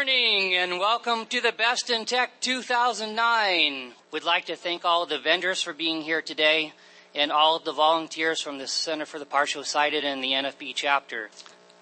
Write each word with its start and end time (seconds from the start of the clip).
morning 0.00 0.54
and 0.54 0.78
welcome 0.78 1.26
to 1.26 1.42
the 1.42 1.52
Best 1.52 1.90
in 1.90 2.06
Tech 2.06 2.40
2009. 2.40 3.92
We'd 4.10 4.24
like 4.24 4.46
to 4.46 4.56
thank 4.56 4.82
all 4.82 5.04
the 5.04 5.18
vendors 5.18 5.60
for 5.60 5.74
being 5.74 6.00
here 6.00 6.22
today 6.22 6.72
and 7.14 7.30
all 7.30 7.56
of 7.56 7.64
the 7.64 7.72
volunteers 7.74 8.40
from 8.40 8.56
the 8.56 8.66
Center 8.66 9.04
for 9.04 9.18
the 9.18 9.26
Partially 9.26 9.66
Sighted 9.66 10.02
and 10.02 10.24
the 10.24 10.32
NFB 10.32 10.72
chapter. 10.74 11.28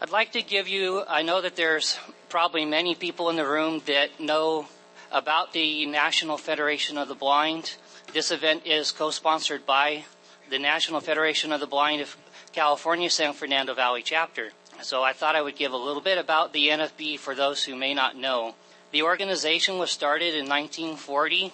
I'd 0.03 0.11
like 0.11 0.33
to 0.33 0.43
give 0.43 0.67
you, 0.67 1.05
I 1.09 1.23
know 1.23 1.41
that 1.41 1.55
there's 1.55 1.97
probably 2.29 2.65
many 2.65 2.97
people 2.97 3.31
in 3.31 3.37
the 3.37 3.47
room 3.47 3.83
that 3.87 4.19
know 4.19 4.67
about 5.13 5.53
the 5.53 5.87
National 5.87 6.39
Federation 6.39 6.99
of 6.99 7.07
the 7.07 7.15
Blind. 7.15 7.77
This 8.13 8.33
event 8.33 8.67
is 8.67 8.91
co-sponsored 8.91 9.65
by 9.65 10.07
the 10.51 10.59
National 10.59 11.01
Federation 11.01 11.53
of 11.53 11.61
the 11.61 11.69
Blind 11.69 12.01
of 12.01 12.17
California 12.51 13.11
San 13.11 13.33
Fernando 13.33 13.75
Valley 13.75 14.03
chapter. 14.03 14.51
So 14.83 15.03
I 15.03 15.13
thought 15.13 15.35
I 15.35 15.43
would 15.43 15.57
give 15.57 15.73
a 15.73 15.77
little 15.77 16.01
bit 16.01 16.19
about 16.19 16.53
the 16.53 16.69
NFB 16.69 17.19
for 17.19 17.35
those 17.35 17.65
who 17.65 17.75
may 17.75 17.95
not 17.95 18.17
know. 18.17 18.55
The 18.93 19.03
organization 19.03 19.77
was 19.79 19.91
started 19.91 20.35
in 20.35 20.49
1940 20.49 21.53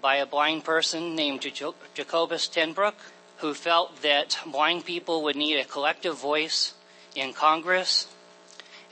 by 0.00 0.16
a 0.16 0.26
blind 0.26 0.62
person 0.62 1.16
named 1.16 1.40
Jacobus 1.40 2.48
tenBroek, 2.48 2.94
who 3.38 3.54
felt 3.54 4.02
that 4.02 4.38
blind 4.46 4.84
people 4.84 5.22
would 5.22 5.36
need 5.36 5.58
a 5.58 5.64
collective 5.64 6.18
voice 6.18 6.74
in 7.14 7.32
Congress, 7.32 8.06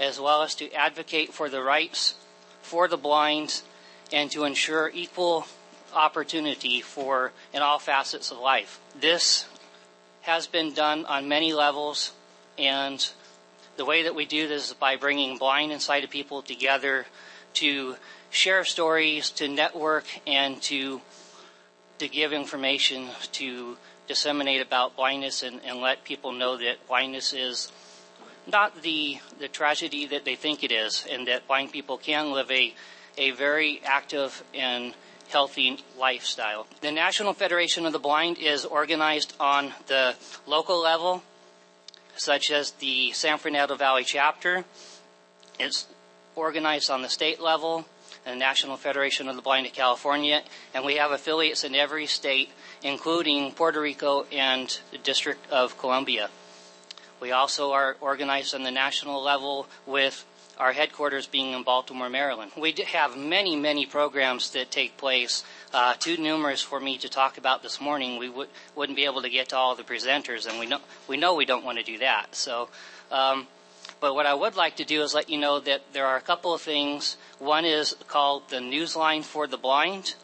as 0.00 0.18
well 0.18 0.42
as 0.42 0.54
to 0.56 0.72
advocate 0.72 1.32
for 1.32 1.48
the 1.48 1.62
rights 1.62 2.14
for 2.62 2.88
the 2.88 2.96
blind 2.96 3.62
and 4.12 4.30
to 4.30 4.44
ensure 4.44 4.90
equal 4.92 5.46
opportunity 5.94 6.80
for 6.80 7.32
in 7.52 7.62
all 7.62 7.78
facets 7.78 8.30
of 8.30 8.38
life. 8.38 8.80
This 8.98 9.46
has 10.22 10.46
been 10.46 10.72
done 10.72 11.04
on 11.04 11.28
many 11.28 11.52
levels 11.52 12.12
and 12.58 13.08
the 13.76 13.84
way 13.84 14.02
that 14.04 14.14
we 14.14 14.24
do 14.24 14.48
this 14.48 14.68
is 14.68 14.74
by 14.74 14.96
bringing 14.96 15.38
blind 15.38 15.72
and 15.72 15.80
sighted 15.80 16.10
people 16.10 16.42
together 16.42 17.06
to 17.54 17.96
share 18.30 18.64
stories, 18.64 19.30
to 19.30 19.48
network, 19.48 20.04
and 20.26 20.60
to 20.62 21.00
to 21.98 22.08
give 22.08 22.32
information 22.32 23.08
to 23.32 23.78
disseminate 24.06 24.60
about 24.60 24.96
blindness 24.96 25.42
and, 25.42 25.60
and 25.64 25.80
let 25.80 26.04
people 26.04 26.30
know 26.30 26.58
that 26.58 26.86
blindness 26.86 27.32
is 27.32 27.72
not 28.46 28.82
the 28.82 29.18
the 29.38 29.48
tragedy 29.48 30.06
that 30.06 30.24
they 30.24 30.34
think 30.34 30.62
it 30.62 30.72
is, 30.72 31.06
and 31.10 31.26
that 31.26 31.46
blind 31.46 31.72
people 31.72 31.96
can 31.98 32.32
live 32.32 32.50
a 32.50 32.74
a 33.18 33.30
very 33.30 33.80
active 33.84 34.44
and 34.54 34.94
healthy 35.28 35.78
lifestyle. 35.98 36.66
The 36.82 36.92
National 36.92 37.32
Federation 37.32 37.86
of 37.86 37.92
the 37.92 37.98
Blind 37.98 38.38
is 38.38 38.64
organized 38.64 39.34
on 39.40 39.72
the 39.86 40.14
local 40.46 40.80
level 40.80 41.22
such 42.16 42.50
as 42.50 42.72
the 42.72 43.12
San 43.12 43.38
Fernando 43.38 43.76
Valley 43.76 44.04
chapter. 44.04 44.64
It's 45.58 45.86
organized 46.34 46.90
on 46.90 47.02
the 47.02 47.08
state 47.08 47.40
level, 47.40 47.86
the 48.24 48.34
National 48.34 48.76
Federation 48.76 49.28
of 49.28 49.36
the 49.36 49.42
Blind 49.42 49.66
of 49.66 49.72
California, 49.72 50.42
and 50.74 50.84
we 50.84 50.96
have 50.96 51.12
affiliates 51.12 51.64
in 51.64 51.74
every 51.74 52.06
state, 52.06 52.50
including 52.82 53.52
Puerto 53.52 53.80
Rico 53.80 54.26
and 54.32 54.78
the 54.90 54.98
District 54.98 55.50
of 55.50 55.78
Columbia. 55.78 56.30
We 57.20 57.32
also 57.32 57.72
are 57.72 57.96
organized 58.00 58.54
on 58.54 58.62
the 58.62 58.70
national 58.70 59.22
level 59.22 59.66
with 59.86 60.26
our 60.58 60.72
headquarters 60.72 61.26
being 61.26 61.52
in 61.52 61.62
Baltimore, 61.62 62.08
Maryland. 62.08 62.52
We 62.56 62.74
have 62.86 63.16
many, 63.16 63.56
many 63.56 63.86
programs 63.86 64.50
that 64.50 64.70
take 64.70 64.96
place, 64.96 65.44
uh, 65.72 65.94
too 65.94 66.16
numerous 66.16 66.62
for 66.62 66.80
me 66.80 66.98
to 66.98 67.08
talk 67.08 67.38
about 67.38 67.62
this 67.62 67.80
morning. 67.80 68.18
We 68.18 68.28
would, 68.28 68.48
wouldn't 68.74 68.96
be 68.96 69.04
able 69.04 69.22
to 69.22 69.30
get 69.30 69.50
to 69.50 69.56
all 69.56 69.74
the 69.74 69.82
presenters, 69.82 70.46
and 70.46 70.58
we 70.58 70.66
know 70.66 70.80
we 71.08 71.16
know 71.16 71.34
we 71.34 71.44
don't 71.44 71.64
want 71.64 71.78
to 71.78 71.84
do 71.84 71.98
that. 71.98 72.34
So, 72.34 72.68
um, 73.10 73.46
but 74.00 74.14
what 74.14 74.26
I 74.26 74.34
would 74.34 74.56
like 74.56 74.76
to 74.76 74.84
do 74.84 75.02
is 75.02 75.14
let 75.14 75.30
you 75.30 75.38
know 75.38 75.60
that 75.60 75.92
there 75.92 76.06
are 76.06 76.16
a 76.16 76.22
couple 76.22 76.54
of 76.54 76.60
things. 76.60 77.16
One 77.38 77.64
is 77.64 77.96
called 78.08 78.48
the 78.50 78.58
Newsline 78.58 79.24
for 79.24 79.46
the 79.46 79.58
Blind. 79.58 80.14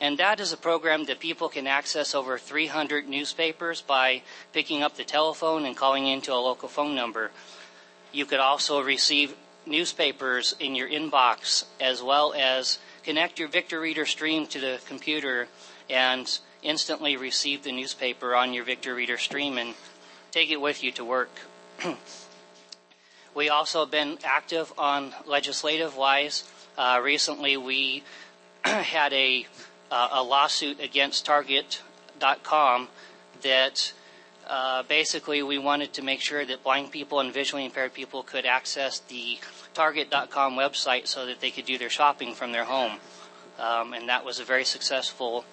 And 0.00 0.18
that 0.18 0.38
is 0.38 0.52
a 0.52 0.56
program 0.56 1.06
that 1.06 1.18
people 1.18 1.48
can 1.48 1.66
access 1.66 2.14
over 2.14 2.38
300 2.38 3.08
newspapers 3.08 3.82
by 3.82 4.22
picking 4.52 4.82
up 4.82 4.96
the 4.96 5.02
telephone 5.02 5.64
and 5.64 5.76
calling 5.76 6.06
into 6.06 6.32
a 6.32 6.38
local 6.38 6.68
phone 6.68 6.94
number. 6.94 7.32
You 8.12 8.24
could 8.24 8.38
also 8.38 8.80
receive 8.80 9.34
newspapers 9.66 10.54
in 10.60 10.76
your 10.76 10.88
inbox 10.88 11.64
as 11.80 12.00
well 12.00 12.32
as 12.32 12.78
connect 13.08 13.38
your 13.38 13.48
Victor 13.48 13.80
Reader 13.80 14.04
stream 14.04 14.46
to 14.48 14.60
the 14.60 14.78
computer 14.86 15.48
and 15.88 16.38
instantly 16.62 17.16
receive 17.16 17.62
the 17.62 17.72
newspaper 17.72 18.36
on 18.36 18.52
your 18.52 18.64
Victor 18.64 18.94
Reader 18.94 19.16
stream 19.16 19.56
and 19.56 19.72
take 20.30 20.50
it 20.50 20.60
with 20.60 20.84
you 20.84 20.92
to 20.92 21.02
work. 21.02 21.30
we 23.34 23.48
also 23.48 23.80
have 23.80 23.90
been 23.90 24.18
active 24.24 24.74
on 24.76 25.14
legislative 25.24 25.96
wise. 25.96 26.44
Uh, 26.76 27.00
recently, 27.02 27.56
we 27.56 28.02
had 28.66 29.14
a 29.14 29.46
uh, 29.90 30.08
a 30.12 30.22
lawsuit 30.22 30.78
against 30.78 31.24
Target.com 31.24 32.88
that 33.40 33.90
uh, 34.46 34.82
basically 34.82 35.42
we 35.42 35.56
wanted 35.56 35.94
to 35.94 36.02
make 36.02 36.20
sure 36.20 36.44
that 36.44 36.62
blind 36.62 36.90
people 36.90 37.20
and 37.20 37.32
visually 37.32 37.64
impaired 37.64 37.94
people 37.94 38.22
could 38.22 38.44
access 38.44 38.98
the 38.98 39.38
Target.com 39.74 40.54
website 40.54 41.06
so 41.06 41.26
that 41.26 41.40
they 41.40 41.50
could 41.50 41.64
do 41.64 41.78
their 41.78 41.90
shopping 41.90 42.34
from 42.34 42.52
their 42.52 42.64
home. 42.64 42.98
Um, 43.58 43.92
and 43.92 44.08
that 44.08 44.24
was 44.24 44.38
a 44.38 44.44
very 44.44 44.64
successful 44.64 45.44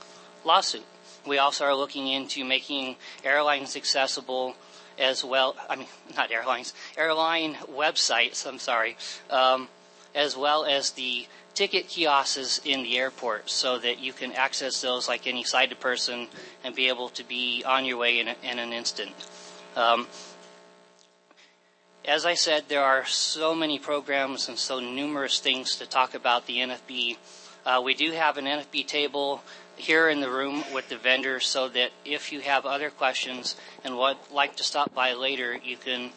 lawsuit. 0.44 0.86
We 1.26 1.40
also 1.40 1.66
are 1.66 1.76
looking 1.76 2.08
into 2.08 2.46
making 2.46 2.98
airlines 3.24 3.76
accessible 3.76 4.56
as 5.00 5.24
well. 5.24 5.56
I 5.70 5.76
mean, 5.76 5.88
not 6.16 6.32
airlines, 6.32 6.74
airline 6.98 7.56
websites. 7.72 8.46
I'm 8.46 8.60
sorry, 8.60 8.96
um, 9.30 9.68
as 10.14 10.38
well 10.38 10.66
as 10.66 10.92
the 10.92 11.28
ticket 11.54 11.88
kiosks 11.88 12.60
in 12.64 12.84
the 12.84 12.98
airport, 12.98 13.50
so 13.50 13.80
that 13.80 14.00
you 14.00 14.14
can 14.14 14.34
access 14.34 14.82
those 14.82 15.08
like 15.08 15.26
any 15.26 15.44
sighted 15.44 15.80
person 15.80 16.28
and 16.64 16.76
be 16.76 16.90
able 16.90 17.10
to 17.10 17.24
be 17.24 17.64
on 17.66 17.86
your 17.86 17.98
way 17.98 18.20
in, 18.20 18.28
a, 18.28 18.36
in 18.44 18.60
an 18.60 18.72
instant. 18.72 19.12
Um, 19.76 20.08
as 22.08 22.26
I 22.26 22.36
said, 22.36 22.66
there 22.68 22.84
are 22.84 23.06
so 23.06 23.56
many 23.56 23.80
programs 23.80 24.48
and 24.48 24.58
so 24.58 24.80
numerous 24.80 25.40
things 25.40 25.76
to 25.78 25.86
talk 25.86 26.14
about 26.14 26.46
the 26.46 26.58
NFB. 26.58 27.18
Uh, 27.66 27.82
we 27.84 27.96
do 27.96 28.12
have 28.12 28.38
an 28.38 28.46
NFB 28.46 28.86
table 28.86 29.42
here 29.76 30.08
in 30.08 30.22
the 30.22 30.30
room 30.30 30.64
with 30.74 30.88
the 30.90 30.98
vendors 30.98 31.48
so 31.48 31.68
that 31.70 31.92
if 32.06 32.32
you 32.32 32.42
have 32.42 32.66
other 32.66 32.90
questions 32.90 33.56
and 33.84 33.98
would 33.98 34.18
like 34.32 34.56
to 34.58 34.64
stop 34.64 34.94
by 34.94 35.14
later, 35.14 35.58
you 35.64 35.78
can 35.78 36.12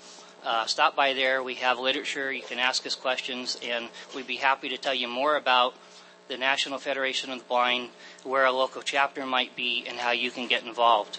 uh, 0.45 0.67
stop 0.67 0.95
by 0.95 1.15
there. 1.15 1.43
We 1.43 1.55
have 1.55 1.79
literature. 1.79 2.31
You 2.33 2.43
can 2.43 2.59
ask 2.59 2.87
us 2.87 2.95
questions, 2.95 3.59
and 3.63 3.89
we'd 4.15 4.27
be 4.27 4.37
happy 4.37 4.69
to 4.69 4.77
tell 4.77 4.95
you 4.95 5.09
more 5.09 5.37
about 5.37 5.75
the 6.29 6.37
National 6.37 6.79
Federation 6.79 7.31
of 7.31 7.39
the 7.39 7.45
Blind, 7.47 7.89
where 8.23 8.45
a 8.45 8.53
local 8.53 8.83
chapter 8.83 9.25
might 9.25 9.57
be, 9.57 9.85
and 9.89 9.99
how 9.99 10.11
you 10.11 10.31
can 10.31 10.47
get 10.47 10.65
involved. 10.65 11.19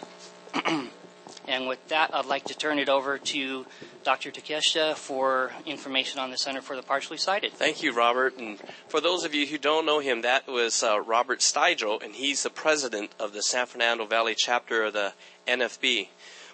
And 1.47 1.67
with 1.67 1.87
that, 1.87 2.13
I'd 2.13 2.25
like 2.25 2.45
to 2.45 2.53
turn 2.53 2.79
it 2.79 2.89
over 2.89 3.17
to 3.17 3.65
Dr. 4.03 4.31
Takeshita 4.31 4.95
for 4.95 5.51
information 5.65 6.19
on 6.19 6.31
the 6.31 6.37
Center 6.37 6.61
for 6.61 6.75
the 6.75 6.83
Partially 6.83 7.17
Sighted. 7.17 7.53
Thank 7.53 7.81
you, 7.81 7.93
Robert. 7.93 8.37
And 8.37 8.59
for 8.87 9.01
those 9.01 9.23
of 9.23 9.33
you 9.33 9.47
who 9.47 9.57
don't 9.57 9.85
know 9.85 9.99
him, 9.99 10.21
that 10.21 10.47
was 10.47 10.83
uh, 10.83 10.99
Robert 10.99 11.39
Steigel, 11.39 12.03
and 12.03 12.15
he's 12.15 12.43
the 12.43 12.49
president 12.49 13.11
of 13.19 13.33
the 13.33 13.41
San 13.41 13.65
Fernando 13.65 14.05
Valley 14.05 14.35
chapter 14.37 14.83
of 14.83 14.93
the 14.93 15.13
NFB. 15.47 16.09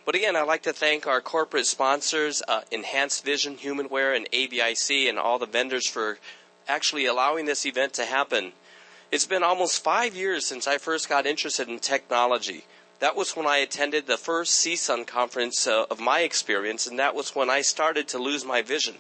But 0.05 0.15
again, 0.15 0.35
I'd 0.35 0.43
like 0.43 0.61
to 0.63 0.73
thank 0.73 1.07
our 1.07 1.19
corporate 1.19 1.65
sponsors, 1.65 2.43
uh, 2.47 2.61
Enhanced 2.71 3.25
Vision, 3.25 3.57
Humanware, 3.57 4.15
and 4.15 4.29
ABIC, 4.31 5.09
and 5.09 5.17
all 5.17 5.39
the 5.39 5.47
vendors 5.47 5.87
for 5.87 6.19
actually 6.67 7.05
allowing 7.05 7.45
this 7.45 7.65
event 7.65 7.93
to 7.93 8.05
happen. 8.05 8.53
It's 9.11 9.25
been 9.25 9.43
almost 9.43 9.83
five 9.83 10.15
years 10.15 10.45
since 10.45 10.67
I 10.67 10.77
first 10.77 11.09
got 11.09 11.25
interested 11.25 11.69
in 11.69 11.79
technology. 11.79 12.65
That 12.99 13.15
was 13.15 13.35
when 13.35 13.45
I 13.45 13.57
attended 13.57 14.07
the 14.07 14.17
first 14.17 14.65
CSUN 14.65 15.05
conference 15.05 15.67
uh, 15.67 15.85
of 15.91 15.99
my 15.99 16.21
experience, 16.21 16.87
and 16.87 16.97
that 16.97 17.13
was 17.13 17.35
when 17.35 17.49
I 17.49 17.61
started 17.61 18.07
to 18.09 18.17
lose 18.17 18.45
my 18.45 18.61
vision. 18.61 18.95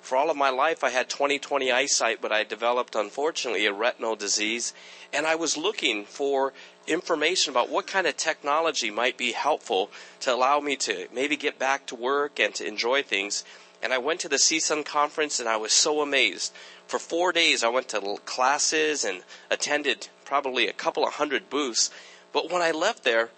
For 0.00 0.16
all 0.16 0.28
of 0.28 0.36
my 0.36 0.50
life, 0.50 0.82
I 0.82 0.90
had 0.90 1.08
20/20 1.08 1.72
eyesight, 1.72 2.20
but 2.20 2.32
I 2.32 2.42
developed, 2.42 2.96
unfortunately, 2.96 3.64
a 3.66 3.72
retinal 3.72 4.16
disease, 4.16 4.74
and 5.12 5.24
I 5.24 5.36
was 5.36 5.56
looking 5.56 6.04
for 6.04 6.52
information 6.88 7.52
about 7.52 7.68
what 7.68 7.86
kind 7.86 8.08
of 8.08 8.16
technology 8.16 8.90
might 8.90 9.16
be 9.16 9.30
helpful 9.30 9.92
to 10.20 10.34
allow 10.34 10.58
me 10.58 10.74
to 10.78 11.06
maybe 11.12 11.36
get 11.36 11.60
back 11.60 11.86
to 11.86 11.94
work 11.94 12.40
and 12.40 12.52
to 12.56 12.66
enjoy 12.66 13.04
things. 13.04 13.44
And 13.80 13.92
I 13.92 13.98
went 13.98 14.18
to 14.20 14.28
the 14.28 14.38
CSUN 14.38 14.84
conference, 14.84 15.38
and 15.38 15.48
I 15.48 15.56
was 15.56 15.72
so 15.72 16.00
amazed. 16.00 16.52
For 16.88 16.98
four 16.98 17.30
days, 17.30 17.62
I 17.62 17.68
went 17.68 17.88
to 17.90 18.18
classes 18.24 19.04
and 19.04 19.22
attended 19.48 20.08
probably 20.24 20.66
a 20.66 20.72
couple 20.72 21.06
of 21.06 21.14
hundred 21.14 21.48
booths, 21.48 21.90
but 22.32 22.50
when 22.50 22.62
I 22.62 22.70
left 22.70 23.04
there, 23.04 23.30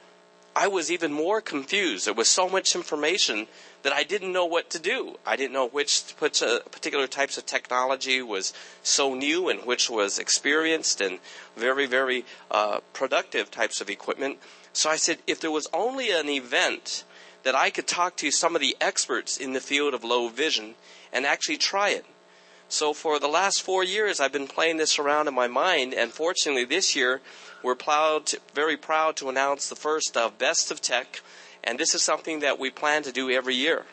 I 0.56 0.68
was 0.68 0.90
even 0.90 1.12
more 1.12 1.40
confused. 1.40 2.06
There 2.06 2.14
was 2.14 2.28
so 2.28 2.48
much 2.48 2.76
information 2.76 3.48
that 3.82 3.92
I 3.92 4.04
didn't 4.04 4.32
know 4.32 4.46
what 4.46 4.70
to 4.70 4.78
do. 4.78 5.16
I 5.26 5.34
didn't 5.34 5.52
know 5.52 5.66
which 5.66 6.14
particular 6.16 7.06
types 7.08 7.36
of 7.36 7.44
technology 7.44 8.22
was 8.22 8.52
so 8.82 9.14
new 9.14 9.48
and 9.48 9.64
which 9.66 9.90
was 9.90 10.18
experienced 10.18 11.00
and 11.00 11.18
very, 11.56 11.86
very 11.86 12.24
uh, 12.52 12.80
productive 12.92 13.50
types 13.50 13.80
of 13.80 13.90
equipment. 13.90 14.38
So 14.72 14.90
I 14.90 14.96
said, 14.96 15.18
if 15.26 15.40
there 15.40 15.50
was 15.50 15.68
only 15.72 16.10
an 16.12 16.28
event 16.28 17.04
that 17.42 17.54
I 17.54 17.70
could 17.70 17.86
talk 17.86 18.16
to 18.16 18.30
some 18.30 18.54
of 18.54 18.60
the 18.60 18.76
experts 18.80 19.36
in 19.36 19.52
the 19.52 19.60
field 19.60 19.92
of 19.92 20.04
low 20.04 20.28
vision 20.28 20.76
and 21.12 21.26
actually 21.26 21.58
try 21.58 21.90
it. 21.90 22.06
So 22.68 22.92
for 22.92 23.20
the 23.20 23.28
last 23.28 23.62
four 23.62 23.84
years, 23.84 24.18
I've 24.18 24.32
been 24.32 24.48
playing 24.48 24.78
this 24.78 24.98
around 24.98 25.28
in 25.28 25.34
my 25.34 25.46
mind, 25.46 25.92
and 25.94 26.10
fortunately 26.10 26.64
this 26.64 26.96
year, 26.96 27.20
we're 27.64 27.74
proud 27.74 28.30
very 28.54 28.76
proud 28.76 29.16
to 29.16 29.30
announce 29.30 29.68
the 29.68 29.74
first 29.74 30.16
of 30.16 30.38
Best 30.38 30.70
of 30.70 30.82
Tech, 30.82 31.22
and 31.64 31.78
this 31.78 31.94
is 31.94 32.02
something 32.02 32.40
that 32.40 32.58
we 32.58 32.70
plan 32.70 33.02
to 33.04 33.10
do 33.10 33.30
every 33.30 33.54
year. 33.54 33.86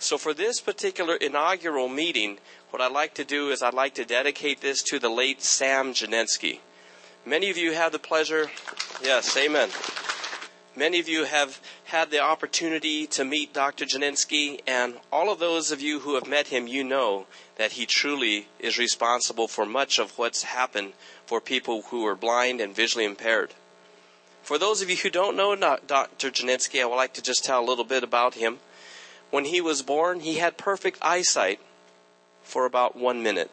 So 0.00 0.18
for 0.18 0.34
this 0.34 0.60
particular 0.60 1.14
inaugural 1.14 1.88
meeting, 1.88 2.38
what 2.70 2.82
I'd 2.82 2.90
like 2.90 3.14
to 3.14 3.24
do 3.24 3.50
is 3.50 3.62
I'd 3.62 3.74
like 3.74 3.94
to 3.94 4.04
dedicate 4.04 4.60
this 4.60 4.82
to 4.84 4.98
the 4.98 5.08
late 5.08 5.40
Sam 5.40 5.92
Genensky. 5.92 6.58
Many 7.24 7.48
of 7.48 7.56
you 7.56 7.72
have 7.72 7.92
the 7.92 7.98
pleasure, 8.00 8.50
yes, 9.02 9.36
amen. 9.36 9.70
Many 10.74 10.98
of 10.98 11.08
you 11.08 11.24
have 11.24 11.60
had 11.84 12.10
the 12.10 12.20
opportunity 12.20 13.06
to 13.08 13.24
meet 13.24 13.52
Dr. 13.52 13.84
Genensky, 13.84 14.60
and 14.66 14.94
all 15.12 15.30
of 15.30 15.38
those 15.38 15.70
of 15.70 15.80
you 15.80 16.00
who 16.00 16.14
have 16.14 16.26
met 16.26 16.46
him, 16.46 16.66
you 16.66 16.82
know 16.82 17.26
that 17.56 17.72
he 17.72 17.86
truly 17.86 18.48
is 18.58 18.78
responsible 18.78 19.48
for 19.48 19.66
much 19.66 19.98
of 19.98 20.16
what's 20.16 20.44
happened 20.44 20.92
for 21.30 21.40
people 21.40 21.82
who 21.90 22.04
are 22.04 22.16
blind 22.16 22.60
and 22.60 22.74
visually 22.74 23.04
impaired. 23.04 23.54
For 24.42 24.58
those 24.58 24.82
of 24.82 24.90
you 24.90 24.96
who 24.96 25.10
don't 25.10 25.36
know 25.36 25.54
Dr. 25.54 26.28
Genensky, 26.28 26.82
I 26.82 26.86
would 26.86 26.96
like 26.96 27.12
to 27.12 27.22
just 27.22 27.44
tell 27.44 27.60
a 27.60 27.70
little 27.70 27.84
bit 27.84 28.02
about 28.02 28.34
him. 28.34 28.58
When 29.30 29.44
he 29.44 29.60
was 29.60 29.80
born, 29.80 30.18
he 30.18 30.38
had 30.38 30.58
perfect 30.58 30.98
eyesight 31.00 31.60
for 32.42 32.66
about 32.66 32.96
one 32.96 33.22
minute. 33.22 33.52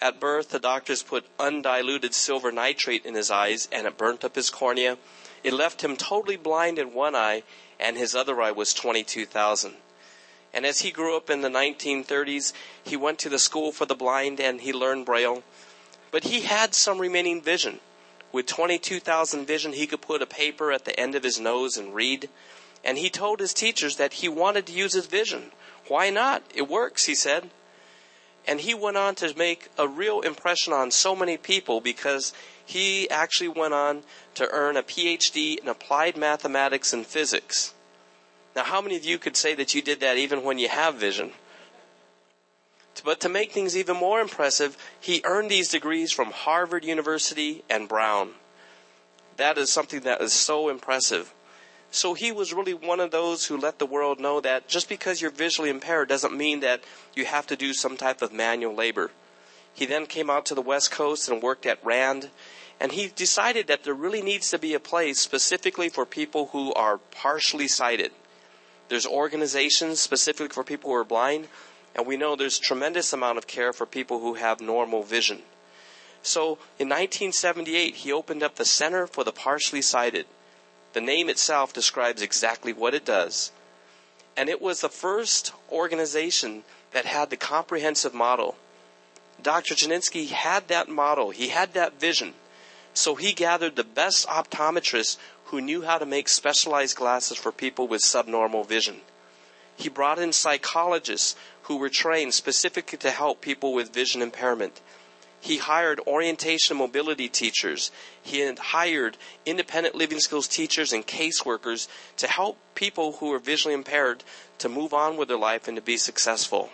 At 0.00 0.18
birth, 0.18 0.48
the 0.48 0.58
doctors 0.58 1.04
put 1.04 1.28
undiluted 1.38 2.14
silver 2.14 2.50
nitrate 2.50 3.06
in 3.06 3.14
his 3.14 3.30
eyes 3.30 3.68
and 3.70 3.86
it 3.86 3.96
burnt 3.96 4.24
up 4.24 4.34
his 4.34 4.50
cornea. 4.50 4.98
It 5.44 5.52
left 5.52 5.82
him 5.84 5.96
totally 5.96 6.36
blind 6.36 6.80
in 6.80 6.92
one 6.92 7.14
eye 7.14 7.44
and 7.78 7.96
his 7.96 8.12
other 8.12 8.42
eye 8.42 8.50
was 8.50 8.74
22,000. 8.74 9.74
And 10.52 10.66
as 10.66 10.80
he 10.80 10.90
grew 10.90 11.16
up 11.16 11.30
in 11.30 11.42
the 11.42 11.48
1930s, 11.48 12.52
he 12.82 12.96
went 12.96 13.20
to 13.20 13.28
the 13.28 13.38
school 13.38 13.70
for 13.70 13.86
the 13.86 13.94
blind 13.94 14.40
and 14.40 14.62
he 14.62 14.72
learned 14.72 15.06
Braille. 15.06 15.44
But 16.16 16.24
he 16.24 16.40
had 16.40 16.74
some 16.74 16.98
remaining 16.98 17.42
vision. 17.42 17.78
With 18.32 18.46
22,000 18.46 19.46
vision, 19.46 19.74
he 19.74 19.86
could 19.86 20.00
put 20.00 20.22
a 20.22 20.26
paper 20.26 20.72
at 20.72 20.86
the 20.86 20.98
end 20.98 21.14
of 21.14 21.22
his 21.22 21.38
nose 21.38 21.76
and 21.76 21.94
read. 21.94 22.30
And 22.82 22.96
he 22.96 23.10
told 23.10 23.38
his 23.38 23.52
teachers 23.52 23.96
that 23.96 24.14
he 24.14 24.26
wanted 24.26 24.64
to 24.64 24.72
use 24.72 24.94
his 24.94 25.04
vision. 25.04 25.52
Why 25.88 26.08
not? 26.08 26.42
It 26.54 26.70
works, 26.70 27.04
he 27.04 27.14
said. 27.14 27.50
And 28.46 28.62
he 28.62 28.72
went 28.72 28.96
on 28.96 29.14
to 29.16 29.36
make 29.36 29.68
a 29.76 29.86
real 29.86 30.22
impression 30.22 30.72
on 30.72 30.90
so 30.90 31.14
many 31.14 31.36
people 31.36 31.82
because 31.82 32.32
he 32.64 33.10
actually 33.10 33.48
went 33.48 33.74
on 33.74 34.02
to 34.36 34.48
earn 34.50 34.78
a 34.78 34.82
PhD 34.82 35.58
in 35.58 35.68
applied 35.68 36.16
mathematics 36.16 36.94
and 36.94 37.06
physics. 37.06 37.74
Now, 38.54 38.64
how 38.64 38.80
many 38.80 38.96
of 38.96 39.04
you 39.04 39.18
could 39.18 39.36
say 39.36 39.54
that 39.54 39.74
you 39.74 39.82
did 39.82 40.00
that 40.00 40.16
even 40.16 40.44
when 40.44 40.58
you 40.58 40.70
have 40.70 40.94
vision? 40.94 41.32
But 43.04 43.20
to 43.20 43.28
make 43.28 43.52
things 43.52 43.76
even 43.76 43.96
more 43.96 44.20
impressive, 44.20 44.76
he 44.98 45.20
earned 45.24 45.50
these 45.50 45.68
degrees 45.68 46.12
from 46.12 46.30
Harvard 46.30 46.84
University 46.84 47.64
and 47.68 47.88
Brown. 47.88 48.30
That 49.36 49.58
is 49.58 49.70
something 49.70 50.00
that 50.00 50.20
is 50.20 50.32
so 50.32 50.68
impressive. 50.68 51.32
So 51.90 52.14
he 52.14 52.32
was 52.32 52.52
really 52.52 52.74
one 52.74 53.00
of 53.00 53.10
those 53.10 53.46
who 53.46 53.56
let 53.56 53.78
the 53.78 53.86
world 53.86 54.18
know 54.20 54.40
that 54.40 54.68
just 54.68 54.88
because 54.88 55.20
you're 55.20 55.30
visually 55.30 55.70
impaired 55.70 56.08
doesn't 56.08 56.36
mean 56.36 56.60
that 56.60 56.82
you 57.14 57.24
have 57.24 57.46
to 57.48 57.56
do 57.56 57.72
some 57.72 57.96
type 57.96 58.22
of 58.22 58.32
manual 58.32 58.74
labor. 58.74 59.10
He 59.72 59.86
then 59.86 60.06
came 60.06 60.30
out 60.30 60.46
to 60.46 60.54
the 60.54 60.62
West 60.62 60.90
Coast 60.90 61.28
and 61.28 61.42
worked 61.42 61.66
at 61.66 61.84
RAND, 61.84 62.30
and 62.80 62.92
he 62.92 63.08
decided 63.08 63.66
that 63.66 63.84
there 63.84 63.94
really 63.94 64.22
needs 64.22 64.50
to 64.50 64.58
be 64.58 64.74
a 64.74 64.80
place 64.80 65.20
specifically 65.20 65.88
for 65.88 66.04
people 66.04 66.46
who 66.52 66.72
are 66.74 66.98
partially 66.98 67.68
sighted. 67.68 68.12
There's 68.88 69.06
organizations 69.06 70.00
specifically 70.00 70.48
for 70.48 70.64
people 70.64 70.90
who 70.90 70.96
are 70.96 71.04
blind, 71.04 71.48
and 71.96 72.06
we 72.06 72.18
know 72.18 72.36
there's 72.36 72.58
tremendous 72.58 73.14
amount 73.14 73.38
of 73.38 73.46
care 73.46 73.72
for 73.72 73.86
people 73.86 74.20
who 74.20 74.34
have 74.34 74.60
normal 74.60 75.02
vision. 75.02 75.42
So 76.22 76.58
in 76.78 76.88
1978, 76.88 77.96
he 77.96 78.12
opened 78.12 78.42
up 78.42 78.56
the 78.56 78.66
Center 78.66 79.06
for 79.06 79.24
the 79.24 79.32
Partially 79.32 79.80
Sighted. 79.80 80.26
The 80.92 81.00
name 81.00 81.30
itself 81.30 81.72
describes 81.72 82.20
exactly 82.20 82.72
what 82.72 82.94
it 82.94 83.06
does. 83.06 83.50
And 84.36 84.50
it 84.50 84.60
was 84.60 84.82
the 84.82 84.90
first 84.90 85.52
organization 85.72 86.64
that 86.92 87.06
had 87.06 87.30
the 87.30 87.36
comprehensive 87.36 88.12
model. 88.12 88.56
Dr. 89.42 89.74
Genensky 89.74 90.28
had 90.28 90.68
that 90.68 90.88
model. 90.88 91.30
He 91.30 91.48
had 91.48 91.72
that 91.72 91.98
vision. 91.98 92.34
So 92.92 93.14
he 93.14 93.32
gathered 93.32 93.76
the 93.76 93.84
best 93.84 94.26
optometrists 94.26 95.16
who 95.46 95.60
knew 95.60 95.82
how 95.82 95.96
to 95.96 96.06
make 96.06 96.28
specialized 96.28 96.96
glasses 96.96 97.38
for 97.38 97.52
people 97.52 97.88
with 97.88 98.02
subnormal 98.02 98.64
vision. 98.64 99.00
He 99.76 99.90
brought 99.90 100.18
in 100.18 100.32
psychologists 100.32 101.36
who 101.66 101.76
were 101.76 101.88
trained 101.88 102.32
specifically 102.32 102.98
to 102.98 103.10
help 103.10 103.40
people 103.40 103.72
with 103.72 103.92
vision 103.92 104.22
impairment. 104.22 104.80
He 105.40 105.58
hired 105.58 106.00
orientation 106.06 106.74
and 106.74 106.78
mobility 106.80 107.28
teachers. 107.28 107.90
He 108.22 108.52
hired 108.54 109.16
independent 109.44 109.94
living 109.94 110.20
skills 110.20 110.48
teachers 110.48 110.92
and 110.92 111.06
caseworkers 111.06 111.88
to 112.18 112.28
help 112.28 112.58
people 112.74 113.12
who 113.12 113.32
are 113.32 113.38
visually 113.38 113.74
impaired 113.74 114.22
to 114.58 114.68
move 114.68 114.94
on 114.94 115.16
with 115.16 115.28
their 115.28 115.36
life 115.36 115.66
and 115.68 115.76
to 115.76 115.82
be 115.82 115.96
successful. 115.96 116.70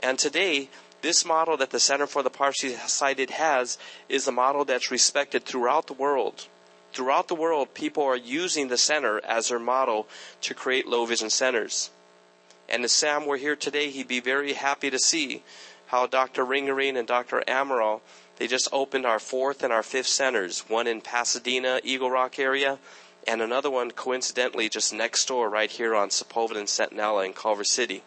And 0.00 0.18
today, 0.18 0.68
this 1.02 1.24
model 1.24 1.56
that 1.58 1.70
the 1.70 1.80
Center 1.80 2.06
for 2.06 2.22
the 2.22 2.30
Partially 2.30 2.74
Sighted 2.74 3.30
has 3.30 3.78
is 4.08 4.26
a 4.26 4.32
model 4.32 4.64
that's 4.64 4.90
respected 4.90 5.44
throughout 5.44 5.86
the 5.86 5.92
world. 5.92 6.46
Throughout 6.92 7.28
the 7.28 7.34
world, 7.34 7.74
people 7.74 8.02
are 8.04 8.16
using 8.16 8.68
the 8.68 8.78
center 8.78 9.20
as 9.24 9.48
their 9.48 9.58
model 9.58 10.08
to 10.42 10.54
create 10.54 10.86
low 10.86 11.06
vision 11.06 11.30
centers. 11.30 11.90
And 12.68 12.84
if 12.84 12.90
Sam 12.90 13.26
were 13.26 13.36
here 13.36 13.56
today, 13.56 13.90
he'd 13.90 14.08
be 14.08 14.20
very 14.20 14.54
happy 14.54 14.90
to 14.90 14.98
see 14.98 15.42
how 15.86 16.06
Dr. 16.06 16.44
Ringerine 16.44 16.96
and 16.96 17.06
Dr. 17.06 17.42
Amaral, 17.46 18.00
they 18.36 18.46
just 18.46 18.68
opened 18.72 19.06
our 19.06 19.18
fourth 19.18 19.62
and 19.62 19.72
our 19.72 19.82
fifth 19.82 20.08
centers, 20.08 20.60
one 20.68 20.86
in 20.86 21.00
Pasadena, 21.00 21.80
Eagle 21.84 22.10
Rock 22.10 22.38
area, 22.38 22.78
and 23.26 23.40
another 23.40 23.70
one 23.70 23.90
coincidentally 23.90 24.68
just 24.68 24.92
next 24.92 25.26
door 25.26 25.48
right 25.48 25.70
here 25.70 25.94
on 25.94 26.08
Sepulveda 26.08 26.56
and 26.56 26.68
Centinela 26.68 27.24
in 27.24 27.32
Culver 27.32 27.64
City. 27.64 28.02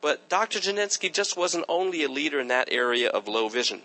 But 0.00 0.28
Dr. 0.28 0.60
Genensky 0.60 1.12
just 1.12 1.36
wasn't 1.36 1.64
only 1.68 2.04
a 2.04 2.08
leader 2.08 2.38
in 2.38 2.48
that 2.48 2.68
area 2.70 3.08
of 3.08 3.26
low 3.26 3.48
vision. 3.48 3.82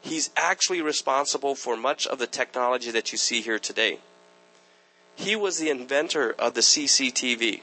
He's 0.00 0.30
actually 0.36 0.82
responsible 0.82 1.54
for 1.54 1.76
much 1.76 2.06
of 2.06 2.18
the 2.18 2.26
technology 2.26 2.90
that 2.90 3.12
you 3.12 3.18
see 3.18 3.40
here 3.40 3.60
today. 3.60 3.98
He 5.14 5.36
was 5.36 5.58
the 5.58 5.70
inventor 5.70 6.34
of 6.38 6.54
the 6.54 6.60
CCTV. 6.62 7.60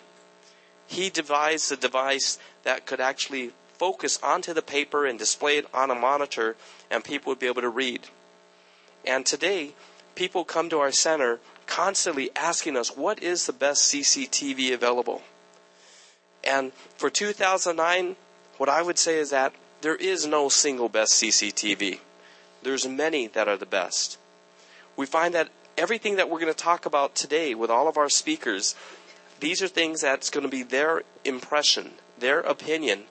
He 0.89 1.11
devised 1.11 1.71
a 1.71 1.75
device 1.77 2.39
that 2.63 2.87
could 2.87 2.99
actually 2.99 3.51
focus 3.77 4.17
onto 4.23 4.55
the 4.55 4.63
paper 4.63 5.05
and 5.05 5.19
display 5.19 5.57
it 5.59 5.67
on 5.71 5.91
a 5.91 5.95
monitor, 5.95 6.55
and 6.89 7.03
people 7.03 7.29
would 7.29 7.37
be 7.37 7.45
able 7.45 7.61
to 7.61 7.69
read. 7.69 8.07
And 9.05 9.23
today, 9.23 9.75
people 10.15 10.43
come 10.43 10.67
to 10.71 10.79
our 10.79 10.91
center 10.91 11.39
constantly 11.67 12.31
asking 12.35 12.75
us, 12.75 12.97
what 12.97 13.21
is 13.21 13.45
the 13.45 13.53
best 13.53 13.83
CCTV 13.83 14.73
available? 14.73 15.21
And 16.43 16.73
for 16.97 17.11
2009, 17.11 18.15
what 18.57 18.67
I 18.67 18.81
would 18.81 18.97
say 18.97 19.19
is 19.19 19.29
that 19.29 19.53
there 19.81 19.95
is 19.95 20.25
no 20.25 20.49
single 20.49 20.89
best 20.89 21.13
CCTV. 21.13 21.99
There's 22.63 22.87
many 22.87 23.27
that 23.27 23.47
are 23.47 23.57
the 23.57 23.67
best. 23.67 24.17
We 24.97 25.05
find 25.05 25.35
that 25.35 25.49
everything 25.77 26.15
that 26.15 26.31
we're 26.31 26.39
going 26.39 26.51
to 26.51 26.59
talk 26.59 26.87
about 26.87 27.13
today 27.13 27.53
with 27.53 27.69
all 27.69 27.87
of 27.87 27.95
our 27.95 28.09
speakers, 28.09 28.75
these 29.39 29.61
are 29.61 29.67
things 29.67 30.01
that's 30.01 30.29
going 30.29 30.43
to 30.43 30.49
be 30.49 30.63
their 30.63 31.03
impression, 31.23 31.91
their 32.19 32.39
opinion 32.41 33.05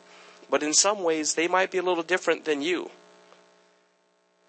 but 0.50 0.62
in 0.62 0.72
some 0.72 1.02
ways 1.02 1.34
they 1.34 1.48
might 1.48 1.70
be 1.70 1.78
a 1.78 1.82
little 1.82 2.02
different 2.02 2.44
than 2.44 2.62
you. 2.62 2.90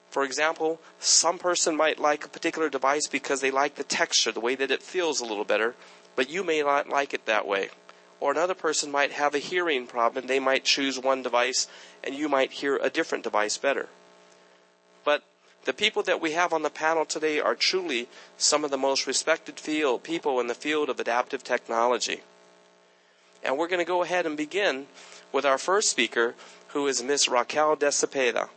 For 0.09 0.23
example, 0.23 0.81
some 0.99 1.37
person 1.37 1.75
might 1.75 1.99
like 1.99 2.25
a 2.25 2.29
particular 2.29 2.69
device 2.69 3.07
because 3.07 3.41
they 3.41 3.51
like 3.51 3.75
the 3.75 3.83
texture, 3.83 4.31
the 4.31 4.39
way 4.39 4.55
that 4.55 4.71
it 4.71 4.81
feels 4.81 5.19
a 5.19 5.25
little 5.25 5.43
better, 5.43 5.75
but 6.15 6.29
you 6.29 6.43
may 6.43 6.61
not 6.61 6.89
like 6.89 7.13
it 7.13 7.25
that 7.25 7.47
way. 7.47 7.69
Or 8.19 8.31
another 8.31 8.55
person 8.55 8.91
might 8.91 9.11
have 9.11 9.35
a 9.35 9.39
hearing 9.39 9.87
problem, 9.87 10.27
they 10.27 10.39
might 10.39 10.65
choose 10.65 10.99
one 10.99 11.21
device 11.21 11.67
and 12.03 12.15
you 12.15 12.27
might 12.27 12.51
hear 12.51 12.77
a 12.77 12.89
different 12.89 13.23
device 13.23 13.57
better. 13.57 13.87
But 15.03 15.23
the 15.69 15.73
people 15.73 16.01
that 16.01 16.19
we 16.19 16.31
have 16.31 16.51
on 16.51 16.63
the 16.63 16.69
panel 16.71 17.05
today 17.05 17.39
are 17.39 17.53
truly 17.53 18.07
some 18.39 18.63
of 18.63 18.71
the 18.71 18.77
most 18.77 19.05
respected 19.05 19.59
field 19.59 20.01
people 20.01 20.39
in 20.39 20.47
the 20.47 20.55
field 20.55 20.89
of 20.89 20.99
adaptive 20.99 21.43
technology. 21.43 22.21
And 23.43 23.55
we're 23.55 23.67
going 23.67 23.77
to 23.77 23.85
go 23.85 24.01
ahead 24.01 24.25
and 24.25 24.35
begin 24.35 24.87
with 25.31 25.45
our 25.45 25.59
first 25.59 25.91
speaker, 25.91 26.33
who 26.69 26.87
is 26.87 27.03
Miss 27.03 27.29
Raquel 27.29 27.75
de 27.75 27.89
Cepeda. 27.89 28.49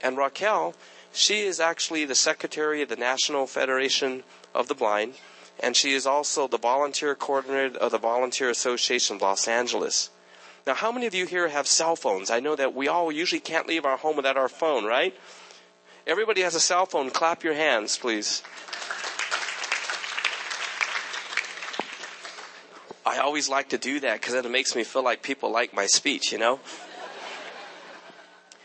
And 0.00 0.16
Raquel, 0.16 0.74
she 1.12 1.40
is 1.40 1.60
actually 1.60 2.06
the 2.06 2.14
secretary 2.14 2.80
of 2.80 2.88
the 2.88 2.96
National 2.96 3.46
Federation 3.46 4.22
of 4.54 4.68
the 4.68 4.74
Blind, 4.74 5.16
and 5.60 5.76
she 5.76 5.92
is 5.92 6.06
also 6.06 6.48
the 6.48 6.56
volunteer 6.56 7.14
coordinator 7.14 7.78
of 7.78 7.90
the 7.90 7.98
Volunteer 7.98 8.48
Association 8.48 9.16
of 9.16 9.20
Los 9.20 9.46
Angeles. 9.46 10.08
Now, 10.66 10.72
how 10.72 10.92
many 10.92 11.04
of 11.04 11.14
you 11.14 11.26
here 11.26 11.48
have 11.48 11.66
cell 11.66 11.94
phones? 11.94 12.30
I 12.30 12.40
know 12.40 12.56
that 12.56 12.74
we 12.74 12.88
all 12.88 13.12
usually 13.12 13.38
can't 13.38 13.68
leave 13.68 13.84
our 13.84 13.98
home 13.98 14.16
without 14.16 14.38
our 14.38 14.48
phone, 14.48 14.86
right? 14.86 15.14
Everybody 16.08 16.40
has 16.40 16.54
a 16.54 16.60
cell 16.60 16.86
phone. 16.86 17.10
Clap 17.10 17.44
your 17.44 17.52
hands, 17.52 17.98
please. 17.98 18.42
I 23.04 23.18
always 23.18 23.50
like 23.50 23.68
to 23.68 23.78
do 23.78 24.00
that 24.00 24.18
because 24.18 24.32
it 24.32 24.50
makes 24.50 24.74
me 24.74 24.84
feel 24.84 25.04
like 25.04 25.22
people 25.22 25.52
like 25.52 25.74
my 25.74 25.84
speech, 25.84 26.32
you 26.32 26.38
know? 26.38 26.60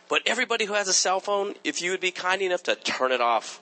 But 0.08 0.22
everybody 0.26 0.64
who 0.64 0.74
has 0.74 0.88
a 0.88 0.94
cell 0.94 1.20
phone, 1.20 1.56
if 1.66 1.82
you 1.82 1.92
would 1.92 2.00
be 2.00 2.12
kind 2.12 2.42
enough 2.42 2.64
to 2.64 2.76
turn 2.76 3.12
it 3.12 3.20
off 3.20 3.60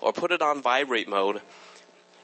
or 0.00 0.12
put 0.12 0.30
it 0.30 0.40
on 0.40 0.62
vibrate 0.62 1.08
mode. 1.08 1.42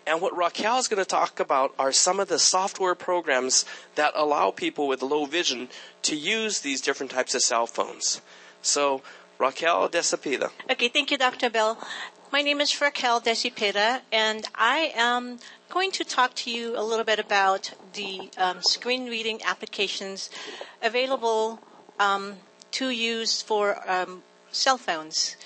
And 0.06 0.20
what 0.20 0.37
Raquel 0.37 0.78
is 0.78 0.87
going 0.87 1.02
to 1.02 1.08
talk 1.08 1.40
about 1.40 1.75
are 1.76 1.90
some 1.90 2.20
of 2.20 2.28
the 2.28 2.38
software 2.38 2.94
programs 2.94 3.64
that 3.97 4.12
allow 4.14 4.52
people 4.52 4.87
with 4.87 5.02
low 5.02 5.25
vision 5.25 5.70
to 6.02 6.14
use 6.14 6.61
these 6.61 6.80
different 6.80 7.11
types 7.11 7.35
of 7.35 7.42
cell 7.42 7.66
phones. 7.66 8.20
So, 8.62 9.02
Raquel 9.38 9.88
de 9.88 10.02
Cepeda. 10.02 10.50
Okay, 10.71 10.88
thank 10.88 11.11
you, 11.12 11.16
Dr. 11.16 11.49
Bell. 11.49 11.78
My 12.33 12.42
name 12.42 12.61
is 12.61 12.80
Raquel 12.80 13.21
de 13.21 13.30
Cepeda, 13.30 14.00
and 14.11 14.45
I 14.54 14.92
am 14.97 15.38
going 15.71 15.92
to 15.92 16.04
talk 16.04 16.35
to 16.35 16.50
you 16.50 16.76
a 16.76 16.83
little 16.83 17.04
bit 17.04 17.21
about 17.21 17.73
the 17.92 18.30
um, 18.37 18.59
screen 18.62 19.07
reading 19.07 19.40
applications 19.45 20.28
available 20.83 21.61
um, 22.00 22.35
to 22.73 22.90
use 22.90 23.40
for 23.40 23.78
um, 23.88 24.25
cell 24.50 24.76
phones. 24.76 25.37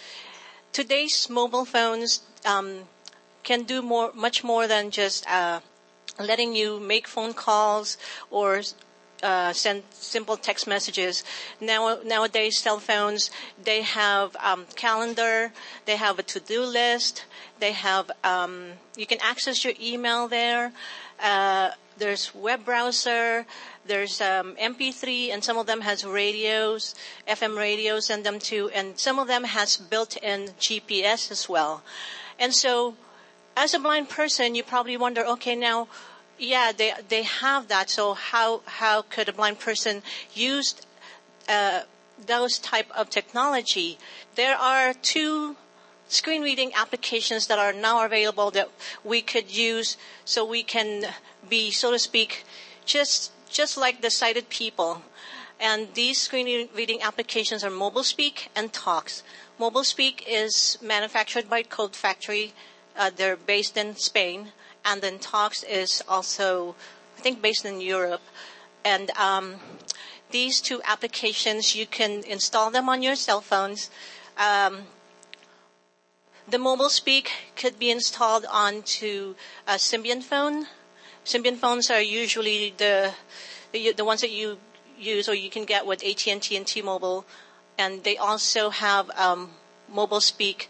Today's 0.73 1.29
mobile 1.29 1.67
phones 1.67 2.23
um, 2.47 2.85
can 3.43 3.65
do 3.65 3.83
more, 3.83 4.11
much 4.15 4.43
more 4.43 4.67
than 4.67 4.91
just 4.91 5.29
uh, 5.29 5.61
letting 6.19 6.57
you 6.57 6.81
make 6.81 7.07
phone 7.07 7.35
calls 7.35 7.99
or 8.31 8.63
uh, 9.23 9.53
send 9.53 9.83
simple 9.91 10.37
text 10.37 10.67
messages. 10.67 11.25
Now, 11.61 11.99
nowadays, 12.05 12.59
cell 12.59 12.79
phones 12.79 13.31
they 13.63 13.83
have 13.83 14.37
um, 14.37 14.67
calendar, 14.77 15.53
they 15.87 15.97
have 15.97 16.19
a 16.19 16.23
to-do 16.23 16.63
list, 16.63 17.25
they 17.61 17.73
have 17.73 18.11
um, 18.25 18.73
you 18.97 19.07
can 19.07 19.19
access 19.21 19.65
your 19.65 19.75
email 19.81 20.29
there. 20.29 20.73
Uh, 21.23 21.71
there's 21.99 22.35
web 22.35 22.65
browser, 22.65 23.47
there's 23.87 24.21
um, 24.21 24.57
MP3, 24.57 25.31
and 25.31 25.45
some 25.45 25.59
of 25.59 25.67
them 25.67 25.83
has 25.83 26.05
radios, 26.05 26.95
FM 27.29 27.57
radios, 27.57 28.11
and 28.11 28.25
them 28.25 28.39
too, 28.39 28.71
and 28.75 28.99
some 28.99 29.19
of 29.19 29.29
them 29.29 29.45
has 29.45 29.77
built-in 29.77 30.49
GPS 30.59 31.31
as 31.31 31.49
well. 31.49 31.83
And 32.39 32.55
so, 32.55 32.97
as 33.57 33.75
a 33.75 33.79
blind 33.79 34.09
person, 34.09 34.55
you 34.55 34.63
probably 34.63 34.97
wonder, 34.97 35.25
okay, 35.25 35.55
now 35.55 35.89
yeah, 36.43 36.73
they 36.73 36.93
they 37.09 37.23
have 37.23 37.69
that. 37.69 37.89
So 37.89 38.15
how 38.15 38.63
how 38.67 39.03
could 39.03 39.29
a 39.29 39.33
blind 39.33 39.61
person 39.61 40.03
use 40.35 40.75
uh, 41.49 41.83
those 42.27 42.59
type 42.59 42.91
of 42.97 43.11
technology? 43.11 43.99
There 44.35 44.57
are 44.57 44.93
two 44.93 45.57
screen 46.09 46.43
reading 46.43 46.73
applications 46.75 47.47
that 47.47 47.59
are 47.59 47.73
now 47.73 48.05
available 48.05 48.51
that 48.51 48.69
we 49.05 49.23
could 49.23 49.51
use 49.51 49.97
so 50.25 50.45
we 50.45 50.63
can 50.63 51.15
be, 51.49 51.71
so 51.71 51.93
to 51.93 51.99
speak, 51.99 52.45
just 52.85 53.31
just 53.49 53.77
like 53.77 54.01
the 54.03 54.11
sighted 54.11 54.49
people. 54.49 55.03
And 55.61 55.95
these 55.95 56.21
screen 56.21 56.69
reading 56.75 57.03
applications 57.03 57.63
are 57.63 57.71
MobileSpeak 57.71 58.49
and 58.57 58.73
Talks. 58.73 59.23
MobileSpeak 59.61 60.25
is 60.27 60.77
manufactured 60.83 61.49
by 61.49 61.63
Code 61.63 61.95
Factory. 61.95 62.53
Uh, 62.97 63.11
they're 63.15 63.37
based 63.37 63.77
in 63.77 63.95
Spain 63.95 64.51
and 64.85 65.03
then 65.03 65.19
Talks 65.19 65.63
is 65.63 66.03
also, 66.09 66.75
I 67.19 67.21
think, 67.21 67.43
based 67.43 67.65
in 67.65 67.81
Europe. 67.81 68.23
And 68.85 69.11
um, 69.13 69.57
these 70.31 70.61
two 70.61 70.81
applications, 70.85 71.77
you 71.77 71.87
can 71.87 72.25
install 72.25 72.71
them 72.71 72.89
on 72.89 73.03
your 73.03 73.15
cell 73.15 73.41
phones. 73.41 73.91
Um, 74.37 74.83
the 76.49 76.59
MobileSpeak 76.59 77.29
could 77.55 77.79
be 77.79 77.91
installed 77.91 78.45
onto 78.51 79.35
a 79.67 79.75
Symbian 79.75 80.23
phone. 80.23 80.67
Symbian 81.25 81.57
phones 81.57 81.91
are 81.91 82.03
usually 82.03 82.75
the, 82.77 83.13
the, 83.73 84.05
ones 84.05 84.23
that 84.23 84.31
you 84.31 84.59
use 84.99 85.29
or 85.29 85.35
you 85.35 85.51
can 85.51 85.65
get 85.65 85.87
with 85.87 86.05
AT&T 86.05 86.57
and 86.57 86.67
T-Mobile, 86.67 87.25
and 87.79 88.03
they 88.03 88.17
also 88.17 88.71
have 88.71 89.09
um, 89.11 89.51
MobileSpeak 89.95 90.67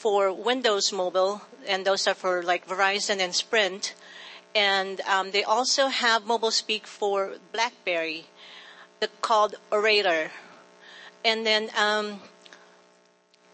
for 0.00 0.32
Windows 0.32 0.94
Mobile, 0.94 1.42
and 1.68 1.84
those 1.84 2.08
are 2.08 2.14
for 2.14 2.42
like 2.42 2.66
Verizon 2.66 3.18
and 3.20 3.34
Sprint. 3.34 3.94
And 4.54 5.02
um, 5.02 5.30
they 5.30 5.44
also 5.44 5.88
have 5.88 6.24
MobileSpeak 6.24 6.86
for 6.86 7.34
BlackBerry, 7.52 8.24
the, 9.00 9.08
called 9.20 9.56
Oratio. 9.70 10.30
And 11.22 11.44
then, 11.44 11.68
um, 11.76 12.20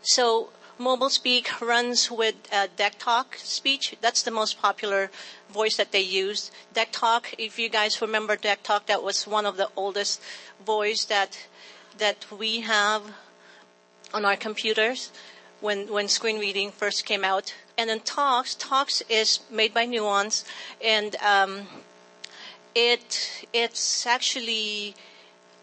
so 0.03 0.51
MobileSpeak 0.79 1.61
runs 1.61 2.13
with 2.13 2.37
uh, 2.53 2.69
DECtalk 2.79 3.37
speech. 3.39 3.97
That's 4.01 4.23
the 4.23 4.31
most 4.31 4.63
popular 4.63 5.11
voice 5.51 5.77
that 5.79 5.91
they 5.91 6.01
use. 6.01 6.53
DECtalk, 6.73 7.35
if 7.39 7.59
you 7.59 7.69
guys 7.69 8.01
remember 8.01 8.37
DECtalk, 8.37 8.87
that 8.87 9.03
was 9.03 9.27
one 9.27 9.47
of 9.47 9.57
the 9.57 9.69
oldest 9.75 10.23
voice 10.65 11.05
that 11.07 11.49
that 11.99 12.27
we 12.31 12.61
have 12.61 13.03
on 14.15 14.25
our 14.25 14.37
computers 14.37 15.11
when, 15.61 15.93
when 15.93 16.09
screen 16.09 16.39
reading 16.39 16.71
first 16.71 17.05
came 17.05 17.25
out. 17.25 17.55
And 17.79 17.91
then 17.91 18.01
Talks, 18.01 18.55
Talks 18.55 19.03
is 19.09 19.41
made 19.51 19.75
by 19.75 19.85
Nuance, 19.85 20.45
and 20.83 21.15
um, 21.17 21.67
it 22.75 23.47
it's 23.53 24.07
actually 24.07 24.95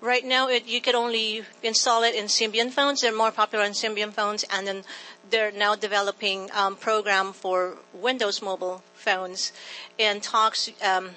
right 0.01 0.25
now 0.25 0.47
it, 0.47 0.67
you 0.67 0.81
can 0.81 0.95
only 0.95 1.43
install 1.63 2.03
it 2.03 2.13
in 2.13 2.25
Symbian 2.25 2.69
phones. 2.69 3.01
They're 3.01 3.15
more 3.15 3.31
popular 3.31 3.65
on 3.65 3.71
Symbian 3.71 4.11
phones, 4.11 4.43
and 4.51 4.67
then 4.67 4.83
they're 5.29 5.51
now 5.51 5.75
developing 5.75 6.49
um, 6.53 6.75
program 6.75 7.33
for 7.33 7.77
Windows 7.93 8.41
mobile 8.41 8.83
phones. 8.93 9.51
And 9.97 10.21
Talks 10.21 10.69
um, 10.85 11.11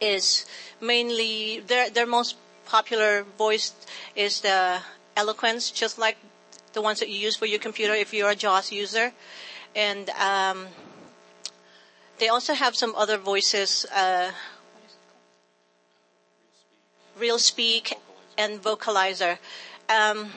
is 0.00 0.44
mainly 0.80 1.60
their 1.60 1.88
their 1.88 2.06
most 2.06 2.36
popular 2.66 3.24
voice 3.38 3.72
is 4.14 4.40
the 4.42 4.80
Eloquence, 5.16 5.70
just 5.70 5.98
like 5.98 6.16
the 6.72 6.82
ones 6.82 7.00
that 7.00 7.08
you 7.08 7.16
use 7.16 7.36
for 7.36 7.46
your 7.46 7.58
computer 7.58 7.94
if 7.94 8.12
you're 8.14 8.30
a 8.30 8.36
JAWS 8.36 8.72
user. 8.72 9.12
And 9.74 10.10
um, 10.10 10.66
they 12.18 12.28
also 12.28 12.54
have 12.54 12.76
some 12.76 12.94
other 12.94 13.16
voices, 13.16 13.86
uh, 13.94 14.30
RealSpeak 17.18 17.94
and 18.36 18.62
Vocalizer. 18.62 19.38
Um, 19.88 20.30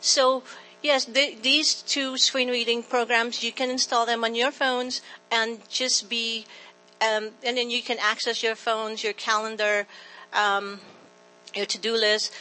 so 0.00 0.42
yes, 0.82 1.04
the, 1.04 1.36
these 1.42 1.82
two 1.82 2.16
screen 2.16 2.48
reading 2.48 2.82
programs, 2.82 3.42
you 3.42 3.52
can 3.52 3.70
install 3.70 4.06
them 4.06 4.24
on 4.24 4.34
your 4.34 4.50
phones 4.50 5.02
and 5.30 5.58
just 5.68 6.08
be, 6.08 6.46
um, 7.00 7.30
and 7.44 7.56
then 7.56 7.70
you 7.70 7.82
can 7.82 7.98
access 8.00 8.42
your 8.42 8.54
phones, 8.54 9.02
your 9.02 9.12
calendar, 9.12 9.86
um, 10.32 10.80
your 11.54 11.66
to-do 11.66 11.92
list. 11.92 12.32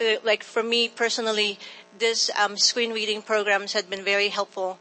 Uh, 0.00 0.16
like 0.24 0.42
for 0.42 0.62
me 0.62 0.88
personally, 0.88 1.58
this 1.98 2.30
um, 2.38 2.56
screen 2.56 2.92
reading 2.92 3.22
programs 3.22 3.72
had 3.72 3.88
been 3.88 4.04
very 4.04 4.28
helpful. 4.28 4.78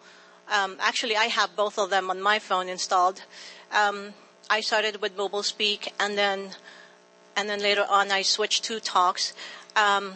Um, 0.51 0.77
actually, 0.79 1.15
I 1.15 1.25
have 1.25 1.55
both 1.55 1.77
of 1.77 1.89
them 1.89 2.10
on 2.10 2.22
my 2.22 2.39
phone 2.39 2.70
installed. 2.70 3.24
Um, 3.72 4.13
I 4.50 4.62
started 4.62 5.01
with 5.01 5.15
MobileSpeak, 5.17 5.89
and 6.00 6.17
then 6.17 6.51
and 7.36 7.50
then 7.50 7.60
later 7.60 7.86
on 7.89 8.12
I 8.12 8.22
switched 8.22 8.63
to 8.65 8.79
Talks. 8.79 9.34
Um, 9.75 10.13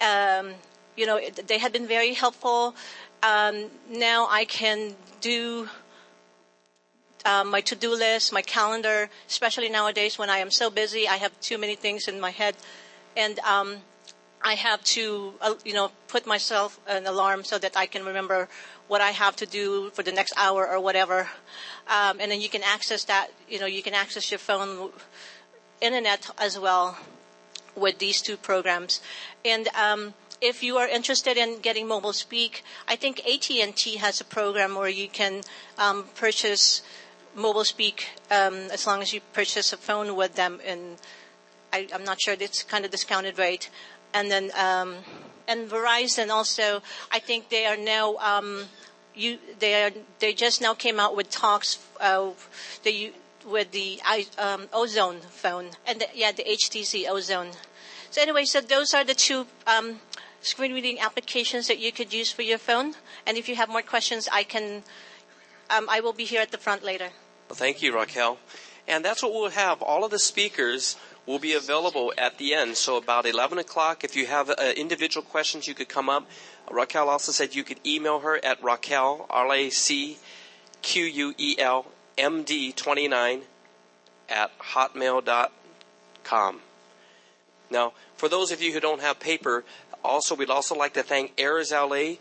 um, 0.00 0.54
you 0.96 1.06
know, 1.06 1.20
they 1.46 1.58
had 1.58 1.72
been 1.72 1.86
very 1.86 2.14
helpful. 2.14 2.74
Um, 3.22 3.70
now 3.90 4.28
I 4.30 4.44
can 4.44 4.94
do 5.20 5.68
uh, 7.24 7.44
my 7.44 7.60
to-do 7.62 7.94
list, 7.94 8.32
my 8.32 8.42
calendar, 8.42 9.08
especially 9.28 9.68
nowadays 9.68 10.18
when 10.18 10.30
I 10.30 10.38
am 10.38 10.50
so 10.50 10.70
busy. 10.70 11.08
I 11.08 11.16
have 11.16 11.38
too 11.40 11.58
many 11.58 11.74
things 11.74 12.06
in 12.06 12.20
my 12.20 12.30
head, 12.30 12.54
and 13.16 13.38
um, 13.40 13.78
I 14.44 14.54
have 14.54 14.84
to, 14.84 15.32
uh, 15.40 15.54
you 15.64 15.72
know, 15.72 15.90
put 16.06 16.26
myself 16.26 16.78
an 16.86 17.06
alarm 17.06 17.44
so 17.44 17.56
that 17.58 17.76
I 17.76 17.86
can 17.86 18.04
remember 18.04 18.48
what 18.88 19.00
I 19.00 19.10
have 19.10 19.36
to 19.36 19.46
do 19.46 19.88
for 19.90 20.02
the 20.02 20.12
next 20.12 20.34
hour 20.36 20.68
or 20.68 20.78
whatever. 20.78 21.28
Um, 21.88 22.20
and 22.20 22.30
then 22.30 22.42
you 22.42 22.50
can 22.50 22.62
access 22.62 23.04
that, 23.04 23.28
you 23.48 23.58
know, 23.58 23.66
you 23.66 23.82
can 23.82 23.94
access 23.94 24.30
your 24.30 24.38
phone, 24.38 24.90
internet 25.80 26.30
as 26.38 26.58
well 26.58 26.98
with 27.74 27.98
these 27.98 28.20
two 28.20 28.36
programs. 28.36 29.00
And 29.44 29.68
um, 29.68 30.14
if 30.40 30.62
you 30.62 30.76
are 30.76 30.88
interested 30.88 31.38
in 31.38 31.60
getting 31.60 31.88
mobile 31.88 32.12
speak, 32.12 32.62
I 32.86 32.96
think 32.96 33.20
AT&T 33.20 33.96
has 33.96 34.20
a 34.20 34.24
program 34.24 34.74
where 34.74 34.88
you 34.88 35.08
can 35.08 35.40
um, 35.78 36.04
purchase 36.14 36.82
MobileSpeak 37.36 38.04
um, 38.30 38.54
as 38.70 38.86
long 38.86 39.00
as 39.00 39.12
you 39.12 39.20
purchase 39.32 39.72
a 39.72 39.76
phone 39.76 40.14
with 40.16 40.36
them. 40.36 40.60
And 40.64 40.96
I, 41.72 41.88
am 41.92 42.04
not 42.04 42.20
sure 42.20 42.36
it's 42.38 42.62
kind 42.62 42.84
of 42.84 42.90
discounted 42.90 43.38
rate 43.38 43.70
and 44.14 44.30
then 44.30 44.50
um, 44.56 44.96
and 45.46 45.68
Verizon 45.68 46.30
also. 46.30 46.80
I 47.12 47.18
think 47.18 47.50
they 47.50 47.66
are 47.66 47.76
now. 47.76 48.16
Um, 48.16 48.64
you, 49.14 49.38
they 49.58 49.84
are. 49.84 49.90
They 50.20 50.32
just 50.32 50.62
now 50.62 50.74
came 50.74 50.98
out 50.98 51.16
with 51.16 51.28
talks. 51.30 51.78
Uh, 52.00 52.30
the 52.82 53.12
with 53.46 53.72
the 53.72 54.00
um, 54.38 54.68
Ozone 54.72 55.20
phone 55.20 55.70
and 55.86 56.00
the, 56.00 56.06
yeah, 56.14 56.32
the 56.32 56.44
HTC 56.44 57.08
Ozone. 57.08 57.50
So 58.10 58.22
anyway, 58.22 58.44
so 58.44 58.60
those 58.60 58.94
are 58.94 59.04
the 59.04 59.14
two 59.14 59.46
um, 59.66 60.00
screen 60.40 60.72
reading 60.72 60.98
applications 61.00 61.66
that 61.68 61.78
you 61.78 61.92
could 61.92 62.12
use 62.12 62.32
for 62.32 62.42
your 62.42 62.58
phone. 62.58 62.94
And 63.26 63.36
if 63.36 63.48
you 63.48 63.56
have 63.56 63.68
more 63.68 63.82
questions, 63.82 64.28
I 64.32 64.44
can. 64.44 64.82
Um, 65.70 65.88
I 65.90 66.00
will 66.00 66.12
be 66.12 66.24
here 66.24 66.40
at 66.40 66.50
the 66.50 66.58
front 66.58 66.82
later. 66.82 67.08
Well, 67.48 67.56
thank 67.56 67.82
you, 67.82 67.94
Raquel. 67.94 68.38
And 68.86 69.04
that's 69.04 69.22
what 69.22 69.32
we'll 69.32 69.50
have. 69.50 69.80
All 69.80 70.04
of 70.04 70.10
the 70.10 70.18
speakers 70.18 70.96
will 71.26 71.38
be 71.38 71.54
available 71.54 72.12
at 72.18 72.38
the 72.38 72.54
end. 72.54 72.76
So 72.76 72.96
about 72.96 73.26
11 73.26 73.58
o'clock, 73.58 74.04
if 74.04 74.16
you 74.16 74.26
have 74.26 74.50
uh, 74.50 74.72
individual 74.76 75.24
questions, 75.24 75.66
you 75.66 75.74
could 75.74 75.88
come 75.88 76.08
up. 76.08 76.28
Raquel 76.70 77.08
also 77.08 77.32
said 77.32 77.54
you 77.54 77.64
could 77.64 77.80
email 77.86 78.20
her 78.20 78.42
at 78.44 78.62
Raquel, 78.62 79.26
R-A-C-Q-U-E-L, 79.30 80.16
MD29 82.18 83.40
at 84.28 84.58
hotmail.com. 84.58 86.60
Now, 87.70 87.92
for 88.16 88.28
those 88.28 88.52
of 88.52 88.62
you 88.62 88.72
who 88.72 88.80
don't 88.80 89.00
have 89.00 89.20
paper, 89.20 89.64
also 90.02 90.34
we'd 90.34 90.50
also 90.50 90.74
like 90.74 90.94
to 90.94 91.02
thank 91.02 91.32
Airs 91.38 91.72
LA, 91.72 92.16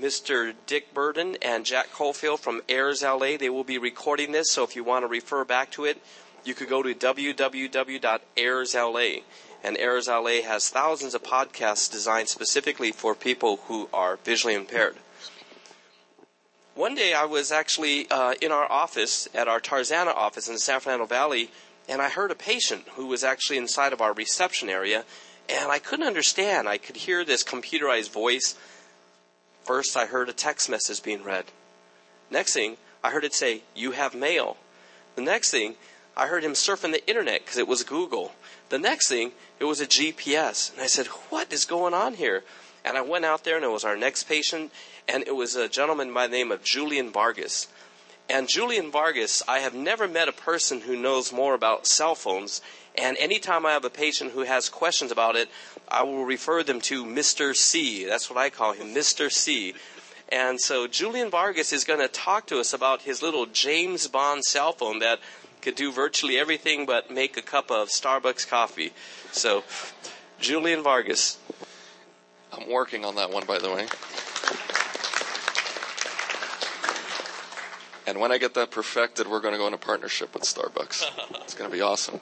Mr. 0.00 0.54
Dick 0.66 0.92
Burden 0.92 1.36
and 1.40 1.64
Jack 1.64 1.90
Cofield 1.92 2.40
from 2.40 2.60
Airs 2.68 3.02
LA. 3.02 3.36
They 3.38 3.48
will 3.48 3.64
be 3.64 3.78
recording 3.78 4.32
this, 4.32 4.50
so 4.50 4.64
if 4.64 4.76
you 4.76 4.84
want 4.84 5.04
to 5.04 5.06
refer 5.06 5.44
back 5.44 5.70
to 5.72 5.84
it, 5.84 6.02
you 6.46 6.54
could 6.54 6.68
go 6.68 6.82
to 6.82 6.94
www.airsla. 6.94 8.12
And 9.64 9.76
Airs 9.78 10.06
LA 10.06 10.42
has 10.42 10.68
thousands 10.68 11.14
of 11.14 11.22
podcasts 11.22 11.90
designed 11.90 12.28
specifically 12.28 12.92
for 12.92 13.14
people 13.14 13.56
who 13.66 13.88
are 13.92 14.18
visually 14.22 14.54
impaired. 14.54 14.96
One 16.76 16.94
day 16.94 17.14
I 17.14 17.24
was 17.24 17.50
actually 17.50 18.08
uh, 18.10 18.34
in 18.40 18.52
our 18.52 18.70
office, 18.70 19.26
at 19.34 19.48
our 19.48 19.60
Tarzana 19.60 20.14
office 20.14 20.46
in 20.46 20.54
the 20.54 20.60
San 20.60 20.78
Fernando 20.80 21.06
Valley, 21.06 21.50
and 21.88 22.02
I 22.02 22.10
heard 22.10 22.30
a 22.30 22.34
patient 22.34 22.84
who 22.96 23.06
was 23.06 23.24
actually 23.24 23.56
inside 23.56 23.94
of 23.94 24.02
our 24.02 24.12
reception 24.12 24.68
area, 24.68 25.04
and 25.48 25.72
I 25.72 25.78
couldn't 25.78 26.06
understand. 26.06 26.68
I 26.68 26.76
could 26.76 26.96
hear 26.96 27.24
this 27.24 27.42
computerized 27.42 28.10
voice. 28.10 28.56
First, 29.64 29.96
I 29.96 30.06
heard 30.06 30.28
a 30.28 30.34
text 30.34 30.68
message 30.68 31.02
being 31.02 31.24
read. 31.24 31.46
Next 32.30 32.52
thing, 32.52 32.76
I 33.02 33.10
heard 33.10 33.24
it 33.24 33.34
say, 33.34 33.62
You 33.74 33.92
have 33.92 34.14
mail. 34.14 34.56
The 35.14 35.22
next 35.22 35.50
thing, 35.50 35.76
I 36.16 36.28
heard 36.28 36.44
him 36.44 36.52
surfing 36.52 36.92
the 36.92 37.06
internet 37.06 37.44
because 37.44 37.58
it 37.58 37.68
was 37.68 37.82
Google. 37.82 38.32
The 38.70 38.78
next 38.78 39.08
thing, 39.08 39.32
it 39.60 39.64
was 39.64 39.80
a 39.80 39.86
GPS. 39.86 40.72
And 40.72 40.80
I 40.80 40.86
said, 40.86 41.06
What 41.28 41.52
is 41.52 41.64
going 41.64 41.92
on 41.92 42.14
here? 42.14 42.42
And 42.84 42.96
I 42.96 43.02
went 43.02 43.24
out 43.24 43.44
there, 43.44 43.56
and 43.56 43.64
it 43.64 43.70
was 43.70 43.84
our 43.84 43.96
next 43.96 44.24
patient, 44.24 44.72
and 45.08 45.24
it 45.26 45.34
was 45.34 45.56
a 45.56 45.68
gentleman 45.68 46.14
by 46.14 46.26
the 46.26 46.36
name 46.36 46.52
of 46.52 46.62
Julian 46.62 47.10
Vargas. 47.10 47.68
And 48.28 48.48
Julian 48.48 48.90
Vargas, 48.90 49.42
I 49.46 49.58
have 49.58 49.74
never 49.74 50.08
met 50.08 50.28
a 50.28 50.32
person 50.32 50.80
who 50.80 50.96
knows 50.96 51.32
more 51.32 51.54
about 51.54 51.86
cell 51.86 52.14
phones. 52.14 52.60
And 52.96 53.16
anytime 53.18 53.66
I 53.66 53.72
have 53.72 53.84
a 53.84 53.90
patient 53.90 54.32
who 54.32 54.42
has 54.42 54.68
questions 54.68 55.12
about 55.12 55.36
it, 55.36 55.48
I 55.88 56.02
will 56.02 56.24
refer 56.24 56.62
them 56.62 56.80
to 56.82 57.04
Mr. 57.04 57.54
C. 57.54 58.04
That's 58.04 58.30
what 58.30 58.38
I 58.38 58.50
call 58.50 58.72
him, 58.72 58.94
Mr. 58.94 59.30
C. 59.30 59.74
And 60.28 60.60
so 60.60 60.88
Julian 60.88 61.30
Vargas 61.30 61.72
is 61.72 61.84
going 61.84 62.00
to 62.00 62.08
talk 62.08 62.46
to 62.46 62.58
us 62.58 62.72
about 62.72 63.02
his 63.02 63.22
little 63.22 63.46
James 63.46 64.08
Bond 64.08 64.44
cell 64.44 64.72
phone 64.72 64.98
that 64.98 65.20
could 65.66 65.74
do 65.74 65.90
virtually 65.90 66.38
everything 66.38 66.86
but 66.86 67.10
make 67.10 67.36
a 67.36 67.42
cup 67.42 67.72
of 67.72 67.88
Starbucks 67.88 68.46
coffee. 68.46 68.92
So, 69.32 69.64
Julian 70.38 70.80
Vargas. 70.84 71.38
I'm 72.52 72.70
working 72.70 73.04
on 73.04 73.16
that 73.16 73.32
one, 73.32 73.44
by 73.46 73.58
the 73.58 73.68
way. 73.70 73.88
And 78.06 78.20
when 78.20 78.30
I 78.30 78.38
get 78.38 78.54
that 78.54 78.70
perfected, 78.70 79.26
we're 79.26 79.40
going 79.40 79.54
to 79.54 79.58
go 79.58 79.66
into 79.66 79.76
partnership 79.76 80.34
with 80.34 80.44
Starbucks. 80.44 81.04
it's 81.42 81.54
going 81.54 81.68
to 81.68 81.76
be 81.76 81.82
awesome. 81.82 82.20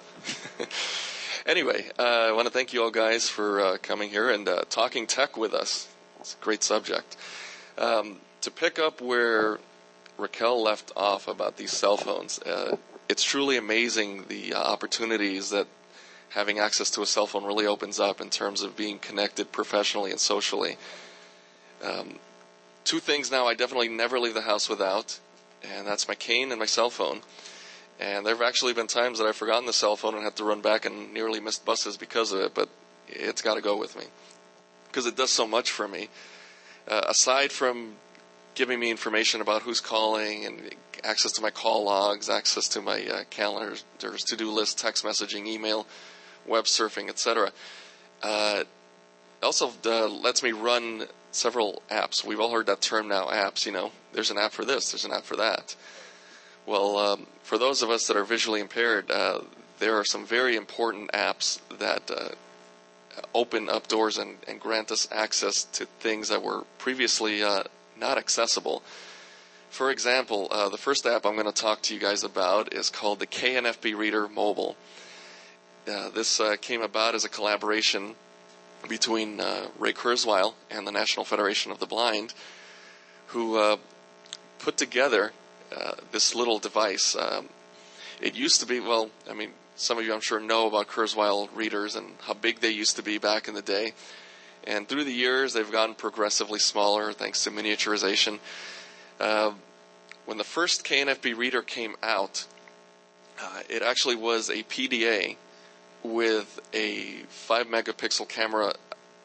anyway, 1.47 1.85
uh, 1.99 2.03
I 2.03 2.33
want 2.33 2.47
to 2.47 2.51
thank 2.51 2.73
you 2.73 2.83
all 2.83 2.91
guys 2.91 3.29
for 3.29 3.61
uh, 3.61 3.77
coming 3.83 4.09
here 4.09 4.31
and 4.31 4.49
uh, 4.49 4.63
talking 4.71 5.07
tech 5.07 5.37
with 5.37 5.53
us. 5.53 5.87
It's 6.21 6.35
a 6.41 6.43
great 6.43 6.63
subject. 6.63 7.19
Um, 7.77 8.21
to 8.41 8.51
pick 8.51 8.79
up 8.79 9.03
where 9.03 9.59
Raquel 10.17 10.63
left 10.63 10.93
off 10.97 11.29
about 11.29 11.59
these 11.59 11.73
cell 11.73 11.99
phones, 11.99 12.39
uh, 12.39 12.79
it's 13.09 13.23
truly 13.23 13.57
amazing 13.57 14.25
the 14.29 14.55
uh, 14.55 14.59
opportunities 14.59 15.51
that 15.51 15.67
having 16.31 16.59
access 16.59 16.91
to 16.91 17.03
a 17.03 17.07
cell 17.07 17.27
phone 17.27 17.45
really 17.45 17.67
opens 17.67 18.01
up 18.01 18.21
in 18.21 18.31
terms 18.31 18.63
of 18.63 18.77
being 18.77 18.99
connected 18.99 19.53
professionally 19.53 20.11
and 20.11 20.19
socially. 20.19 20.77
Um, 21.83 22.19
two 22.85 22.99
things 22.99 23.31
now 23.31 23.47
I 23.47 23.55
definitely 23.55 23.89
never 23.89 24.19
leave 24.19 24.35
the 24.35 24.43
house 24.43 24.69
without 24.69 25.21
and 25.63 25.87
that's 25.87 26.09
my 26.09 26.15
cane 26.15 26.51
and 26.51 26.59
my 26.59 26.67
cell 26.67 26.91
phone. 26.91 27.21
And 28.01 28.27
there 28.27 28.35
have 28.35 28.43
actually 28.43 28.73
been 28.73 28.87
times 28.87 29.19
that 29.19 29.27
I've 29.27 29.37
forgotten 29.37 29.67
the 29.67 29.73
cell 29.73 29.97
phone 29.97 30.15
and 30.15 30.25
had 30.25 30.37
to 30.37 30.45
run 30.45 30.61
back 30.61 30.85
and 30.85 31.15
nearly 31.15 31.41
missed 31.41 31.65
buses 31.65 31.97
because 31.97 32.33
of 32.33 32.41
it, 32.41 32.55
but 32.55 32.69
it's 33.09 33.43
got 33.43 33.55
to 33.55 33.61
go 33.61 33.77
with 33.77 33.97
me 33.97 34.05
because 34.89 35.07
it 35.07 35.17
does 35.17 35.31
so 35.31 35.47
much 35.47 35.71
for 35.71 35.87
me. 35.87 36.09
Uh, 36.89 37.03
aside 37.09 37.51
from 37.51 37.95
giving 38.55 38.79
me 38.79 38.91
information 38.91 39.41
about 39.41 39.63
who's 39.63 39.81
calling 39.81 40.45
and 40.45 40.61
access 41.05 41.33
to 41.33 41.43
my 41.43 41.51
call 41.51 41.85
logs, 41.85 42.29
access 42.29 42.69
to 42.69 42.81
my 42.81 43.05
uh, 43.07 43.25
calendars, 43.31 43.85
to-do 43.99 44.51
list, 44.51 44.79
text 44.79 45.05
messaging, 45.05 45.47
email, 45.47 45.87
web 46.47 46.65
surfing, 46.65 47.09
etc. 47.09 47.53
Uh, 48.23 48.65
also 49.43 49.71
uh, 49.85 50.09
lets 50.09 50.43
me 50.43 50.53
run 50.53 51.07
several 51.31 51.83
apps. 51.91 52.25
We've 52.25 52.41
all 52.41 52.51
heard 52.51 52.67
that 52.67 52.81
term 52.81 53.09
now, 53.09 53.27
apps. 53.27 53.67
You 53.67 53.73
know, 53.73 53.93
there's 54.13 54.31
an 54.31 54.39
app 54.39 54.53
for 54.53 54.65
this, 54.65 54.93
there's 54.93 55.05
an 55.05 55.13
app 55.13 55.25
for 55.25 55.37
that. 55.37 55.77
Well, 56.67 56.97
um, 56.97 57.27
for 57.43 57.59
those 57.59 57.83
of 57.83 57.91
us 57.91 58.07
that 58.07 58.17
are 58.17 58.25
visually 58.25 58.61
impaired, 58.61 59.11
uh, 59.11 59.41
there 59.79 59.99
are 59.99 60.05
some 60.05 60.25
very 60.25 60.57
important 60.57 61.13
apps 61.13 61.61
that 61.79 62.11
uh, 62.11 62.31
open 63.35 63.69
up 63.69 63.87
doors 63.89 64.17
and, 64.17 64.37
and, 64.49 64.61
grant 64.61 64.91
us 64.91 65.07
access 65.13 65.65
to 65.65 65.87
things 66.01 66.29
that 66.29 66.43
were 66.43 66.65
previously 66.79 67.43
uh, 67.43 67.65
not 67.99 68.17
accessible. 68.17 68.83
For 69.75 69.91
example, 69.91 70.47
uh, 70.53 70.69
the 70.69 70.79
first 70.79 71.05
app 71.05 71.27
I'm 71.27 71.35
going 71.35 71.47
to 71.47 71.53
talk 71.53 71.83
to 71.83 71.95
you 71.95 71.99
guys 71.99 72.23
about 72.23 72.73
is 72.73 72.91
called 72.91 73.19
the 73.19 73.27
KNFB 73.27 73.99
Reader 73.99 74.29
Mobile. 74.29 74.77
Uh, 75.89 76.11
this 76.11 76.39
uh, 76.39 76.55
came 76.61 76.81
about 76.81 77.17
as 77.17 77.25
a 77.25 77.29
collaboration 77.29 78.15
between 78.89 79.41
uh, 79.41 79.67
Ray 79.77 79.93
Kurzweil 79.93 80.55
and 80.71 80.87
the 80.87 80.93
National 80.93 81.25
Federation 81.25 81.73
of 81.73 81.81
the 81.81 81.87
Blind, 81.87 82.35
who 83.27 83.59
uh, 83.59 83.79
put 84.61 84.77
together 84.77 85.33
uh, 85.77 85.95
this 86.13 86.37
little 86.37 86.61
device. 86.61 87.17
Um, 87.17 87.49
it 88.23 88.37
used 88.37 88.61
to 88.61 88.67
be, 88.67 88.79
well, 88.79 89.11
I 89.29 89.35
mean, 89.35 89.51
some 89.75 89.99
of 89.99 90.05
you 90.05 90.15
I'm 90.15 90.21
sure 90.21 90.39
know 90.39 90.69
about 90.69 90.87
Kurzweil 90.87 91.49
readers 91.53 91.97
and 91.97 92.15
how 92.21 92.35
big 92.35 92.61
they 92.61 92.71
used 92.71 92.95
to 92.95 93.03
be 93.03 93.19
back 93.19 93.49
in 93.49 93.55
the 93.55 93.63
day. 93.63 93.95
And 94.69 94.89
through 94.89 95.03
the 95.03 95.13
years, 95.13 95.53
they've 95.53 95.73
gotten 95.73 95.97
progressively 95.97 96.61
smaller 96.61 97.13
thanks 97.13 97.43
to 97.43 97.51
miniaturization. 97.51 98.39
Uh, 99.21 99.53
when 100.27 100.39
the 100.39 100.45
first 100.45 100.85
KNFB 100.85 101.37
reader 101.37 101.63
came 101.63 101.97
out, 102.03 102.47
uh, 103.41 103.61
it 103.69 103.83
actually 103.83 104.17
was 104.17 104.49
a 104.49 104.63
PDA 104.65 105.37
with 106.03 106.61
a 106.73 107.23
5 107.29 107.67
megapixel 107.67 108.29
camera 108.29 108.75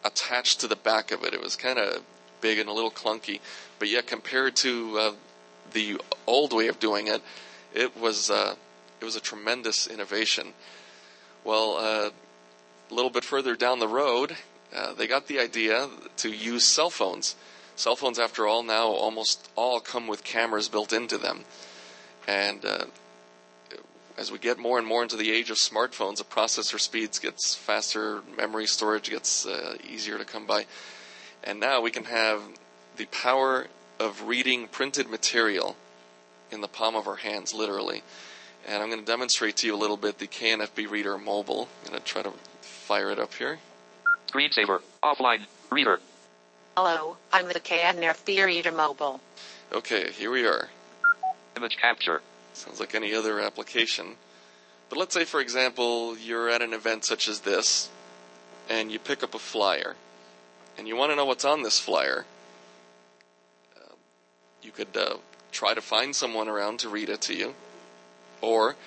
attached 0.03 0.61
to 0.61 0.67
the 0.67 0.75
back 0.75 1.11
of 1.11 1.23
it. 1.23 1.33
It 1.33 1.41
was 1.41 1.55
kind 1.55 1.77
of 1.77 2.03
big 2.41 2.59
and 2.59 2.69
a 2.69 2.73
little 2.73 2.91
clunky, 2.91 3.39
but 3.77 3.89
yet 3.89 4.07
compared 4.07 4.55
to 4.57 4.97
uh, 4.97 5.11
the 5.73 5.99
old 6.25 6.53
way 6.53 6.67
of 6.67 6.79
doing 6.79 7.07
it, 7.07 7.21
it 7.73 7.97
was 7.97 8.31
uh, 8.31 8.55
it 8.99 9.05
was 9.05 9.15
a 9.15 9.21
tremendous 9.21 9.87
innovation. 9.87 10.53
Well, 11.43 11.77
uh, 11.77 12.09
a 12.89 12.93
little 12.93 13.11
bit 13.11 13.23
further 13.23 13.55
down 13.55 13.79
the 13.79 13.87
road, 13.87 14.35
uh, 14.75 14.93
they 14.93 15.07
got 15.07 15.27
the 15.27 15.39
idea 15.39 15.87
to 16.17 16.29
use 16.29 16.65
cell 16.65 16.89
phones. 16.89 17.35
Cell 17.79 17.95
phones, 17.95 18.19
after 18.19 18.45
all, 18.45 18.61
now 18.61 18.87
almost 18.87 19.49
all 19.55 19.79
come 19.79 20.05
with 20.05 20.21
cameras 20.25 20.67
built 20.67 20.91
into 20.91 21.17
them, 21.17 21.45
and 22.27 22.65
uh, 22.65 22.83
as 24.17 24.33
we 24.33 24.37
get 24.37 24.59
more 24.59 24.77
and 24.77 24.85
more 24.85 25.01
into 25.01 25.15
the 25.15 25.31
age 25.31 25.49
of 25.49 25.55
smartphones, 25.55 26.17
the 26.17 26.25
processor 26.25 26.77
speeds 26.77 27.19
gets 27.19 27.55
faster, 27.55 28.21
memory 28.35 28.65
storage 28.65 29.09
gets 29.09 29.45
uh, 29.45 29.77
easier 29.89 30.17
to 30.17 30.25
come 30.25 30.45
by, 30.45 30.65
and 31.41 31.61
now 31.61 31.79
we 31.79 31.89
can 31.89 32.03
have 32.03 32.41
the 32.97 33.05
power 33.05 33.67
of 33.97 34.23
reading 34.23 34.67
printed 34.67 35.09
material 35.09 35.77
in 36.51 36.59
the 36.59 36.67
palm 36.67 36.97
of 36.97 37.07
our 37.07 37.15
hands, 37.15 37.53
literally. 37.53 38.03
And 38.67 38.83
I'm 38.83 38.89
going 38.89 38.99
to 38.99 39.05
demonstrate 39.05 39.55
to 39.55 39.67
you 39.67 39.73
a 39.73 39.79
little 39.79 39.95
bit 39.95 40.19
the 40.19 40.27
KNFB 40.27 40.89
Reader 40.89 41.17
Mobile. 41.17 41.69
I'm 41.85 41.91
going 41.91 42.01
to 42.01 42.05
try 42.05 42.23
to 42.23 42.33
fire 42.59 43.09
it 43.09 43.19
up 43.19 43.35
here. 43.35 43.59
Screensaver, 44.27 44.81
offline, 45.01 45.45
reader. 45.71 46.01
Hello, 46.81 47.17
I'm 47.33 47.49
the 47.49 47.59
KNFB 47.59 48.45
Reader 48.45 48.71
Mobile. 48.71 49.19
Okay, 49.73 50.13
here 50.13 50.31
we 50.31 50.47
are. 50.47 50.69
Image 51.57 51.75
capture. 51.75 52.21
Sounds 52.53 52.79
like 52.79 52.95
any 52.95 53.13
other 53.13 53.41
application. 53.41 54.15
But 54.87 54.97
let's 54.97 55.13
say, 55.13 55.25
for 55.25 55.41
example, 55.41 56.17
you're 56.17 56.49
at 56.49 56.61
an 56.61 56.71
event 56.71 57.03
such 57.03 57.27
as 57.27 57.41
this, 57.41 57.89
and 58.69 58.93
you 58.93 58.97
pick 58.97 59.23
up 59.23 59.35
a 59.35 59.39
flyer, 59.39 59.97
and 60.77 60.87
you 60.87 60.95
want 60.95 61.11
to 61.11 61.17
know 61.17 61.25
what's 61.25 61.43
on 61.43 61.63
this 61.63 61.81
flyer. 61.81 62.23
Uh, 63.75 63.95
you 64.61 64.71
could 64.71 64.95
uh, 64.95 65.17
try 65.51 65.73
to 65.73 65.81
find 65.81 66.15
someone 66.15 66.47
around 66.47 66.79
to 66.79 66.87
read 66.87 67.09
it 67.09 67.19
to 67.23 67.35
you, 67.35 67.55
or 68.39 68.77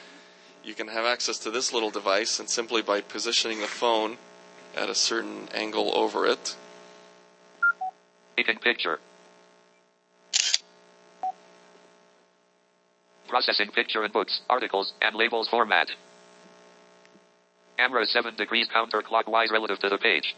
you 0.65 0.73
can 0.73 0.89
have 0.89 1.05
access 1.05 1.37
to 1.41 1.51
this 1.51 1.75
little 1.75 1.91
device, 1.91 2.41
and 2.41 2.49
simply 2.49 2.81
by 2.81 3.03
positioning 3.03 3.61
the 3.61 3.67
phone 3.67 4.17
at 4.75 4.89
a 4.89 4.95
certain 4.95 5.51
angle 5.53 5.95
over 5.95 6.25
it. 6.25 6.57
Taking 8.37 8.59
picture. 8.59 8.99
Processing 13.29 13.71
picture 13.71 14.07
books, 14.09 14.41
articles, 14.51 14.93
and 15.01 15.15
labels 15.15 15.47
format. 15.49 15.89
Camera 17.79 18.05
7 18.07 18.35
degrees 18.37 18.69
counterclockwise 18.75 19.51
relative 19.51 19.79
to 19.81 19.89
the 19.89 19.99
page. 19.99 20.37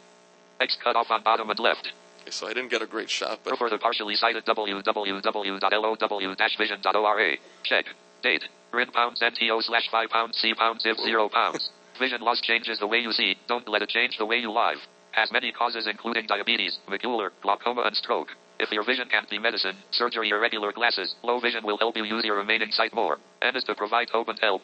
X 0.61 0.77
cut 0.83 0.97
off 0.97 1.11
on 1.11 1.23
bottom 1.23 1.51
and 1.51 1.59
left. 1.59 1.93
Okay, 2.23 2.31
so 2.31 2.47
I 2.47 2.55
didn't 2.55 2.71
get 2.71 2.81
a 2.83 2.87
great 2.87 3.11
shot, 3.11 3.41
but 3.45 3.59
For 3.59 3.69
the 3.69 3.77
partially 3.79 4.15
cited 4.17 4.47
www.low-vision.ora. 4.47 7.37
Check. 7.65 7.85
Date. 8.23 8.45
RIN 8.73 8.91
pounds 8.93 9.21
NTO 9.21 9.63
slash 9.63 9.91
5 9.91 10.09
pounds 10.09 10.39
C 10.39 10.55
pounds 10.55 10.87
if 10.87 10.97
0 10.99 11.29
pounds. 11.29 11.69
Vision 11.99 12.23
loss 12.23 12.41
changes 12.41 12.79
the 12.79 12.87
way 12.87 12.99
you 12.99 13.13
see. 13.13 13.37
Don't 13.47 13.69
let 13.69 13.83
it 13.83 13.91
change 13.91 14.17
the 14.19 14.27
way 14.27 14.39
you 14.39 14.51
live. 14.51 14.79
Has 15.15 15.31
many 15.31 15.53
causes 15.53 15.87
including 15.87 16.27
diabetes, 16.27 16.79
macular, 16.89 17.31
glaucoma 17.41 17.83
and 17.83 17.97
stroke. 17.97 18.29
If 18.59 18.73
your 18.73 18.85
vision 18.85 19.09
can't 19.09 19.31
be 19.31 19.39
medicine, 19.39 19.77
surgery 19.93 20.33
or 20.33 20.41
regular 20.41 20.73
glasses, 20.73 21.15
low 21.23 21.39
vision 21.39 21.65
will 21.65 21.79
help 21.79 21.97
you 21.97 22.05
use 22.05 22.25
your 22.25 22.37
remaining 22.37 22.73
sight 22.73 22.93
more. 22.93 23.19
And 23.41 23.57
is 23.57 23.63
to 23.65 23.75
provide 23.77 24.11
hope 24.11 24.29
and 24.29 24.39
help. 24.41 24.63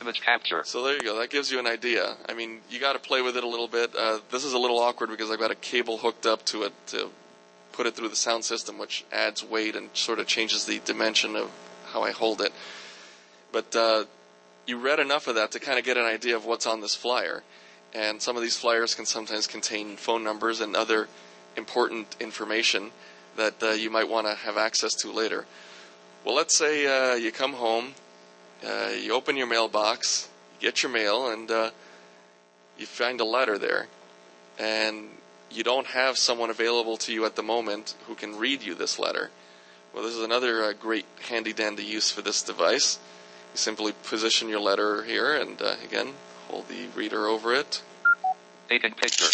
Image 0.00 0.22
capture. 0.22 0.62
So 0.64 0.82
there 0.84 0.94
you 0.94 1.02
go. 1.02 1.18
That 1.18 1.28
gives 1.28 1.50
you 1.50 1.58
an 1.58 1.66
idea. 1.66 2.16
I 2.28 2.34
mean, 2.34 2.60
you 2.70 2.80
got 2.80 2.94
to 2.94 2.98
play 2.98 3.20
with 3.20 3.36
it 3.36 3.44
a 3.44 3.48
little 3.48 3.68
bit. 3.68 3.94
Uh, 3.94 4.20
this 4.30 4.44
is 4.44 4.54
a 4.54 4.58
little 4.58 4.78
awkward 4.78 5.10
because 5.10 5.30
I've 5.30 5.38
got 5.38 5.50
a 5.50 5.54
cable 5.54 5.98
hooked 5.98 6.24
up 6.24 6.44
to 6.46 6.62
it 6.62 6.72
to 6.88 7.10
put 7.72 7.86
it 7.86 7.94
through 7.94 8.08
the 8.08 8.16
sound 8.16 8.44
system, 8.44 8.78
which 8.78 9.04
adds 9.12 9.44
weight 9.44 9.76
and 9.76 9.90
sort 9.92 10.18
of 10.18 10.26
changes 10.26 10.64
the 10.64 10.80
dimension 10.80 11.36
of 11.36 11.50
how 11.92 12.02
I 12.02 12.10
hold 12.10 12.40
it. 12.40 12.52
But 13.52 13.76
uh, 13.76 14.04
you 14.66 14.78
read 14.78 14.98
enough 14.98 15.26
of 15.26 15.34
that 15.34 15.52
to 15.52 15.60
kind 15.60 15.78
of 15.78 15.84
get 15.84 15.98
an 15.98 16.04
idea 16.04 16.36
of 16.36 16.46
what's 16.46 16.66
on 16.66 16.80
this 16.80 16.94
flyer. 16.94 17.42
And 17.94 18.20
some 18.20 18.36
of 18.36 18.42
these 18.42 18.56
flyers 18.56 18.94
can 18.94 19.06
sometimes 19.06 19.46
contain 19.46 19.96
phone 19.96 20.24
numbers 20.24 20.60
and 20.60 20.74
other 20.74 21.08
important 21.56 22.16
information 22.18 22.90
that 23.36 23.62
uh, 23.62 23.70
you 23.70 23.90
might 23.90 24.08
want 24.08 24.26
to 24.26 24.34
have 24.34 24.56
access 24.56 24.94
to 24.94 25.12
later. 25.12 25.46
Well, 26.24 26.34
let's 26.34 26.56
say 26.56 26.86
uh, 26.86 27.14
you 27.14 27.30
come 27.30 27.52
home, 27.52 27.94
uh, 28.66 28.90
you 29.00 29.12
open 29.12 29.36
your 29.36 29.46
mailbox, 29.46 30.28
you 30.60 30.68
get 30.70 30.82
your 30.82 30.90
mail, 30.90 31.30
and 31.30 31.50
uh, 31.50 31.70
you 32.78 32.86
find 32.86 33.20
a 33.20 33.24
letter 33.24 33.58
there, 33.58 33.86
and 34.58 35.08
you 35.50 35.62
don't 35.62 35.86
have 35.88 36.18
someone 36.18 36.50
available 36.50 36.96
to 36.96 37.12
you 37.12 37.24
at 37.26 37.36
the 37.36 37.42
moment 37.42 37.94
who 38.06 38.14
can 38.14 38.36
read 38.36 38.62
you 38.62 38.74
this 38.74 38.98
letter. 38.98 39.30
Well, 39.94 40.02
this 40.02 40.14
is 40.14 40.24
another 40.24 40.64
uh, 40.64 40.72
great 40.72 41.06
handy 41.28 41.52
dandy 41.52 41.84
use 41.84 42.10
for 42.10 42.22
this 42.22 42.42
device. 42.42 42.98
You 43.52 43.58
simply 43.58 43.92
position 44.04 44.48
your 44.48 44.60
letter 44.60 45.04
here, 45.04 45.36
and 45.36 45.60
uh, 45.62 45.76
again, 45.84 46.14
hold 46.48 46.68
the 46.68 46.86
reader 46.96 47.26
over 47.26 47.54
it. 47.54 47.82
Taking 48.68 48.92
picture. 48.94 49.26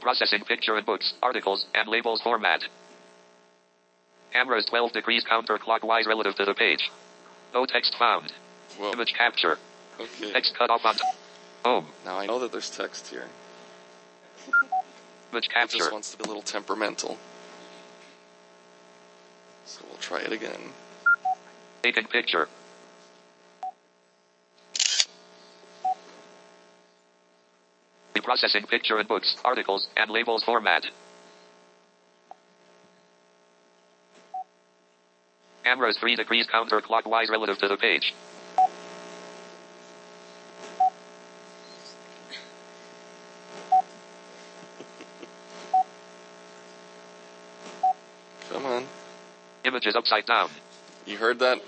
Processing 0.00 0.44
picture 0.44 0.76
and 0.76 0.86
books, 0.86 1.12
articles, 1.22 1.66
and 1.74 1.88
labels 1.88 2.20
format. 2.22 2.60
Camera 4.32 4.56
is 4.58 4.64
12 4.66 4.92
degrees 4.92 5.24
counterclockwise 5.30 6.06
relative 6.06 6.34
to 6.36 6.44
the 6.44 6.54
page. 6.54 6.88
No 7.52 7.66
text 7.66 7.94
found. 7.98 8.32
Whoa. 8.78 8.92
Image 8.92 9.12
capture. 9.18 9.58
Okay. 10.00 10.32
Text 10.32 10.54
cut 10.56 10.70
off 10.70 10.84
on 10.84 10.94
t- 10.94 11.00
home. 11.64 11.86
Now 12.04 12.18
I 12.18 12.26
know 12.26 12.38
that 12.38 12.52
there's 12.52 12.70
text 12.70 13.08
here. 13.08 13.24
Image 15.32 15.46
It 15.46 15.52
capture. 15.52 15.78
just 15.78 15.92
wants 15.92 16.12
to 16.12 16.18
be 16.18 16.24
a 16.24 16.26
little 16.28 16.42
temperamental. 16.42 17.18
So 19.66 19.80
we'll 19.88 19.98
try 19.98 20.20
it 20.20 20.32
again. 20.32 20.60
Taking 21.82 22.04
picture. 22.04 22.48
Processing 28.28 28.64
picture 28.64 28.98
and 28.98 29.08
books, 29.08 29.36
articles, 29.42 29.88
and 29.96 30.10
labels 30.10 30.44
format. 30.44 30.84
Camera 35.64 35.88
is 35.88 35.96
3 35.96 36.14
degrees 36.14 36.46
counterclockwise 36.46 37.30
relative 37.30 37.56
to 37.56 37.68
the 37.68 37.78
page. 37.78 38.12
Come 48.50 48.66
on. 48.66 48.86
Image 49.64 49.86
is 49.86 49.96
upside 49.96 50.26
down. 50.26 50.50
You 51.06 51.16
heard 51.16 51.38
that? 51.38 51.62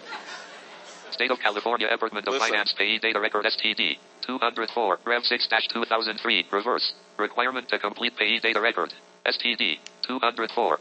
State 1.10 1.30
of 1.30 1.38
California 1.40 1.88
Department 1.88 2.28
of 2.28 2.34
Listen. 2.34 2.50
Finance 2.50 2.74
Payee 2.76 2.98
Data 2.98 3.18
Record 3.18 3.46
STD 3.46 3.96
204 4.22 4.98
Rev 5.04 5.22
6-2003 5.22 6.52
Reverse 6.52 6.92
Requirement 7.18 7.68
to 7.68 7.78
complete 7.78 8.16
Payee 8.16 8.40
Data 8.40 8.60
Record 8.60 8.92
STD 9.26 9.78
204 10.02 10.78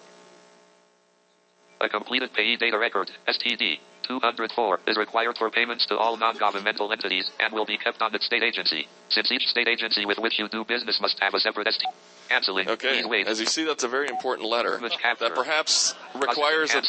A 1.82 1.90
completed 1.90 2.34
Payee 2.34 2.58
Data 2.58 2.78
Record 2.78 3.12
STD 3.28 3.80
204 4.10 4.80
is 4.88 4.98
required 4.98 5.38
for 5.38 5.50
payments 5.52 5.86
to 5.86 5.96
all 5.96 6.18
non-governmental 6.18 6.92
entities 6.92 7.30
and 7.40 7.54
will 7.54 7.66
be 7.66 7.78
kept 7.78 8.02
on 8.02 8.12
the 8.12 8.20
state 8.20 8.42
agency. 8.42 8.88
Since 9.10 9.32
each 9.32 9.44
state 9.44 9.68
agency 9.68 10.06
with 10.06 10.18
which 10.18 10.40
you 10.40 10.50
do 10.50 10.66
business 10.66 11.00
must 11.00 11.20
have 11.20 11.36
a 11.36 11.40
separate 11.40 11.68
STD. 11.68 11.84
Canceling. 12.28 12.70
Okay. 12.70 13.06
Wait. 13.06 13.28
As 13.28 13.40
you 13.40 13.46
see, 13.46 13.66
that's 13.66 13.84
a 13.84 13.88
very 13.88 14.08
important 14.08 14.50
letter 14.50 14.80
that 14.80 15.32
perhaps 15.36 15.94
requires 16.16 16.74
a, 16.74 16.82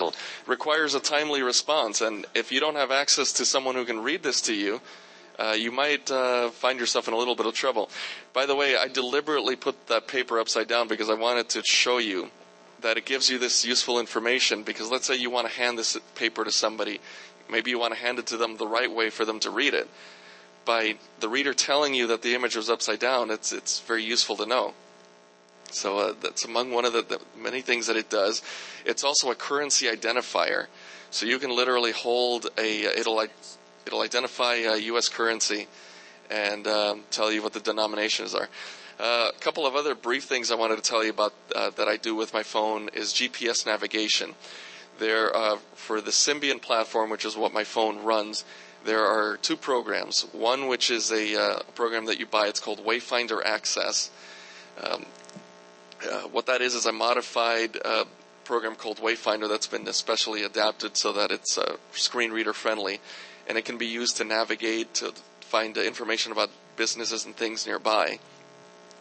requires 0.47 0.95
a 0.95 1.01
timely 1.01 1.43
response. 1.43 2.01
And 2.01 2.27
if 2.35 2.53
you 2.53 2.61
don't 2.61 2.77
have 2.77 2.91
access 2.91 3.35
to 3.35 3.45
someone 3.45 3.75
who 3.75 3.85
can 3.85 4.03
read 4.03 4.23
this 4.23 4.41
to 4.43 4.55
you, 4.55 4.81
uh, 5.39 5.57
you 5.57 5.71
might 5.71 6.11
uh, 6.11 6.51
find 6.51 6.79
yourself 6.79 7.09
in 7.09 7.15
a 7.15 7.17
little 7.17 7.35
bit 7.35 7.47
of 7.47 7.55
trouble. 7.55 7.89
By 8.33 8.47
the 8.47 8.55
way, 8.55 8.77
I 8.77 8.89
deliberately 8.89 9.57
put 9.57 9.87
that 9.89 10.07
paper 10.07 10.39
upside 10.39 10.69
down 10.69 10.89
because 10.89 11.09
I 11.09 11.15
wanted 11.15 11.49
to 11.51 11.63
show 11.63 11.99
you 11.99 12.31
that 12.83 12.97
it 12.97 13.05
gives 13.05 13.31
you 13.31 13.39
this 13.39 13.65
useful 13.65 13.99
information. 13.99 14.63
Because 14.63 14.91
let's 14.91 15.07
say 15.07 15.17
you 15.17 15.31
want 15.31 15.49
to 15.49 15.53
hand 15.53 15.79
this 15.79 15.99
paper 16.15 16.45
to 16.45 16.53
somebody, 16.53 17.01
maybe 17.51 17.71
you 17.71 17.79
want 17.79 17.95
to 17.95 18.01
hand 18.01 18.19
it 18.19 18.27
to 18.29 18.37
them 18.37 18.57
the 18.57 18.67
right 18.67 18.91
way 18.91 19.11
for 19.11 19.25
them 19.25 19.41
to 19.41 19.51
read 19.51 19.75
it. 19.75 19.89
By 20.65 20.97
the 21.21 21.29
reader 21.29 21.55
telling 21.55 21.95
you 21.95 22.07
that 22.09 22.23
the 22.23 22.35
image 22.35 22.57
was 22.57 22.69
upside 22.69 22.99
down, 22.99 23.31
it's 23.31 23.53
it's 23.53 23.81
very 23.81 24.05
useful 24.05 24.37
to 24.37 24.47
know. 24.47 24.75
So 25.71 25.99
uh, 25.99 26.15
that's 26.21 26.45
among 26.45 26.73
one 26.73 26.85
of 26.85 26.93
the, 26.93 27.03
the 27.03 27.21
many 27.39 27.61
things 27.61 27.87
that 27.87 27.97
it 27.97 28.11
does. 28.11 28.43
It's 28.85 29.05
also 29.05 29.31
a 29.31 29.35
currency 29.35 29.87
identifier. 29.87 30.67
So 31.11 31.27
you 31.27 31.39
can 31.39 31.55
literally 31.55 31.93
hold 31.93 32.49
a 32.59 32.83
it'll 32.99 33.17
like 33.17 33.31
it'll 33.91 34.03
identify 34.03 34.55
U.S. 34.55 35.09
currency 35.09 35.67
and 36.31 36.65
um, 36.69 37.03
tell 37.11 37.33
you 37.33 37.43
what 37.43 37.53
the 37.53 37.59
denominations 37.61 38.37
are. 38.37 38.49
Uh, 39.01 39.31
a 39.35 39.41
couple 39.41 39.67
of 39.67 39.75
other 39.75 39.97
brief 39.97 40.25
things 40.25 40.53
I 40.53 40.55
wanted 40.55 40.77
to 40.77 40.83
tell 40.83 41.03
you 41.03 41.11
about 41.11 41.35
uh, 41.57 41.71
that 41.71 41.89
I 41.89 41.97
do 41.97 42.15
with 42.15 42.33
my 42.33 42.45
phone 42.45 42.89
is 42.93 43.13
GPS 43.13 43.67
navigation. 43.67 44.37
There, 45.01 45.35
uh, 45.35 45.57
for 45.75 46.01
the 46.01 46.13
Symbian 46.13 46.63
platform, 46.63 47.11
which 47.11 47.25
is 47.25 47.37
what 47.37 47.53
my 47.53 47.65
phone 47.65 48.05
runs, 48.05 48.45
there 48.85 49.05
are 49.05 49.39
two 49.39 49.57
programs. 49.57 50.23
One, 50.33 50.69
which 50.69 50.89
is 50.91 51.11
a 51.11 51.35
uh, 51.35 51.59
program 51.75 52.07
that 52.07 52.21
you 52.21 52.27
buy, 52.27 52.47
it's 52.47 52.61
called 52.61 52.85
Wayfinder 52.85 53.45
Access. 53.45 54.11
Um, 54.81 55.05
uh, 56.09 56.21
what 56.29 56.47
that 56.47 56.61
is 56.63 56.77
is 56.77 56.87
a 56.87 56.93
modified 56.93 57.77
uh, 57.85 58.05
program 58.45 58.77
called 58.77 58.99
Wayfinder 58.99 59.49
that's 59.49 59.67
been 59.67 59.89
especially 59.89 60.45
adapted 60.45 60.97
so 60.97 61.13
that 61.13 61.31
it's 61.31 61.59
uh, 61.59 61.77
screen 61.93 62.31
reader 62.31 62.53
friendly, 62.53 63.01
and 63.51 63.59
it 63.59 63.65
can 63.65 63.79
be 63.79 63.87
used 63.87 64.17
to 64.17 64.23
navigate 64.23 64.95
to 64.95 65.13
find 65.41 65.77
information 65.77 66.31
about 66.31 66.51
businesses 66.77 67.25
and 67.25 67.35
things 67.35 67.67
nearby, 67.67 68.21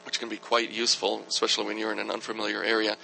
which 0.05 0.19
can 0.19 0.27
be 0.27 0.37
quite 0.37 0.71
useful, 0.71 1.23
especially 1.27 1.67
when 1.67 1.77
you're 1.77 1.91
in 1.91 1.99
an 1.99 2.09
unfamiliar 2.09 2.63
area. 2.63 2.97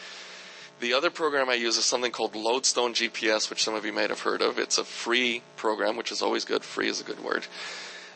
The 0.79 0.93
other 0.95 1.11
program 1.11 1.47
I 1.47 1.53
use 1.53 1.77
is 1.77 1.85
something 1.85 2.11
called 2.11 2.35
Loadstone 2.35 2.95
GPS, 2.95 3.51
which 3.51 3.63
some 3.63 3.75
of 3.75 3.85
you 3.85 3.93
might 3.93 4.09
have 4.09 4.21
heard 4.21 4.41
of. 4.41 4.57
It's 4.57 4.79
a 4.79 4.83
free 4.83 5.43
program, 5.55 5.97
which 5.97 6.11
is 6.11 6.23
always 6.23 6.45
good. 6.45 6.63
Free 6.63 6.89
is 6.89 6.99
a 6.99 7.03
good 7.03 7.23
word. 7.23 7.45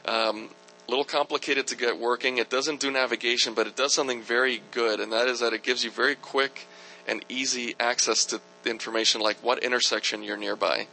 Um, 0.06 0.50
a 0.88 0.90
little 0.90 1.06
complicated 1.06 1.68
to 1.68 1.78
get 1.78 2.00
working. 2.00 2.40
It 2.40 2.50
doesn't 2.50 2.80
do 2.80 2.90
navigation, 2.90 3.54
but 3.54 3.68
it 3.68 3.76
does 3.76 3.94
something 3.94 4.24
very 4.24 4.64
good, 4.72 5.00
and 5.00 5.14
that 5.14 5.28
is 5.28 5.40
that 5.42 5.54
it 5.54 5.62
gives 5.62 5.84
you 5.84 5.92
very 5.92 6.16
quick 6.16 6.66
and 7.08 7.24
easy 7.30 7.76
access 7.80 8.26
to 8.26 8.42
information 8.66 9.22
like 9.22 9.38
what 9.44 9.64
intersection 9.64 10.24
you're 10.24 10.36
nearby. 10.36 10.88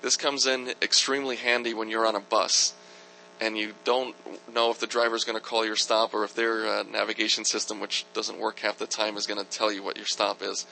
This 0.00 0.16
comes 0.16 0.46
in 0.46 0.74
extremely 0.80 1.36
handy 1.36 1.74
when 1.74 1.88
you're 1.88 2.06
on 2.06 2.14
a 2.14 2.20
bus 2.20 2.74
and 3.40 3.56
you 3.56 3.72
don't 3.84 4.14
know 4.52 4.70
if 4.70 4.78
the 4.78 4.86
driver's 4.86 5.24
going 5.24 5.38
to 5.38 5.44
call 5.44 5.64
your 5.64 5.76
stop 5.76 6.14
or 6.14 6.24
if 6.24 6.34
their 6.34 6.66
uh, 6.66 6.82
navigation 6.84 7.44
system, 7.44 7.80
which 7.80 8.04
doesn't 8.12 8.38
work 8.38 8.60
half 8.60 8.78
the 8.78 8.86
time, 8.86 9.16
is 9.16 9.26
going 9.26 9.40
to 9.40 9.48
tell 9.50 9.72
you 9.72 9.82
what 9.82 9.96
your 9.96 10.06
stop 10.06 10.42
is. 10.42 10.66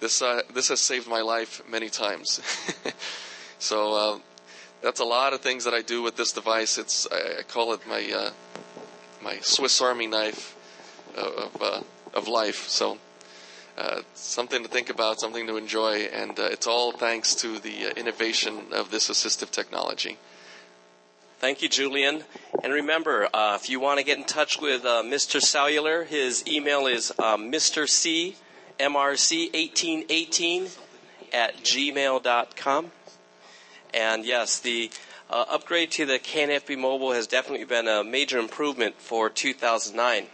This 0.00 0.22
uh, 0.22 0.42
this 0.54 0.68
has 0.68 0.80
saved 0.80 1.08
my 1.08 1.20
life 1.20 1.62
many 1.68 1.90
times. 1.90 2.40
so 3.58 3.94
uh, 3.94 4.18
that's 4.82 5.00
a 5.00 5.04
lot 5.04 5.34
of 5.34 5.40
things 5.40 5.64
that 5.64 5.74
I 5.74 5.82
do 5.82 6.02
with 6.02 6.16
this 6.16 6.32
device. 6.32 6.78
It's 6.78 7.06
I, 7.10 7.40
I 7.40 7.42
call 7.42 7.72
it 7.74 7.86
my 7.86 8.10
uh, 8.14 8.30
my 9.22 9.38
Swiss 9.40 9.80
Army 9.80 10.06
knife 10.06 10.56
of 11.16 11.56
uh, 11.60 11.82
of 12.14 12.28
life. 12.28 12.68
So. 12.68 12.98
Uh, 13.80 14.02
something 14.12 14.62
to 14.62 14.68
think 14.68 14.90
about, 14.90 15.18
something 15.18 15.46
to 15.46 15.56
enjoy, 15.56 16.00
and 16.12 16.38
uh, 16.38 16.42
it's 16.42 16.66
all 16.66 16.92
thanks 16.92 17.34
to 17.34 17.58
the 17.58 17.86
uh, 17.86 17.90
innovation 17.96 18.66
of 18.72 18.90
this 18.90 19.08
assistive 19.08 19.50
technology. 19.50 20.18
Thank 21.38 21.62
you, 21.62 21.68
Julian. 21.70 22.24
And 22.62 22.74
remember, 22.74 23.26
uh, 23.32 23.56
if 23.58 23.70
you 23.70 23.80
want 23.80 23.98
to 23.98 24.04
get 24.04 24.18
in 24.18 24.24
touch 24.24 24.60
with 24.60 24.84
uh, 24.84 25.02
Mr. 25.02 25.40
Cellular, 25.40 26.04
his 26.04 26.46
email 26.46 26.86
is 26.86 27.10
Mr. 27.18 27.88
C, 27.88 28.36
MRC1818 28.78 30.76
at 31.32 31.56
gmail.com. 31.62 32.92
And 33.94 34.26
yes, 34.26 34.60
the 34.60 34.90
upgrade 35.30 35.90
to 35.92 36.04
the 36.04 36.18
KNFB 36.18 36.76
mobile 36.76 37.12
has 37.12 37.26
definitely 37.26 37.64
been 37.64 37.88
a 37.88 38.04
major 38.04 38.38
improvement 38.38 38.96
for 39.00 39.30
2009. 39.30 40.26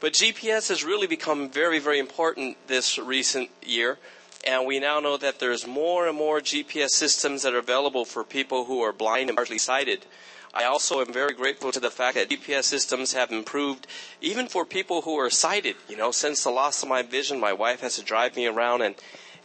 But 0.00 0.12
GPS 0.12 0.68
has 0.68 0.84
really 0.84 1.06
become 1.06 1.50
very, 1.50 1.78
very 1.78 1.98
important 1.98 2.56
this 2.68 2.98
recent 2.98 3.50
year. 3.62 3.98
And 4.46 4.66
we 4.66 4.78
now 4.78 5.00
know 5.00 5.16
that 5.16 5.40
there's 5.40 5.66
more 5.66 6.06
and 6.06 6.16
more 6.16 6.40
GPS 6.40 6.90
systems 6.90 7.42
that 7.42 7.54
are 7.54 7.58
available 7.58 8.04
for 8.04 8.22
people 8.22 8.66
who 8.66 8.80
are 8.82 8.92
blind 8.92 9.28
and 9.28 9.36
partially 9.36 9.58
sighted. 9.58 10.06
I 10.54 10.64
also 10.64 11.00
am 11.00 11.12
very 11.12 11.34
grateful 11.34 11.72
to 11.72 11.80
the 11.80 11.90
fact 11.90 12.16
that 12.16 12.30
GPS 12.30 12.64
systems 12.64 13.12
have 13.12 13.32
improved 13.32 13.86
even 14.20 14.46
for 14.46 14.64
people 14.64 15.02
who 15.02 15.16
are 15.18 15.30
sighted. 15.30 15.76
You 15.88 15.96
know, 15.96 16.12
since 16.12 16.44
the 16.44 16.50
loss 16.50 16.82
of 16.82 16.88
my 16.88 17.02
vision, 17.02 17.40
my 17.40 17.52
wife 17.52 17.80
has 17.80 17.96
to 17.96 18.02
drive 18.04 18.36
me 18.36 18.46
around 18.46 18.82
and 18.82 18.94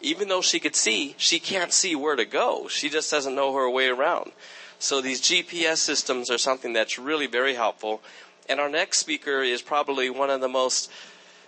even 0.02 0.28
though 0.28 0.42
she 0.42 0.60
could 0.60 0.76
see, 0.76 1.16
she 1.18 1.40
can't 1.40 1.72
see 1.72 1.96
where 1.96 2.16
to 2.16 2.26
go. 2.26 2.68
She 2.68 2.90
just 2.90 3.10
doesn't 3.10 3.36
know 3.36 3.56
her 3.56 3.70
way 3.70 3.88
around. 3.88 4.34
So 4.78 5.00
these 5.00 5.22
GPS 5.22 5.78
systems 5.78 6.30
are 6.30 6.38
something 6.38 6.74
that's 6.74 7.00
really 7.00 7.26
very 7.26 7.54
helpful. 7.54 8.02
And 8.48 8.60
our 8.60 8.70
next 8.70 9.00
speaker 9.00 9.42
is 9.42 9.62
probably 9.62 10.10
one 10.10 10.30
of 10.30 10.42
the 10.42 10.50
most 10.50 10.92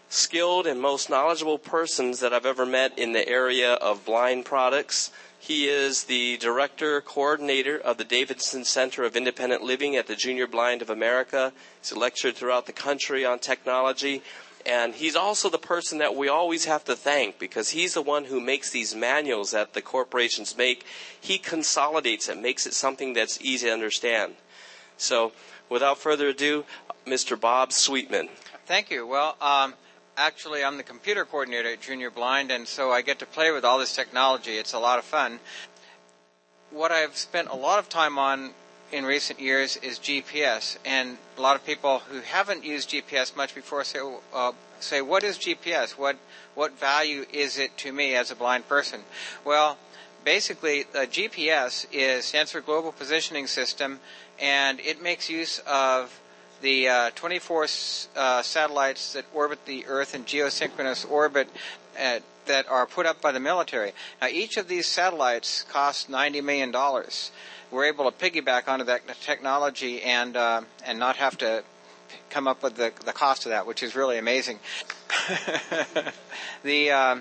skilled 0.09 0.67
and 0.67 0.79
most 0.79 1.09
knowledgeable 1.09 1.57
persons 1.57 2.19
that 2.21 2.33
I've 2.33 2.45
ever 2.45 2.65
met 2.65 2.97
in 2.97 3.13
the 3.13 3.27
area 3.27 3.73
of 3.73 4.05
blind 4.05 4.45
products. 4.45 5.11
He 5.37 5.67
is 5.67 6.05
the 6.05 6.37
director 6.37 7.01
coordinator 7.01 7.77
of 7.77 7.97
the 7.97 8.03
Davidson 8.03 8.63
Center 8.65 9.03
of 9.03 9.15
Independent 9.15 9.61
Living 9.61 9.95
at 9.95 10.07
the 10.07 10.15
Junior 10.15 10.47
Blind 10.47 10.81
of 10.81 10.89
America. 10.89 11.53
He's 11.81 11.95
lectured 11.95 12.35
throughout 12.35 12.65
the 12.65 12.71
country 12.71 13.25
on 13.25 13.39
technology. 13.39 14.23
And 14.65 14.95
he's 14.95 15.15
also 15.15 15.49
the 15.49 15.59
person 15.59 15.99
that 15.99 16.15
we 16.15 16.27
always 16.27 16.65
have 16.65 16.83
to 16.85 16.95
thank 16.95 17.37
because 17.37 17.69
he's 17.69 17.93
the 17.93 18.01
one 18.01 18.25
who 18.25 18.41
makes 18.41 18.71
these 18.71 18.95
manuals 18.95 19.51
that 19.51 19.73
the 19.73 19.81
corporations 19.81 20.57
make. 20.57 20.83
He 21.19 21.37
consolidates 21.37 22.27
it, 22.27 22.41
makes 22.41 22.65
it 22.65 22.73
something 22.73 23.13
that's 23.13 23.39
easy 23.41 23.67
to 23.67 23.73
understand. 23.73 24.35
So, 24.97 25.33
without 25.69 25.99
further 25.99 26.29
ado, 26.29 26.65
Mr. 27.05 27.39
Bob 27.39 27.71
Sweetman. 27.71 28.29
Thank 28.65 28.89
you. 28.89 29.05
Well, 29.05 29.35
um, 29.39 29.75
actually, 30.17 30.63
I'm 30.63 30.77
the 30.77 30.83
computer 30.83 31.23
coordinator 31.23 31.73
at 31.73 31.81
Junior 31.81 32.09
Blind, 32.09 32.51
and 32.51 32.67
so 32.67 32.91
I 32.91 33.01
get 33.01 33.19
to 33.19 33.25
play 33.25 33.51
with 33.51 33.63
all 33.63 33.77
this 33.77 33.95
technology. 33.95 34.57
It's 34.57 34.73
a 34.73 34.79
lot 34.79 34.97
of 34.97 35.05
fun. 35.05 35.39
What 36.71 36.91
I've 36.91 37.15
spent 37.15 37.49
a 37.49 37.55
lot 37.55 37.79
of 37.79 37.89
time 37.89 38.17
on 38.17 38.51
in 38.91 39.05
recent 39.05 39.39
years 39.39 39.77
is 39.77 39.99
GPS, 39.99 40.77
and 40.83 41.17
a 41.37 41.41
lot 41.41 41.55
of 41.55 41.65
people 41.65 41.99
who 41.99 42.21
haven't 42.21 42.63
used 42.63 42.89
GPS 42.89 43.35
much 43.35 43.53
before 43.53 43.83
say, 43.83 43.99
uh, 44.33 44.51
say, 44.79 45.01
"What 45.01 45.23
is 45.23 45.37
GPS? 45.37 45.97
What 45.97 46.17
what 46.55 46.71
value 46.73 47.25
is 47.31 47.57
it 47.57 47.77
to 47.79 47.91
me 47.91 48.15
as 48.15 48.31
a 48.31 48.35
blind 48.35 48.67
person?" 48.67 49.03
Well, 49.43 49.77
basically, 50.23 50.83
the 50.83 51.05
GPS 51.05 51.85
is 51.91 52.25
stands 52.25 52.51
for 52.51 52.61
Global 52.61 52.91
Positioning 52.91 53.47
System, 53.47 53.99
and 54.39 54.79
it 54.79 55.01
makes 55.01 55.29
use 55.29 55.59
of 55.67 56.19
the 56.65 56.89
uh, 56.89 57.11
24 57.13 57.67
uh, 58.15 58.41
satellites 58.41 59.13
that 59.13 59.23
orbit 59.35 59.65
the 59.67 59.85
Earth 59.85 60.15
in 60.15 60.23
geosynchronous 60.23 61.09
orbit 61.09 61.47
at, 61.95 62.23
that 62.47 62.67
are 62.67 62.87
put 62.87 63.05
up 63.05 63.21
by 63.21 63.31
the 63.31 63.39
military. 63.39 63.93
Now, 64.19 64.29
each 64.29 64.57
of 64.57 64.67
these 64.67 64.87
satellites 64.87 65.63
costs 65.69 66.09
$90 66.09 66.43
million 66.43 66.73
we're 67.71 67.85
able 67.85 68.09
to 68.09 68.17
piggyback 68.17 68.67
onto 68.67 68.85
that 68.85 69.01
technology 69.21 70.01
and 70.01 70.37
uh, 70.37 70.61
and 70.85 70.97
not 70.97 71.17
have 71.17 71.37
to 71.39 71.63
come 72.29 72.47
up 72.47 72.63
with 72.63 72.75
the 72.75 72.91
the 73.03 73.11
cost 73.11 73.45
of 73.45 73.49
that, 73.49 73.67
which 73.67 73.83
is 73.83 73.95
really 73.95 74.17
amazing. 74.17 74.59
the 76.63 76.91
uh, 76.91 77.17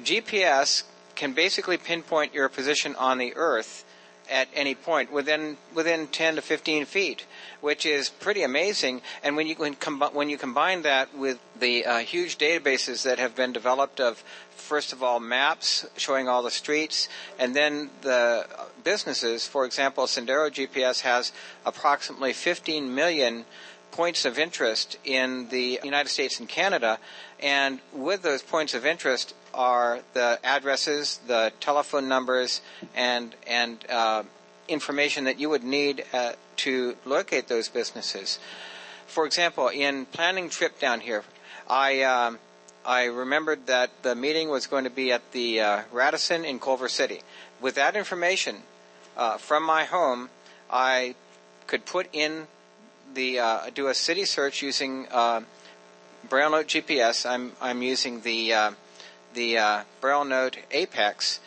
GPS 0.00 0.84
can 1.14 1.32
basically 1.32 1.76
pinpoint 1.76 2.32
your 2.32 2.48
position 2.48 2.94
on 2.94 3.18
the 3.18 3.34
Earth 3.36 3.84
at 4.30 4.48
any 4.54 4.74
point 4.74 5.12
within 5.12 5.56
within 5.74 6.06
10 6.06 6.36
to 6.36 6.42
15 6.42 6.84
feet, 6.86 7.26
which 7.60 7.84
is 7.84 8.08
pretty 8.08 8.42
amazing. 8.42 9.02
And 9.22 9.36
when 9.36 9.46
you 9.46 9.54
when, 9.56 9.74
com- 9.74 10.00
when 10.12 10.30
you 10.30 10.38
combine 10.38 10.82
that 10.82 11.16
with 11.16 11.38
the 11.58 11.86
uh, 11.86 11.98
huge 11.98 12.38
databases 12.38 13.02
that 13.04 13.18
have 13.18 13.34
been 13.34 13.52
developed 13.52 14.00
of 14.00 14.22
first 14.50 14.92
of 14.92 15.02
all 15.02 15.20
maps 15.20 15.86
showing 15.96 16.28
all 16.28 16.42
the 16.42 16.50
streets, 16.50 17.08
and 17.38 17.54
then 17.54 17.90
the 18.02 18.46
businesses. 18.84 19.46
For 19.46 19.64
example, 19.64 20.04
Sendero 20.04 20.50
GPS 20.50 21.00
has 21.00 21.32
approximately 21.64 22.32
15 22.32 22.94
million 22.94 23.44
points 23.90 24.24
of 24.24 24.38
interest 24.38 24.98
in 25.04 25.48
the 25.48 25.80
United 25.82 26.10
States 26.10 26.38
and 26.38 26.48
Canada, 26.48 26.98
and 27.40 27.80
with 27.92 28.22
those 28.22 28.42
points 28.42 28.74
of 28.74 28.84
interest 28.84 29.34
are 29.54 30.00
the 30.12 30.38
addresses, 30.44 31.20
the 31.26 31.52
telephone 31.60 32.08
numbers, 32.08 32.60
and 32.94 33.34
and 33.46 33.78
uh, 33.88 34.22
information 34.68 35.24
that 35.24 35.40
you 35.40 35.48
would 35.48 35.64
need 35.64 36.04
uh, 36.12 36.32
to 36.58 36.96
locate 37.04 37.48
those 37.48 37.68
businesses. 37.68 38.38
For 39.06 39.26
example, 39.26 39.68
in 39.68 40.06
planning 40.06 40.50
trip 40.50 40.78
down 40.78 41.00
here, 41.00 41.24
I 41.68 42.02
um, 42.02 42.38
I 42.84 43.04
remembered 43.04 43.66
that 43.66 43.90
the 44.02 44.14
meeting 44.14 44.48
was 44.48 44.66
going 44.66 44.84
to 44.84 44.90
be 44.90 45.12
at 45.12 45.32
the 45.32 45.60
uh, 45.60 45.82
Radisson 45.92 46.44
in 46.44 46.58
Culver 46.58 46.88
City. 46.88 47.20
With 47.60 47.74
that 47.74 47.96
information 47.96 48.62
uh, 49.16 49.36
from 49.36 49.62
my 49.62 49.84
home, 49.84 50.30
I 50.70 51.14
could 51.66 51.84
put 51.84 52.08
in 52.12 52.46
the 53.14 53.38
uh, 53.38 53.70
do 53.74 53.88
a 53.88 53.94
city 53.94 54.24
search 54.24 54.62
using 54.62 55.06
uh, 55.10 55.42
Braille 56.28 56.50
Note 56.50 56.66
GPS. 56.66 57.28
I'm 57.28 57.52
I'm 57.60 57.82
using 57.82 58.20
the 58.22 58.52
uh, 58.52 58.70
the 59.34 59.58
uh, 59.58 59.82
Braille 60.00 60.24
Note 60.24 60.58
Apex, 60.70 61.40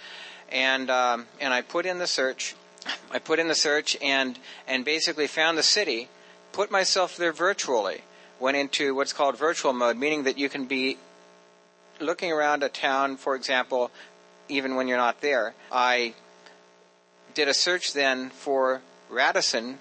and 0.52 0.90
um, 0.90 1.28
and 1.40 1.54
I 1.54 1.62
put 1.62 1.86
in 1.86 1.98
the 2.00 2.08
search. 2.08 2.56
I 3.12 3.20
put 3.20 3.40
in 3.40 3.48
the 3.48 3.56
search 3.56 3.98
and 4.02 4.38
and 4.68 4.86
basically 4.86 5.28
found 5.28 5.58
the 5.58 5.64
city. 5.64 6.10
Put 6.52 6.72
myself 6.72 7.18
there 7.18 7.34
virtually. 7.34 8.02
Went 8.40 8.58
into 8.58 8.96
what's 8.96 9.14
called 9.14 9.38
virtual 9.38 9.74
mode, 9.74 9.98
meaning 9.98 10.24
that 10.24 10.38
you 10.38 10.50
can 10.50 10.66
be 10.66 10.98
looking 12.00 12.32
around 12.32 12.64
a 12.64 12.70
town, 12.70 13.18
for 13.18 13.36
example, 13.36 13.92
even 14.50 14.76
when 14.76 14.88
you're 14.88 14.98
not 14.98 15.22
there, 15.22 15.54
I 15.72 16.14
did 17.34 17.48
a 17.48 17.54
search 17.54 17.94
then 17.94 18.30
for 18.30 18.82
Radisson 19.10 19.78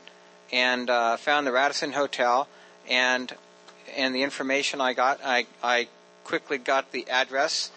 and 0.53 0.89
uh, 0.89 1.17
found 1.17 1.47
the 1.47 1.53
Radisson 1.53 1.93
Hotel 1.93 2.49
and 2.89 3.35
and 3.97 4.15
the 4.15 4.23
information 4.23 4.81
I 4.81 4.93
got, 4.93 5.21
I 5.25 5.47
I 5.63 5.89
quickly 6.25 6.59
got 6.59 6.93
the 6.93 7.09
address. 7.09 7.71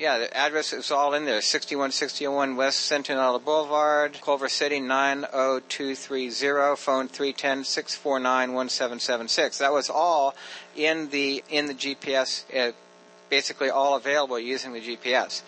Yeah, 0.00 0.18
the 0.18 0.34
address 0.34 0.72
is 0.72 0.90
all 0.90 1.12
in 1.12 1.26
there. 1.26 1.42
6161 1.42 2.56
West 2.56 2.90
Centinela 2.90 3.44
Boulevard, 3.44 4.18
Culver 4.22 4.48
City 4.48 4.80
90230, 4.80 6.76
phone 6.76 7.06
310-649-1776. 7.08 9.58
That 9.58 9.74
was 9.74 9.90
all 9.90 10.34
in 10.74 11.10
the 11.10 11.44
in 11.50 11.66
the 11.66 11.74
GPS 11.74 12.44
uh, 12.56 12.72
basically 13.28 13.68
all 13.68 13.94
available 13.94 14.38
using 14.38 14.72
the 14.72 14.80
GPS. 14.80 15.42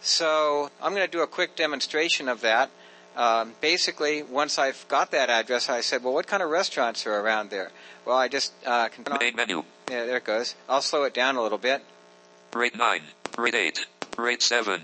So 0.00 0.70
I'm 0.80 0.94
going 0.94 1.06
to 1.06 1.12
do 1.12 1.20
a 1.20 1.26
quick 1.26 1.54
demonstration 1.54 2.30
of 2.30 2.40
that. 2.40 2.70
Um, 3.14 3.52
basically, 3.60 4.22
once 4.22 4.58
I've 4.58 4.86
got 4.88 5.10
that 5.10 5.28
address, 5.28 5.68
I 5.68 5.82
said, 5.82 6.02
well, 6.02 6.14
what 6.14 6.26
kind 6.26 6.42
of 6.42 6.48
restaurants 6.48 7.06
are 7.06 7.20
around 7.20 7.50
there? 7.50 7.72
Well, 8.06 8.16
I 8.16 8.28
just 8.28 8.54
uh, 8.64 8.88
can. 8.88 9.04
Main 9.20 9.36
menu. 9.36 9.64
Yeah, 9.90 10.06
there 10.06 10.16
it 10.16 10.24
goes. 10.24 10.54
I'll 10.66 10.80
slow 10.80 11.04
it 11.04 11.12
down 11.12 11.36
a 11.36 11.42
little 11.42 11.58
bit. 11.58 11.84
Rate 12.54 12.74
9. 12.74 13.02
Rate 13.36 13.54
8. 13.54 13.86
Rate 14.18 14.42
7. 14.42 14.80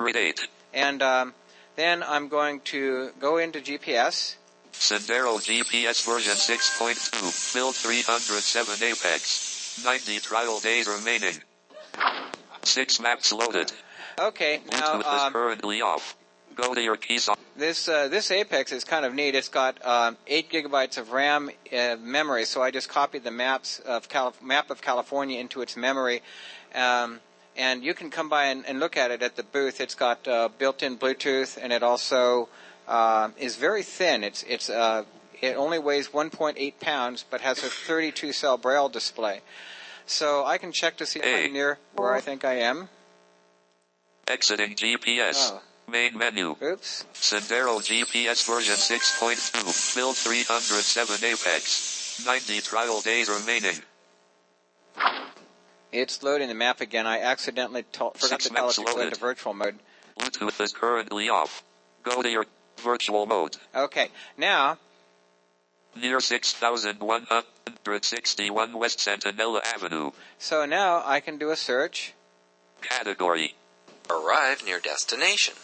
Rate 0.00 0.16
8. 0.16 0.48
And 0.72 1.02
um, 1.02 1.34
then 1.76 2.02
I'm 2.02 2.28
going 2.28 2.60
to 2.60 3.10
go 3.20 3.36
into 3.38 3.60
GPS. 3.60 4.36
Sendero 4.72 5.38
GPS 5.38 6.04
version 6.04 6.32
6.2. 6.32 7.54
Build 7.54 7.74
307 7.74 8.88
Apex. 8.88 9.82
90 9.84 10.18
trial 10.20 10.60
days 10.60 10.86
remaining. 10.88 11.34
Six 12.62 13.00
maps 13.00 13.32
loaded. 13.32 13.72
Okay, 14.18 14.60
now 14.70 15.00
Bluetooth 15.00 15.26
um, 15.26 15.32
currently 15.32 15.82
off. 15.82 16.16
Go 16.54 16.72
to 16.72 16.80
your 16.80 16.96
keys 16.96 17.28
on. 17.28 17.36
this 17.56 17.88
uh, 17.88 18.06
this 18.06 18.30
Apex 18.30 18.70
is 18.70 18.84
kind 18.84 19.04
of 19.04 19.12
neat. 19.12 19.34
It's 19.34 19.48
got 19.48 19.84
um, 19.84 20.16
eight 20.28 20.50
gigabytes 20.50 20.96
of 20.98 21.10
RAM 21.10 21.50
uh, 21.76 21.96
memory, 22.00 22.44
so 22.44 22.62
I 22.62 22.70
just 22.70 22.88
copied 22.88 23.24
the 23.24 23.32
maps 23.32 23.80
of 23.80 24.08
Calif- 24.08 24.40
map 24.40 24.70
of 24.70 24.80
California 24.80 25.40
into 25.40 25.62
its 25.62 25.76
memory. 25.76 26.22
Um, 26.74 27.18
and 27.56 27.84
you 27.84 27.94
can 27.94 28.10
come 28.10 28.28
by 28.28 28.46
and, 28.46 28.66
and 28.66 28.80
look 28.80 28.96
at 28.96 29.10
it 29.10 29.22
at 29.22 29.36
the 29.36 29.42
booth. 29.42 29.80
It's 29.80 29.94
got 29.94 30.26
uh, 30.26 30.48
built-in 30.58 30.98
Bluetooth, 30.98 31.58
and 31.60 31.72
it 31.72 31.82
also 31.82 32.48
uh, 32.88 33.30
is 33.38 33.56
very 33.56 33.82
thin. 33.82 34.24
It's 34.24 34.42
it's 34.44 34.68
uh, 34.70 35.04
it 35.40 35.56
only 35.56 35.78
weighs 35.78 36.08
1.8 36.08 36.80
pounds, 36.80 37.24
but 37.28 37.40
has 37.40 37.58
a 37.58 37.68
32 37.68 38.32
cell 38.32 38.56
braille 38.56 38.88
display. 38.88 39.40
So 40.06 40.44
I 40.44 40.58
can 40.58 40.72
check 40.72 40.96
to 40.98 41.06
see 41.06 41.20
if 41.20 41.24
Hey. 41.24 41.46
I'm 41.46 41.52
near 41.52 41.78
where 41.96 42.12
I 42.12 42.20
think 42.20 42.44
I 42.44 42.54
am. 42.60 42.88
Exiting 44.28 44.74
GPS. 44.74 45.50
Oh. 45.52 45.62
Main 45.90 46.16
menu. 46.16 46.56
Oops. 46.62 47.04
Sendero 47.12 47.78
GPS 47.78 48.46
version 48.46 48.74
6.2. 48.74 49.94
Build 49.94 50.16
307 50.16 51.24
Apex. 51.30 52.24
90 52.24 52.60
trial 52.62 53.00
days 53.02 53.28
remaining. 53.28 53.76
It's 55.94 56.22
loading 56.22 56.48
the 56.48 56.54
map 56.54 56.80
again. 56.80 57.06
I 57.06 57.20
accidentally 57.20 57.84
to- 57.92 58.10
forgot 58.16 58.42
Six 58.42 58.48
to 58.48 58.54
tell 58.54 58.68
it 58.68 58.72
to 58.74 58.82
go 58.82 58.90
loaded. 58.92 59.06
into 59.08 59.20
virtual 59.20 59.54
mode. 59.54 59.78
Bluetooth 60.18 60.60
is 60.60 60.72
currently 60.72 61.28
off. 61.28 61.62
Go 62.02 62.22
to 62.22 62.28
your 62.28 62.46
Virtual 62.78 63.24
mode. 63.24 63.56
Okay. 63.74 64.10
Now, 64.36 64.78
Near 65.94 66.18
6161 66.18 68.72
West 68.78 68.98
Centinela 68.98 69.64
Avenue. 69.64 70.10
so 70.38 70.66
now 70.66 71.02
I 71.06 71.20
can 71.20 71.38
do 71.38 71.50
a 71.50 71.56
search. 71.56 72.12
Category. 72.82 73.54
Arrive 74.10 74.64
near 74.64 74.80
destination. 74.80 75.54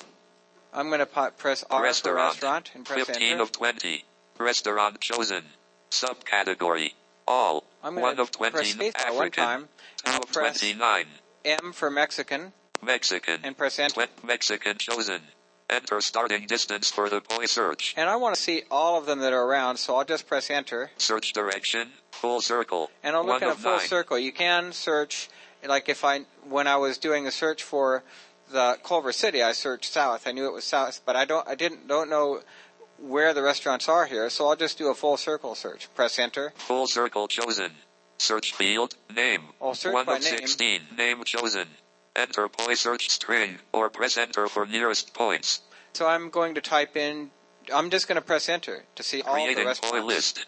I'm 0.73 0.87
going 0.89 1.01
to 1.01 1.07
po- 1.07 1.33
press 1.37 1.65
R 1.69 1.83
Restaurant. 1.83 2.17
for 2.17 2.25
restaurant 2.47 2.71
and 2.75 2.87
press 2.87 3.07
15 3.07 3.33
enter. 3.33 3.43
of 3.43 3.51
20. 3.53 4.05
Restaurant 4.39 5.01
chosen. 5.01 5.45
Subcategory. 5.91 6.93
All. 7.27 7.65
I'm 7.83 7.95
1 7.95 8.17
going 8.17 8.27
to 8.27 8.39
press 8.39 8.75
20. 8.75 8.91
spacebar 8.93 9.17
one 9.17 9.31
time. 9.31 9.69
2 10.05 10.11
I'll 10.11 10.23
of 10.23 10.33
press 10.33 10.61
29. 10.61 11.05
M 11.45 11.73
for 11.73 11.91
Mexican 11.91 12.53
Mexican. 12.83 13.41
and 13.43 13.57
press 13.57 13.79
enter. 13.79 14.07
Mexican 14.23 14.77
chosen. 14.79 15.21
Enter 15.69 16.01
starting 16.01 16.47
distance 16.47 16.91
for 16.91 17.09
the 17.09 17.21
POI 17.21 17.47
search. 17.47 17.95
And 17.97 18.09
I 18.11 18.17
want 18.17 18.35
to 18.35 18.41
see 18.41 18.63
all 18.71 18.99
of 18.99 19.07
them 19.07 19.21
that 19.21 19.33
are 19.33 19.45
around, 19.45 19.77
so 19.77 19.95
I'll 19.95 20.05
just 20.05 20.27
press 20.27 20.51
enter. 20.51 20.91
Search 20.97 21.33
direction. 21.33 21.91
Full 22.11 22.41
circle. 22.41 22.91
And 23.05 23.15
I'll 23.15 23.25
look 23.25 23.41
in 23.41 23.49
a 23.49 23.55
full 23.55 23.77
nine. 23.77 23.87
circle. 23.87 24.19
You 24.19 24.33
can 24.33 24.73
search, 24.73 25.29
like 25.67 25.89
if 25.89 26.05
I, 26.05 26.23
when 26.49 26.67
I 26.67 26.77
was 26.77 26.99
doing 26.99 27.27
a 27.29 27.31
search 27.31 27.63
for 27.63 28.03
the 28.51 28.79
Culver 28.83 29.13
City, 29.13 29.43
I 29.45 29.53
searched 29.53 29.93
south. 29.93 30.27
I 30.27 30.33
knew 30.33 30.47
it 30.47 30.53
was 30.53 30.65
south, 30.65 31.03
but 31.07 31.15
I 31.15 31.25
don't, 31.25 31.47
I 31.47 31.55
didn't, 31.55 31.87
don't 31.87 32.11
know 32.11 32.41
where 33.01 33.33
the 33.35 33.43
restaurants 33.43 33.89
are 33.89 34.07
here, 34.07 34.29
so 34.31 34.49
I'll 34.49 34.57
just 34.57 34.79
do 34.79 34.89
a 34.89 34.95
full 34.95 35.17
circle 35.17 35.55
search. 35.55 35.89
Press 35.95 36.19
enter. 36.19 36.53
Full 36.57 36.87
circle 36.87 37.29
chosen. 37.29 37.73
Search 38.19 38.53
field. 38.53 38.95
Name. 39.15 39.43
I'll 39.61 39.75
search 39.75 39.95
1 39.95 40.07
by 40.07 40.17
of 40.17 40.23
name. 40.23 40.37
16. 40.39 40.81
Name 40.97 41.25
chosen. 41.25 41.69
Enter 42.15 42.49
POI 42.49 42.75
search 42.75 43.09
string 43.09 43.59
or 43.73 43.89
press 43.89 44.17
enter 44.17 44.47
for 44.49 44.67
nearest 44.67 45.15
points. 45.15 45.61
So 45.95 46.07
I'm 46.07 46.29
going 46.31 46.55
to 46.55 46.61
type 46.61 46.97
in, 46.97 47.31
I'm 47.73 47.91
just 47.91 48.09
going 48.09 48.17
to 48.17 48.23
press 48.23 48.49
enter 48.49 48.85
to 48.97 49.03
see 49.03 49.23
all 49.23 49.35
the 49.35 49.41
Creating 49.43 49.65
POI 49.65 49.69
restaurants. 49.69 50.07
list. 50.07 50.47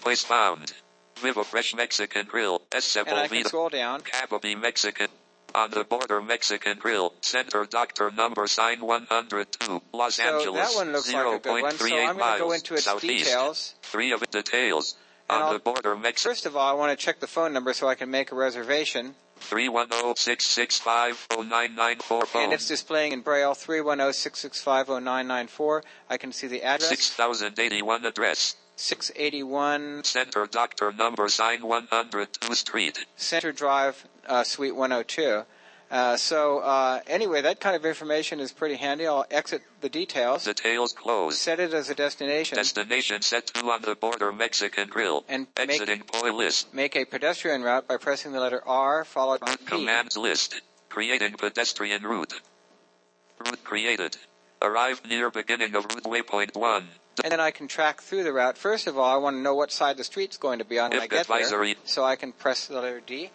Place 0.00 0.22
found. 0.22 0.72
Viva 1.16 1.44
Fresh 1.44 1.74
Mexican 1.74 2.26
Grill. 2.26 2.62
S. 2.72 2.96
And 2.96 3.08
I 3.08 3.28
can 3.28 3.44
scroll 3.44 3.68
down. 3.68 4.00
Capobe 4.02 4.54
Mexican. 4.58 5.08
On 5.54 5.70
the 5.70 5.84
border 5.84 6.20
Mexican 6.20 6.78
Grill. 6.78 7.14
Center 7.22 7.64
Doctor 7.64 8.10
number 8.10 8.46
sign 8.46 8.80
102. 8.80 9.80
Los 9.92 10.16
So 10.16 10.22
Angeles. 10.22 10.68
that 10.72 10.76
one 10.76 10.92
looks 10.92 11.12
like 11.12 11.26
a 11.26 11.38
good 11.38 11.62
one. 11.62 11.72
So 11.78 11.84
0.38 11.86 12.08
I'm 12.08 12.18
going 12.18 12.32
to 12.34 12.38
go 12.38 12.44
miles 12.48 12.54
into 12.56 12.74
its 12.74 12.84
southeast. 12.84 13.24
details. 13.24 13.74
Three 13.82 14.12
of 14.12 14.22
it 14.22 14.30
details. 14.30 14.96
And 15.30 15.38
On 15.38 15.42
I'll- 15.48 15.52
the 15.54 15.58
border 15.58 15.96
Mexican. 15.96 16.30
First 16.32 16.46
of 16.46 16.56
all, 16.56 16.68
I 16.68 16.72
want 16.74 16.96
to 16.98 17.04
check 17.04 17.20
the 17.20 17.26
phone 17.26 17.52
number 17.52 17.72
so 17.72 17.88
I 17.88 17.94
can 17.94 18.10
make 18.10 18.32
a 18.32 18.34
reservation. 18.34 19.14
310-665-0994 19.40 22.26
phone. 22.26 22.42
And 22.44 22.52
it's 22.52 22.68
displaying 22.68 23.12
in 23.12 23.20
Braille 23.20 23.54
310-665-0994. 23.54 25.82
I 26.10 26.16
can 26.16 26.32
see 26.32 26.46
the 26.46 26.62
address. 26.62 26.88
6081 26.90 28.04
address. 28.04 28.56
681 28.76 30.04
Center 30.04 30.46
Doctor 30.46 30.92
number 30.92 31.28
sign 31.28 31.66
102 31.66 32.54
Street. 32.54 33.06
Center 33.16 33.52
Drive, 33.52 34.06
uh, 34.28 34.44
Suite 34.44 34.74
102. 34.74 35.42
Uh, 35.88 36.16
so 36.16 36.58
uh, 36.58 37.00
anyway, 37.06 37.40
that 37.42 37.60
kind 37.60 37.76
of 37.76 37.86
information 37.86 38.40
is 38.40 38.52
pretty 38.52 38.74
handy. 38.74 39.06
I'll 39.06 39.24
exit 39.30 39.62
the 39.80 39.88
details. 39.88 40.44
Details 40.44 40.92
closed. 40.92 41.38
Set 41.38 41.60
it 41.60 41.72
as 41.72 41.90
a 41.90 41.94
destination. 41.94 42.56
Destination 42.56 43.22
set 43.22 43.46
to 43.48 43.64
on 43.70 43.82
the 43.82 43.94
border 43.94 44.32
Mexican 44.32 44.88
Grill. 44.88 45.24
And 45.28 45.46
make- 45.56 45.70
Exiting 45.70 46.02
POI 46.02 46.32
list. 46.32 46.74
Make 46.74 46.96
a 46.96 47.04
pedestrian 47.04 47.62
route 47.62 47.86
by 47.86 47.98
pressing 47.98 48.32
the 48.32 48.40
letter 48.40 48.62
R 48.66 49.04
followed 49.04 49.40
by 49.40 49.54
P. 49.54 49.64
Commands 49.64 50.16
list. 50.16 50.60
Creating 50.88 51.34
pedestrian 51.34 52.02
route. 52.02 52.40
Route 53.38 53.62
created. 53.62 54.16
Arrived 54.60 55.08
near 55.08 55.30
beginning 55.30 55.74
of 55.76 55.84
route 55.84 56.04
waypoint 56.04 56.56
1. 56.56 56.88
And 57.22 57.32
then 57.32 57.40
I 57.40 57.50
can 57.50 57.68
track 57.68 58.00
through 58.00 58.24
the 58.24 58.32
route. 58.32 58.58
First 58.58 58.86
of 58.86 58.98
all, 58.98 59.04
I 59.04 59.16
want 59.18 59.36
to 59.36 59.40
know 59.40 59.54
what 59.54 59.70
side 59.70 59.96
the 59.96 60.04
street's 60.04 60.36
going 60.36 60.58
to 60.58 60.64
be 60.64 60.78
on 60.78 60.90
when 60.90 61.00
I 61.00 61.06
get 61.06 61.28
there. 61.28 61.74
So 61.84 62.04
I 62.04 62.16
can 62.16 62.32
press 62.32 62.66
the 62.66 62.74
letter 62.80 63.00
D. 63.00 63.30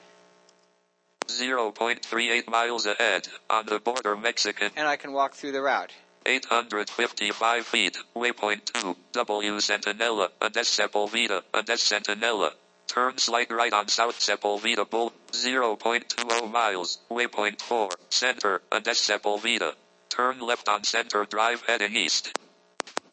0.38 1.27 2.49
miles 2.49 2.85
ahead. 2.85 3.27
On 3.49 3.65
the 3.65 3.79
border 3.79 4.15
Mexican. 4.15 4.71
And 4.75 4.87
I 4.87 4.95
can 4.95 5.13
walk 5.13 5.33
through 5.33 5.51
the 5.53 5.61
route. 5.61 5.91
855 6.25 7.65
feet. 7.65 7.97
Waypoint 8.15 8.65
2. 8.73 8.95
W 9.13 9.53
Centinela. 9.57 10.29
Ades 10.41 10.67
Sepulveda. 10.67 11.41
Ades 11.55 11.81
Centinela. 11.81 12.51
Turn 12.87 13.17
slight 13.17 13.51
right 13.51 13.73
on 13.73 13.87
South 13.87 14.19
Sepulveda 14.19 14.87
Bowl. 14.89 15.13
0.20 15.31 16.51
miles. 16.51 16.99
Waypoint 17.09 17.61
4. 17.61 17.89
Center. 18.09 18.61
Ades 18.71 18.97
Sepulveda. 18.99 19.73
Turn 20.09 20.39
left 20.39 20.67
on 20.67 20.83
Center 20.83 21.25
Drive 21.25 21.63
heading 21.65 21.95
east. 21.95 22.37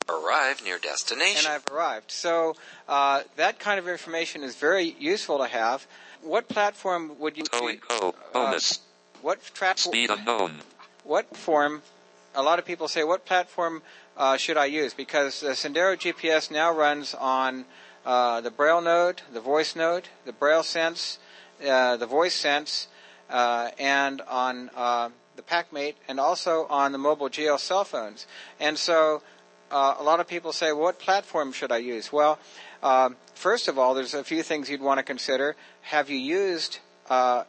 Arrive 0.09 0.63
near 0.65 0.79
destination. 0.79 1.45
and. 1.47 1.55
I've 1.55 1.67
arrived. 1.73 2.11
So 2.11 2.57
uh, 2.89 3.23
that 3.37 3.59
kind 3.59 3.79
of 3.79 3.89
information 3.89 4.43
is 4.43 4.57
very 4.57 4.97
useful 4.99 5.39
to 5.39 5.47
have. 5.47 5.87
What 6.23 6.49
platform 6.49 7.19
would 7.19 7.37
you? 7.37 7.45
Towing 7.45 7.79
co. 7.79 8.15
Bonus. 8.33 8.81
What 9.23 9.43
trap? 9.55 9.79
Speed 9.79 10.11
unknown. 10.11 10.59
What 11.05 11.37
form? 11.37 11.83
A 12.35 12.43
lot 12.43 12.59
of 12.59 12.65
people 12.65 12.89
say, 12.89 13.03
what 13.03 13.25
platform 13.25 13.83
uh, 14.17 14.37
should 14.37 14.57
I 14.57 14.67
use? 14.67 14.95
Because 14.95 15.41
the 15.41 15.51
Sendero 15.51 15.97
GPS 15.97 16.51
now 16.51 16.73
runs 16.73 17.15
on 17.15 17.65
uh, 18.05 18.41
the 18.41 18.51
Braille 18.51 18.81
Note, 18.81 19.23
the 19.33 19.41
Voice 19.41 19.75
Note, 19.75 20.09
the 20.25 20.33
Braille 20.33 20.63
sense, 20.63 21.19
uh, 21.67 21.97
the 21.97 22.07
voice 22.07 22.35
sense, 22.35 22.89
uh, 23.31 23.71
and 23.79 24.21
on 24.23 24.71
uh, 24.77 25.09
the 25.37 25.43
PackMate, 25.43 25.95
and 26.09 26.21
also 26.21 26.67
on 26.67 26.93
the 26.93 26.99
mobile 26.99 27.29
Geo 27.29 27.57
cell 27.57 27.85
phones. 27.85 28.27
And 28.61 28.79
so 28.79 29.23
uh, 29.71 29.97
a 29.99 30.03
lot 30.03 30.21
of 30.21 30.29
people 30.29 30.53
say, 30.53 30.73
well, 30.73 30.85
what 30.85 30.99
platform 30.99 31.53
should 31.53 31.73
I 31.73 31.79
use? 31.79 32.13
Well, 32.13 32.39
um, 32.83 33.17
first 33.35 33.69
of 33.69 33.79
all, 33.79 33.95
there's 33.95 34.15
a 34.15 34.25
few 34.25 34.43
things 34.43 34.71
you'd 34.71 34.81
want 34.81 34.99
to 34.99 35.05
consider. 35.05 35.57
Have 35.83 36.11
you 36.11 36.19
used 36.19 36.79
uh, 37.09 37.45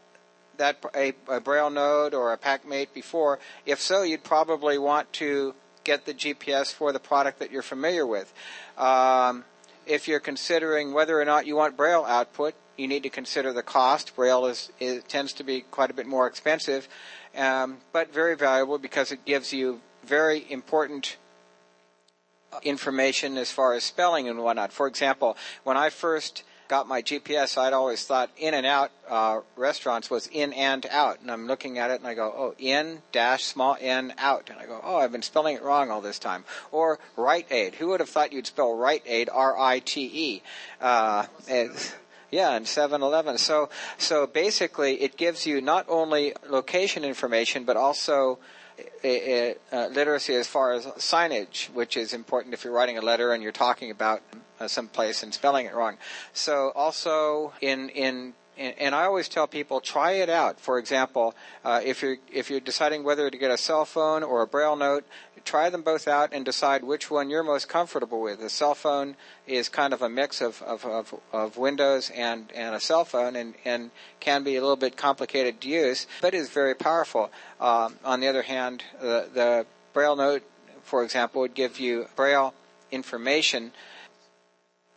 that 0.58 0.84
a, 0.96 1.14
a 1.28 1.40
Braille 1.40 1.70
Note 1.70 2.14
or 2.14 2.34
a 2.34 2.38
PackMate 2.38 2.94
before? 2.94 3.40
If 3.66 3.82
so, 3.82 4.04
you'd 4.04 4.24
probably 4.24 4.78
want 4.78 5.12
to 5.14 5.54
get 5.84 6.06
the 6.06 6.14
GPS 6.14 6.74
for 6.74 6.92
the 6.92 7.00
product 7.00 7.40
that 7.40 7.52
you're 7.52 7.62
familiar 7.62 8.06
with. 8.06 8.34
Um, 8.78 9.46
if 9.86 10.08
you're 10.08 10.20
considering 10.20 10.94
whether 10.94 11.20
or 11.20 11.26
not 11.26 11.48
you 11.48 11.56
want 11.56 11.76
Braille 11.76 12.06
output, 12.06 12.54
you 12.78 12.88
need 12.88 13.04
to 13.04 13.10
consider 13.10 13.52
the 13.54 13.64
cost. 13.64 14.16
Braille 14.16 14.46
is, 14.46 14.72
is 14.80 15.04
tends 15.04 15.34
to 15.34 15.44
be 15.44 15.62
quite 15.62 15.90
a 15.90 15.94
bit 15.94 16.06
more 16.06 16.28
expensive, 16.28 16.88
um, 17.36 17.78
but 17.92 18.14
very 18.14 18.36
valuable 18.36 18.78
because 18.78 19.12
it 19.12 19.26
gives 19.26 19.52
you 19.52 19.82
very 20.06 20.46
important 20.50 21.18
information 22.64 23.38
as 23.38 23.52
far 23.52 23.74
as 23.74 23.84
spelling 23.84 24.28
and 24.28 24.40
whatnot. 24.40 24.72
For 24.72 24.88
example, 24.88 25.38
when 25.64 25.78
I 25.78 25.90
first 25.90 26.44
got 26.70 26.88
my 26.88 27.02
GPS, 27.02 27.58
I'd 27.58 27.74
always 27.74 28.06
thought 28.06 28.30
in 28.38 28.54
and 28.54 28.66
out 28.66 28.92
uh, 29.10 29.42
restaurants 29.56 30.10
was 30.10 30.28
in 30.28 30.54
and 30.54 30.86
out, 30.92 31.20
and 31.20 31.32
I'm 31.32 31.48
looking 31.48 31.80
at 31.80 31.90
it 31.90 32.00
and 32.00 32.08
I 32.08 32.14
go, 32.14 32.32
oh, 32.36 32.56
in 32.60 33.02
dash 33.12 33.44
small 33.44 33.76
n 33.82 34.14
out, 34.20 34.50
and 34.50 34.60
I 34.60 34.68
go, 34.68 34.80
oh, 34.84 34.98
I've 34.98 35.12
been 35.12 35.24
spelling 35.24 35.56
it 35.56 35.64
wrong 35.64 35.90
all 35.90 36.00
this 36.00 36.20
time. 36.20 36.46
Or 36.72 37.00
right 37.18 37.46
Aid. 37.52 37.76
Who 37.76 37.88
would 37.88 38.00
have 38.00 38.10
thought 38.10 38.32
you'd 38.32 38.48
spell 38.48 38.76
right 38.76 39.02
Aid 39.06 39.30
R 39.34 39.58
I 39.60 39.80
T 39.80 40.10
E? 40.14 40.42
Uh, 40.80 41.26
yeah, 42.32 42.54
and 42.54 42.66
7-Eleven. 42.68 43.40
So, 43.40 43.70
so 43.98 44.28
basically, 44.28 45.02
it 45.02 45.18
gives 45.18 45.48
you 45.48 45.62
not 45.62 45.88
only 45.90 46.34
location 46.48 47.04
information, 47.04 47.64
but 47.64 47.78
also 47.78 48.38
uh, 49.04 49.88
literacy 49.88 50.36
as 50.36 50.48
far 50.48 50.74
as 50.74 50.86
signage, 50.86 51.70
which 51.72 51.98
is 51.98 52.14
important 52.14 52.54
if 52.54 52.64
you're 52.64 52.74
writing 52.74 52.98
a 52.98 53.02
letter 53.02 53.32
and 53.32 53.44
you're 53.44 53.52
talking 53.52 53.92
about 53.92 54.22
uh, 54.60 54.68
some 54.68 54.88
place 54.88 55.24
and 55.24 55.34
spelling 55.34 55.66
it 55.66 55.74
wrong. 55.74 55.98
So 56.34 56.72
also 56.76 57.54
in 57.62 57.90
in 57.90 58.34
and 58.60 58.76
and 58.78 58.94
I 58.94 59.06
always 59.06 59.30
tell 59.30 59.48
people 59.48 59.80
try 59.80 60.12
it 60.14 60.30
out. 60.30 60.60
For 60.60 60.78
example, 60.78 61.34
uh, 61.64 61.82
if 61.84 62.02
you're 62.02 62.18
if 62.32 62.50
you're 62.50 62.60
deciding 62.60 63.04
whether 63.04 63.30
to 63.30 63.38
get 63.38 63.52
a 63.52 63.58
cell 63.58 63.86
phone 63.86 64.22
or 64.22 64.42
a 64.42 64.48
braille 64.48 64.76
note, 64.76 65.06
try 65.50 65.68
them 65.72 65.82
both 65.82 66.08
out 66.08 66.30
and 66.32 66.46
decide 66.46 66.84
which 66.84 67.10
one 67.10 67.28
you're 67.28 67.42
most 67.42 67.68
comfortable 67.68 68.22
with. 68.22 68.40
A 68.40 68.50
cell 68.50 68.76
phone 68.76 69.16
is 69.48 69.68
kind 69.68 69.94
of 69.94 70.04
a 70.04 70.10
mix 70.10 70.42
of 70.42 70.62
of, 70.62 70.86
of, 70.86 71.16
of 71.34 71.58
Windows 71.58 72.12
and, 72.12 72.52
and 72.54 72.76
a 72.76 72.80
cell 72.80 73.04
phone, 73.04 73.36
and, 73.36 73.56
and 73.66 73.90
can 74.20 74.44
be 74.44 74.58
a 74.58 74.62
little 74.62 74.76
bit 74.76 74.96
complicated 74.96 75.60
to 75.62 75.68
use, 75.68 76.06
but 76.22 76.36
is 76.36 76.50
very 76.50 76.76
powerful. 76.76 77.32
Um, 77.60 77.96
on 78.06 78.20
the 78.20 78.28
other 78.28 78.44
hand, 78.44 78.84
the, 79.02 79.28
the 79.34 79.66
braille 79.92 80.16
note, 80.16 80.44
for 80.84 81.04
example, 81.04 81.42
would 81.42 81.56
give 81.56 81.80
you 81.80 82.08
braille 82.16 82.54
information 82.92 83.72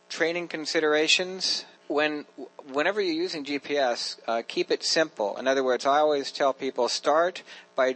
training 0.09 0.47
considerations 0.47 1.65
when 1.87 2.25
whenever 2.71 3.01
you're 3.01 3.21
using 3.23 3.43
GPS, 3.43 4.17
uh, 4.27 4.43
keep 4.47 4.69
it 4.69 4.83
simple. 4.83 5.35
In 5.37 5.47
other 5.47 5.63
words, 5.63 5.87
I 5.87 5.97
always 5.97 6.31
tell 6.31 6.53
people 6.53 6.87
start 6.87 7.41
by 7.75 7.95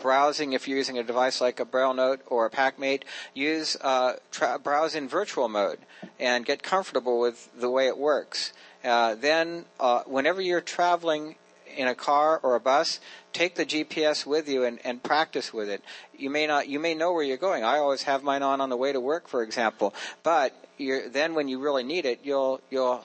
browsing 0.00 0.52
if 0.52 0.66
you're 0.66 0.78
using 0.78 0.98
a 0.98 1.02
device 1.02 1.40
like 1.40 1.60
a 1.60 1.64
Braille 1.64 1.94
Note 1.94 2.20
or 2.26 2.46
a 2.46 2.50
PackMate. 2.50 3.02
Use 3.34 3.76
uh, 3.80 4.14
tra- 4.30 4.58
browse 4.58 4.94
in 4.94 5.08
virtual 5.08 5.48
mode 5.48 5.78
and 6.18 6.44
get 6.44 6.62
comfortable 6.62 7.20
with 7.20 7.48
the 7.58 7.70
way 7.70 7.86
it 7.86 7.98
works. 7.98 8.52
Uh, 8.84 9.14
then, 9.14 9.64
uh, 9.80 10.02
whenever 10.06 10.40
you're 10.40 10.60
traveling 10.60 11.34
in 11.76 11.88
a 11.88 11.94
car 11.94 12.40
or 12.42 12.54
a 12.54 12.60
bus, 12.60 13.00
take 13.32 13.54
the 13.54 13.66
GPS 13.66 14.24
with 14.26 14.48
you 14.48 14.64
and, 14.64 14.78
and 14.84 15.02
practice 15.02 15.52
with 15.52 15.68
it. 15.68 15.82
You 16.16 16.30
may 16.30 16.46
not, 16.46 16.68
you 16.68 16.80
may 16.80 16.94
know 16.94 17.12
where 17.12 17.22
you're 17.22 17.36
going. 17.36 17.64
I 17.64 17.78
always 17.78 18.04
have 18.04 18.22
mine 18.22 18.42
on 18.42 18.60
on 18.60 18.68
the 18.68 18.76
way 18.76 18.92
to 18.92 19.00
work, 19.00 19.28
for 19.28 19.42
example. 19.42 19.94
But 20.22 20.54
then 20.78 21.34
when 21.34 21.48
you 21.48 21.58
really 21.58 21.82
need 21.82 22.04
it, 22.04 22.20
you'll, 22.22 22.60
you'll 22.70 23.04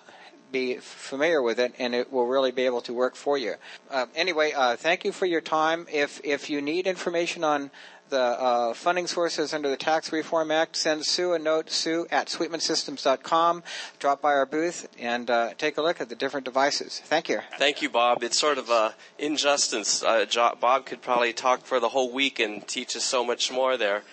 be 0.54 0.76
familiar 0.76 1.42
with 1.42 1.60
it 1.60 1.74
and 1.78 1.94
it 1.94 2.14
will 2.14 2.28
really 2.28 2.52
be 2.52 2.66
able 2.66 2.80
to 2.82 2.94
work 2.94 3.16
for 3.16 3.38
you. 3.38 3.56
Uh, 3.92 4.06
anyway, 4.16 4.54
uh, 4.54 4.78
thank 4.78 5.04
you 5.04 5.12
for 5.12 5.26
your 5.26 5.42
time. 5.42 5.86
If, 5.92 6.22
if 6.24 6.50
you 6.50 6.62
need 6.62 6.88
information 6.88 7.44
on 7.44 7.72
the 8.10 8.20
uh, 8.20 8.74
funding 8.76 9.08
sources 9.08 9.54
under 9.54 9.70
the 9.70 9.76
Tax 9.76 10.12
Reform 10.12 10.52
Act, 10.52 10.76
send 10.76 11.04
Sue 11.04 11.34
a 11.34 11.40
note, 11.40 11.72
sue 11.72 12.06
at 12.12 12.28
sweetmansystems.com. 12.28 13.64
Drop 13.98 14.22
by 14.22 14.34
our 14.34 14.46
booth 14.46 14.88
and 15.00 15.30
uh, 15.30 15.54
take 15.58 15.78
a 15.78 15.82
look 15.82 16.00
at 16.00 16.10
the 16.10 16.16
different 16.16 16.46
devices. 16.46 17.02
Thank 17.04 17.28
you. 17.28 17.40
Thank 17.58 17.82
you, 17.82 17.90
Bob. 17.90 18.24
It's 18.24 18.38
sort 18.38 18.60
of 18.60 18.70
a 18.70 18.94
injustice. 19.18 20.04
Uh, 20.04 20.26
Bob 20.62 20.86
could 20.86 21.02
probably 21.02 21.34
talk 21.34 21.66
for 21.66 21.80
the 21.80 21.90
whole 21.90 22.14
week 22.14 22.40
and 22.40 22.66
teach 22.68 22.96
us 22.96 23.04
so 23.04 23.26
much 23.26 23.52
more 23.52 23.78
there. 23.78 24.04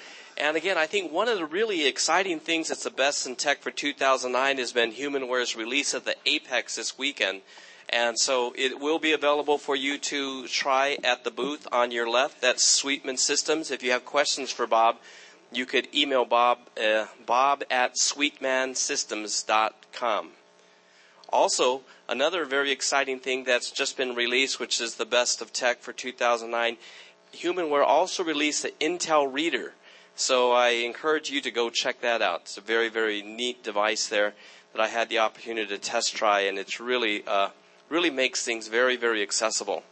And 0.40 0.56
again, 0.56 0.78
I 0.78 0.86
think 0.86 1.12
one 1.12 1.28
of 1.28 1.36
the 1.36 1.44
really 1.44 1.86
exciting 1.86 2.40
things 2.40 2.68
that's 2.68 2.84
the 2.84 2.90
best 2.90 3.26
in 3.26 3.36
tech 3.36 3.60
for 3.60 3.70
2009 3.70 4.56
has 4.56 4.72
been 4.72 4.90
HumanWare's 4.90 5.54
release 5.54 5.92
of 5.92 6.06
the 6.06 6.16
Apex 6.24 6.76
this 6.76 6.96
weekend. 6.96 7.42
And 7.90 8.18
so 8.18 8.54
it 8.56 8.80
will 8.80 8.98
be 8.98 9.12
available 9.12 9.58
for 9.58 9.76
you 9.76 9.98
to 9.98 10.48
try 10.48 10.96
at 11.04 11.24
the 11.24 11.30
booth 11.30 11.68
on 11.70 11.90
your 11.90 12.08
left. 12.08 12.40
That's 12.40 12.64
Sweetman 12.64 13.18
Systems. 13.18 13.70
If 13.70 13.82
you 13.82 13.90
have 13.90 14.06
questions 14.06 14.50
for 14.50 14.66
Bob, 14.66 14.96
you 15.52 15.66
could 15.66 15.94
email 15.94 16.24
Bob, 16.24 16.60
uh, 16.82 17.08
bob 17.26 17.62
at 17.70 17.96
sweetmansystems.com. 17.96 20.30
Also, 21.28 21.82
another 22.08 22.46
very 22.46 22.70
exciting 22.70 23.20
thing 23.20 23.44
that's 23.44 23.70
just 23.70 23.98
been 23.98 24.14
released, 24.14 24.58
which 24.58 24.80
is 24.80 24.94
the 24.94 25.04
best 25.04 25.42
of 25.42 25.52
tech 25.52 25.82
for 25.82 25.92
2009, 25.92 26.78
HumanWare 27.34 27.84
also 27.84 28.24
released 28.24 28.62
the 28.62 28.72
Intel 28.80 29.30
Reader. 29.30 29.74
So 30.20 30.52
I 30.52 30.84
encourage 30.84 31.30
you 31.30 31.40
to 31.40 31.50
go 31.50 31.70
check 31.70 32.02
that 32.02 32.20
out. 32.20 32.42
It's 32.42 32.58
a 32.58 32.60
very, 32.60 32.90
very 32.90 33.22
neat 33.22 33.62
device 33.62 34.06
there 34.06 34.34
that 34.74 34.82
I 34.82 34.86
had 34.86 35.08
the 35.08 35.20
opportunity 35.20 35.66
to 35.68 35.78
test 35.78 36.14
try, 36.14 36.40
and 36.40 36.58
it's 36.58 36.78
really 36.78 37.26
uh, 37.26 37.48
really 37.88 38.10
makes 38.10 38.44
things 38.44 38.68
very, 38.68 38.96
very 38.96 39.22
accessible. 39.22 39.82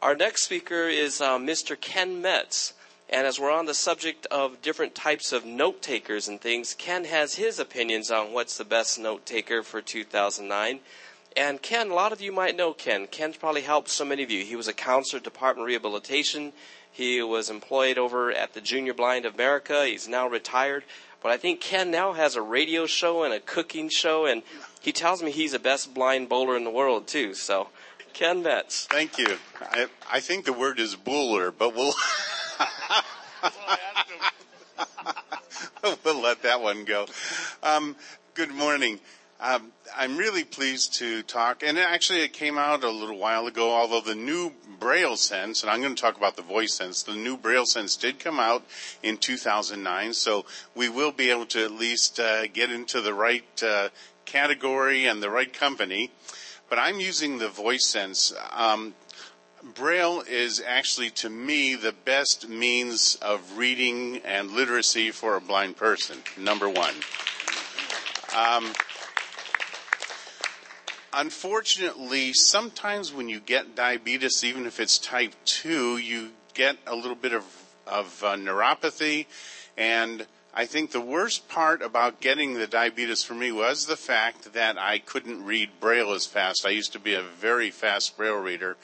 Our 0.00 0.14
next 0.14 0.44
speaker 0.44 0.86
is 0.86 1.20
uh, 1.20 1.36
Mr. 1.36 1.78
Ken 1.78 2.22
Metz. 2.22 2.74
And 3.10 3.26
as 3.26 3.40
we're 3.40 3.50
on 3.50 3.66
the 3.66 3.74
subject 3.74 4.26
of 4.26 4.62
different 4.62 4.94
types 4.94 5.32
of 5.32 5.44
note 5.44 5.82
takers 5.82 6.28
and 6.28 6.40
things, 6.40 6.74
Ken 6.74 7.04
has 7.04 7.34
his 7.34 7.58
opinions 7.58 8.12
on 8.12 8.32
what's 8.32 8.56
the 8.56 8.64
best 8.64 9.00
note 9.00 9.26
taker 9.26 9.64
for 9.64 9.82
2009. 9.82 10.78
And 11.36 11.60
Ken, 11.60 11.90
a 11.90 11.94
lot 11.94 12.12
of 12.12 12.20
you 12.20 12.30
might 12.30 12.56
know 12.56 12.72
Ken. 12.72 13.08
Ken's 13.08 13.36
probably 13.36 13.62
helped 13.62 13.88
so 13.88 14.04
many 14.04 14.22
of 14.22 14.30
you. 14.30 14.44
He 14.44 14.54
was 14.54 14.68
a 14.68 14.72
counselor 14.72 15.18
at 15.18 15.24
Department 15.24 15.66
Rehabilitation. 15.66 16.52
He 16.98 17.22
was 17.22 17.48
employed 17.48 17.96
over 17.96 18.32
at 18.32 18.54
the 18.54 18.60
Junior 18.60 18.92
Blind 18.92 19.24
of 19.24 19.36
America. 19.36 19.86
He's 19.86 20.08
now 20.08 20.26
retired. 20.26 20.82
But 21.22 21.30
I 21.30 21.36
think 21.36 21.60
Ken 21.60 21.92
now 21.92 22.14
has 22.14 22.34
a 22.34 22.42
radio 22.42 22.86
show 22.86 23.22
and 23.22 23.32
a 23.32 23.38
cooking 23.38 23.88
show, 23.88 24.26
and 24.26 24.42
he 24.80 24.90
tells 24.90 25.22
me 25.22 25.30
he's 25.30 25.52
the 25.52 25.60
best 25.60 25.94
blind 25.94 26.28
bowler 26.28 26.56
in 26.56 26.64
the 26.64 26.70
world 26.70 27.06
too. 27.06 27.34
So, 27.34 27.68
Ken 28.14 28.42
Metz. 28.42 28.86
Thank 28.86 29.16
you. 29.16 29.36
I, 29.60 29.86
I 30.10 30.18
think 30.18 30.44
the 30.44 30.52
word 30.52 30.80
is 30.80 30.96
bowler, 30.96 31.52
but 31.52 31.72
we'll 31.76 31.94
we'll 36.04 36.20
let 36.20 36.42
that 36.42 36.60
one 36.60 36.84
go. 36.84 37.06
Um, 37.62 37.94
good 38.34 38.50
morning. 38.50 38.98
Um, 39.40 39.70
I'm 39.96 40.16
really 40.16 40.42
pleased 40.42 40.94
to 40.94 41.22
talk, 41.22 41.62
and 41.62 41.78
actually 41.78 42.22
it 42.22 42.32
came 42.32 42.58
out 42.58 42.82
a 42.82 42.90
little 42.90 43.18
while 43.18 43.46
ago, 43.46 43.70
although 43.70 44.00
the 44.00 44.16
new 44.16 44.52
Braille 44.80 45.16
Sense, 45.16 45.62
and 45.62 45.70
I'm 45.70 45.80
going 45.80 45.94
to 45.94 46.00
talk 46.00 46.16
about 46.16 46.34
the 46.34 46.42
voice 46.42 46.74
sense, 46.74 47.04
the 47.04 47.14
new 47.14 47.36
Braille 47.36 47.64
Sense 47.64 47.94
did 47.94 48.18
come 48.18 48.40
out 48.40 48.64
in 49.00 49.16
2009, 49.16 50.12
so 50.14 50.44
we 50.74 50.88
will 50.88 51.12
be 51.12 51.30
able 51.30 51.46
to 51.46 51.64
at 51.64 51.70
least 51.70 52.18
uh, 52.18 52.48
get 52.48 52.72
into 52.72 53.00
the 53.00 53.14
right 53.14 53.62
uh, 53.62 53.90
category 54.24 55.06
and 55.06 55.22
the 55.22 55.30
right 55.30 55.52
company. 55.52 56.10
But 56.68 56.80
I'm 56.80 56.98
using 56.98 57.38
the 57.38 57.48
voice 57.48 57.86
sense. 57.86 58.34
Um, 58.52 58.94
Braille 59.74 60.22
is 60.28 60.60
actually, 60.66 61.10
to 61.10 61.30
me, 61.30 61.76
the 61.76 61.92
best 61.92 62.48
means 62.48 63.16
of 63.22 63.56
reading 63.56 64.20
and 64.24 64.50
literacy 64.50 65.12
for 65.12 65.36
a 65.36 65.40
blind 65.40 65.76
person, 65.76 66.18
number 66.36 66.68
one. 66.68 66.94
Um, 68.36 68.72
unfortunately, 71.12 72.32
sometimes 72.32 73.12
when 73.12 73.28
you 73.28 73.40
get 73.40 73.74
diabetes, 73.74 74.44
even 74.44 74.66
if 74.66 74.80
it's 74.80 74.98
type 74.98 75.34
2, 75.44 75.98
you 75.98 76.30
get 76.54 76.76
a 76.86 76.94
little 76.94 77.14
bit 77.14 77.32
of, 77.32 77.44
of 77.86 78.22
uh, 78.24 78.34
neuropathy. 78.34 79.26
And 79.76 80.26
I 80.54 80.66
think 80.66 80.90
the 80.90 81.00
worst 81.00 81.48
part 81.48 81.82
about 81.82 82.20
getting 82.20 82.54
the 82.54 82.66
diabetes 82.66 83.22
for 83.22 83.34
me 83.34 83.52
was 83.52 83.86
the 83.86 83.96
fact 83.96 84.54
that 84.54 84.76
I 84.76 84.98
couldn't 84.98 85.44
read 85.44 85.70
Braille 85.78 86.12
as 86.12 86.26
fast. 86.26 86.66
I 86.66 86.70
used 86.70 86.92
to 86.94 86.98
be 86.98 87.14
a 87.14 87.22
very 87.22 87.70
fast 87.70 88.16
Braille 88.16 88.40
reader. 88.40 88.76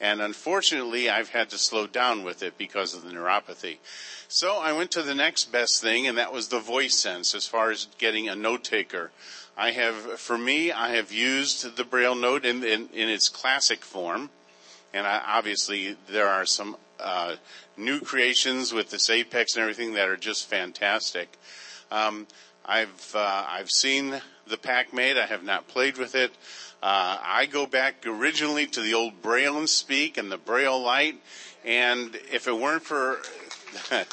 And 0.00 0.20
unfortunately, 0.20 1.08
I've 1.08 1.28
had 1.28 1.50
to 1.50 1.58
slow 1.58 1.86
down 1.86 2.24
with 2.24 2.42
it 2.42 2.58
because 2.58 2.94
of 2.94 3.04
the 3.04 3.10
neuropathy. 3.10 3.76
So 4.26 4.56
I 4.58 4.72
went 4.72 4.90
to 4.92 5.02
the 5.02 5.14
next 5.14 5.52
best 5.52 5.82
thing, 5.82 6.06
and 6.06 6.16
that 6.18 6.32
was 6.32 6.48
the 6.48 6.58
voice 6.58 6.98
sense 6.98 7.34
as 7.34 7.46
far 7.46 7.70
as 7.70 7.86
getting 7.98 8.28
a 8.28 8.34
note 8.34 8.64
taker. 8.64 9.10
I 9.60 9.72
have, 9.72 10.18
for 10.18 10.38
me, 10.38 10.72
I 10.72 10.94
have 10.94 11.12
used 11.12 11.76
the 11.76 11.84
Braille 11.84 12.14
note 12.14 12.46
in, 12.46 12.64
in, 12.64 12.88
in 12.94 13.10
its 13.10 13.28
classic 13.28 13.84
form, 13.84 14.30
and 14.94 15.06
I, 15.06 15.20
obviously 15.36 15.98
there 16.08 16.28
are 16.28 16.46
some 16.46 16.78
uh, 16.98 17.36
new 17.76 18.00
creations 18.00 18.72
with 18.72 18.88
this 18.88 19.10
Apex 19.10 19.56
and 19.56 19.60
everything 19.60 19.92
that 19.94 20.08
are 20.08 20.16
just 20.16 20.48
fantastic. 20.48 21.36
Um, 21.90 22.26
I've 22.64 23.14
uh, 23.14 23.44
I've 23.46 23.68
seen 23.68 24.22
the 24.46 24.56
PacMate. 24.56 25.18
I 25.18 25.26
have 25.26 25.44
not 25.44 25.68
played 25.68 25.98
with 25.98 26.14
it. 26.14 26.30
Uh, 26.82 27.18
I 27.22 27.44
go 27.44 27.66
back 27.66 28.06
originally 28.06 28.66
to 28.68 28.80
the 28.80 28.94
old 28.94 29.20
Braille 29.20 29.58
and 29.58 29.68
Speak 29.68 30.16
and 30.16 30.32
the 30.32 30.38
Braille 30.38 30.80
Lite, 30.80 31.20
and 31.66 32.14
if 32.32 32.48
it 32.48 32.56
weren't 32.56 32.84
for 32.84 33.18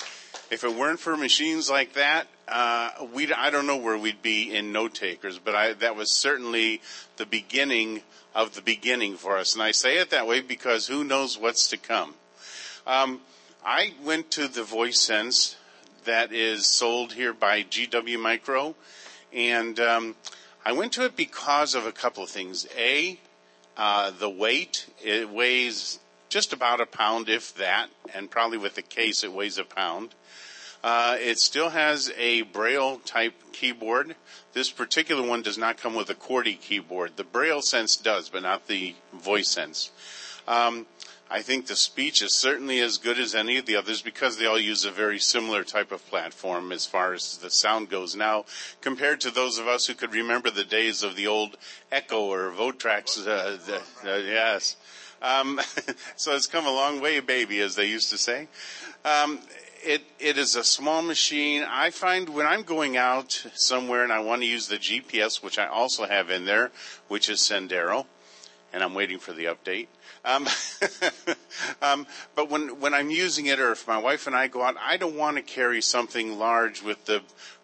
if 0.51 0.65
it 0.65 0.75
weren't 0.75 0.99
for 0.99 1.15
machines 1.15 1.69
like 1.69 1.93
that, 1.93 2.27
uh, 2.47 2.89
we 3.13 3.31
I 3.33 3.49
don't 3.49 3.67
know 3.67 3.77
where 3.77 3.97
we'd 3.97 4.21
be 4.21 4.55
in 4.55 4.71
note 4.71 4.93
takers, 4.93 5.39
but 5.39 5.55
I, 5.55 5.73
that 5.73 5.95
was 5.95 6.11
certainly 6.11 6.81
the 7.17 7.25
beginning 7.25 8.01
of 8.33 8.55
the 8.55 8.61
beginning 8.61 9.15
for 9.17 9.37
us. 9.37 9.53
And 9.53 9.63
I 9.63 9.71
say 9.71 9.97
it 9.97 10.11
that 10.11 10.27
way 10.27 10.41
because 10.41 10.87
who 10.87 11.03
knows 11.03 11.37
what's 11.37 11.67
to 11.69 11.77
come. 11.77 12.13
Um, 12.85 13.21
I 13.65 13.93
went 14.03 14.31
to 14.31 14.47
the 14.47 14.63
Voice 14.63 14.99
Sense 14.99 15.57
that 16.05 16.31
is 16.31 16.65
sold 16.65 17.13
here 17.13 17.33
by 17.33 17.63
GW 17.63 18.19
Micro, 18.19 18.75
and 19.33 19.79
um, 19.79 20.15
I 20.65 20.71
went 20.71 20.93
to 20.93 21.05
it 21.05 21.17
because 21.17 21.75
of 21.75 21.85
a 21.85 21.91
couple 21.91 22.23
of 22.23 22.29
things. 22.29 22.65
A, 22.77 23.19
uh, 23.75 24.11
the 24.11 24.29
weight. 24.29 24.87
It 25.03 25.29
weighs 25.29 25.99
just 26.29 26.53
about 26.53 26.81
a 26.81 26.85
pound, 26.85 27.29
if 27.29 27.55
that, 27.55 27.87
and 28.13 28.29
probably 28.31 28.57
with 28.57 28.75
the 28.75 28.81
case 28.81 29.23
it 29.23 29.33
weighs 29.33 29.57
a 29.57 29.63
pound. 29.63 30.15
Uh, 30.87 31.17
it 31.19 31.37
still 31.37 31.67
has 31.67 32.13
a 32.17 32.43
Braille 32.43 32.95
type 32.99 33.33
keyboard. 33.51 34.15
This 34.53 34.71
particular 34.71 35.21
one 35.21 35.41
does 35.41 35.57
not 35.57 35.75
come 35.75 35.95
with 35.95 36.09
a 36.09 36.15
QWERTY 36.15 36.61
keyboard. 36.61 37.17
The 37.17 37.25
Braille 37.25 37.61
Sense 37.61 37.97
does, 37.97 38.29
but 38.29 38.43
not 38.43 38.67
the 38.67 38.95
Voice 39.11 39.49
Sense. 39.49 39.91
Um, 40.47 40.85
I 41.29 41.41
think 41.41 41.67
the 41.67 41.75
speech 41.75 42.21
is 42.21 42.33
certainly 42.33 42.79
as 42.79 42.99
good 42.99 43.19
as 43.19 43.35
any 43.35 43.57
of 43.57 43.65
the 43.65 43.75
others 43.75 44.01
because 44.01 44.37
they 44.37 44.45
all 44.45 44.57
use 44.57 44.85
a 44.85 44.91
very 44.91 45.19
similar 45.19 45.65
type 45.65 45.91
of 45.91 46.07
platform 46.07 46.71
as 46.71 46.85
far 46.85 47.13
as 47.13 47.39
the 47.39 47.49
sound 47.49 47.89
goes 47.89 48.15
now, 48.15 48.45
compared 48.79 49.19
to 49.19 49.29
those 49.29 49.57
of 49.57 49.67
us 49.67 49.87
who 49.87 49.93
could 49.93 50.13
remember 50.13 50.49
the 50.49 50.63
days 50.63 51.03
of 51.03 51.17
the 51.17 51.27
old 51.27 51.57
Echo 51.91 52.31
or 52.31 52.49
Votrax. 52.51 53.19
Uh, 53.27 53.57
the, 53.65 53.81
uh, 54.09 54.15
yes. 54.19 54.77
Um, 55.21 55.59
so 56.15 56.33
it's 56.33 56.47
come 56.47 56.65
a 56.65 56.71
long 56.71 57.01
way, 57.01 57.19
baby, 57.19 57.59
as 57.59 57.75
they 57.75 57.87
used 57.87 58.09
to 58.11 58.17
say. 58.17 58.47
Um, 59.03 59.39
it 59.83 60.03
it 60.19 60.37
is 60.37 60.55
a 60.55 60.63
small 60.63 61.01
machine. 61.01 61.63
I 61.67 61.89
find 61.89 62.29
when 62.29 62.45
I'm 62.45 62.63
going 62.63 62.97
out 62.97 63.45
somewhere 63.53 64.03
and 64.03 64.11
I 64.11 64.19
want 64.19 64.41
to 64.41 64.47
use 64.47 64.67
the 64.67 64.77
GPS, 64.77 65.43
which 65.43 65.57
I 65.57 65.67
also 65.67 66.05
have 66.05 66.29
in 66.29 66.45
there, 66.45 66.71
which 67.07 67.29
is 67.29 67.39
Sendero, 67.39 68.05
and 68.73 68.83
I'm 68.83 68.93
waiting 68.93 69.19
for 69.19 69.33
the 69.33 69.45
update. 69.45 69.87
Um, 70.25 70.47
um, 71.81 72.07
but 72.35 72.49
when 72.49 72.79
when 72.79 72.93
I'm 72.93 73.09
using 73.09 73.45
it, 73.45 73.59
or 73.59 73.71
if 73.71 73.87
my 73.87 73.97
wife 73.97 74.27
and 74.27 74.35
I 74.35 74.47
go 74.47 74.61
out, 74.63 74.75
I 74.81 74.97
don't 74.97 75.15
want 75.15 75.37
to 75.37 75.43
carry 75.43 75.81
something 75.81 76.37
large 76.37 76.81
with 76.81 77.05
the 77.05 77.21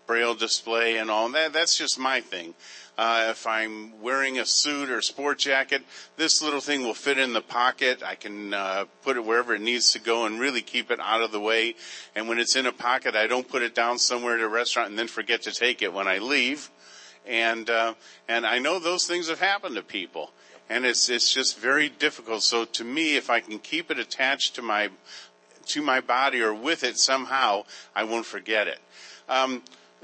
braille 0.07 0.35
display 0.35 0.97
and 0.97 1.09
all 1.09 1.29
that. 1.29 1.53
That's 1.53 1.77
just 1.77 1.97
my 1.97 2.21
thing. 2.21 2.53
Uh, 2.95 3.27
if 3.31 3.47
I'm 3.47 4.01
wearing 4.01 4.37
a 4.37 4.45
suit 4.45 4.89
or 4.89 5.01
sport 5.01 5.39
jacket, 5.39 5.81
this 6.15 6.43
little 6.43 6.61
thing 6.61 6.83
will 6.83 6.93
fit 6.93 7.17
in 7.17 7.33
the 7.33 7.41
pocket. 7.41 8.03
I 8.03 8.13
can 8.13 8.53
uh, 8.53 8.85
put 9.01 9.17
it 9.17 9.25
wherever 9.25 9.55
it 9.55 9.61
needs 9.61 9.93
to 9.93 9.99
go 9.99 10.25
and 10.25 10.39
really 10.39 10.61
keep 10.61 10.91
it 10.91 10.99
out 10.99 11.21
of 11.21 11.31
the 11.31 11.39
way. 11.39 11.75
And 12.15 12.29
when 12.29 12.37
it's 12.37 12.55
in 12.55 12.67
a 12.67 12.71
pocket, 12.71 13.15
I 13.15 13.25
don't 13.25 13.47
put 13.47 13.63
it 13.63 13.73
down 13.73 13.97
somewhere 13.97 14.35
at 14.35 14.41
a 14.41 14.47
restaurant 14.47 14.89
and 14.89 14.99
then 14.99 15.07
forget 15.07 15.41
to 15.43 15.51
take 15.51 15.81
it 15.81 15.91
when 15.91 16.07
I 16.07 16.19
leave. 16.19 16.69
and 17.25 17.69
uh, 17.69 17.93
and 18.27 18.45
I 18.45 18.59
know 18.59 18.79
those 18.79 19.07
things 19.07 19.29
have 19.29 19.39
happened 19.39 19.75
to 19.75 19.81
people, 19.83 20.31
and 20.69 20.85
it's 20.85 21.09
it's 21.09 21.33
just 21.33 21.57
very 21.57 21.89
difficult. 21.89 22.43
So 22.43 22.65
to 22.65 22.83
me, 22.83 23.15
if 23.15 23.29
I 23.29 23.39
can 23.39 23.59
keep 23.59 23.91
it 23.91 23.99
attached 23.99 24.55
to 24.55 24.61
my 24.61 24.89
to 25.67 25.81
my 25.81 26.01
body 26.01 26.41
or 26.41 26.53
with 26.53 26.83
it 26.83 26.97
somehow, 26.97 27.63
I 27.95 28.03
won't 28.03 28.25
forget 28.25 28.67
it. 28.67 28.79
Um, 29.29 29.63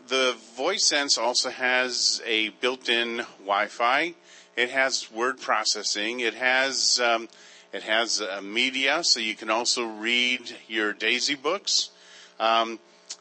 the 0.09 0.35
VoiceSense 0.57 1.19
also 1.19 1.51
has 1.51 2.21
a 2.25 2.49
built-in 2.49 3.17
Wi-Fi. 3.39 4.15
It 4.57 4.71
has 4.71 5.11
word 5.11 5.39
processing. 5.39 6.19
It 6.19 6.33
has 6.33 6.99
um, 6.99 7.29
it 7.71 7.83
has 7.83 8.19
uh, 8.19 8.41
media, 8.41 9.03
so 9.03 9.19
you 9.19 9.35
can 9.35 9.51
also 9.51 9.85
read 9.85 10.55
your 10.67 10.91
Daisy 10.91 11.35
books. 11.35 11.91
Um, 12.39 12.79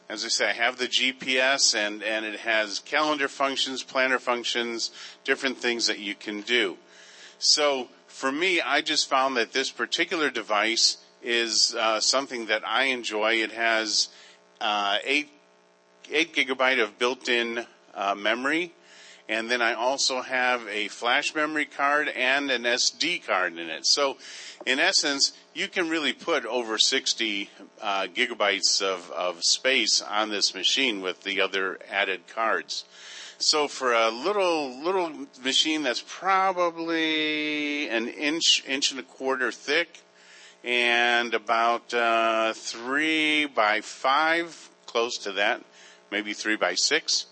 as 0.09 0.25
I 0.25 0.29
say, 0.29 0.49
I 0.49 0.53
have 0.53 0.77
the 0.77 0.87
GPS 0.87 1.75
and, 1.75 2.01
and 2.01 2.25
it 2.25 2.39
has 2.39 2.79
calendar 2.79 3.27
functions, 3.27 3.83
planner 3.83 4.17
functions, 4.17 4.89
different 5.23 5.59
things 5.59 5.85
that 5.85 5.99
you 5.99 6.15
can 6.15 6.41
do. 6.41 6.77
So 7.37 7.89
for 8.07 8.31
me, 8.31 8.59
I 8.59 8.81
just 8.81 9.07
found 9.07 9.37
that 9.37 9.53
this 9.53 9.69
particular 9.69 10.31
device 10.31 10.97
is 11.21 11.75
uh, 11.75 11.99
something 11.99 12.47
that 12.47 12.67
I 12.67 12.85
enjoy. 12.85 13.33
It 13.33 13.51
has 13.51 14.09
uh, 14.59 14.97
eight 15.03 15.29
eight 16.11 16.33
gigabyte 16.35 16.81
of 16.81 16.97
built-in 16.99 17.65
uh, 17.93 18.15
memory, 18.15 18.73
and 19.27 19.49
then 19.49 19.61
I 19.61 19.73
also 19.73 20.21
have 20.21 20.67
a 20.67 20.87
flash 20.87 21.35
memory 21.35 21.65
card 21.65 22.07
and 22.09 22.49
an 22.49 22.63
SD 22.63 23.25
card 23.25 23.57
in 23.57 23.69
it. 23.69 23.85
So, 23.85 24.17
in 24.65 24.79
essence, 24.79 25.33
you 25.53 25.67
can 25.67 25.89
really 25.89 26.13
put 26.13 26.45
over 26.45 26.77
60 26.77 27.49
uh, 27.81 28.07
gigabytes 28.13 28.81
of, 28.81 29.11
of 29.11 29.43
space 29.43 30.01
on 30.01 30.29
this 30.29 30.55
machine 30.55 31.01
with 31.01 31.21
the 31.21 31.41
other 31.41 31.77
added 31.89 32.27
cards. 32.27 32.85
So 33.41 33.69
for 33.69 33.93
a 33.93 34.09
little 34.09 34.83
little 34.83 35.11
machine 35.41 35.83
that's 35.83 36.03
probably 36.05 37.87
an 37.87 38.09
inch 38.09 38.65
inch 38.67 38.91
and 38.91 38.99
a 38.99 39.03
quarter 39.03 39.49
thick, 39.49 40.01
and 40.61 41.33
about 41.33 41.93
uh, 41.93 42.51
three 42.51 43.45
by 43.45 43.79
five, 43.79 44.69
close 44.87 45.17
to 45.19 45.31
that, 45.33 45.63
maybe 46.11 46.33
three 46.33 46.55
by 46.55 46.75
six. 46.75 47.25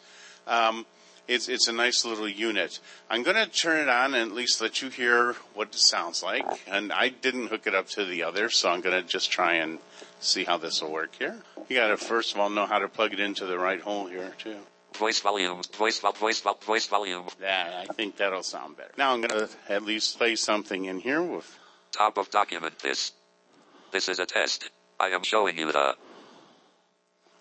Um, 0.45 0.85
it's 1.27 1.49
it's 1.49 1.67
a 1.67 1.73
nice 1.73 2.05
little 2.05 2.27
unit. 2.27 2.79
I'm 3.09 3.23
going 3.23 3.35
to 3.35 3.47
turn 3.47 3.81
it 3.81 3.89
on 3.89 4.13
and 4.13 4.31
at 4.31 4.35
least 4.35 4.61
let 4.61 4.81
you 4.81 4.89
hear 4.89 5.33
what 5.53 5.69
it 5.69 5.75
sounds 5.75 6.23
like. 6.23 6.45
And 6.67 6.93
I 6.93 7.09
didn't 7.09 7.47
hook 7.47 7.67
it 7.67 7.75
up 7.75 7.87
to 7.89 8.05
the 8.05 8.23
other, 8.23 8.49
so 8.49 8.69
I'm 8.69 8.81
going 8.81 9.01
to 9.01 9.07
just 9.07 9.29
try 9.29 9.55
and 9.55 9.79
see 10.19 10.45
how 10.45 10.57
this 10.57 10.81
will 10.81 10.91
work 10.91 11.15
here. 11.15 11.37
You 11.67 11.75
got 11.75 11.87
to 11.87 11.97
first 11.97 12.33
of 12.33 12.39
all 12.39 12.49
know 12.49 12.65
how 12.65 12.79
to 12.79 12.87
plug 12.87 13.13
it 13.13 13.19
into 13.19 13.45
the 13.45 13.59
right 13.59 13.81
hole 13.81 14.07
here 14.07 14.33
too. 14.37 14.57
Voice 14.97 15.19
volume, 15.19 15.61
voice 15.73 15.99
volume, 15.99 16.17
voice 16.17 16.39
volume, 16.39 16.61
voice 16.65 16.87
volume. 16.87 17.23
Yeah, 17.41 17.83
I 17.87 17.93
think 17.93 18.17
that'll 18.17 18.41
sound 18.41 18.77
better. 18.77 18.91
Now 18.97 19.13
I'm 19.13 19.21
going 19.21 19.47
to 19.47 19.49
at 19.69 19.83
least 19.83 20.17
play 20.17 20.35
something 20.35 20.85
in 20.85 20.99
here 20.99 21.21
with. 21.21 21.59
Top 21.91 22.17
of 22.17 22.29
document 22.29 22.79
this. 22.79 23.11
This 23.91 24.09
is 24.09 24.19
a 24.19 24.25
test. 24.25 24.69
I 24.99 25.09
am 25.09 25.23
showing 25.23 25.57
you 25.57 25.71
the. 25.71 25.95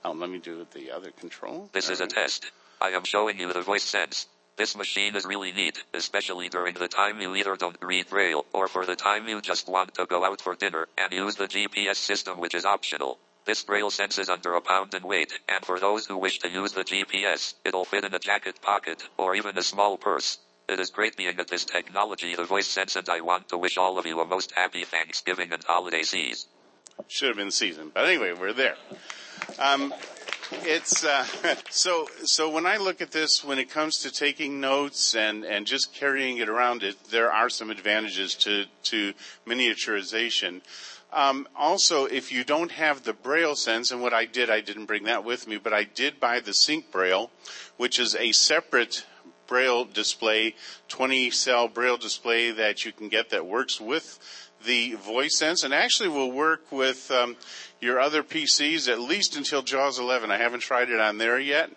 Oh, 0.07 0.13
let 0.13 0.31
me 0.31 0.39
do 0.39 0.61
it 0.61 0.71
the 0.71 0.93
other 0.93 1.11
control. 1.11 1.69
This 1.73 1.89
is 1.89 2.01
a 2.01 2.07
test. 2.07 2.53
I 2.81 2.91
am 2.91 3.03
showing 3.03 3.41
you 3.41 3.53
the 3.53 3.63
voice 3.63 3.83
sense. 3.83 4.29
This 4.57 4.77
machine 4.77 5.17
is 5.17 5.27
really 5.27 5.51
neat, 5.51 5.83
especially 5.93 6.49
during 6.49 6.75
the 6.75 6.87
time 6.87 7.21
you 7.21 7.35
either 7.35 7.57
don't 7.57 7.77
read 7.83 8.09
Braille 8.09 8.47
or 8.53 8.69
for 8.69 8.87
the 8.87 8.95
time 8.95 9.27
you 9.27 9.41
just 9.41 9.69
want 9.69 9.95
to 9.95 10.07
go 10.07 10.25
out 10.25 10.41
for 10.41 10.55
dinner 10.55 10.87
and 10.97 11.13
use 11.13 11.35
the 11.35 11.49
GPS 11.49 11.97
system 11.97 12.39
which 12.39 12.55
is 12.55 12.65
optional. 12.65 13.19
This 13.47 13.65
Braille 13.65 13.91
sense 13.91 14.17
is 14.17 14.29
under 14.29 14.55
a 14.55 14.61
pound 14.61 14.95
in 14.95 15.03
weight, 15.03 15.33
and 15.49 15.65
for 15.65 15.81
those 15.81 16.07
who 16.07 16.17
wish 16.17 16.39
to 16.39 16.49
use 16.49 16.71
the 16.71 16.85
GPS, 16.85 17.55
it'll 17.65 17.85
fit 17.85 18.05
in 18.05 18.15
a 18.15 18.21
jacket 18.21 18.63
pocket 18.63 19.03
or 19.19 19.35
even 19.35 19.59
a 19.59 19.63
small 19.63 19.97
purse. 19.97 20.39
It 20.69 20.79
is 20.79 20.91
great 20.91 21.17
being 21.17 21.41
at 21.41 21.49
this 21.49 21.65
technology, 21.65 22.37
the 22.37 22.45
voice 22.45 22.69
sense, 22.69 22.95
and 22.95 23.09
I 23.09 23.23
want 23.23 23.49
to 23.49 23.59
wish 23.59 23.77
all 23.77 23.99
of 23.99 24.07
you 24.07 24.21
a 24.21 24.25
most 24.25 24.53
happy 24.53 24.85
Thanksgiving 24.85 25.53
and 25.53 25.65
holiday 25.65 26.05
season. 26.05 26.49
Should 27.09 27.29
have 27.31 27.37
been 27.37 27.51
season, 27.51 27.91
but 27.93 28.05
anyway, 28.05 28.33
we're 28.35 28.53
there. 28.53 28.77
Um, 29.59 29.95
it's 30.62 31.05
uh, 31.05 31.24
so 31.70 32.07
so 32.24 32.51
when 32.51 32.66
I 32.66 32.76
look 32.76 33.01
at 33.01 33.11
this, 33.11 33.45
when 33.45 33.59
it 33.59 33.70
comes 33.70 33.99
to 33.99 34.11
taking 34.11 34.61
notes 34.61 35.14
and 35.14 35.45
and 35.45 35.66
just 35.66 35.93
carrying 35.93 36.39
it 36.39 36.49
around, 36.49 36.82
it 36.82 36.97
there 37.11 37.32
are 37.32 37.49
some 37.49 37.70
advantages 37.70 38.34
to 38.37 38.66
to 38.84 39.12
miniaturization. 39.47 40.61
Um, 41.12 41.49
also, 41.57 42.05
if 42.05 42.32
you 42.32 42.45
don't 42.45 42.72
have 42.72 43.05
the 43.05 43.12
Braille 43.12 43.55
sense, 43.55 43.91
and 43.91 44.03
what 44.03 44.12
I 44.12 44.24
did, 44.24 44.51
I 44.51 44.61
didn't 44.61 44.87
bring 44.87 45.05
that 45.05 45.24
with 45.24 45.47
me, 45.47 45.57
but 45.57 45.72
I 45.72 45.84
did 45.84 46.20
buy 46.20 46.41
the 46.41 46.53
Sync 46.53 46.91
Braille, 46.91 47.30
which 47.76 47.99
is 47.99 48.14
a 48.14 48.32
separate 48.32 49.07
Braille 49.47 49.84
display, 49.84 50.57
20 50.89 51.30
cell 51.30 51.68
Braille 51.68 51.97
display 51.97 52.51
that 52.51 52.84
you 52.84 52.93
can 52.93 53.09
get 53.09 53.30
that 53.30 53.47
works 53.47 53.80
with 53.80 54.18
the 54.64 54.95
voice 54.95 55.37
sense 55.39 55.62
and 55.62 55.72
actually 55.72 56.09
will 56.09 56.32
work 56.32 56.70
with 56.72 57.11
um, 57.11 57.37
your 57.81 58.01
other 58.01 58.22
PCs 58.22 58.91
at 58.91 59.01
least 59.01 59.37
until 59.37 59.62
JAWS 59.62 59.99
11. 59.99 60.31
I 60.31 60.39
haven't 60.39 60.61
tried 60.61 60.91
it 60.91 61.01
on 61.01 61.18
there 61.18 61.39
yet. 61.39 61.70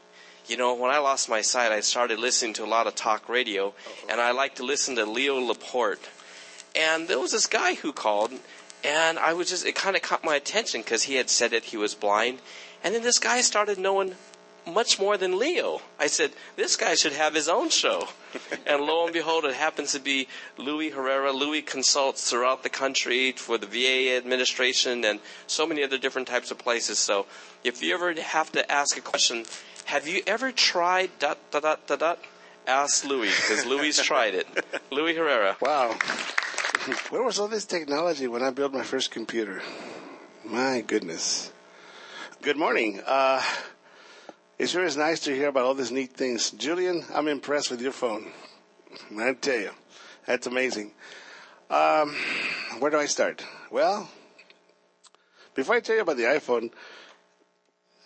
You 0.48 0.58
know, 0.58 0.74
when 0.74 0.90
I 0.90 0.98
lost 0.98 1.30
my 1.30 1.42
sight, 1.42 1.72
I 1.72 1.82
started 1.82 2.18
listening 2.18 2.54
to 2.54 2.66
a 2.66 2.66
lot 2.66 2.88
of 2.88 2.96
talk 2.96 3.30
radio, 3.30 3.76
and 4.10 4.20
I 4.20 4.32
like 4.32 4.56
to 4.56 4.64
listen 4.64 4.96
to 4.96 5.06
Leo 5.06 5.38
Laporte. 5.38 6.10
And 6.76 7.08
there 7.08 7.20
was 7.20 7.34
this 7.34 7.46
guy 7.46 7.76
who 7.76 7.94
called, 7.94 8.32
and 8.84 9.20
I 9.20 9.34
was 9.34 9.48
just, 9.48 9.64
it 9.64 9.76
kind 9.76 9.96
of 9.96 10.02
caught 10.02 10.24
my 10.24 10.38
attention 10.38 10.82
because 10.82 11.04
he 11.04 11.18
had 11.18 11.30
said 11.30 11.52
that 11.52 11.66
he 11.66 11.78
was 11.78 11.94
blind. 11.94 12.40
And 12.84 12.96
then 12.96 13.04
this 13.04 13.20
guy 13.20 13.42
started 13.42 13.78
knowing 13.78 14.16
much 14.68 15.00
more 15.00 15.18
than 15.18 15.40
Leo. 15.40 15.82
I 16.00 16.08
said, 16.08 16.32
this 16.56 16.76
guy 16.76 16.96
should 16.96 17.14
have 17.14 17.34
his 17.34 17.48
own 17.48 17.70
show. 17.70 18.08
and 18.68 18.82
lo 18.82 19.06
and 19.06 19.14
behold, 19.14 19.46
it 19.46 19.56
happens 19.56 19.94
to 19.94 20.00
be 20.00 20.28
Louis 20.58 20.90
Herrera. 20.90 21.32
Louis 21.32 21.62
consults 21.62 22.30
throughout 22.30 22.64
the 22.64 22.70
country 22.70 23.32
for 23.32 23.58
the 23.58 23.66
VA 23.66 24.18
administration 24.18 25.04
and 25.06 25.20
so 25.48 25.66
many 25.66 25.84
other 25.84 25.98
different 25.98 26.28
types 26.28 26.52
of 26.52 26.58
places. 26.58 27.00
So 27.00 27.26
if 27.64 27.82
you 27.82 27.94
ever 27.94 28.14
have 28.14 28.52
to 28.52 28.72
ask 28.72 28.98
a 28.98 29.02
question, 29.02 29.46
have 29.86 30.08
you 30.08 30.22
ever 30.28 30.52
tried 30.52 31.12
dot 31.20 31.38
dot 31.52 31.64
dot 31.64 31.88
dot 31.88 32.00
dot? 32.00 32.20
Ask 32.68 33.06
Louis 33.06 33.30
because 33.30 33.66
Louis 33.66 33.98
tried 33.98 34.36
it. 34.36 34.48
Louis 34.92 35.16
Herrera. 35.16 35.56
Wow. 35.62 35.94
Where 37.10 37.24
was 37.24 37.40
all 37.40 37.48
this 37.48 37.66
technology 37.66 38.28
when 38.28 38.44
I 38.44 38.50
built 38.50 38.74
my 38.74 38.84
first 38.84 39.12
computer? 39.12 39.62
My 40.44 40.82
goodness. 40.82 41.54
Good 42.42 42.58
morning. 42.58 43.02
Uh, 43.06 43.42
it 44.58 44.68
sure 44.68 44.84
is 44.84 44.98
nice 44.98 45.20
to 45.22 45.36
hear 45.36 45.50
about 45.50 45.66
all 45.66 45.74
these 45.74 45.92
neat 45.92 46.14
things. 46.14 46.52
Julian, 46.52 47.06
I'm 47.14 47.28
impressed 47.28 47.70
with 47.70 47.82
your 47.82 47.92
phone. 47.92 48.32
I 49.18 49.34
tell 49.34 49.60
you, 49.60 49.72
that's 50.26 50.48
amazing. 50.48 50.94
Um, 51.70 52.16
where 52.80 52.90
do 52.90 52.98
I 52.98 53.06
start? 53.06 53.46
Well, 53.70 54.10
before 55.54 55.76
I 55.76 55.80
tell 55.80 55.96
you 55.96 56.02
about 56.02 56.18
the 56.18 56.24
iPhone, 56.24 56.72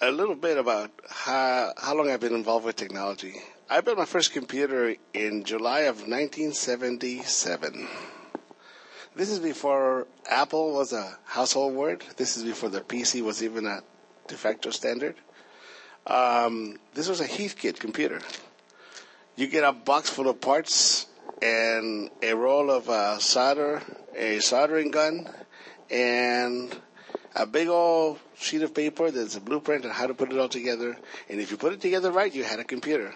a 0.02 0.12
little 0.12 0.36
bit 0.36 0.58
about 0.58 0.92
how, 1.10 1.74
how 1.78 1.96
long 1.96 2.10
I've 2.10 2.20
been 2.20 2.34
involved 2.34 2.66
with 2.66 2.76
technology. 2.76 3.36
I 3.70 3.82
built 3.82 3.98
my 3.98 4.06
first 4.06 4.34
computer 4.34 4.96
in 5.14 5.44
July 5.44 5.82
of 5.82 6.08
1977. 6.08 7.88
This 9.16 9.30
is 9.30 9.40
before 9.40 10.08
Apple 10.28 10.74
was 10.74 10.92
a 10.92 11.18
household 11.26 11.76
word. 11.76 12.04
This 12.18 12.36
is 12.36 12.44
before 12.44 12.70
the 12.70 12.82
PC 12.82 13.22
was 13.22 13.44
even 13.44 13.68
a 13.68 13.82
de 14.28 14.36
facto 14.36 14.72
standard. 14.72 15.16
Um, 16.08 16.78
this 16.94 17.08
was 17.08 17.22
a 17.22 17.28
Heathkit 17.28 17.80
computer. 17.80 18.20
You 19.36 19.48
get 19.48 19.64
a 19.64 19.72
box 19.72 20.10
full 20.10 20.28
of 20.28 20.42
parts 20.42 21.08
and 21.42 22.10
a 22.22 22.34
roll 22.34 22.70
of 22.70 22.90
uh, 22.90 23.18
solder, 23.20 23.82
a 24.16 24.40
soldering 24.40 24.92
gun, 24.92 25.30
and 25.90 26.76
a 27.36 27.46
big 27.46 27.68
old 27.68 28.20
sheet 28.38 28.62
of 28.62 28.74
paper 28.74 29.12
that's 29.12 29.36
a 29.36 29.42
blueprint 29.42 29.86
on 29.86 29.92
how 29.92 30.08
to 30.08 30.14
put 30.14 30.32
it 30.32 30.40
all 30.40 30.50
together. 30.50 30.98
And 31.30 31.40
if 31.40 31.52
you 31.52 31.58
put 31.58 31.74
it 31.74 31.82
together 31.82 32.12
right, 32.12 32.34
you 32.34 32.44
had 32.44 32.60
a 32.60 32.64
computer 32.64 33.14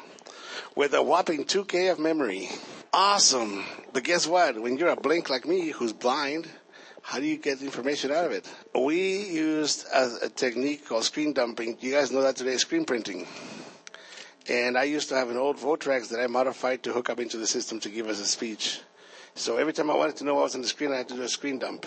with 0.75 0.93
a 0.93 1.01
whopping 1.01 1.45
2K 1.45 1.91
of 1.91 1.99
memory. 1.99 2.49
Awesome. 2.93 3.65
But 3.93 4.03
guess 4.03 4.25
what? 4.27 4.61
When 4.61 4.77
you're 4.77 4.89
a 4.89 4.95
blink 4.95 5.29
like 5.29 5.45
me 5.45 5.69
who's 5.69 5.93
blind, 5.93 6.47
how 7.05 7.19
do 7.19 7.27
you 7.27 7.37
get 7.37 7.61
information 7.61 8.11
out 8.11 8.25
of 8.25 8.31
it? 8.31 8.51
We 8.73 9.27
used 9.27 9.85
a, 9.93 10.09
a 10.23 10.29
technique 10.29 10.87
called 10.87 11.03
screen 11.03 11.33
dumping. 11.33 11.77
You 11.79 11.91
guys 11.91 12.11
know 12.11 12.23
that 12.23 12.35
today, 12.35 12.57
screen 12.57 12.83
printing. 12.83 13.27
And 14.49 14.75
I 14.75 14.85
used 14.85 15.09
to 15.09 15.15
have 15.15 15.29
an 15.29 15.37
old 15.37 15.57
Votrax 15.57 16.09
that 16.09 16.19
I 16.19 16.25
modified 16.25 16.81
to 16.81 16.93
hook 16.93 17.11
up 17.11 17.19
into 17.19 17.37
the 17.37 17.45
system 17.45 17.79
to 17.81 17.89
give 17.89 18.07
us 18.07 18.19
a 18.19 18.25
speech. 18.25 18.81
So 19.35 19.57
every 19.57 19.71
time 19.71 19.91
I 19.91 19.95
wanted 19.95 20.15
to 20.17 20.23
know 20.23 20.33
what 20.33 20.45
was 20.45 20.55
on 20.55 20.63
the 20.63 20.67
screen, 20.67 20.91
I 20.91 20.97
had 20.97 21.07
to 21.09 21.13
do 21.13 21.21
a 21.21 21.29
screen 21.29 21.59
dump, 21.59 21.85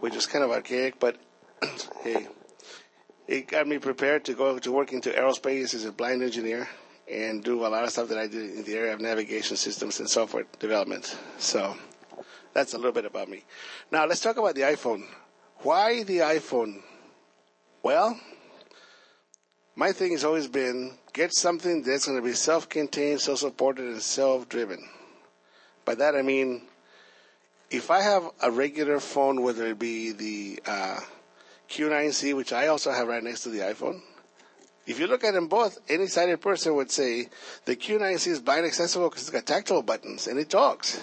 which 0.00 0.14
was 0.14 0.26
kind 0.26 0.44
of 0.44 0.50
archaic, 0.50 1.00
but 1.00 1.16
hey, 2.02 2.28
it 3.26 3.48
got 3.48 3.66
me 3.66 3.78
prepared 3.78 4.26
to 4.26 4.34
go 4.34 4.58
to 4.58 4.72
work 4.72 4.92
into 4.92 5.08
aerospace 5.08 5.72
as 5.72 5.86
a 5.86 5.92
blind 5.92 6.22
engineer 6.22 6.68
and 7.10 7.42
do 7.42 7.64
a 7.64 7.68
lot 7.68 7.82
of 7.82 7.90
stuff 7.90 8.08
that 8.08 8.18
I 8.18 8.26
did 8.26 8.56
in 8.56 8.64
the 8.64 8.74
area 8.74 8.92
of 8.92 9.00
navigation 9.00 9.56
systems 9.56 10.00
and 10.00 10.10
software 10.10 10.44
development. 10.58 11.16
So 11.38 11.74
that's 12.52 12.74
a 12.74 12.76
little 12.76 12.92
bit 12.92 13.04
about 13.04 13.28
me. 13.28 13.44
Now 13.90 14.06
let's 14.06 14.20
talk 14.20 14.36
about 14.36 14.54
the 14.54 14.62
iPhone. 14.62 15.04
Why 15.58 16.02
the 16.02 16.18
iPhone? 16.18 16.82
Well, 17.82 18.18
my 19.76 19.92
thing 19.92 20.12
has 20.12 20.24
always 20.24 20.48
been 20.48 20.98
get 21.12 21.32
something 21.32 21.82
that's 21.82 22.06
going 22.06 22.18
to 22.18 22.24
be 22.24 22.32
self-contained, 22.32 23.20
self-supported, 23.20 23.84
and 23.84 24.02
self-driven. 24.02 24.88
By 25.84 25.94
that 25.96 26.16
I 26.16 26.22
mean, 26.22 26.62
if 27.70 27.90
I 27.90 28.00
have 28.00 28.30
a 28.42 28.50
regular 28.50 29.00
phone, 29.00 29.42
whether 29.42 29.66
it 29.66 29.78
be 29.78 30.12
the 30.12 30.62
uh, 30.66 31.00
Q9C, 31.68 32.34
which 32.34 32.52
I 32.52 32.68
also 32.68 32.90
have 32.90 33.08
right 33.08 33.22
next 33.22 33.42
to 33.42 33.50
the 33.50 33.60
iPhone, 33.60 34.00
if 34.86 34.98
you 34.98 35.06
look 35.06 35.22
at 35.22 35.34
them 35.34 35.48
both, 35.48 35.78
any 35.88 36.06
sighted 36.06 36.40
person 36.40 36.74
would 36.74 36.90
say 36.90 37.28
the 37.66 37.76
Q9C 37.76 38.26
is 38.28 38.40
blind 38.40 38.64
accessible 38.64 39.10
because 39.10 39.22
it's 39.22 39.30
got 39.30 39.44
tactile 39.44 39.82
buttons 39.82 40.26
and 40.26 40.38
it 40.38 40.48
talks. 40.48 40.98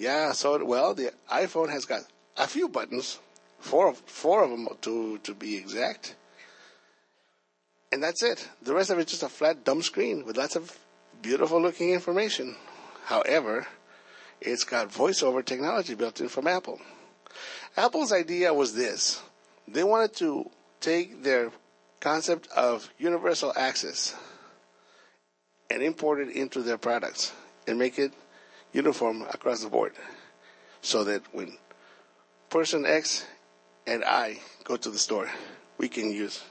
Yeah, 0.00 0.32
so 0.32 0.64
well, 0.64 0.94
the 0.94 1.12
iPhone 1.30 1.68
has 1.68 1.84
got 1.84 2.00
a 2.38 2.46
few 2.46 2.70
buttons, 2.70 3.18
four 3.58 3.92
four 3.92 4.44
of 4.44 4.50
them 4.50 4.66
to 4.80 5.18
to 5.18 5.34
be 5.34 5.58
exact, 5.58 6.16
and 7.92 8.02
that's 8.02 8.22
it. 8.22 8.48
The 8.62 8.72
rest 8.72 8.88
of 8.88 8.98
it's 8.98 9.10
just 9.10 9.24
a 9.24 9.28
flat, 9.28 9.62
dumb 9.62 9.82
screen 9.82 10.24
with 10.24 10.38
lots 10.38 10.56
of 10.56 10.74
beautiful 11.20 11.60
looking 11.60 11.90
information. 11.90 12.56
However, 13.04 13.66
it's 14.40 14.64
got 14.64 14.90
voiceover 14.90 15.44
technology 15.44 15.94
built 15.94 16.18
in 16.22 16.28
from 16.28 16.46
Apple. 16.46 16.80
Apple's 17.76 18.10
idea 18.10 18.54
was 18.54 18.72
this: 18.74 19.20
they 19.68 19.84
wanted 19.84 20.16
to 20.16 20.48
take 20.80 21.22
their 21.22 21.52
concept 22.00 22.48
of 22.56 22.88
universal 22.98 23.52
access 23.54 24.16
and 25.70 25.82
import 25.82 26.20
it 26.20 26.30
into 26.30 26.62
their 26.62 26.78
products 26.78 27.34
and 27.68 27.78
make 27.78 27.98
it 27.98 28.14
uniform 28.72 29.22
across 29.22 29.62
the 29.62 29.68
board 29.68 29.92
so 30.82 31.04
that 31.04 31.22
when 31.32 31.56
person 32.48 32.86
X 32.86 33.26
and 33.86 34.04
I 34.04 34.38
go 34.64 34.76
to 34.76 34.90
the 34.90 34.98
store, 34.98 35.28
we 35.78 35.88
can 35.88 36.10
use 36.10 36.42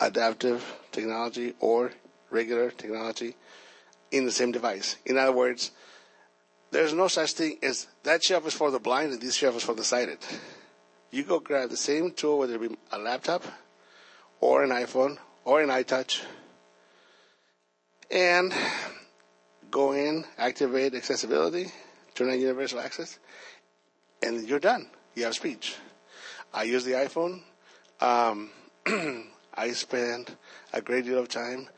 adaptive 0.00 0.64
technology 0.92 1.54
or 1.60 1.92
regular 2.30 2.70
technology 2.70 3.36
in 4.10 4.24
the 4.24 4.32
same 4.32 4.52
device. 4.52 4.96
In 5.04 5.18
other 5.18 5.32
words, 5.32 5.70
there's 6.70 6.92
no 6.92 7.08
such 7.08 7.32
thing 7.32 7.58
as 7.62 7.86
that 8.02 8.22
shelf 8.22 8.46
is 8.46 8.54
for 8.54 8.70
the 8.70 8.78
blind 8.78 9.12
and 9.12 9.20
this 9.20 9.34
shelf 9.34 9.56
is 9.56 9.62
for 9.62 9.74
the 9.74 9.84
sighted. 9.84 10.18
You 11.10 11.22
go 11.22 11.38
grab 11.40 11.70
the 11.70 11.76
same 11.76 12.10
tool, 12.10 12.38
whether 12.38 12.56
it 12.56 12.60
be 12.68 12.76
a 12.92 12.98
laptop 12.98 13.42
or 14.40 14.62
an 14.62 14.70
iPhone 14.70 15.18
or 15.44 15.62
an 15.62 15.68
iTouch, 15.70 16.22
and 18.10 18.52
go 19.70 19.92
in, 19.92 20.24
activate 20.38 20.94
accessibility, 20.94 21.66
turn 22.14 22.30
on 22.30 22.40
universal 22.40 22.80
access, 22.80 23.18
and 24.22 24.46
you're 24.48 24.60
done. 24.60 24.88
You 25.14 25.24
have 25.24 25.34
speech. 25.34 25.76
I 26.52 26.64
use 26.64 26.84
the 26.84 26.92
iPhone. 26.92 27.42
Um, 28.00 28.50
I 29.54 29.72
spend 29.72 30.36
a 30.72 30.80
great 30.80 31.04
deal 31.04 31.18
of 31.18 31.28
time. 31.28 31.68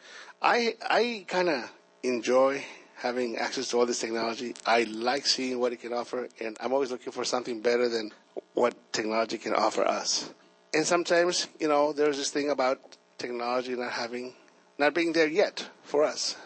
I 0.43 0.77
I 0.83 1.25
kind 1.29 1.49
of 1.49 1.73
enjoy 2.03 2.65
having 2.97 3.37
access 3.37 3.69
to 3.71 3.79
all 3.79 3.87
this 3.87 4.01
technology. 4.01 4.55
I 4.67 4.83
like 4.85 5.27
seeing 5.27 5.59
what 5.61 5.73
it 5.73 5.81
can 5.81 5.93
offer, 5.93 6.29
and 6.41 6.57
I'm 6.61 6.73
always 6.73 6.91
looking 6.91 7.13
for 7.13 7.25
something 7.25 7.61
better 7.61 7.89
than 7.89 8.13
what 8.55 8.75
technology 8.93 9.39
can 9.39 9.55
offer 9.55 9.85
us. 9.85 10.31
And 10.75 10.85
sometimes, 10.85 11.49
you 11.61 11.69
know, 11.69 11.93
there's 11.93 12.19
this 12.19 12.31
thing 12.31 12.51
about 12.51 12.97
technology 13.17 13.75
not 13.75 13.93
having, 13.93 14.35
not 14.79 14.95
being 14.95 15.13
there 15.13 15.29
yet 15.29 15.69
for 15.83 16.05
us. 16.05 16.37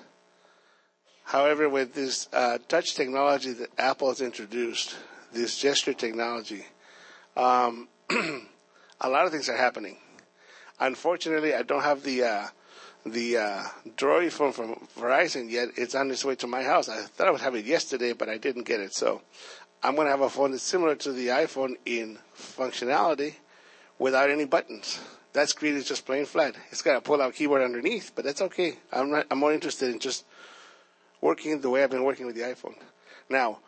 However, 1.33 1.66
with 1.66 1.95
this 1.95 2.28
uh, 2.35 2.59
touch 2.68 2.95
technology 2.95 3.55
that 3.55 3.70
Apple 3.78 4.11
has 4.11 4.20
introduced, 4.20 4.95
this 5.33 5.57
gesture 5.57 5.95
technology, 5.95 6.66
um, 7.39 7.89
a 9.01 9.09
lot 9.09 9.24
of 9.24 9.33
things 9.33 9.49
are 9.49 9.57
happening. 9.57 9.97
Unfortunately, 10.78 11.55
I 11.55 11.62
don't 11.62 11.85
have 11.85 12.03
the 12.03 12.24
uh, 12.24 12.47
the 13.07 13.39
uh, 13.39 13.62
Droid 13.97 14.30
phone 14.30 14.53
from 14.53 14.87
Verizon 14.99 15.51
yet. 15.51 15.70
It's 15.78 15.95
on 15.95 16.11
its 16.11 16.22
way 16.22 16.35
to 16.35 16.47
my 16.47 16.64
house. 16.64 16.91
I 16.91 17.01
thought 17.01 17.28
I 17.28 17.30
would 17.30 17.41
have 17.41 17.55
it 17.55 17.64
yesterday, 17.64 18.12
but 18.12 18.28
I 18.28 18.37
didn't 18.37 18.64
get 18.64 18.80
it. 18.80 18.93
So 18.93 19.22
I'm 19.83 19.95
going 19.95 20.09
to 20.09 20.11
have 20.11 20.20
a 20.20 20.28
phone 20.28 20.51
that's 20.51 20.62
similar 20.62 20.97
to 20.97 21.12
the 21.12 21.28
iPhone 21.28 21.76
in 21.87 22.18
functionality 22.37 23.37
without 23.99 24.28
any 24.28 24.45
buttons. 24.45 25.01
That 25.33 25.49
screen 25.49 25.76
is 25.76 25.89
just 25.89 26.05
plain 26.05 26.26
flat. 26.26 26.57
It's 26.70 26.83
got 26.83 26.97
a 26.97 27.01
pull-out 27.01 27.33
keyboard 27.33 27.62
underneath, 27.62 28.12
but 28.14 28.26
that's 28.26 28.43
okay. 28.43 28.74
I'm 28.93 29.11
not, 29.11 29.28
I'm 29.30 29.39
more 29.39 29.55
interested 29.55 29.89
in 29.89 29.99
just 29.99 30.26
working 31.23 31.59
the 31.61 31.70
way 31.70 31.83
I've 31.83 31.91
been 31.91 32.05
working 32.05 32.27
with 32.27 32.35
the 32.35 32.43
iPhone. 32.43 32.75
Now, 33.31 33.61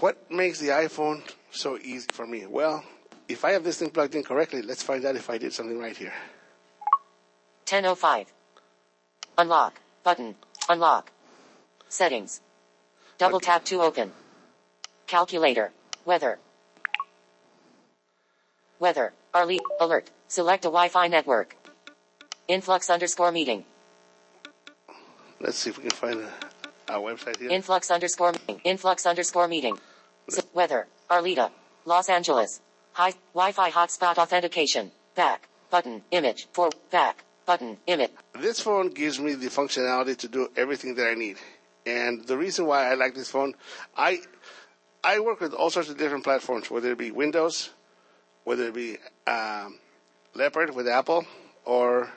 what 0.00 0.30
makes 0.30 0.58
the 0.60 0.68
iPhone 0.68 1.22
so 1.50 1.76
easy 1.78 2.06
for 2.12 2.26
me? 2.26 2.46
Well, 2.46 2.82
if 3.28 3.44
I 3.44 3.50
have 3.52 3.64
this 3.64 3.78
thing 3.78 3.90
plugged 3.90 4.14
in 4.14 4.22
correctly, 4.22 4.62
let's 4.62 4.82
find 4.82 5.04
out 5.04 5.16
if 5.16 5.28
I 5.28 5.36
did 5.36 5.52
something 5.52 5.78
right 5.78 5.96
here. 5.96 6.14
1005. 7.68 8.32
Unlock. 9.36 9.80
Button. 10.02 10.36
Unlock. 10.68 11.10
Settings. 11.88 12.40
Double 13.18 13.36
Okay. 13.36 13.46
tap 13.46 13.64
to 13.66 13.82
open. 13.82 14.12
Calculator. 15.06 15.72
Weather. 16.04 16.38
Weather. 18.78 19.12
Arlie. 19.32 19.60
Alert. 19.80 20.10
Select 20.28 20.64
a 20.64 20.68
Wi-Fi 20.68 21.08
network. 21.08 21.56
Influx 22.48 22.90
underscore 22.90 23.32
meeting. 23.32 23.64
Let's 25.40 25.58
see 25.58 25.70
if 25.70 25.78
we 25.78 25.82
can 25.82 25.90
find 25.90 26.20
a, 26.20 26.94
a 26.94 26.98
website 26.98 27.38
here. 27.38 27.50
Influx 27.50 27.90
underscore 27.90 28.32
meeting. 28.32 28.60
Influx 28.64 29.06
underscore 29.06 29.48
meeting. 29.48 29.78
Weather. 30.52 30.86
Arleta. 31.10 31.50
Los 31.84 32.08
Angeles. 32.08 32.60
Hi. 32.92 33.12
Wi-Fi 33.34 33.70
hotspot 33.70 34.18
authentication. 34.18 34.92
Back. 35.14 35.48
Button. 35.70 36.02
Image. 36.10 36.48
For. 36.52 36.70
Back. 36.90 37.24
Button. 37.46 37.76
Image. 37.86 38.10
This 38.40 38.60
phone 38.60 38.88
gives 38.90 39.20
me 39.20 39.34
the 39.34 39.48
functionality 39.48 40.16
to 40.18 40.28
do 40.28 40.48
everything 40.56 40.94
that 40.94 41.08
I 41.08 41.14
need. 41.14 41.36
And 41.86 42.24
the 42.26 42.38
reason 42.38 42.66
why 42.66 42.90
I 42.90 42.94
like 42.94 43.14
this 43.14 43.30
phone, 43.30 43.54
I 43.96 44.20
I 45.02 45.20
work 45.20 45.40
with 45.40 45.52
all 45.52 45.68
sorts 45.68 45.90
of 45.90 45.98
different 45.98 46.24
platforms, 46.24 46.70
whether 46.70 46.92
it 46.92 46.98
be 46.98 47.10
Windows, 47.10 47.70
whether 48.44 48.68
it 48.68 48.74
be 48.74 48.96
um, 49.26 49.78
Leopard 50.34 50.74
with 50.74 50.88
Apple, 50.88 51.26
or 51.66 52.10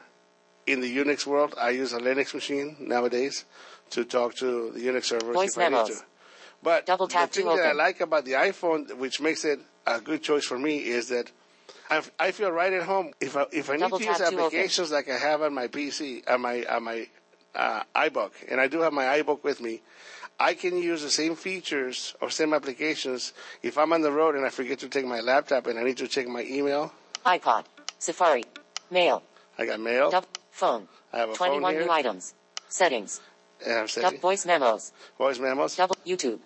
in 0.67 0.81
the 0.81 0.97
Unix 0.97 1.25
world, 1.25 1.55
I 1.59 1.71
use 1.71 1.93
a 1.93 1.99
Linux 1.99 2.33
machine 2.33 2.75
nowadays 2.79 3.45
to 3.91 4.03
talk 4.03 4.35
to 4.35 4.71
the 4.71 4.81
Unix 4.81 5.05
servers 5.05 5.33
Voice 5.33 5.57
if 5.57 5.57
I 5.57 5.69
need 5.69 5.75
memos. 5.75 5.99
to. 5.99 6.05
But 6.61 6.85
Double 6.85 7.07
tap 7.07 7.31
the 7.31 7.41
thing 7.41 7.55
that 7.55 7.65
I 7.65 7.71
like 7.71 8.01
about 8.01 8.25
the 8.25 8.33
iPhone, 8.33 8.97
which 8.97 9.21
makes 9.21 9.45
it 9.45 9.59
a 9.85 10.01
good 10.01 10.21
choice 10.21 10.43
for 10.43 10.59
me, 10.59 10.79
is 10.79 11.09
that 11.09 11.31
I, 11.89 12.01
I 12.19 12.31
feel 12.31 12.51
right 12.51 12.73
at 12.73 12.83
home. 12.83 13.13
If 13.21 13.37
I 13.37 13.45
if 13.51 13.69
I 13.69 13.77
need 13.77 13.91
to 13.91 14.03
use 14.03 14.21
applications 14.21 14.91
like 14.91 15.09
I 15.09 15.17
have 15.17 15.41
on 15.41 15.53
my 15.53 15.67
PC, 15.67 16.29
on 16.29 16.41
my 16.41 16.65
on 16.65 16.83
my 16.83 17.07
uh, 17.55 17.83
iBook, 17.95 18.31
and 18.49 18.59
I 18.59 18.67
do 18.67 18.81
have 18.81 18.91
my 18.91 19.05
iBook 19.21 19.43
with 19.43 19.61
me, 19.61 19.81
I 20.39 20.53
can 20.53 20.77
use 20.77 21.03
the 21.03 21.09
same 21.09 21.35
features 21.35 22.15
or 22.21 22.29
same 22.29 22.53
applications 22.53 23.33
if 23.63 23.77
I'm 23.77 23.93
on 23.93 24.01
the 24.01 24.11
road 24.11 24.35
and 24.35 24.45
I 24.45 24.49
forget 24.49 24.79
to 24.79 24.89
take 24.89 25.05
my 25.05 25.19
laptop 25.19 25.67
and 25.67 25.79
I 25.79 25.83
need 25.83 25.97
to 25.97 26.07
check 26.07 26.27
my 26.27 26.43
email. 26.43 26.91
iPod. 27.25 27.65
Safari. 27.99 28.43
Mail. 28.91 29.23
I 29.57 29.65
got 29.65 29.79
mail. 29.79 30.11
Phone. 30.51 30.87
I 31.13 31.17
have 31.19 31.29
a 31.29 31.35
phone 31.35 31.49
21 31.49 31.73
here. 31.73 31.83
new 31.83 31.91
items. 31.91 32.33
Settings. 32.69 33.21
And 33.65 33.79
I'm 33.79 33.87
saying 33.87 34.19
Voice 34.19 34.45
memos. 34.45 34.91
voice 35.17 35.39
memos. 35.39 35.75
Double. 35.75 35.95
YouTube. 36.05 36.39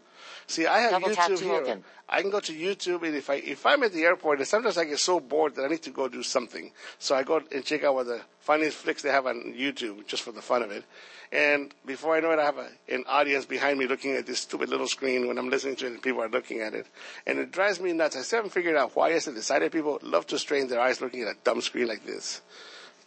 See, 0.48 0.66
I 0.66 0.80
have 0.80 0.92
Double 0.92 1.10
YouTube 1.10 1.42
here. 1.42 1.54
open. 1.54 1.84
I 2.14 2.22
can 2.22 2.30
go 2.30 2.42
to 2.42 2.54
YouTube, 2.54 3.04
and 3.04 3.16
if 3.16 3.30
I 3.30 3.36
if 3.36 3.66
I'm 3.66 3.84
at 3.84 3.94
the 3.94 4.04
airport, 4.04 4.40
and 4.40 4.48
sometimes 4.48 4.78
I 4.78 4.84
get 4.84 5.00
so 5.00 5.22
bored 5.22 5.56
that 5.56 5.64
I 5.64 5.70
need 5.70 5.82
to 5.84 5.92
go 5.92 6.10
do 6.10 6.24
something, 6.24 6.72
so 7.00 7.16
I 7.16 7.24
go 7.24 7.42
and 7.54 7.64
check 7.64 7.86
out 7.86 7.96
what 7.96 8.08
the 8.08 8.22
funniest 8.40 8.78
flicks 8.78 9.02
they 9.02 9.10
have 9.10 9.26
on 9.28 9.54
YouTube, 9.58 10.06
just 10.08 10.24
for 10.24 10.34
the 10.34 10.42
fun 10.42 10.62
of 10.62 10.72
it. 10.72 10.84
And 11.32 11.74
before 11.86 12.18
I 12.18 12.20
know 12.20 12.32
it, 12.32 12.40
I 12.40 12.44
have 12.44 12.58
a, 12.58 12.68
an 12.90 13.06
audience 13.08 13.46
behind 13.46 13.80
me 13.80 13.88
looking 13.88 14.12
at 14.12 14.26
this 14.26 14.40
stupid 14.42 14.68
little 14.68 14.90
screen 14.90 15.28
when 15.30 15.38
I'm 15.38 15.50
listening 15.50 15.78
to 15.78 15.86
it, 15.86 15.94
and 15.94 16.02
people 16.02 16.22
are 16.22 16.30
looking 16.30 16.60
at 16.60 16.74
it, 16.74 16.88
and 17.26 17.40
it 17.40 17.52
drives 17.54 17.80
me 17.80 17.94
nuts. 17.94 18.18
I 18.18 18.22
still 18.24 18.40
haven't 18.40 18.52
figured 18.52 18.76
out 18.76 18.94
why 18.94 19.10
is 19.12 19.28
it 19.28 19.36
the 19.36 19.42
sighted 19.42 19.72
people 19.72 19.98
love 20.02 20.28
to 20.28 20.38
strain 20.38 20.68
their 20.68 20.82
eyes 20.82 21.00
looking 21.00 21.22
at 21.22 21.30
a 21.30 21.38
dumb 21.46 21.62
screen 21.62 21.88
like 21.88 22.06
this. 22.06 22.42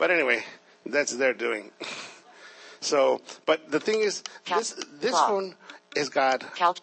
But 0.04 0.10
anyway, 0.10 0.44
that's 0.84 1.16
their 1.16 1.32
doing. 1.32 1.70
so, 2.80 3.22
but 3.46 3.70
the 3.70 3.80
thing 3.80 4.00
is, 4.00 4.22
Cal- 4.44 4.58
this 4.58 4.74
this 5.00 5.18
phone 5.18 5.54
has 5.96 6.10
got. 6.10 6.54
Cal. 6.54 6.76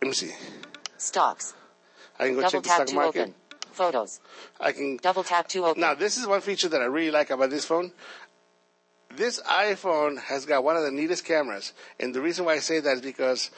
Let 0.00 0.08
me 0.08 0.14
see. 0.14 0.30
Stocks. 0.96 1.52
I 2.18 2.28
can 2.28 2.34
go 2.34 2.40
Double 2.40 2.50
check 2.50 2.62
the 2.62 2.68
stock 2.70 2.86
to 2.86 2.94
market. 2.94 3.20
open. 3.20 3.34
Photos. 3.72 4.20
I 4.58 4.72
can. 4.72 4.96
Double 4.96 5.22
tap 5.22 5.48
to 5.48 5.66
open. 5.66 5.82
Now, 5.82 5.92
this 5.92 6.16
is 6.16 6.26
one 6.26 6.40
feature 6.40 6.70
that 6.70 6.80
I 6.80 6.86
really 6.86 7.10
like 7.10 7.28
about 7.28 7.50
this 7.50 7.66
phone. 7.66 7.92
This 9.14 9.38
iPhone 9.42 10.18
has 10.18 10.46
got 10.46 10.64
one 10.64 10.78
of 10.78 10.82
the 10.82 10.90
neatest 10.90 11.26
cameras, 11.26 11.74
and 12.00 12.14
the 12.14 12.22
reason 12.22 12.46
why 12.46 12.54
I 12.54 12.60
say 12.60 12.80
that 12.80 12.94
is 12.94 13.02
because 13.02 13.50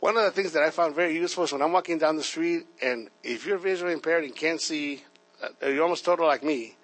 one 0.00 0.18
of 0.18 0.22
the 0.22 0.32
things 0.32 0.52
that 0.52 0.62
I 0.62 0.68
found 0.68 0.94
very 0.94 1.14
useful 1.14 1.44
is 1.44 1.52
when 1.54 1.62
I'm 1.62 1.72
walking 1.72 1.96
down 1.96 2.16
the 2.16 2.22
street, 2.22 2.66
and 2.82 3.08
if 3.22 3.46
you're 3.46 3.56
visually 3.56 3.94
impaired 3.94 4.22
and 4.24 4.36
can't 4.36 4.60
see, 4.60 5.02
uh, 5.42 5.66
you're 5.66 5.82
almost 5.82 6.04
total 6.04 6.26
like 6.26 6.44
me, 6.44 6.76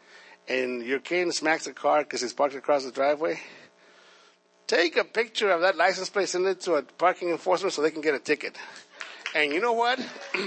and 0.49 0.83
your 0.85 0.99
cane 0.99 1.33
smacks 1.33 1.67
a 1.67 1.73
car 1.73 2.01
because 2.03 2.23
it's 2.23 2.33
parked 2.33 2.55
across 2.55 2.85
the 2.85 2.91
driveway. 2.91 3.41
Take 4.67 4.97
a 4.97 5.05
picture 5.05 5.51
of 5.51 5.63
that 5.63 5.77
license 5.77 6.11
plate, 6.11 6.29
send 6.29 6.47
it 6.47 6.61
to 6.63 6.75
a 6.75 6.83
parking 6.83 7.31
enforcement 7.31 7.73
so 7.73 7.83
they 7.83 7.91
can 7.91 8.03
get 8.03 8.15
a 8.15 8.19
ticket. 8.19 8.57
And 9.35 9.53
you 9.53 9.61
know 9.61 9.73
what? 9.73 9.99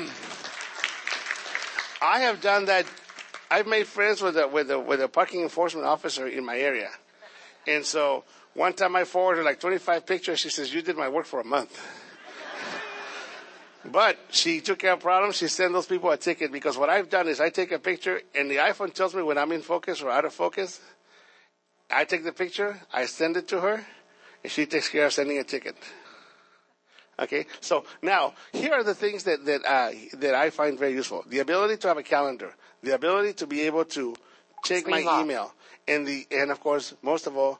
I 2.01 2.19
have 2.19 2.41
done 2.41 2.65
that. 2.65 2.85
I've 3.49 3.67
made 3.67 3.87
friends 3.87 4.21
with 4.21 4.37
a 4.37 4.47
with 4.47 4.71
a 4.71 4.79
with 4.79 5.01
a 5.01 5.07
parking 5.07 5.41
enforcement 5.41 5.85
officer 5.87 6.27
in 6.27 6.45
my 6.45 6.57
area, 6.57 6.89
and 7.67 7.85
so 7.85 8.23
one 8.55 8.73
time 8.73 8.95
I 8.95 9.05
forwarded 9.05 9.45
like 9.45 9.59
25 9.59 10.05
pictures. 10.05 10.39
She 10.39 10.49
says, 10.49 10.73
"You 10.73 10.81
did 10.81 10.97
my 10.97 11.07
work 11.07 11.25
for 11.25 11.39
a 11.39 11.45
month." 11.45 11.79
But 13.85 14.17
she 14.29 14.61
took 14.61 14.79
care 14.79 14.93
of 14.93 15.01
problems. 15.01 15.37
She 15.37 15.47
sent 15.47 15.73
those 15.73 15.85
people 15.87 16.09
a 16.11 16.17
ticket 16.17 16.51
because 16.51 16.77
what 16.77 16.89
I've 16.89 17.09
done 17.09 17.27
is 17.27 17.41
I 17.41 17.49
take 17.49 17.71
a 17.71 17.79
picture 17.79 18.21
and 18.33 18.49
the 18.49 18.57
iPhone 18.57 18.93
tells 18.93 19.13
me 19.13 19.21
when 19.23 19.37
I'm 19.37 19.51
in 19.51 19.61
focus 19.61 20.01
or 20.01 20.09
out 20.09 20.25
of 20.25 20.33
focus. 20.33 20.79
I 21.91 22.05
take 22.05 22.23
the 22.23 22.31
picture, 22.31 22.81
I 22.91 23.05
send 23.05 23.37
it 23.37 23.47
to 23.49 23.59
her, 23.61 23.85
and 24.43 24.51
she 24.51 24.65
takes 24.65 24.89
care 24.89 25.05
of 25.05 25.13
sending 25.13 25.37
a 25.37 25.43
ticket. 25.43 25.75
Okay, 27.19 27.45
so 27.59 27.85
now 28.01 28.33
here 28.51 28.73
are 28.73 28.83
the 28.83 28.95
things 28.95 29.25
that 29.25 29.45
that 29.45 29.61
uh, 29.65 29.91
that 30.13 30.33
I 30.33 30.49
find 30.49 30.79
very 30.79 30.93
useful: 30.93 31.23
the 31.27 31.39
ability 31.39 31.77
to 31.77 31.87
have 31.87 31.97
a 31.97 32.03
calendar, 32.03 32.55
the 32.81 32.95
ability 32.95 33.33
to 33.33 33.47
be 33.47 33.61
able 33.61 33.85
to 33.85 34.15
check 34.63 34.79
Screen 34.79 35.05
my 35.05 35.11
lock. 35.11 35.23
email, 35.23 35.53
and 35.87 36.07
the 36.07 36.25
and 36.31 36.49
of 36.49 36.59
course, 36.59 36.95
most 37.03 37.27
of 37.27 37.37
all, 37.37 37.59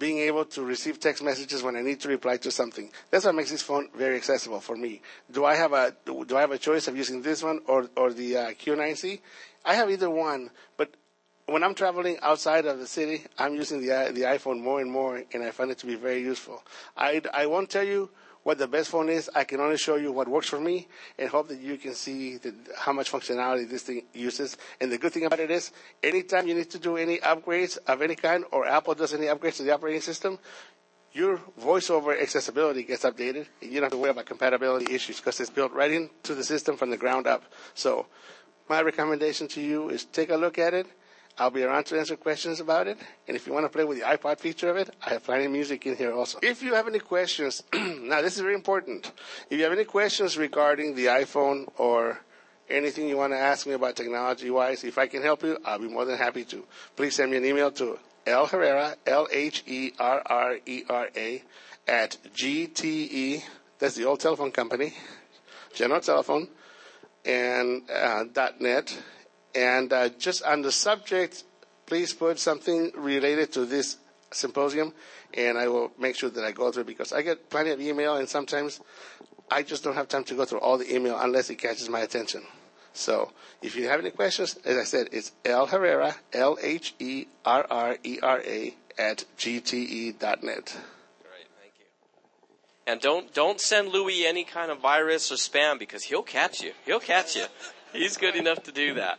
being 0.00 0.18
able 0.18 0.46
to 0.46 0.64
receive 0.64 0.98
text 0.98 1.22
messages 1.22 1.62
when 1.62 1.76
I 1.76 1.82
need 1.82 2.00
to 2.00 2.08
reply 2.08 2.38
to 2.38 2.50
something. 2.50 2.90
That's 3.10 3.26
what 3.26 3.34
makes 3.34 3.50
this 3.50 3.62
phone 3.62 3.90
very 3.94 4.16
accessible 4.16 4.58
for 4.60 4.74
me. 4.74 5.02
Do 5.30 5.44
I 5.44 5.54
have 5.54 5.72
a 5.74 5.94
do 6.06 6.36
I 6.36 6.40
have 6.40 6.50
a 6.50 6.58
choice 6.58 6.88
of 6.88 6.96
using 6.96 7.22
this 7.22 7.42
one 7.44 7.60
or 7.66 7.88
or 7.96 8.12
the 8.12 8.36
uh, 8.36 8.46
Q9C? 8.52 9.20
I 9.64 9.74
have 9.74 9.90
either 9.90 10.08
one, 10.10 10.50
but 10.78 10.94
when 11.46 11.62
I'm 11.62 11.74
traveling 11.74 12.16
outside 12.22 12.64
of 12.64 12.78
the 12.78 12.86
city, 12.86 13.24
I'm 13.38 13.54
using 13.54 13.80
the 13.82 13.92
i- 13.92 14.10
the 14.10 14.22
iPhone 14.22 14.60
more 14.60 14.80
and 14.80 14.90
more, 14.90 15.22
and 15.32 15.42
I 15.44 15.50
find 15.50 15.70
it 15.70 15.78
to 15.78 15.86
be 15.86 15.96
very 15.96 16.22
useful. 16.22 16.64
I 16.96 17.20
I 17.34 17.46
won't 17.46 17.68
tell 17.70 17.84
you 17.84 18.10
what 18.42 18.58
the 18.58 18.66
best 18.66 18.90
phone 18.90 19.08
is. 19.08 19.28
I 19.34 19.44
can 19.44 19.60
only 19.60 19.76
show 19.76 19.96
you 19.96 20.12
what 20.12 20.28
works 20.28 20.48
for 20.48 20.60
me, 20.60 20.88
and 21.18 21.28
hope 21.28 21.48
that 21.48 21.60
you 21.60 21.76
can 21.76 21.94
see 21.94 22.36
the, 22.38 22.54
how 22.76 22.92
much 22.92 23.10
functionality 23.10 23.68
this 23.68 23.82
thing 23.82 24.02
uses. 24.14 24.56
And 24.80 24.90
the 24.90 24.98
good 24.98 25.12
thing 25.12 25.26
about 25.26 25.40
it 25.40 25.50
is, 25.50 25.72
anytime 26.02 26.46
you 26.46 26.54
need 26.54 26.70
to 26.70 26.78
do 26.78 26.96
any 26.96 27.18
upgrades 27.18 27.78
of 27.86 28.02
any 28.02 28.14
kind, 28.14 28.44
or 28.50 28.66
Apple 28.66 28.94
does 28.94 29.14
any 29.14 29.26
upgrades 29.26 29.56
to 29.56 29.62
the 29.62 29.72
operating 29.72 30.00
system, 30.00 30.38
your 31.12 31.38
voiceover 31.60 32.20
accessibility 32.20 32.84
gets 32.84 33.04
updated, 33.04 33.46
and 33.60 33.72
you 33.72 33.80
don't 33.80 33.84
have 33.84 33.92
to 33.92 33.98
worry 33.98 34.10
about 34.10 34.26
compatibility 34.26 34.94
issues 34.94 35.16
because 35.16 35.40
it's 35.40 35.50
built 35.50 35.72
right 35.72 35.90
into 35.90 36.34
the 36.34 36.44
system 36.44 36.76
from 36.76 36.90
the 36.90 36.96
ground 36.96 37.26
up. 37.26 37.42
So, 37.74 38.06
my 38.68 38.80
recommendation 38.82 39.48
to 39.48 39.60
you 39.60 39.88
is 39.88 40.04
take 40.04 40.30
a 40.30 40.36
look 40.36 40.56
at 40.58 40.74
it. 40.74 40.86
I'll 41.38 41.50
be 41.50 41.62
around 41.62 41.84
to 41.86 41.98
answer 41.98 42.16
questions 42.16 42.60
about 42.60 42.86
it. 42.86 42.98
And 43.26 43.36
if 43.36 43.46
you 43.46 43.52
want 43.52 43.64
to 43.64 43.70
play 43.70 43.84
with 43.84 43.98
the 43.98 44.04
iPod 44.04 44.38
feature 44.40 44.68
of 44.68 44.76
it, 44.76 44.90
I 45.04 45.10
have 45.10 45.24
plenty 45.24 45.46
of 45.46 45.52
music 45.52 45.86
in 45.86 45.96
here 45.96 46.12
also. 46.12 46.38
If 46.42 46.62
you 46.62 46.74
have 46.74 46.86
any 46.86 46.98
questions, 46.98 47.62
now 47.72 48.20
this 48.20 48.34
is 48.36 48.40
very 48.40 48.54
important. 48.54 49.10
If 49.48 49.58
you 49.58 49.64
have 49.64 49.72
any 49.72 49.84
questions 49.84 50.36
regarding 50.36 50.94
the 50.94 51.06
iPhone 51.06 51.68
or 51.78 52.20
anything 52.68 53.08
you 53.08 53.16
want 53.16 53.32
to 53.32 53.38
ask 53.38 53.66
me 53.66 53.72
about 53.72 53.96
technology 53.96 54.50
wise, 54.50 54.84
if 54.84 54.98
I 54.98 55.06
can 55.06 55.22
help 55.22 55.42
you, 55.42 55.58
I'll 55.64 55.78
be 55.78 55.88
more 55.88 56.04
than 56.04 56.18
happy 56.18 56.44
to. 56.44 56.64
Please 56.96 57.14
send 57.14 57.30
me 57.30 57.38
an 57.38 57.44
email 57.44 57.70
to 57.72 57.98
L 58.26 58.46
Herrera, 58.46 58.96
L 59.06 59.26
H 59.32 59.64
E 59.66 59.92
R 59.98 60.22
R 60.26 60.56
E 60.66 60.84
R 60.88 61.08
A, 61.16 61.42
at 61.88 62.16
GTE, 62.34 63.42
that's 63.78 63.96
the 63.96 64.04
old 64.04 64.20
telephone 64.20 64.52
company, 64.52 64.92
General 65.74 66.00
Telephone, 66.00 66.48
and 67.24 67.82
uh, 67.90 68.24
.net. 68.60 68.96
And 69.54 69.92
uh, 69.92 70.08
just 70.10 70.42
on 70.44 70.62
the 70.62 70.72
subject, 70.72 71.44
please 71.86 72.12
put 72.12 72.38
something 72.38 72.92
related 72.96 73.52
to 73.52 73.66
this 73.66 73.96
symposium, 74.32 74.92
and 75.34 75.58
I 75.58 75.68
will 75.68 75.90
make 75.98 76.16
sure 76.16 76.30
that 76.30 76.44
I 76.44 76.52
go 76.52 76.70
through 76.70 76.84
because 76.84 77.12
I 77.12 77.22
get 77.22 77.50
plenty 77.50 77.70
of 77.70 77.80
email, 77.80 78.16
and 78.16 78.28
sometimes 78.28 78.80
I 79.50 79.62
just 79.62 79.82
don't 79.82 79.94
have 79.94 80.08
time 80.08 80.24
to 80.24 80.34
go 80.34 80.44
through 80.44 80.60
all 80.60 80.78
the 80.78 80.94
email 80.94 81.18
unless 81.18 81.50
it 81.50 81.56
catches 81.56 81.88
my 81.88 82.00
attention. 82.00 82.42
So 82.92 83.32
if 83.62 83.76
you 83.76 83.88
have 83.88 84.00
any 84.00 84.10
questions, 84.10 84.58
as 84.64 84.76
I 84.76 84.84
said, 84.84 85.08
it's 85.12 85.32
L 85.44 85.66
Herrera, 85.66 86.16
L 86.32 86.58
H 86.60 86.94
E 86.98 87.26
R 87.44 87.66
R 87.70 87.96
E 88.02 88.18
R 88.22 88.40
A, 88.40 88.74
at 88.98 89.24
gte.net. 89.38 90.20
Great, 90.20 90.46
thank 91.60 91.72
you. 91.78 91.86
And 92.86 93.00
don't 93.00 93.32
don't 93.32 93.60
send 93.60 93.88
Louis 93.88 94.26
any 94.26 94.44
kind 94.44 94.70
of 94.70 94.80
virus 94.80 95.30
or 95.32 95.36
spam 95.36 95.78
because 95.78 96.04
he'll 96.04 96.22
catch 96.22 96.60
you. 96.60 96.72
He'll 96.84 97.00
catch 97.00 97.36
you. 97.36 97.46
He's 97.92 98.16
good 98.16 98.36
enough 98.36 98.62
to 98.64 98.72
do 98.72 98.94
that. 98.94 99.18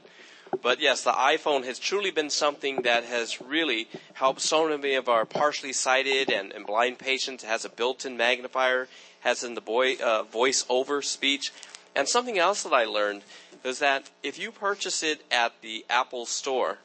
But 0.62 0.80
yes, 0.80 1.04
the 1.04 1.12
iPhone 1.12 1.66
has 1.66 1.80
truly 1.80 2.12
been 2.12 2.30
something 2.30 2.84
that 2.84 3.04
has 3.04 3.41
really 3.41 3.88
helped 4.14 4.41
so 4.41 4.68
many 4.68 4.95
of 4.95 5.10
our 5.10 5.26
partially 5.26 5.74
sighted 5.74 6.30
and, 6.30 6.52
and 6.52 6.66
blind 6.66 6.99
patients. 6.99 7.43
It 7.43 7.47
has 7.47 7.66
a 7.66 7.70
built-in 7.70 8.18
magnifier, 8.18 8.88
has 9.22 9.43
in 9.43 9.56
the 9.56 9.62
boy 9.62 9.95
uh, 9.95 10.24
voice 10.24 10.66
over 10.70 11.02
speech, 11.02 11.52
and 11.95 12.08
something 12.08 12.38
else 12.38 12.64
that 12.64 12.74
I 12.74 12.86
learned 12.86 13.24
is 13.64 13.80
that 13.80 14.10
if 14.24 14.39
you 14.39 14.52
purchase 14.52 15.04
it 15.04 15.24
at 15.32 15.54
the 15.62 15.86
Apple 15.89 16.26
Store 16.26 16.78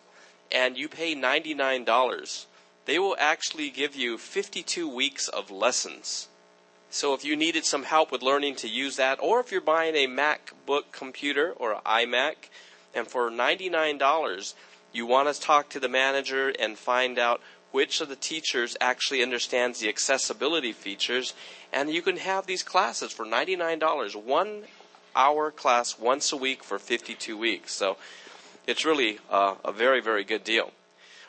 and 0.53 0.77
you 0.77 0.89
pay 0.89 1.15
ninety 1.15 1.55
nine 1.55 1.85
dollars, 1.85 2.47
they 2.85 2.99
will 2.99 3.17
actually 3.19 3.71
give 3.71 3.97
you 3.97 4.19
fifty 4.19 4.63
two 4.63 4.89
weeks 4.89 5.29
of 5.29 5.51
lessons. 5.51 6.29
So 6.89 7.15
if 7.15 7.25
you 7.25 7.37
needed 7.37 7.65
some 7.65 7.83
help 7.83 8.13
with 8.13 8.23
learning 8.23 8.57
to 8.57 8.69
use 8.69 8.97
that, 8.97 9.19
or 9.21 9.41
if 9.41 9.51
you're 9.51 9.61
buying 9.61 9.97
a 9.97 10.07
MacBook 10.07 10.93
computer 10.93 11.53
or 11.57 11.75
an 11.75 11.81
iMac, 11.85 12.35
and 12.97 13.07
for 13.07 13.31
$99, 13.31 14.55
you 14.93 15.07
want 15.07 15.33
to 15.33 15.39
talk 15.39 15.69
to 15.69 15.79
the 15.79 15.89
manager 15.89 16.53
and 16.59 16.79
find 16.79 17.19
out 17.19 17.43
which 17.71 18.01
of 18.01 18.09
the 18.09 18.17
teachers 18.17 18.75
actually 18.81 19.23
understands 19.23 19.81
the 19.81 19.89
accessibility 19.89 20.73
features, 20.73 21.35
and 21.73 21.91
you 21.91 22.01
can 22.01 22.17
have 22.17 22.47
these 22.47 22.63
classes 22.63 23.13
for 23.13 23.27
$99, 23.27 24.17
one 24.17 24.63
hour 25.15 25.51
class 25.51 25.99
once 25.99 26.33
a 26.33 26.37
week 26.37 26.65
for 26.65 26.79
52 26.79 27.37
weeks. 27.37 27.73
So 27.73 27.99
it's 28.67 28.87
really 28.87 29.19
uh, 29.31 29.57
a 29.63 29.73
very, 29.73 30.01
very 30.01 30.25
good 30.25 30.43
deal. 30.43 30.73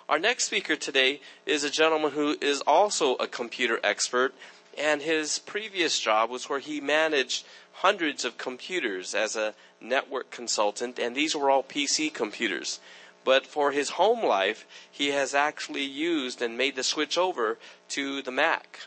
Our 0.07 0.19
next 0.19 0.45
speaker 0.45 0.77
today 0.77 1.19
is 1.45 1.65
a 1.65 1.69
gentleman 1.69 2.11
who 2.11 2.37
is 2.39 2.61
also 2.61 3.15
a 3.15 3.27
computer 3.27 3.81
expert, 3.83 4.33
and 4.77 5.01
his 5.01 5.39
previous 5.39 5.99
job 5.99 6.29
was 6.29 6.47
where 6.47 6.59
he 6.59 6.79
managed 6.79 7.45
hundreds 7.81 8.25
of 8.25 8.37
computers 8.37 9.13
as 9.13 9.35
a 9.35 9.53
network 9.79 10.31
consultant, 10.31 10.97
and 10.97 11.15
these 11.15 11.35
were 11.35 11.49
all 11.49 11.63
PC 11.63 12.11
computers. 12.11 12.79
But 13.23 13.45
for 13.45 13.71
his 13.71 13.91
home 13.91 14.25
life, 14.25 14.65
he 14.89 15.09
has 15.09 15.35
actually 15.35 15.83
used 15.83 16.41
and 16.41 16.57
made 16.57 16.75
the 16.75 16.83
switch 16.83 17.17
over 17.17 17.59
to 17.89 18.21
the 18.23 18.31
Mac. 18.31 18.79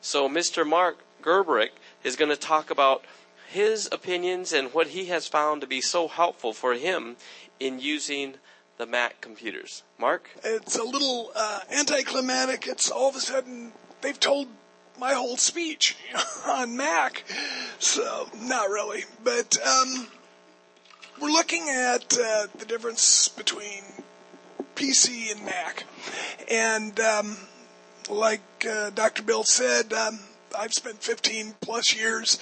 So 0.00 0.28
Mr. 0.28 0.66
Mark 0.66 0.98
Gerberick 1.22 1.70
is 2.02 2.16
going 2.16 2.30
to 2.30 2.36
talk 2.36 2.70
about 2.70 3.04
his 3.48 3.88
opinions 3.90 4.52
and 4.52 4.74
what 4.74 4.88
he 4.88 5.06
has 5.06 5.26
found 5.26 5.62
to 5.62 5.66
be 5.66 5.80
so 5.80 6.08
helpful 6.08 6.52
for 6.52 6.74
him 6.74 7.16
in 7.58 7.78
using 7.78 8.34
the 8.76 8.84
Mac 8.84 9.22
computers. 9.22 9.84
Mark? 9.98 10.28
It's 10.42 10.76
a 10.76 10.82
little 10.82 11.30
uh, 11.34 11.60
anticlimactic. 11.70 12.66
It's 12.66 12.90
all 12.90 13.08
of 13.08 13.16
a 13.16 13.20
sudden 13.20 13.72
they've 14.02 14.20
told 14.20 14.48
my 14.98 15.14
whole 15.14 15.36
speech 15.36 15.96
on 16.46 16.76
Mac, 16.76 17.24
so 17.78 18.28
not 18.40 18.68
really. 18.68 19.04
But 19.22 19.58
um, 19.66 20.08
we're 21.20 21.30
looking 21.30 21.68
at 21.68 22.16
uh, 22.18 22.46
the 22.58 22.64
difference 22.66 23.28
between 23.28 23.82
PC 24.74 25.34
and 25.34 25.44
Mac, 25.44 25.84
and 26.50 26.98
um, 27.00 27.36
like 28.08 28.66
uh, 28.68 28.90
Dr. 28.90 29.22
Bill 29.22 29.44
said, 29.44 29.92
um, 29.92 30.20
I've 30.58 30.74
spent 30.74 31.02
15 31.02 31.54
plus 31.60 31.96
years 31.96 32.38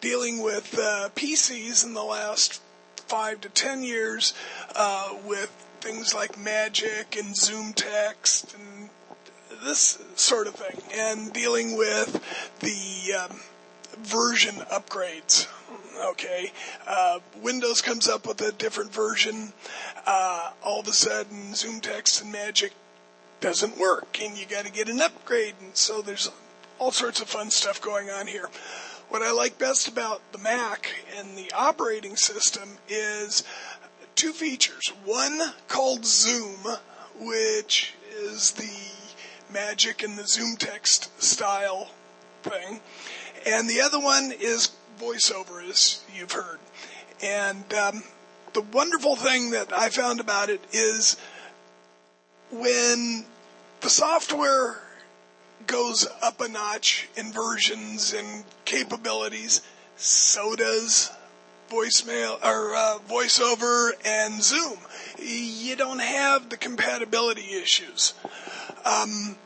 dealing 0.00 0.42
with 0.42 0.78
uh, 0.78 1.10
PCs 1.14 1.84
in 1.84 1.94
the 1.94 2.02
last 2.02 2.60
five 2.96 3.40
to 3.42 3.48
10 3.48 3.82
years 3.82 4.32
uh, 4.74 5.14
with 5.24 5.50
things 5.80 6.14
like 6.14 6.38
Magic 6.38 7.16
and 7.16 7.36
Zoom 7.36 7.72
Text 7.72 8.54
and 8.54 8.81
this 9.62 9.98
sort 10.16 10.46
of 10.46 10.54
thing, 10.54 10.82
and 10.94 11.32
dealing 11.32 11.76
with 11.76 12.20
the 12.60 13.14
um, 13.14 13.40
version 13.98 14.56
upgrades. 14.72 15.48
Okay, 16.04 16.50
uh, 16.86 17.20
Windows 17.42 17.80
comes 17.80 18.08
up 18.08 18.26
with 18.26 18.40
a 18.40 18.52
different 18.52 18.92
version. 18.92 19.52
Uh, 20.06 20.50
all 20.62 20.80
of 20.80 20.88
a 20.88 20.92
sudden, 20.92 21.54
Zoom 21.54 21.80
Text 21.80 22.22
and 22.22 22.32
Magic 22.32 22.72
doesn't 23.40 23.78
work, 23.78 24.18
and 24.22 24.36
you 24.36 24.46
got 24.46 24.64
to 24.64 24.72
get 24.72 24.88
an 24.88 25.00
upgrade. 25.00 25.54
And 25.60 25.76
so 25.76 26.02
there's 26.02 26.30
all 26.78 26.90
sorts 26.90 27.20
of 27.20 27.28
fun 27.28 27.50
stuff 27.50 27.80
going 27.80 28.10
on 28.10 28.26
here. 28.26 28.48
What 29.10 29.22
I 29.22 29.30
like 29.30 29.58
best 29.58 29.88
about 29.88 30.22
the 30.32 30.38
Mac 30.38 30.88
and 31.16 31.36
the 31.36 31.52
operating 31.52 32.16
system 32.16 32.78
is 32.88 33.44
two 34.14 34.32
features. 34.32 34.92
One 35.04 35.40
called 35.68 36.06
Zoom, 36.06 36.58
which 37.20 37.94
is 38.16 38.52
the 38.52 38.91
Magic 39.52 40.02
and 40.02 40.18
the 40.18 40.26
Zoom 40.26 40.56
Text 40.56 41.22
style 41.22 41.90
thing. 42.42 42.80
And 43.46 43.68
the 43.68 43.80
other 43.80 43.98
one 43.98 44.32
is 44.38 44.70
VoiceOver, 45.00 45.68
as 45.68 46.02
you've 46.14 46.32
heard. 46.32 46.58
And 47.22 47.72
um, 47.74 48.02
the 48.52 48.62
wonderful 48.62 49.16
thing 49.16 49.50
that 49.50 49.72
I 49.72 49.88
found 49.88 50.20
about 50.20 50.48
it 50.48 50.60
is 50.72 51.16
when 52.50 53.24
the 53.80 53.90
software 53.90 54.80
goes 55.66 56.06
up 56.22 56.40
a 56.40 56.48
notch 56.48 57.08
in 57.16 57.32
versions 57.32 58.12
and 58.12 58.44
capabilities, 58.64 59.62
so 59.96 60.54
does 60.56 61.10
voicemail 61.70 62.42
or 62.44 62.74
uh, 62.74 62.98
voiceover 63.08 63.90
and 64.04 64.42
Zoom. 64.42 64.76
You 65.18 65.76
don't 65.76 66.00
have 66.00 66.50
the 66.50 66.56
compatibility 66.56 67.54
issues. 67.54 68.14
Um, 68.84 69.36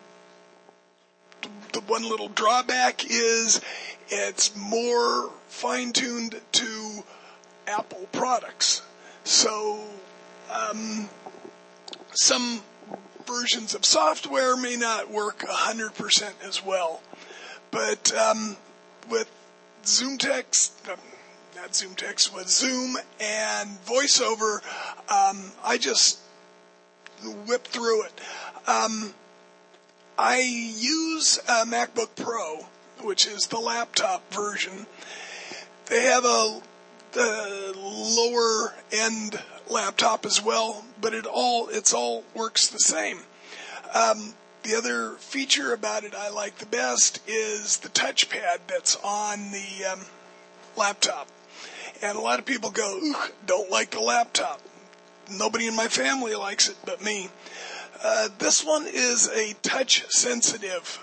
the 1.72 1.80
one 1.80 2.08
little 2.08 2.28
drawback 2.28 3.04
is 3.08 3.60
it's 4.08 4.56
more 4.56 5.30
fine 5.48 5.92
tuned 5.92 6.40
to 6.52 7.04
Apple 7.66 8.08
products. 8.12 8.82
So, 9.24 9.80
um, 10.52 11.08
some 12.12 12.62
versions 13.26 13.74
of 13.74 13.84
software 13.84 14.56
may 14.56 14.76
not 14.76 15.10
work 15.10 15.40
100% 15.40 16.32
as 16.46 16.64
well. 16.64 17.02
But 17.70 18.14
um, 18.16 18.56
with 19.10 19.30
Zoom 19.84 20.18
Text, 20.18 20.72
um, 20.88 20.98
not 21.56 21.74
Zoom 21.74 21.94
Text, 21.94 22.34
with 22.34 22.48
Zoom 22.48 22.96
and 23.20 23.70
VoiceOver, 23.84 24.62
um, 25.10 25.52
I 25.64 25.78
just 25.78 26.20
whip 27.46 27.66
through 27.66 28.04
it. 28.04 28.20
I 30.18 30.38
use 30.38 31.38
a 31.46 31.66
MacBook 31.66 32.16
Pro, 32.16 32.66
which 33.02 33.26
is 33.26 33.48
the 33.48 33.58
laptop 33.58 34.32
version. 34.32 34.86
They 35.86 36.04
have 36.04 36.24
a 36.24 36.60
the 37.12 37.72
lower 37.76 38.74
end 38.92 39.42
laptop 39.70 40.26
as 40.26 40.42
well, 40.42 40.84
but 41.00 41.14
it 41.14 41.26
all 41.26 41.68
it's 41.68 41.92
all 41.92 42.24
works 42.34 42.68
the 42.68 42.78
same. 42.78 43.20
Um, 43.94 44.34
the 44.62 44.74
other 44.74 45.12
feature 45.12 45.72
about 45.72 46.04
it 46.04 46.14
I 46.14 46.28
like 46.30 46.58
the 46.58 46.66
best 46.66 47.20
is 47.26 47.78
the 47.78 47.88
touchpad 47.88 48.58
that's 48.66 48.96
on 49.02 49.50
the 49.52 49.84
um, 49.92 50.00
laptop. 50.76 51.28
And 52.02 52.18
a 52.18 52.20
lot 52.20 52.38
of 52.38 52.44
people 52.44 52.70
go, 52.70 53.14
don't 53.46 53.70
like 53.70 53.90
the 53.90 54.00
laptop. 54.00 54.60
Nobody 55.30 55.66
in 55.66 55.74
my 55.76 55.88
family 55.88 56.34
likes 56.34 56.68
it 56.68 56.76
but 56.84 57.02
me. 57.02 57.30
Uh, 58.02 58.28
this 58.38 58.64
one 58.64 58.86
is 58.86 59.28
a 59.28 59.54
touch 59.62 60.04
sensitive. 60.10 60.98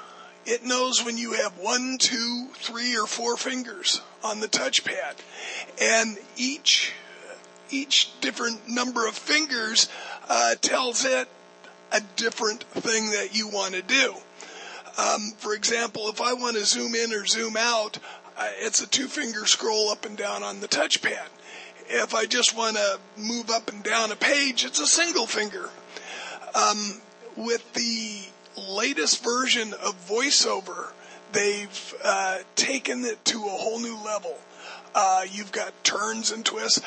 It 0.45 0.63
knows 0.63 1.03
when 1.03 1.17
you 1.17 1.33
have 1.33 1.57
one, 1.57 1.97
two, 1.99 2.49
three, 2.55 2.97
or 2.97 3.07
four 3.07 3.37
fingers 3.37 4.01
on 4.23 4.39
the 4.39 4.47
touchpad. 4.47 5.15
And 5.81 6.17
each 6.35 6.93
each 7.69 8.19
different 8.21 8.69
number 8.69 9.07
of 9.07 9.15
fingers 9.15 9.89
uh, 10.29 10.55
tells 10.61 11.05
it 11.05 11.27
a 11.91 12.01
different 12.15 12.63
thing 12.63 13.11
that 13.11 13.35
you 13.35 13.47
want 13.47 13.73
to 13.73 13.81
do. 13.81 14.13
Um, 14.97 15.33
for 15.37 15.55
example, 15.55 16.09
if 16.09 16.21
I 16.21 16.33
want 16.33 16.55
to 16.57 16.65
zoom 16.65 16.93
in 16.93 17.13
or 17.13 17.25
zoom 17.25 17.57
out, 17.57 17.97
uh, 18.37 18.49
it's 18.59 18.81
a 18.81 18.87
two 18.87 19.07
finger 19.07 19.45
scroll 19.45 19.89
up 19.89 20.05
and 20.05 20.15
down 20.15 20.43
on 20.43 20.59
the 20.59 20.67
touchpad. 20.67 21.27
If 21.87 22.13
I 22.13 22.25
just 22.25 22.55
want 22.55 22.77
to 22.77 22.99
move 23.17 23.49
up 23.49 23.71
and 23.71 23.83
down 23.83 24.11
a 24.11 24.15
page, 24.15 24.65
it's 24.65 24.79
a 24.79 24.87
single 24.87 25.25
finger. 25.25 25.69
Um, 26.55 27.01
with 27.35 27.73
the 27.73 28.21
latest 28.69 29.23
version 29.23 29.73
of 29.73 29.95
VoiceOver, 30.07 30.91
they've 31.31 31.93
uh, 32.03 32.39
taken 32.55 33.05
it 33.05 33.23
to 33.25 33.37
a 33.37 33.49
whole 33.49 33.79
new 33.79 33.97
level. 34.03 34.37
Uh, 34.95 35.23
you've 35.31 35.51
got 35.51 35.73
turns 35.83 36.31
and 36.31 36.45
twists 36.45 36.79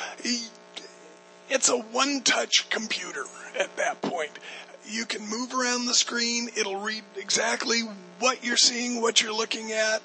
it's 1.48 1.68
a 1.68 1.78
one 1.78 2.22
touch 2.22 2.68
computer 2.70 3.24
at 3.58 3.76
that 3.76 4.02
point. 4.02 4.32
You 4.88 5.04
can 5.04 5.28
move 5.28 5.54
around 5.54 5.86
the 5.86 5.94
screen. 5.94 6.48
It'll 6.56 6.80
read 6.80 7.02
exactly 7.16 7.80
what 8.18 8.44
you're 8.44 8.56
seeing, 8.56 9.00
what 9.00 9.22
you're 9.22 9.34
looking 9.34 9.72
at. 9.72 10.02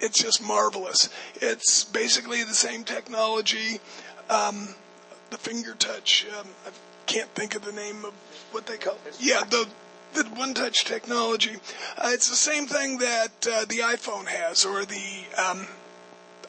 It's 0.00 0.20
just 0.20 0.42
marvelous. 0.42 1.08
It's 1.36 1.84
basically 1.84 2.42
the 2.44 2.54
same 2.54 2.84
technology. 2.84 3.80
Um, 4.28 4.74
the 5.30 5.38
finger 5.38 5.74
touch. 5.74 6.26
Um, 6.38 6.48
I 6.66 6.70
can't 7.06 7.30
think 7.30 7.54
of 7.54 7.64
the 7.64 7.72
name 7.72 8.04
of 8.04 8.12
what 8.52 8.66
they 8.66 8.76
call 8.76 8.96
it. 9.06 9.16
Yeah, 9.20 9.44
the 9.44 9.68
the 10.14 10.24
one 10.24 10.54
touch 10.54 10.84
technology. 10.84 11.56
Uh, 11.96 12.10
it's 12.12 12.28
the 12.28 12.36
same 12.36 12.66
thing 12.66 12.98
that 12.98 13.46
uh, 13.50 13.64
the 13.64 13.78
iPhone 13.78 14.26
has 14.26 14.64
or 14.64 14.84
the 14.84 15.24
um, 15.38 15.66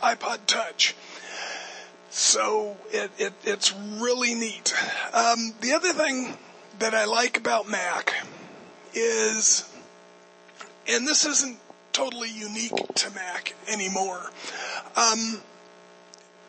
iPod 0.01 0.39
Touch. 0.47 0.95
So 2.09 2.77
it, 2.91 3.09
it, 3.17 3.33
it's 3.43 3.73
really 3.73 4.35
neat. 4.35 4.73
Um, 5.13 5.53
the 5.61 5.73
other 5.73 5.93
thing 5.93 6.37
that 6.79 6.93
I 6.93 7.05
like 7.05 7.37
about 7.37 7.67
Mac 7.67 8.13
is, 8.93 9.67
and 10.87 11.07
this 11.07 11.25
isn't 11.25 11.57
totally 11.91 12.29
unique 12.29 12.75
to 12.95 13.09
Mac 13.11 13.55
anymore. 13.67 14.29
Um, 14.95 15.41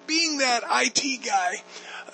being 0.07 0.38
that 0.38 0.64
IT 0.70 1.24
guy 1.24 1.62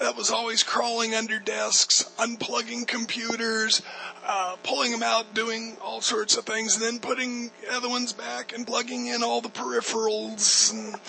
that 0.00 0.16
was 0.16 0.30
always 0.30 0.62
crawling 0.62 1.14
under 1.14 1.38
desks, 1.38 2.10
unplugging 2.18 2.86
computers, 2.86 3.82
uh, 4.26 4.56
pulling 4.62 4.90
them 4.90 5.02
out, 5.02 5.34
doing 5.34 5.76
all 5.82 6.00
sorts 6.00 6.36
of 6.36 6.44
things, 6.44 6.74
and 6.74 6.84
then 6.84 6.98
putting 6.98 7.50
other 7.70 7.88
ones 7.88 8.12
back 8.12 8.52
and 8.52 8.66
plugging 8.66 9.06
in 9.06 9.22
all 9.22 9.40
the 9.40 9.48
peripherals 9.48 10.72
and 10.72 11.00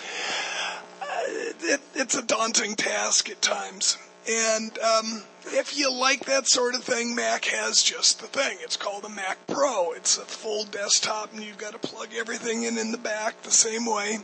it, 1.61 1.81
it's 1.95 2.15
a 2.15 2.21
daunting 2.21 2.75
task 2.75 3.29
at 3.29 3.41
times. 3.41 3.97
And 4.29 4.77
um, 4.79 5.23
if 5.47 5.77
you 5.77 5.91
like 5.91 6.25
that 6.25 6.47
sort 6.47 6.75
of 6.75 6.83
thing, 6.83 7.15
Mac 7.15 7.45
has 7.45 7.81
just 7.81 8.21
the 8.21 8.27
thing. 8.27 8.57
It's 8.61 8.77
called 8.77 9.03
a 9.05 9.09
Mac 9.09 9.47
Pro. 9.47 9.93
It's 9.93 10.17
a 10.17 10.21
full 10.21 10.65
desktop, 10.65 11.33
and 11.33 11.43
you've 11.43 11.57
got 11.57 11.73
to 11.73 11.79
plug 11.79 12.09
everything 12.15 12.63
in 12.63 12.77
in 12.77 12.91
the 12.91 12.97
back 12.97 13.41
the 13.41 13.51
same 13.51 13.85
way. 13.85 14.19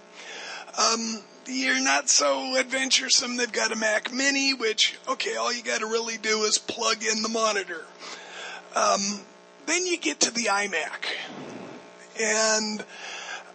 Um, 0.78 1.22
you're 1.48 1.82
not 1.82 2.10
so 2.10 2.58
adventuresome. 2.58 3.38
They've 3.38 3.52
got 3.52 3.72
a 3.72 3.76
Mac 3.76 4.12
Mini, 4.12 4.54
which 4.54 4.98
okay, 5.08 5.36
all 5.36 5.54
you 5.54 5.64
got 5.64 5.80
to 5.80 5.88
really 5.88 6.18
do 6.18 6.44
is 6.44 6.58
plug 6.58 7.04
in 7.04 7.22
the 7.22 7.30
monitor. 7.30 7.86
Um, 8.76 9.22
then 9.66 9.86
you 9.86 9.98
get 9.98 10.20
to 10.22 10.32
the 10.32 10.46
iMac. 10.46 11.06
And 12.20 12.84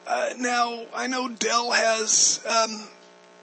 uh, 0.06 0.30
now 0.38 0.84
I 0.94 1.06
know 1.06 1.28
Dell 1.28 1.70
has 1.72 2.44
um, 2.48 2.88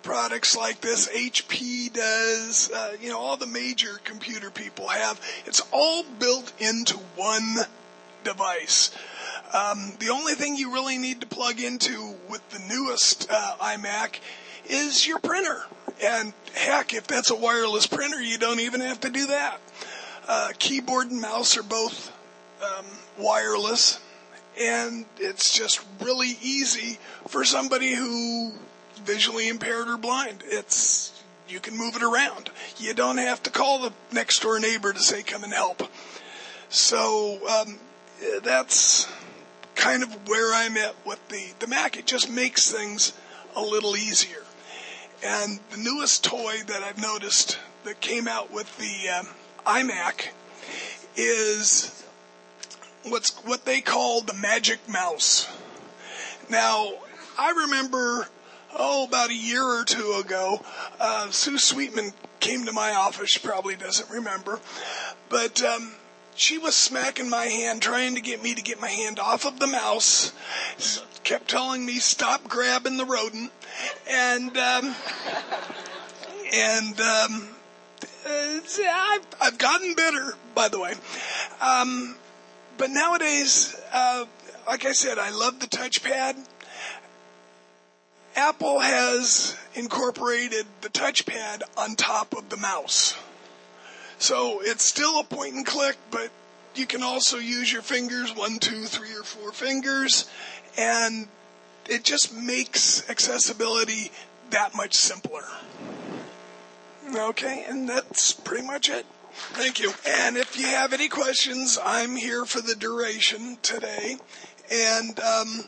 products 0.03 0.55
like 0.55 0.81
this. 0.81 1.07
HP 1.09 1.93
does. 1.93 2.71
Uh, 2.71 2.95
you 3.01 3.09
know, 3.09 3.19
all 3.19 3.37
the 3.37 3.47
major 3.47 3.99
computer 4.03 4.49
people 4.49 4.87
have. 4.87 5.19
It's 5.45 5.61
all 5.71 6.03
built 6.19 6.51
into 6.59 6.97
one 7.15 7.57
device. 8.23 8.91
Um, 9.53 9.93
the 9.99 10.09
only 10.09 10.35
thing 10.35 10.55
you 10.55 10.73
really 10.73 10.97
need 10.97 11.21
to 11.21 11.27
plug 11.27 11.59
into 11.59 12.15
with 12.29 12.47
the 12.49 12.59
newest 12.67 13.27
uh, 13.31 13.55
iMac 13.59 14.19
is 14.65 15.07
your 15.07 15.19
printer. 15.19 15.63
And 16.03 16.33
heck, 16.53 16.93
if 16.93 17.07
that's 17.07 17.31
a 17.31 17.35
wireless 17.35 17.87
printer, 17.87 18.21
you 18.21 18.37
don't 18.37 18.59
even 18.59 18.81
have 18.81 18.99
to 19.01 19.09
do 19.09 19.27
that. 19.27 19.59
Uh, 20.27 20.49
keyboard 20.59 21.09
and 21.09 21.19
mouse 21.19 21.57
are 21.57 21.63
both 21.63 22.11
um, 22.63 22.85
wireless, 23.17 23.99
and 24.61 25.05
it's 25.17 25.57
just 25.57 25.83
really 25.99 26.37
easy 26.41 26.99
for 27.27 27.43
somebody 27.43 27.95
who 27.95 28.51
visually 29.03 29.47
impaired 29.47 29.87
or 29.87 29.97
blind. 29.97 30.43
It's 30.45 31.23
you 31.47 31.59
can 31.59 31.75
move 31.75 31.95
it 31.95 32.03
around. 32.03 32.51
You 32.77 32.93
don't 32.93 33.17
have 33.17 33.41
to 33.43 33.49
call 33.49 33.79
the 33.79 33.93
next 34.11 34.41
door 34.41 34.59
neighbor 34.59 34.93
to 34.93 34.99
say 34.99 35.23
come 35.23 35.43
and 35.43 35.51
help. 35.51 35.81
So 36.69 37.39
um, 37.49 37.79
that's 38.43 39.11
kind 39.79 40.03
of 40.03 40.27
where 40.27 40.53
I'm 40.53 40.75
at 40.77 40.93
with 41.05 41.25
the 41.29 41.53
the 41.59 41.67
Mac. 41.67 41.97
It 41.97 42.05
just 42.05 42.29
makes 42.29 42.69
things 42.69 43.13
a 43.55 43.61
little 43.61 43.95
easier. 43.95 44.43
And 45.23 45.59
the 45.71 45.77
newest 45.77 46.23
toy 46.23 46.57
that 46.67 46.83
I've 46.83 47.01
noticed 47.01 47.57
that 47.85 48.01
came 48.01 48.27
out 48.27 48.51
with 48.51 48.77
the 48.77 49.09
um, 49.09 49.27
iMac 49.65 50.27
is 51.15 52.03
what's 53.03 53.31
what 53.45 53.65
they 53.65 53.79
call 53.81 54.21
the 54.21 54.33
Magic 54.33 54.79
Mouse. 54.87 55.47
Now, 56.49 56.91
I 57.37 57.51
remember 57.51 58.27
oh 58.75 59.05
about 59.05 59.29
a 59.29 59.35
year 59.35 59.63
or 59.63 59.85
two 59.85 60.21
ago, 60.23 60.61
uh, 60.99 61.31
Sue 61.31 61.57
Sweetman 61.57 62.11
came 62.41 62.65
to 62.65 62.73
my 62.73 62.93
office. 62.93 63.29
She 63.29 63.39
probably 63.39 63.75
doesn't 63.75 64.09
remember, 64.09 64.59
but 65.29 65.63
um, 65.63 65.93
she 66.39 66.57
was 66.57 66.73
smacking 66.73 67.29
my 67.29 67.45
hand, 67.45 67.81
trying 67.81 68.15
to 68.15 68.21
get 68.21 68.41
me 68.41 68.55
to 68.55 68.61
get 68.61 68.79
my 68.79 68.87
hand 68.87 69.19
off 69.19 69.45
of 69.45 69.59
the 69.59 69.67
mouse. 69.67 70.31
Kept 71.23 71.49
telling 71.49 71.85
me 71.85 71.99
stop 71.99 72.47
grabbing 72.47 72.95
the 72.95 73.05
rodent, 73.05 73.51
and 74.09 74.57
um, 74.57 74.95
and 76.53 76.99
um, 77.01 77.49
I've, 78.25 79.27
I've 79.41 79.57
gotten 79.57 79.93
better, 79.95 80.33
by 80.55 80.69
the 80.69 80.79
way. 80.79 80.93
Um, 81.61 82.15
but 82.77 82.89
nowadays, 82.89 83.75
uh, 83.91 84.25
like 84.65 84.85
I 84.85 84.93
said, 84.93 85.19
I 85.19 85.31
love 85.31 85.59
the 85.59 85.67
touchpad. 85.67 86.37
Apple 88.37 88.79
has 88.79 89.57
incorporated 89.73 90.65
the 90.81 90.89
touchpad 90.89 91.63
on 91.77 91.95
top 91.95 92.33
of 92.33 92.47
the 92.47 92.57
mouse. 92.57 93.17
So 94.19 94.61
it's 94.61 94.83
still 94.83 95.19
a 95.19 95.23
point 95.23 95.55
and 95.55 95.65
click, 95.65 95.97
but 96.11 96.29
you 96.75 96.85
can 96.85 97.01
also 97.01 97.37
use 97.37 97.71
your 97.71 97.81
fingers, 97.81 98.35
one, 98.35 98.59
two, 98.59 98.83
three, 98.83 99.15
or 99.15 99.23
four 99.23 99.51
fingers, 99.51 100.29
and 100.77 101.27
it 101.89 102.03
just 102.03 102.35
makes 102.35 103.09
accessibility 103.09 104.11
that 104.51 104.75
much 104.75 104.93
simpler. 104.93 105.45
Okay, 107.15 107.65
and 107.67 107.89
that's 107.89 108.33
pretty 108.33 108.67
much 108.67 108.89
it. 108.89 109.05
Thank 109.31 109.79
you. 109.79 109.93
And 110.07 110.37
if 110.37 110.57
you 110.57 110.65
have 110.65 110.93
any 110.93 111.07
questions, 111.07 111.79
I'm 111.83 112.15
here 112.15 112.45
for 112.45 112.61
the 112.61 112.75
duration 112.75 113.57
today. 113.61 114.17
And 114.71 115.19
um, 115.19 115.63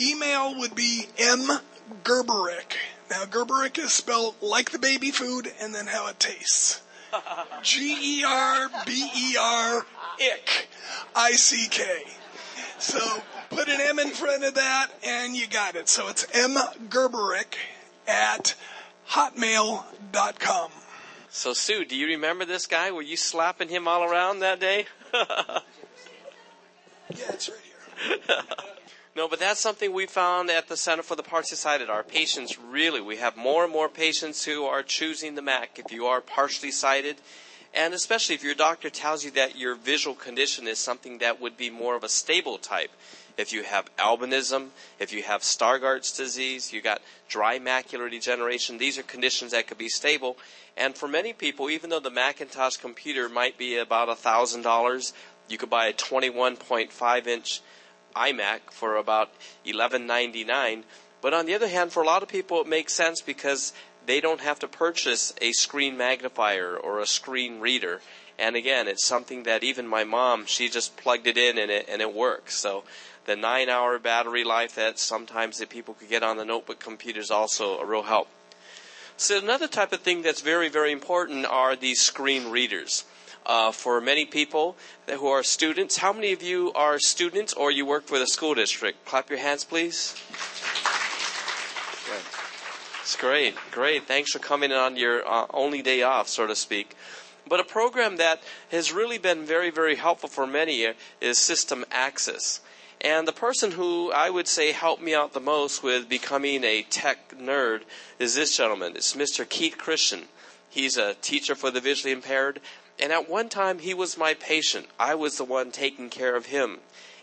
email 0.00 0.58
would 0.58 0.74
be 0.74 1.06
m 1.18 1.60
Gerberick. 2.04 2.76
Now 3.10 3.24
Gerberick 3.24 3.78
is 3.78 3.92
spelled 3.92 4.36
like 4.40 4.70
the 4.70 4.78
baby 4.78 5.10
food 5.10 5.52
and 5.60 5.74
then 5.74 5.86
how 5.86 6.08
it 6.08 6.20
tastes. 6.20 6.80
G 7.62 8.20
E 8.20 8.24
R 8.24 8.68
B 8.86 9.10
E 9.16 9.36
R 9.38 9.86
ick 10.20 10.68
I 11.14 11.32
C 11.32 11.68
K. 11.68 12.04
So 12.78 12.98
put 13.50 13.68
an 13.68 13.80
M 13.80 13.98
in 13.98 14.10
front 14.10 14.44
of 14.44 14.54
that 14.54 14.88
and 15.04 15.36
you 15.36 15.46
got 15.46 15.74
it. 15.74 15.88
So 15.88 16.08
it's 16.08 16.26
M 16.32 16.56
Gerberick 16.88 17.56
at 18.06 18.54
hotmail.com. 19.10 20.70
So, 21.30 21.52
Sue, 21.52 21.84
do 21.84 21.94
you 21.94 22.06
remember 22.06 22.44
this 22.44 22.66
guy? 22.66 22.90
Were 22.90 23.02
you 23.02 23.16
slapping 23.16 23.68
him 23.68 23.86
all 23.86 24.02
around 24.02 24.40
that 24.40 24.60
day? 24.60 24.86
yeah, 25.14 25.60
it's 27.10 27.48
right 27.50 27.58
here. 28.06 28.36
no, 29.18 29.26
but 29.26 29.40
that's 29.40 29.58
something 29.58 29.92
we 29.92 30.06
found 30.06 30.48
at 30.48 30.68
the 30.68 30.76
Center 30.76 31.02
for 31.02 31.16
the 31.16 31.24
Partially 31.24 31.56
Sighted. 31.56 31.90
Our 31.90 32.04
patients 32.04 32.56
really, 32.56 33.00
we 33.00 33.16
have 33.16 33.36
more 33.36 33.64
and 33.64 33.72
more 33.72 33.88
patients 33.88 34.44
who 34.44 34.64
are 34.64 34.84
choosing 34.84 35.34
the 35.34 35.42
Mac. 35.42 35.76
If 35.76 35.90
you 35.90 36.06
are 36.06 36.20
partially 36.20 36.70
sighted, 36.70 37.16
and 37.74 37.94
especially 37.94 38.36
if 38.36 38.44
your 38.44 38.54
doctor 38.54 38.90
tells 38.90 39.24
you 39.24 39.32
that 39.32 39.58
your 39.58 39.74
visual 39.74 40.14
condition 40.14 40.68
is 40.68 40.78
something 40.78 41.18
that 41.18 41.40
would 41.40 41.56
be 41.56 41.68
more 41.68 41.96
of 41.96 42.04
a 42.04 42.08
stable 42.08 42.58
type. 42.58 42.92
If 43.36 43.52
you 43.52 43.64
have 43.64 43.90
albinism, 43.96 44.68
if 45.00 45.12
you 45.12 45.24
have 45.24 45.40
Stargardt's 45.40 46.16
disease, 46.16 46.72
you 46.72 46.80
got 46.80 47.02
dry 47.28 47.58
macular 47.58 48.08
degeneration, 48.08 48.78
these 48.78 48.98
are 48.98 49.02
conditions 49.02 49.50
that 49.50 49.66
could 49.66 49.78
be 49.78 49.88
stable. 49.88 50.36
And 50.76 50.94
for 50.94 51.08
many 51.08 51.32
people, 51.32 51.70
even 51.70 51.90
though 51.90 51.98
the 51.98 52.08
Macintosh 52.08 52.76
computer 52.76 53.28
might 53.28 53.58
be 53.58 53.78
about 53.78 54.16
$1,000, 54.16 55.12
you 55.48 55.58
could 55.58 55.70
buy 55.70 55.86
a 55.86 55.92
21.5 55.92 57.26
inch 57.26 57.62
iMac 58.18 58.60
for 58.70 58.96
about 58.96 59.30
$11.99. 59.64 60.82
But 61.20 61.34
on 61.34 61.46
the 61.46 61.54
other 61.54 61.68
hand, 61.68 61.92
for 61.92 62.02
a 62.02 62.06
lot 62.06 62.22
of 62.22 62.28
people, 62.28 62.60
it 62.60 62.66
makes 62.66 62.92
sense 62.92 63.20
because 63.20 63.72
they 64.06 64.20
don't 64.20 64.40
have 64.40 64.58
to 64.60 64.68
purchase 64.68 65.34
a 65.40 65.52
screen 65.52 65.96
magnifier 65.96 66.76
or 66.76 67.00
a 67.00 67.06
screen 67.06 67.60
reader. 67.60 68.00
And 68.38 68.56
again, 68.56 68.88
it's 68.88 69.04
something 69.04 69.42
that 69.42 69.64
even 69.64 69.86
my 69.86 70.04
mom, 70.04 70.46
she 70.46 70.68
just 70.68 70.96
plugged 70.96 71.26
it 71.26 71.36
in 71.36 71.58
and 71.58 71.70
it, 71.70 71.86
and 71.88 72.00
it 72.00 72.14
works. 72.14 72.56
So 72.56 72.84
the 73.26 73.36
nine 73.36 73.68
hour 73.68 73.98
battery 73.98 74.44
life 74.44 74.76
that 74.76 74.98
sometimes 74.98 75.58
that 75.58 75.68
people 75.68 75.94
could 75.94 76.08
get 76.08 76.22
on 76.22 76.36
the 76.36 76.44
notebook 76.44 76.78
computer 76.78 77.20
is 77.20 77.30
also 77.30 77.78
a 77.78 77.84
real 77.84 78.04
help. 78.04 78.28
So 79.18 79.36
another 79.36 79.66
type 79.66 79.92
of 79.92 80.00
thing 80.00 80.22
that's 80.22 80.40
very, 80.40 80.68
very 80.68 80.92
important 80.92 81.44
are 81.44 81.74
these 81.74 82.00
screen 82.00 82.50
readers. 82.50 83.04
Uh, 83.46 83.72
for 83.72 84.00
many 84.00 84.26
people 84.26 84.76
who 85.08 85.26
are 85.26 85.42
students, 85.42 85.96
how 85.96 86.12
many 86.12 86.32
of 86.32 86.42
you 86.42 86.70
are 86.74 86.98
students 86.98 87.54
or 87.54 87.70
you 87.70 87.86
work 87.86 88.04
for 88.04 88.18
the 88.18 88.26
school 88.26 88.54
district? 88.54 89.04
Clap 89.06 89.30
your 89.30 89.38
hands, 89.38 89.64
please. 89.64 90.14
Good. 92.06 92.22
It's 93.00 93.16
great, 93.16 93.54
great. 93.70 94.06
Thanks 94.06 94.32
for 94.32 94.38
coming 94.38 94.70
on 94.70 94.96
your 94.96 95.26
uh, 95.26 95.46
only 95.54 95.80
day 95.80 96.02
off, 96.02 96.28
so 96.28 96.46
to 96.46 96.54
speak. 96.54 96.94
But 97.48 97.60
a 97.60 97.64
program 97.64 98.16
that 98.18 98.42
has 98.70 98.92
really 98.92 99.16
been 99.16 99.46
very, 99.46 99.70
very 99.70 99.96
helpful 99.96 100.28
for 100.28 100.46
many 100.46 100.86
is 101.20 101.38
System 101.38 101.84
Access. 101.90 102.60
And 103.00 103.28
the 103.28 103.32
person 103.32 103.72
who 103.72 104.12
I 104.12 104.28
would 104.28 104.48
say 104.48 104.72
helped 104.72 105.02
me 105.02 105.14
out 105.14 105.32
the 105.32 105.40
most 105.40 105.82
with 105.82 106.08
becoming 106.08 106.64
a 106.64 106.82
tech 106.82 107.30
nerd 107.38 107.82
is 108.18 108.34
this 108.34 108.56
gentleman. 108.56 108.96
It's 108.96 109.14
Mr. 109.14 109.48
Keith 109.48 109.78
Christian. 109.78 110.24
He's 110.68 110.96
a 110.96 111.14
teacher 111.14 111.54
for 111.54 111.70
the 111.70 111.80
visually 111.80 112.12
impaired. 112.12 112.60
And 113.00 113.12
at 113.12 113.28
one 113.28 113.48
time, 113.48 113.78
he 113.78 113.94
was 113.94 114.18
my 114.18 114.34
patient. 114.34 114.86
I 114.98 115.14
was 115.14 115.38
the 115.38 115.44
one 115.44 115.70
taking 115.70 116.10
care 116.10 116.34
of 116.34 116.46
him. 116.46 116.78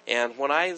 And 0.08 0.38
when 0.38 0.52
I, 0.52 0.74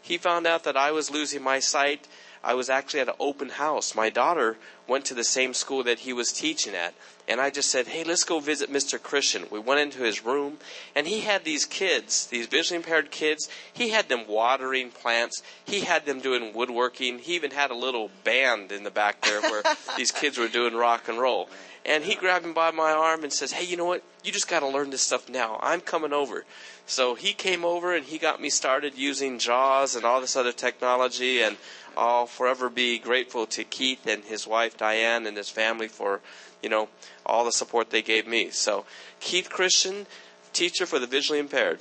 he 0.00 0.18
found 0.18 0.46
out 0.46 0.64
that 0.64 0.76
I 0.76 0.92
was 0.92 1.10
losing 1.10 1.42
my 1.42 1.58
sight, 1.58 2.06
I 2.44 2.54
was 2.54 2.70
actually 2.70 3.00
at 3.00 3.08
an 3.08 3.14
open 3.18 3.48
house. 3.48 3.94
My 3.94 4.08
daughter 4.08 4.56
went 4.86 5.04
to 5.06 5.14
the 5.14 5.24
same 5.24 5.52
school 5.52 5.82
that 5.82 6.00
he 6.00 6.12
was 6.12 6.32
teaching 6.32 6.74
at. 6.74 6.94
And 7.26 7.40
I 7.40 7.50
just 7.50 7.70
said, 7.70 7.88
hey, 7.88 8.04
let's 8.04 8.22
go 8.22 8.38
visit 8.38 8.70
Mr. 8.70 9.02
Christian. 9.02 9.46
We 9.50 9.58
went 9.58 9.80
into 9.80 10.04
his 10.04 10.24
room, 10.24 10.58
and 10.94 11.08
he 11.08 11.22
had 11.22 11.42
these 11.42 11.64
kids, 11.64 12.26
these 12.26 12.46
visually 12.46 12.76
impaired 12.76 13.10
kids. 13.10 13.48
He 13.72 13.88
had 13.88 14.08
them 14.08 14.28
watering 14.28 14.90
plants. 14.90 15.42
He 15.64 15.80
had 15.80 16.06
them 16.06 16.20
doing 16.20 16.52
woodworking. 16.54 17.18
He 17.18 17.34
even 17.34 17.50
had 17.50 17.72
a 17.72 17.76
little 17.76 18.12
band 18.22 18.70
in 18.70 18.84
the 18.84 18.92
back 18.92 19.22
there 19.22 19.40
where 19.40 19.64
these 19.96 20.12
kids 20.12 20.38
were 20.38 20.46
doing 20.46 20.74
rock 20.76 21.08
and 21.08 21.18
roll. 21.18 21.48
And 21.86 22.02
he 22.02 22.16
grabbed 22.16 22.44
me 22.44 22.52
by 22.52 22.72
my 22.72 22.90
arm 22.90 23.22
and 23.22 23.32
says, 23.32 23.52
hey, 23.52 23.64
you 23.64 23.76
know 23.76 23.84
what? 23.84 24.02
You 24.24 24.32
just 24.32 24.48
got 24.48 24.60
to 24.60 24.68
learn 24.68 24.90
this 24.90 25.02
stuff 25.02 25.28
now. 25.28 25.60
I'm 25.62 25.80
coming 25.80 26.12
over. 26.12 26.44
So 26.84 27.14
he 27.14 27.32
came 27.32 27.64
over 27.64 27.94
and 27.94 28.04
he 28.04 28.18
got 28.18 28.40
me 28.40 28.50
started 28.50 28.94
using 28.96 29.38
JAWS 29.38 29.94
and 29.94 30.04
all 30.04 30.20
this 30.20 30.34
other 30.34 30.52
technology 30.52 31.40
and 31.40 31.56
I'll 31.96 32.26
forever 32.26 32.68
be 32.68 32.98
grateful 32.98 33.46
to 33.46 33.62
Keith 33.64 34.06
and 34.06 34.24
his 34.24 34.46
wife 34.46 34.76
Diane 34.76 35.26
and 35.26 35.36
his 35.36 35.48
family 35.48 35.88
for, 35.88 36.20
you 36.62 36.68
know, 36.68 36.88
all 37.24 37.44
the 37.44 37.52
support 37.52 37.90
they 37.90 38.02
gave 38.02 38.26
me. 38.26 38.50
So, 38.50 38.84
Keith 39.20 39.48
Christian, 39.48 40.06
teacher 40.52 40.86
for 40.86 40.98
the 40.98 41.06
visually 41.06 41.38
impaired. 41.38 41.78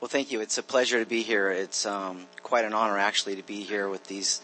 Well, 0.00 0.08
thank 0.08 0.32
you. 0.32 0.40
It's 0.40 0.56
a 0.56 0.62
pleasure 0.62 0.98
to 0.98 1.08
be 1.08 1.22
here. 1.22 1.50
It's 1.50 1.84
um, 1.84 2.26
quite 2.42 2.64
an 2.64 2.72
honor, 2.72 2.96
actually, 2.96 3.36
to 3.36 3.42
be 3.42 3.62
here 3.62 3.88
with 3.88 4.04
these 4.04 4.40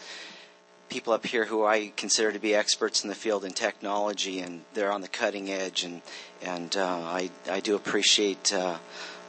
people 0.89 1.13
up 1.13 1.25
here 1.25 1.45
who 1.45 1.65
I 1.65 1.91
consider 1.95 2.31
to 2.31 2.39
be 2.39 2.55
experts 2.55 3.03
in 3.03 3.09
the 3.09 3.15
field 3.15 3.45
in 3.45 3.51
technology, 3.51 4.39
and 4.39 4.61
they're 4.73 4.91
on 4.91 5.01
the 5.01 5.07
cutting 5.07 5.49
edge. 5.49 5.83
And 5.83 6.01
and 6.41 6.75
uh, 6.75 7.01
I 7.03 7.29
I 7.49 7.59
do 7.59 7.75
appreciate 7.75 8.53
uh, 8.53 8.77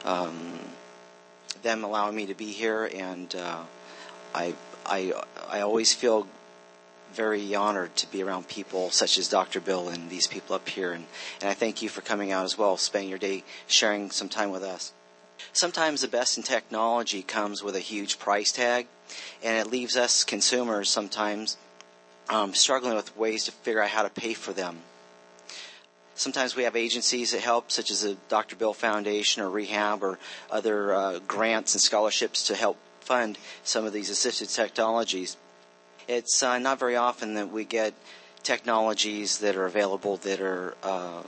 um, 0.04 0.58
them 1.62 1.84
allowing 1.84 2.16
me 2.16 2.26
to 2.26 2.34
be 2.34 2.52
here, 2.52 2.90
and 2.94 3.34
uh, 3.34 3.62
I 4.34 4.54
I 4.86 5.12
I 5.48 5.60
always 5.60 5.94
feel 5.94 6.26
very 7.12 7.54
honored 7.54 7.96
to 7.96 8.10
be 8.10 8.22
around 8.22 8.48
people 8.48 8.90
such 8.90 9.16
as 9.18 9.28
Dr. 9.28 9.60
Bill 9.60 9.88
and 9.88 10.10
these 10.10 10.26
people 10.26 10.54
up 10.54 10.68
here, 10.68 10.92
and, 10.92 11.06
and 11.40 11.48
I 11.48 11.54
thank 11.54 11.82
you 11.82 11.88
for 11.88 12.02
coming 12.02 12.32
out 12.32 12.44
as 12.44 12.58
well, 12.58 12.76
spending 12.76 13.08
your 13.08 13.18
day 13.18 13.44
sharing 13.66 14.10
some 14.10 14.28
time 14.28 14.50
with 14.50 14.62
us. 14.62 14.92
Sometimes 15.52 16.02
the 16.02 16.08
best 16.08 16.36
in 16.36 16.42
technology 16.42 17.22
comes 17.22 17.62
with 17.62 17.74
a 17.74 17.80
huge 17.80 18.18
price 18.18 18.52
tag, 18.52 18.86
and 19.42 19.56
it 19.58 19.70
leaves 19.70 19.96
us 19.96 20.24
consumers 20.24 20.88
sometimes 20.88 21.56
um, 22.28 22.54
struggling 22.54 22.94
with 22.94 23.16
ways 23.16 23.44
to 23.44 23.52
figure 23.52 23.82
out 23.82 23.90
how 23.90 24.02
to 24.02 24.10
pay 24.10 24.34
for 24.34 24.52
them. 24.52 24.78
Sometimes 26.14 26.56
we 26.56 26.64
have 26.64 26.74
agencies 26.74 27.30
that 27.30 27.40
help, 27.40 27.70
such 27.70 27.90
as 27.90 28.02
the 28.02 28.16
Dr. 28.28 28.56
Bill 28.56 28.74
Foundation 28.74 29.40
or 29.40 29.48
Rehab 29.48 30.02
or 30.02 30.18
other 30.50 30.92
uh, 30.92 31.18
grants 31.20 31.74
and 31.74 31.80
scholarships 31.80 32.48
to 32.48 32.56
help 32.56 32.76
fund 33.00 33.38
some 33.62 33.84
of 33.84 33.92
these 33.92 34.10
assisted 34.10 34.48
technologies. 34.48 35.36
It's 36.08 36.42
uh, 36.42 36.58
not 36.58 36.78
very 36.78 36.96
often 36.96 37.34
that 37.34 37.52
we 37.52 37.64
get 37.64 37.94
technologies 38.42 39.38
that 39.38 39.56
are 39.56 39.66
available 39.66 40.16
that 40.18 40.40
are 40.40 40.74
uh, 40.82 41.22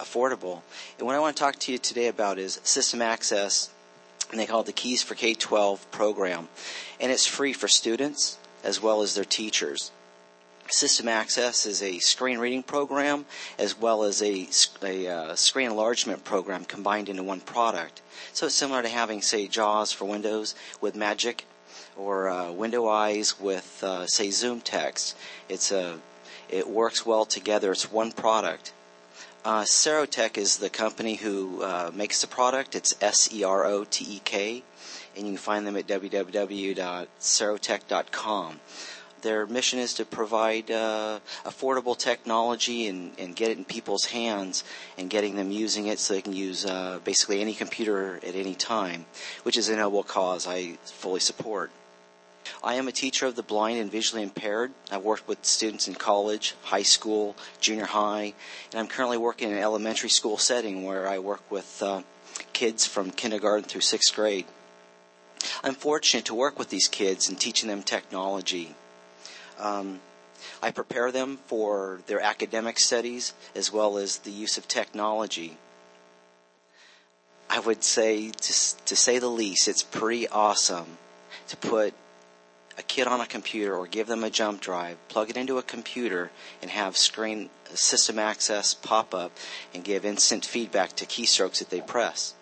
affordable. 0.00 0.62
And 0.98 1.06
what 1.06 1.14
I 1.14 1.20
want 1.20 1.36
to 1.36 1.40
talk 1.40 1.56
to 1.60 1.72
you 1.72 1.78
today 1.78 2.08
about 2.08 2.38
is 2.38 2.60
system 2.64 3.00
access, 3.00 3.70
and 4.30 4.40
they 4.40 4.46
call 4.46 4.60
it 4.60 4.66
the 4.66 4.72
Keys 4.72 5.02
for 5.02 5.14
K 5.14 5.34
12 5.34 5.90
program. 5.90 6.48
And 7.00 7.10
it's 7.12 7.26
free 7.26 7.52
for 7.52 7.68
students 7.68 8.38
as 8.62 8.82
well 8.82 9.02
as 9.02 9.14
their 9.14 9.24
teachers. 9.24 9.90
System 10.68 11.08
Access 11.08 11.66
is 11.66 11.82
a 11.82 11.98
screen 11.98 12.38
reading 12.38 12.62
program 12.62 13.26
as 13.58 13.78
well 13.78 14.02
as 14.02 14.22
a, 14.22 14.48
a 14.82 15.08
uh, 15.08 15.34
screen 15.34 15.70
enlargement 15.70 16.24
program 16.24 16.64
combined 16.64 17.08
into 17.08 17.22
one 17.22 17.40
product. 17.40 18.00
So 18.32 18.46
it's 18.46 18.54
similar 18.54 18.82
to 18.82 18.88
having, 18.88 19.20
say, 19.20 19.46
JAWS 19.46 19.92
for 19.92 20.06
Windows 20.06 20.54
with 20.80 20.96
Magic 20.96 21.44
or 21.96 22.28
uh, 22.28 22.50
Window 22.50 22.88
Eyes 22.88 23.38
with, 23.38 23.84
uh, 23.84 24.06
say, 24.06 24.28
ZoomText. 24.28 25.14
It's 25.48 25.70
a, 25.70 26.00
it 26.48 26.68
works 26.68 27.04
well 27.04 27.26
together. 27.26 27.72
It's 27.72 27.92
one 27.92 28.12
product. 28.12 28.72
Uh, 29.44 29.62
Serotek 29.62 30.36
is 30.38 30.56
the 30.56 30.70
company 30.70 31.16
who 31.16 31.62
uh, 31.62 31.90
makes 31.92 32.22
the 32.22 32.26
product. 32.26 32.74
It's 32.74 32.94
S 33.02 33.28
E 33.30 33.44
R 33.44 33.66
O 33.66 33.84
T 33.84 34.16
E 34.16 34.22
K, 34.24 34.62
and 35.14 35.26
you 35.26 35.32
can 35.32 35.38
find 35.38 35.66
them 35.66 35.76
at 35.76 35.86
www.serotek.com. 35.86 38.60
Their 39.20 39.46
mission 39.46 39.78
is 39.78 39.92
to 39.94 40.04
provide 40.06 40.70
uh, 40.70 41.20
affordable 41.44 41.94
technology 41.96 42.88
and, 42.88 43.12
and, 43.18 43.36
get 43.36 43.50
it 43.50 43.58
in 43.58 43.66
people's 43.66 44.06
hands 44.06 44.64
and 44.96 45.10
getting 45.10 45.36
them 45.36 45.50
using 45.50 45.88
it 45.88 45.98
so 45.98 46.14
they 46.14 46.22
can 46.22 46.32
use 46.34 46.64
uh, 46.64 47.00
basically 47.04 47.42
any 47.42 47.52
computer 47.54 48.20
at 48.26 48.34
any 48.34 48.54
time, 48.54 49.04
which 49.42 49.58
is 49.58 49.68
a 49.68 49.76
noble 49.76 50.02
cause 50.02 50.46
I 50.46 50.78
fully 50.84 51.20
support. 51.20 51.70
I 52.62 52.74
am 52.74 52.88
a 52.88 52.92
teacher 52.92 53.26
of 53.26 53.36
the 53.36 53.42
blind 53.42 53.78
and 53.78 53.90
visually 53.90 54.22
impaired. 54.22 54.72
I've 54.90 55.02
worked 55.02 55.28
with 55.28 55.44
students 55.44 55.88
in 55.88 55.94
college, 55.94 56.54
high 56.62 56.82
school, 56.82 57.36
junior 57.60 57.86
high, 57.86 58.34
and 58.70 58.80
I'm 58.80 58.86
currently 58.86 59.18
working 59.18 59.50
in 59.50 59.56
an 59.56 59.62
elementary 59.62 60.10
school 60.10 60.38
setting 60.38 60.84
where 60.84 61.08
I 61.08 61.18
work 61.18 61.42
with 61.50 61.82
uh, 61.82 62.02
kids 62.52 62.86
from 62.86 63.10
kindergarten 63.10 63.68
through 63.68 63.82
sixth 63.82 64.14
grade. 64.14 64.46
I'm 65.62 65.74
fortunate 65.74 66.24
to 66.26 66.34
work 66.34 66.58
with 66.58 66.70
these 66.70 66.88
kids 66.88 67.28
and 67.28 67.38
teaching 67.38 67.68
them 67.68 67.82
technology. 67.82 68.74
Um, 69.58 70.00
I 70.62 70.70
prepare 70.70 71.12
them 71.12 71.38
for 71.46 72.00
their 72.06 72.20
academic 72.20 72.78
studies 72.78 73.34
as 73.54 73.72
well 73.72 73.98
as 73.98 74.18
the 74.18 74.30
use 74.30 74.56
of 74.56 74.68
technology. 74.68 75.58
I 77.48 77.60
would 77.60 77.84
say, 77.84 78.30
to, 78.30 78.84
to 78.84 78.96
say 78.96 79.18
the 79.18 79.28
least, 79.28 79.68
it's 79.68 79.82
pretty 79.82 80.26
awesome 80.28 80.98
to 81.48 81.56
put 81.56 81.94
a 82.78 82.82
kid 82.82 83.06
on 83.06 83.20
a 83.20 83.26
computer 83.26 83.74
or 83.74 83.86
give 83.86 84.06
them 84.06 84.24
a 84.24 84.30
jump 84.30 84.60
drive, 84.60 84.96
plug 85.08 85.30
it 85.30 85.36
into 85.36 85.58
a 85.58 85.62
computer, 85.62 86.30
and 86.60 86.70
have 86.70 86.96
screen 86.96 87.50
system 87.72 88.18
access 88.18 88.74
pop 88.74 89.14
up 89.14 89.32
and 89.72 89.84
give 89.84 90.04
instant 90.04 90.44
feedback 90.44 90.94
to 90.96 91.06
keystrokes 91.06 91.58
that 91.58 91.70
they 91.70 91.80
press. 91.80 92.34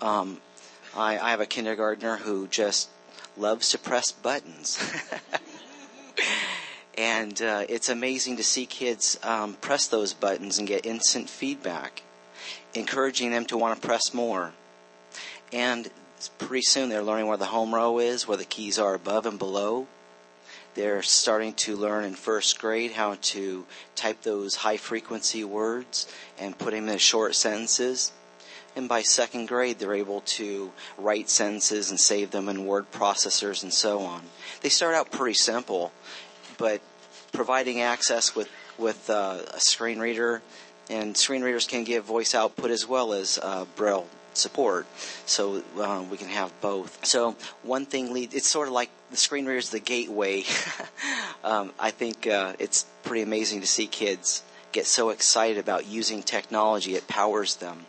Um, 0.00 0.40
I, 0.96 1.18
I 1.18 1.30
have 1.30 1.40
a 1.40 1.46
kindergartner 1.46 2.18
who 2.18 2.46
just 2.46 2.88
loves 3.36 3.70
to 3.70 3.78
press 3.78 4.12
buttons. 4.12 4.78
and 6.98 7.40
uh, 7.40 7.64
it's 7.68 7.88
amazing 7.88 8.36
to 8.36 8.42
see 8.42 8.66
kids 8.66 9.18
um, 9.22 9.54
press 9.54 9.86
those 9.86 10.12
buttons 10.12 10.58
and 10.58 10.66
get 10.66 10.86
instant 10.86 11.28
feedback, 11.28 12.02
encouraging 12.74 13.30
them 13.30 13.44
to 13.46 13.56
want 13.56 13.80
to 13.80 13.86
press 13.86 14.12
more. 14.12 14.52
And 15.52 15.90
pretty 16.28 16.62
soon 16.62 16.88
they're 16.88 17.02
learning 17.02 17.26
where 17.26 17.36
the 17.36 17.46
home 17.46 17.74
row 17.74 17.98
is, 17.98 18.28
where 18.28 18.36
the 18.36 18.44
keys 18.44 18.78
are 18.78 18.94
above 18.94 19.26
and 19.26 19.38
below. 19.38 19.86
They're 20.74 21.02
starting 21.02 21.54
to 21.54 21.76
learn 21.76 22.04
in 22.04 22.14
first 22.14 22.58
grade 22.60 22.92
how 22.92 23.16
to 23.20 23.66
type 23.96 24.22
those 24.22 24.56
high 24.56 24.76
frequency 24.76 25.42
words 25.42 26.12
and 26.38 26.56
put 26.56 26.72
them 26.72 26.88
in 26.88 26.98
short 26.98 27.34
sentences. 27.34 28.12
And 28.76 28.88
by 28.88 29.02
second 29.02 29.48
grade, 29.48 29.78
they're 29.78 29.94
able 29.94 30.20
to 30.22 30.70
write 30.96 31.28
sentences 31.28 31.90
and 31.90 31.98
save 31.98 32.30
them 32.30 32.48
in 32.48 32.66
word 32.66 32.92
processors 32.92 33.64
and 33.64 33.74
so 33.74 34.00
on. 34.00 34.22
They 34.60 34.68
start 34.68 34.94
out 34.94 35.10
pretty 35.10 35.34
simple, 35.34 35.92
but 36.56 36.80
providing 37.32 37.80
access 37.80 38.36
with, 38.36 38.48
with 38.78 39.10
uh, 39.10 39.40
a 39.52 39.58
screen 39.58 39.98
reader, 39.98 40.40
and 40.88 41.16
screen 41.16 41.42
readers 41.42 41.66
can 41.66 41.82
give 41.82 42.04
voice 42.04 42.34
output 42.34 42.70
as 42.70 42.86
well 42.86 43.12
as 43.12 43.40
uh, 43.42 43.64
Braille 43.74 44.06
support, 44.40 44.86
so 45.26 45.62
uh, 45.78 46.04
we 46.10 46.16
can 46.16 46.28
have 46.28 46.52
both. 46.60 47.04
So 47.04 47.36
one 47.62 47.86
thing 47.86 48.12
leads, 48.12 48.34
it's 48.34 48.48
sort 48.48 48.68
of 48.68 48.74
like 48.74 48.90
the 49.10 49.16
screen 49.16 49.46
reader 49.46 49.58
is 49.58 49.70
the 49.70 49.80
gateway. 49.80 50.44
um, 51.44 51.72
I 51.78 51.90
think 51.90 52.26
uh, 52.26 52.54
it's 52.58 52.86
pretty 53.02 53.22
amazing 53.22 53.60
to 53.60 53.66
see 53.66 53.86
kids 53.86 54.42
get 54.72 54.86
so 54.86 55.10
excited 55.10 55.58
about 55.58 55.86
using 55.86 56.22
technology. 56.22 56.94
It 56.94 57.08
powers 57.08 57.56
them. 57.56 57.86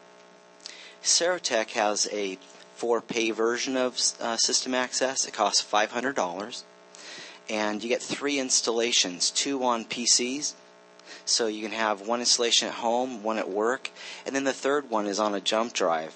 Serotek 1.03 1.71
has 1.71 2.07
a 2.11 2.37
four-pay 2.75 3.31
version 3.31 3.77
of 3.77 3.99
uh, 4.19 4.37
System 4.37 4.73
Access. 4.73 5.25
It 5.25 5.33
costs 5.33 5.63
$500, 5.63 6.63
and 7.49 7.83
you 7.83 7.89
get 7.89 8.01
three 8.01 8.39
installations: 8.39 9.31
two 9.31 9.63
on 9.63 9.85
PCs. 9.85 10.53
So 11.25 11.47
you 11.47 11.61
can 11.61 11.77
have 11.77 12.07
one 12.07 12.19
installation 12.19 12.69
at 12.69 12.75
home, 12.75 13.21
one 13.21 13.37
at 13.37 13.49
work, 13.49 13.91
and 14.25 14.35
then 14.35 14.43
the 14.43 14.53
third 14.53 14.89
one 14.89 15.07
is 15.07 15.19
on 15.19 15.35
a 15.35 15.41
jump 15.41 15.73
drive 15.73 16.15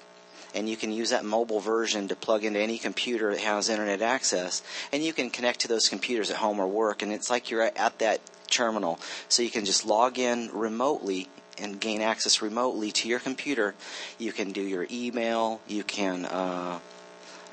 and 0.56 0.68
you 0.68 0.76
can 0.76 0.90
use 0.90 1.10
that 1.10 1.24
mobile 1.24 1.60
version 1.60 2.08
to 2.08 2.16
plug 2.16 2.42
into 2.42 2.58
any 2.58 2.78
computer 2.78 3.30
that 3.32 3.40
has 3.42 3.68
internet 3.68 4.00
access, 4.00 4.62
and 4.90 5.04
you 5.04 5.12
can 5.12 5.28
connect 5.28 5.60
to 5.60 5.68
those 5.68 5.88
computers 5.88 6.30
at 6.30 6.38
home 6.38 6.58
or 6.58 6.66
work, 6.66 7.02
and 7.02 7.12
it's 7.12 7.28
like 7.28 7.50
you're 7.50 7.62
at 7.62 7.98
that 7.98 8.20
terminal. 8.48 8.98
So 9.28 9.42
you 9.42 9.50
can 9.50 9.66
just 9.66 9.84
log 9.84 10.18
in 10.18 10.50
remotely 10.52 11.28
and 11.58 11.78
gain 11.78 12.00
access 12.00 12.40
remotely 12.40 12.90
to 12.92 13.08
your 13.08 13.18
computer. 13.18 13.74
You 14.18 14.32
can 14.32 14.52
do 14.52 14.62
your 14.62 14.86
email, 14.90 15.60
you 15.68 15.84
can 15.84 16.24
uh, 16.24 16.78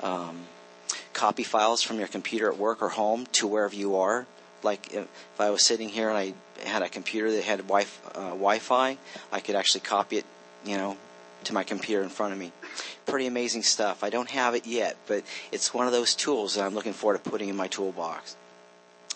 um, 0.02 0.44
copy 1.12 1.42
files 1.42 1.82
from 1.82 1.98
your 1.98 2.08
computer 2.08 2.50
at 2.50 2.58
work 2.58 2.82
or 2.82 2.88
home 2.88 3.26
to 3.32 3.46
wherever 3.46 3.74
you 3.74 3.96
are. 3.96 4.26
Like 4.62 4.94
if, 4.94 5.06
I 5.38 5.50
was 5.50 5.62
sitting 5.62 5.90
here 5.90 6.08
and 6.08 6.16
I 6.16 6.34
had 6.66 6.82
a 6.82 6.88
computer 6.88 7.30
that 7.32 7.44
had 7.44 7.58
wi- 7.60 7.86
uh, 8.14 8.30
Wi-Fi, 8.30 8.96
I 9.30 9.40
could 9.40 9.56
actually 9.56 9.80
copy 9.80 10.18
it, 10.18 10.24
you 10.64 10.78
know, 10.78 10.96
to 11.44 11.54
my 11.54 11.64
computer 11.64 12.02
in 12.02 12.08
front 12.08 12.32
of 12.32 12.38
me. 12.38 12.52
Pretty 13.06 13.26
amazing 13.26 13.62
stuff. 13.62 14.02
I 14.02 14.10
don't 14.10 14.30
have 14.30 14.54
it 14.54 14.66
yet, 14.66 14.96
but 15.06 15.24
it's 15.52 15.72
one 15.72 15.86
of 15.86 15.92
those 15.92 16.14
tools 16.14 16.54
that 16.54 16.64
I'm 16.64 16.74
looking 16.74 16.92
forward 16.92 17.22
to 17.22 17.30
putting 17.30 17.48
in 17.48 17.56
my 17.56 17.68
toolbox. 17.68 18.36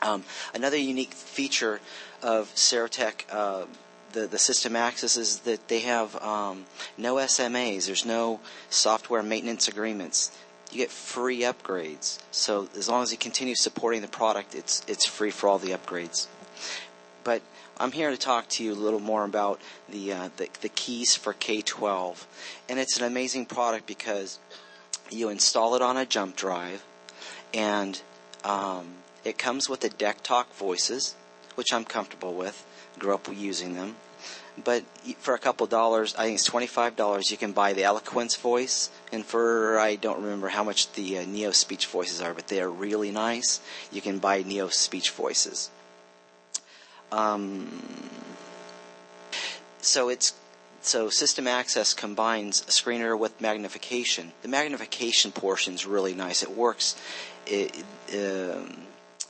Um, 0.00 0.24
another 0.54 0.76
unique 0.76 1.12
feature 1.12 1.80
of 2.22 2.52
Serotek, 2.54 3.24
uh, 3.30 3.64
the, 4.12 4.26
the 4.26 4.38
system 4.38 4.76
access, 4.76 5.16
is 5.16 5.40
that 5.40 5.68
they 5.68 5.80
have 5.80 6.14
um, 6.22 6.66
no 6.96 7.16
SMAs. 7.16 7.86
There's 7.86 8.06
no 8.06 8.40
software 8.70 9.22
maintenance 9.22 9.68
agreements. 9.68 10.36
You 10.70 10.78
get 10.78 10.90
free 10.90 11.40
upgrades. 11.40 12.18
So 12.30 12.68
as 12.76 12.88
long 12.88 13.02
as 13.02 13.10
you 13.10 13.18
continue 13.18 13.54
supporting 13.54 14.02
the 14.02 14.08
product, 14.08 14.54
it's 14.54 14.84
it's 14.86 15.06
free 15.06 15.30
for 15.30 15.48
all 15.48 15.58
the 15.58 15.70
upgrades. 15.70 16.26
But 17.24 17.42
I'm 17.80 17.92
here 17.92 18.10
to 18.10 18.16
talk 18.16 18.48
to 18.50 18.64
you 18.64 18.72
a 18.72 18.74
little 18.74 18.98
more 18.98 19.24
about 19.24 19.60
the, 19.88 20.12
uh, 20.12 20.30
the, 20.36 20.48
the 20.62 20.68
keys 20.68 21.14
for 21.14 21.32
K12, 21.32 22.24
and 22.68 22.76
it's 22.80 22.98
an 22.98 23.04
amazing 23.04 23.46
product 23.46 23.86
because 23.86 24.40
you 25.10 25.28
install 25.28 25.76
it 25.76 25.82
on 25.82 25.96
a 25.96 26.04
jump 26.04 26.34
drive, 26.34 26.84
and 27.54 28.02
um, 28.42 28.94
it 29.24 29.38
comes 29.38 29.68
with 29.68 29.80
the 29.80 29.90
DECtalk 29.90 30.46
voices, 30.54 31.14
which 31.54 31.72
I'm 31.72 31.84
comfortable 31.84 32.34
with. 32.34 32.66
Grew 32.98 33.14
up 33.14 33.28
using 33.32 33.76
them, 33.76 33.94
but 34.64 34.82
for 35.18 35.34
a 35.34 35.38
couple 35.38 35.64
dollars, 35.68 36.16
I 36.16 36.24
think 36.24 36.34
it's 36.34 36.44
twenty 36.44 36.66
five 36.66 36.96
dollars, 36.96 37.30
you 37.30 37.36
can 37.36 37.52
buy 37.52 37.74
the 37.74 37.84
Eloquence 37.84 38.34
voice, 38.34 38.90
and 39.12 39.24
for 39.24 39.78
I 39.78 39.94
don't 39.94 40.20
remember 40.20 40.48
how 40.48 40.64
much 40.64 40.90
the 40.94 41.18
uh, 41.18 41.22
NeoSpeech 41.22 41.86
voices 41.86 42.20
are, 42.20 42.34
but 42.34 42.48
they 42.48 42.60
are 42.60 42.68
really 42.68 43.12
nice. 43.12 43.60
You 43.92 44.00
can 44.00 44.18
buy 44.18 44.42
NeoSpeech 44.42 45.10
voices. 45.10 45.70
Um, 47.10 47.82
so 49.80 50.08
it's 50.08 50.34
so 50.82 51.10
system 51.10 51.46
access 51.46 51.92
combines 51.92 52.62
a 52.62 52.70
screener 52.70 53.18
with 53.18 53.40
magnification. 53.40 54.32
The 54.42 54.48
magnification 54.48 55.32
portion 55.32 55.74
is 55.74 55.84
really 55.86 56.14
nice. 56.14 56.42
It 56.42 56.50
works. 56.50 56.96
It, 57.46 57.84
um, 58.14 58.82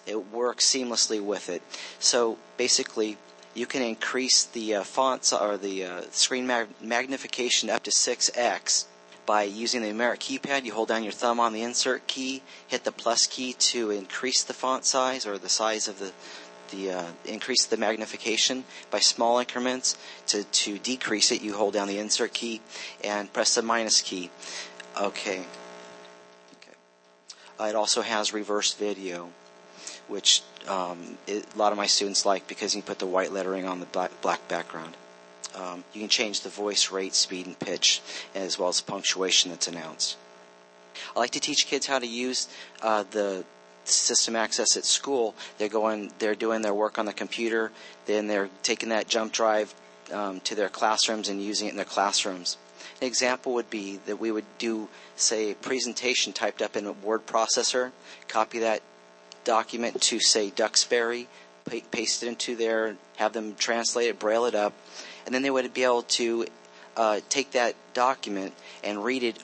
it 0.07 0.33
works 0.33 0.67
seamlessly 0.67 1.23
with 1.23 1.49
it. 1.49 1.63
So 1.99 2.39
basically, 2.57 3.17
you 3.55 3.67
can 3.67 3.83
increase 3.83 4.45
the 4.45 4.77
uh, 4.77 4.83
fonts 4.85 5.33
or 5.33 5.57
the 5.57 5.85
uh, 5.85 6.03
screen 6.11 6.47
mag- 6.47 6.69
magnification 6.81 7.71
up 7.71 7.83
to 7.85 7.91
6x 7.91 8.85
by 9.27 9.43
using 9.43 9.83
the 9.83 9.89
numeric 9.89 10.19
keypad. 10.19 10.65
You 10.65 10.73
hold 10.73 10.89
down 10.89 11.03
your 11.03 11.13
thumb 11.13 11.41
on 11.41 11.53
the 11.53 11.63
insert 11.63 12.07
key, 12.07 12.43
hit 12.67 12.85
the 12.85 12.93
plus 12.93 13.27
key 13.27 13.53
to 13.55 13.91
increase 13.91 14.43
the 14.43 14.55
font 14.55 14.85
size 14.85 15.27
or 15.27 15.39
the 15.39 15.49
size 15.49 15.89
of 15.89 15.99
the 15.99 16.13
the 16.71 16.93
uh, 16.93 17.05
increase 17.25 17.67
the 17.67 17.77
magnification 17.77 18.65
by 18.91 18.99
small 18.99 19.39
increments. 19.39 19.97
To 20.29 20.45
to 20.45 20.79
decrease 20.79 21.33
it, 21.33 21.43
you 21.43 21.55
hold 21.55 21.75
down 21.75 21.89
the 21.89 21.99
insert 21.99 22.35
key 22.35 22.61
and 23.03 23.33
press 23.33 23.55
the 23.55 23.63
minus 23.63 24.03
key. 24.03 24.31
Okay. 25.01 25.45
Okay. 26.57 26.77
Uh, 27.61 27.65
it 27.65 27.75
also 27.75 28.03
has 28.03 28.33
reverse 28.33 28.75
video, 28.75 29.31
which 30.09 30.43
um, 30.69 31.19
it, 31.27 31.47
a 31.55 31.59
lot 31.59 31.73
of 31.73 31.79
my 31.79 31.87
students 31.87 32.25
like 32.27 32.47
because 32.47 32.75
you 32.75 32.83
can 32.83 32.87
put 32.87 32.99
the 32.99 33.07
white 33.07 33.33
lettering 33.33 33.67
on 33.67 33.81
the 33.81 33.87
black, 33.87 34.11
black 34.21 34.47
background. 34.49 34.97
Um, 35.55 35.85
you 35.93 36.01
can 36.01 36.09
change 36.09 36.43
the 36.43 36.51
voice 36.51 36.91
rate, 36.91 37.15
speed, 37.15 37.47
and 37.47 37.59
pitch, 37.59 38.01
as 38.35 38.59
well 38.59 38.69
as 38.69 38.81
punctuation 38.81 39.51
that's 39.51 39.67
announced. 39.67 40.17
I 41.17 41.19
like 41.19 41.31
to 41.31 41.41
teach 41.41 41.67
kids 41.67 41.87
how 41.87 41.99
to 41.99 42.07
use 42.07 42.49
uh, 42.83 43.05
the 43.11 43.45
system 43.89 44.37
access 44.37 44.77
at 44.77 44.85
school. 44.85 45.35
They're 45.59 45.69
going, 45.69 46.13
they're 46.19 46.35
doing 46.35 46.63
their 46.63 46.75
work 46.75 46.99
on 46.99 47.07
the 47.07 47.13
computer, 47.13 47.73
then 48.07 48.27
they're 48.27 48.51
taking 48.63 48.91
that 48.91 49.09
jump 49.09 49.33
drive 49.33 49.75
um, 50.13 50.41
to 50.41 50.55
their 50.55 50.69
classrooms 50.69 51.29
and 51.29 51.43
using 51.43 51.69
it 51.69 51.71
in 51.71 51.77
their 51.77 51.85
classrooms. 51.85 52.57
An 53.01 53.07
example 53.07 53.55
would 53.55 53.71
be 53.71 53.99
that 54.07 54.19
we 54.19 54.33
would 54.33 54.47
do, 54.59 54.89
say, 55.17 55.53
a 55.53 55.55
presentation 55.55 56.33
typed 56.33 56.63
up 56.63 56.77
in 56.77 56.87
a 56.87 56.93
word 56.93 57.27
processor, 57.27 57.93
copy 58.27 58.61
that 58.61 58.83
document 59.45 60.01
to, 60.03 60.19
say, 60.19 60.51
Duxbury, 60.51 61.29
paste 61.91 62.23
it 62.23 62.29
into 62.29 62.57
there, 62.57 62.97
have 63.17 63.33
them 63.33 63.55
translate 63.57 64.09
it, 64.09 64.19
braille 64.19 64.47
it 64.47 64.55
up, 64.55 64.73
and 65.27 65.35
then 65.35 65.43
they 65.43 65.51
would 65.51 65.73
be 65.75 65.85
able 65.85 66.03
to 66.03 66.47
uh, 66.97 67.21
take 67.29 67.53
that 67.53 67.75
document 67.95 68.55
and 68.83 69.05
read 69.05 69.23
it 69.23 69.39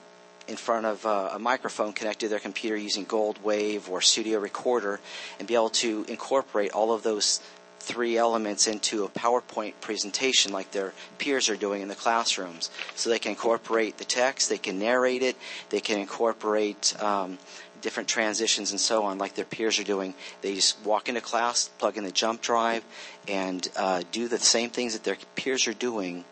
in 0.46 0.56
front 0.56 0.86
of 0.86 1.06
uh, 1.06 1.30
a 1.32 1.38
microphone 1.38 1.92
connected 1.92 2.26
to 2.26 2.28
their 2.28 2.38
computer 2.38 2.76
using 2.76 3.06
GoldWave 3.06 3.88
or 3.88 4.00
Studio 4.00 4.38
Recorder 4.38 5.00
and 5.38 5.48
be 5.48 5.54
able 5.54 5.70
to 5.70 6.04
incorporate 6.08 6.72
all 6.72 6.92
of 6.92 7.02
those 7.02 7.40
three 7.84 8.16
elements 8.16 8.66
into 8.66 9.04
a 9.04 9.08
PowerPoint 9.08 9.74
presentation 9.80 10.52
like 10.52 10.70
their 10.70 10.94
peers 11.18 11.50
are 11.50 11.56
doing 11.56 11.82
in 11.82 11.88
the 11.88 11.94
classrooms. 11.94 12.70
So 12.94 13.10
they 13.10 13.18
can 13.18 13.30
incorporate 13.30 13.98
the 13.98 14.04
text, 14.04 14.48
they 14.48 14.58
can 14.58 14.78
narrate 14.78 15.22
it, 15.22 15.36
they 15.68 15.80
can 15.80 15.98
incorporate 15.98 16.94
um, 17.02 17.38
different 17.82 18.08
transitions 18.08 18.70
and 18.70 18.80
so 18.80 19.04
on 19.04 19.18
like 19.18 19.34
their 19.34 19.44
peers 19.44 19.78
are 19.78 19.84
doing. 19.84 20.14
They 20.40 20.54
just 20.54 20.82
walk 20.84 21.10
into 21.10 21.20
class, 21.20 21.68
plug 21.78 21.98
in 21.98 22.04
the 22.04 22.10
jump 22.10 22.40
drive, 22.40 22.82
and 23.28 23.68
uh, 23.76 24.02
do 24.10 24.28
the 24.28 24.38
same 24.38 24.70
things 24.70 24.94
that 24.94 25.04
their 25.04 25.18
peers 25.36 25.68
are 25.68 25.74
doing, 25.74 26.24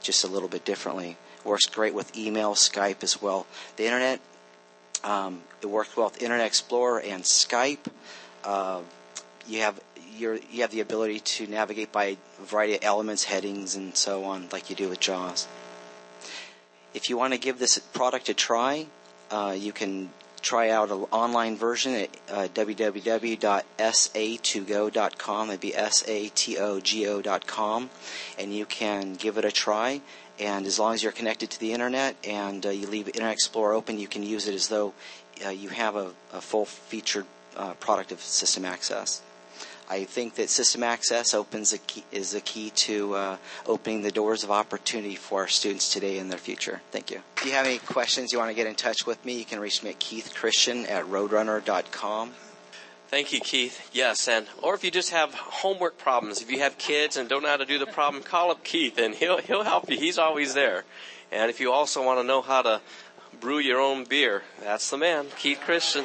just 0.00 0.22
a 0.22 0.28
little 0.28 0.48
bit 0.48 0.64
differently. 0.64 1.16
Works 1.44 1.66
great 1.66 1.94
with 1.94 2.16
email, 2.16 2.54
Skype 2.54 3.02
as 3.02 3.22
well. 3.22 3.46
The 3.76 3.86
internet, 3.86 4.20
um, 5.02 5.42
it 5.62 5.66
works 5.66 5.96
well 5.96 6.06
with 6.06 6.22
Internet 6.22 6.46
Explorer 6.46 7.00
and 7.00 7.22
Skype. 7.22 7.86
Uh, 8.44 8.82
you 9.46 9.60
have 9.60 9.80
your, 10.16 10.38
you 10.50 10.62
have 10.62 10.70
the 10.70 10.80
ability 10.80 11.20
to 11.20 11.46
navigate 11.46 11.92
by 11.92 12.04
a 12.04 12.16
variety 12.42 12.74
of 12.74 12.84
elements, 12.84 13.24
headings, 13.24 13.74
and 13.74 13.96
so 13.96 14.24
on, 14.24 14.48
like 14.52 14.70
you 14.70 14.76
do 14.76 14.88
with 14.88 15.00
JAWS. 15.00 15.48
If 16.92 17.08
you 17.08 17.16
want 17.16 17.32
to 17.32 17.38
give 17.38 17.58
this 17.58 17.78
product 17.78 18.28
a 18.28 18.34
try, 18.34 18.86
uh, 19.30 19.54
you 19.56 19.72
can 19.72 20.10
try 20.42 20.70
out 20.70 20.90
an 20.90 21.06
online 21.10 21.56
version 21.56 21.94
at 21.94 22.10
uh, 22.28 22.48
www.satogo.com. 22.48 25.48
That'd 25.48 25.60
be 25.60 25.76
S-A-T-O-G-O.com. 25.76 27.90
And 28.38 28.54
you 28.54 28.66
can 28.66 29.14
give 29.14 29.38
it 29.38 29.44
a 29.44 29.52
try. 29.52 30.00
And 30.40 30.66
as 30.66 30.78
long 30.78 30.94
as 30.94 31.02
you're 31.02 31.12
connected 31.12 31.50
to 31.50 31.60
the 31.60 31.72
internet 31.72 32.16
and 32.26 32.64
uh, 32.64 32.70
you 32.70 32.86
leave 32.86 33.08
Internet 33.08 33.32
Explorer 33.34 33.74
open, 33.74 33.98
you 33.98 34.08
can 34.08 34.22
use 34.22 34.48
it 34.48 34.54
as 34.54 34.68
though 34.68 34.94
uh, 35.44 35.50
you 35.50 35.68
have 35.68 35.96
a, 35.96 36.12
a 36.32 36.40
full 36.40 36.64
featured 36.64 37.26
uh, 37.56 37.74
product 37.74 38.10
of 38.10 38.20
system 38.20 38.64
access. 38.64 39.20
I 39.90 40.04
think 40.04 40.36
that 40.36 40.48
system 40.48 40.84
access 40.84 41.34
opens 41.34 41.72
a 41.72 41.78
key, 41.78 42.04
is 42.12 42.32
a 42.34 42.40
key 42.40 42.70
to 42.70 43.14
uh, 43.14 43.36
opening 43.66 44.02
the 44.02 44.12
doors 44.12 44.44
of 44.44 44.50
opportunity 44.50 45.16
for 45.16 45.40
our 45.40 45.48
students 45.48 45.92
today 45.92 46.18
and 46.18 46.30
their 46.30 46.38
future. 46.38 46.80
Thank 46.92 47.10
you. 47.10 47.20
If 47.38 47.44
you 47.44 47.52
have 47.52 47.66
any 47.66 47.78
questions 47.78 48.32
you 48.32 48.38
want 48.38 48.50
to 48.50 48.54
get 48.54 48.68
in 48.68 48.76
touch 48.76 49.04
with 49.04 49.22
me, 49.24 49.36
you 49.36 49.44
can 49.44 49.58
reach 49.58 49.82
me 49.82 49.90
at 49.90 49.98
keithchristian 49.98 50.88
at 50.88 51.06
roadrunner.com. 51.06 52.32
Thank 53.10 53.32
you, 53.32 53.40
Keith. 53.40 53.90
Yes, 53.92 54.28
and 54.28 54.46
or 54.62 54.76
if 54.76 54.84
you 54.84 54.92
just 54.92 55.10
have 55.10 55.34
homework 55.34 55.98
problems, 55.98 56.42
if 56.42 56.48
you 56.48 56.60
have 56.60 56.78
kids 56.78 57.16
and 57.16 57.28
don't 57.28 57.42
know 57.42 57.48
how 57.48 57.56
to 57.56 57.66
do 57.66 57.76
the 57.76 57.86
problem, 57.86 58.22
call 58.22 58.52
up 58.52 58.62
Keith 58.62 58.98
and 58.98 59.16
he'll 59.16 59.38
he'll 59.38 59.64
help 59.64 59.90
you. 59.90 59.98
He's 59.98 60.16
always 60.16 60.54
there. 60.54 60.84
And 61.32 61.50
if 61.50 61.58
you 61.58 61.72
also 61.72 62.04
want 62.04 62.20
to 62.20 62.24
know 62.24 62.40
how 62.40 62.62
to 62.62 62.80
brew 63.40 63.58
your 63.58 63.80
own 63.80 64.04
beer, 64.04 64.44
that's 64.60 64.88
the 64.90 64.96
man, 64.96 65.26
Keith 65.36 65.58
Christian. 65.58 66.04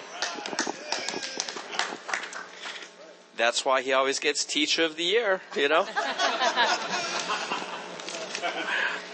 That's 3.37 3.63
why 3.63 3.83
he 3.83 3.93
always 3.93 4.17
gets 4.17 4.43
Teacher 4.43 4.83
of 4.83 4.95
the 4.95 5.03
Year, 5.03 5.41
you 5.55 5.69
know? 5.69 5.85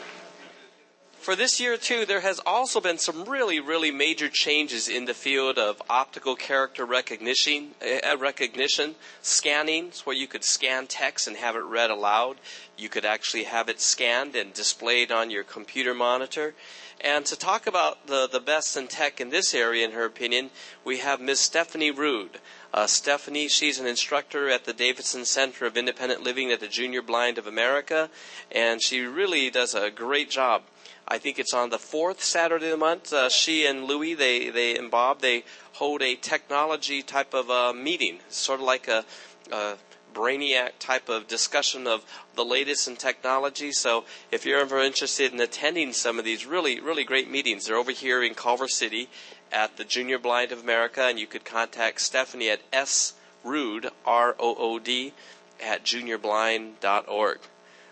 For 1.21 1.35
this 1.35 1.59
year, 1.59 1.77
too, 1.77 2.07
there 2.07 2.21
has 2.21 2.41
also 2.47 2.81
been 2.81 2.97
some 2.97 3.25
really, 3.25 3.59
really 3.59 3.91
major 3.91 4.27
changes 4.27 4.87
in 4.87 5.05
the 5.05 5.13
field 5.13 5.59
of 5.59 5.79
optical 5.87 6.35
character 6.35 6.83
recognition, 6.83 7.75
uh, 7.79 8.17
recognition, 8.17 8.95
scanning, 9.21 9.91
where 10.03 10.15
you 10.15 10.25
could 10.25 10.43
scan 10.43 10.87
text 10.87 11.27
and 11.27 11.37
have 11.37 11.55
it 11.55 11.59
read 11.59 11.91
aloud. 11.91 12.37
You 12.75 12.89
could 12.89 13.05
actually 13.05 13.43
have 13.43 13.69
it 13.69 13.79
scanned 13.79 14.35
and 14.35 14.51
displayed 14.51 15.11
on 15.11 15.29
your 15.29 15.43
computer 15.43 15.93
monitor. 15.93 16.55
And 16.99 17.23
to 17.27 17.35
talk 17.35 17.67
about 17.67 18.07
the, 18.07 18.27
the 18.27 18.39
best 18.39 18.75
in 18.75 18.87
tech 18.87 19.21
in 19.21 19.29
this 19.29 19.53
area, 19.53 19.85
in 19.85 19.91
her 19.91 20.05
opinion, 20.05 20.49
we 20.83 20.97
have 20.97 21.21
Miss 21.21 21.39
Stephanie 21.39 21.91
Rood. 21.91 22.39
Uh, 22.73 22.87
Stephanie, 22.87 23.47
she's 23.47 23.77
an 23.77 23.85
instructor 23.85 24.49
at 24.49 24.65
the 24.65 24.73
Davidson 24.73 25.25
Center 25.25 25.67
of 25.67 25.77
Independent 25.77 26.23
Living 26.23 26.51
at 26.51 26.59
the 26.59 26.67
Junior 26.67 27.03
Blind 27.03 27.37
of 27.37 27.45
America, 27.45 28.09
and 28.51 28.81
she 28.81 29.01
really 29.01 29.51
does 29.51 29.75
a 29.75 29.91
great 29.91 30.31
job 30.31 30.63
I 31.07 31.17
think 31.17 31.39
it's 31.39 31.53
on 31.53 31.69
the 31.69 31.79
fourth 31.79 32.23
Saturday 32.23 32.65
of 32.65 32.71
the 32.71 32.77
month. 32.77 33.11
Uh, 33.11 33.29
she 33.29 33.65
and 33.65 33.83
Louie, 33.85 34.13
they, 34.13 34.49
they 34.49 34.77
and 34.77 34.89
Bob, 34.89 35.21
they 35.21 35.43
hold 35.73 36.01
a 36.01 36.15
technology 36.15 37.01
type 37.01 37.33
of 37.33 37.49
uh, 37.49 37.73
meeting, 37.73 38.19
sort 38.29 38.59
of 38.59 38.65
like 38.65 38.87
a, 38.87 39.03
a 39.51 39.75
brainiac 40.13 40.71
type 40.79 41.09
of 41.09 41.27
discussion 41.27 41.87
of 41.87 42.05
the 42.35 42.45
latest 42.45 42.87
in 42.87 42.95
technology. 42.95 43.71
So 43.71 44.05
if 44.31 44.45
you're 44.45 44.59
ever 44.59 44.79
interested 44.79 45.33
in 45.33 45.39
attending 45.39 45.93
some 45.93 46.19
of 46.19 46.25
these 46.25 46.45
really, 46.45 46.79
really 46.79 47.03
great 47.03 47.29
meetings, 47.29 47.65
they're 47.65 47.75
over 47.75 47.91
here 47.91 48.23
in 48.23 48.33
Culver 48.33 48.67
City 48.67 49.09
at 49.51 49.77
the 49.77 49.83
Junior 49.83 50.17
Blind 50.17 50.51
of 50.51 50.63
America, 50.63 51.03
and 51.03 51.19
you 51.19 51.27
could 51.27 51.45
contact 51.45 52.01
Stephanie 52.01 52.49
at 52.49 52.71
srood, 52.71 53.89
R-O-O-D, 54.05 55.13
at 55.61 55.83
juniorblind.org. 55.83 57.39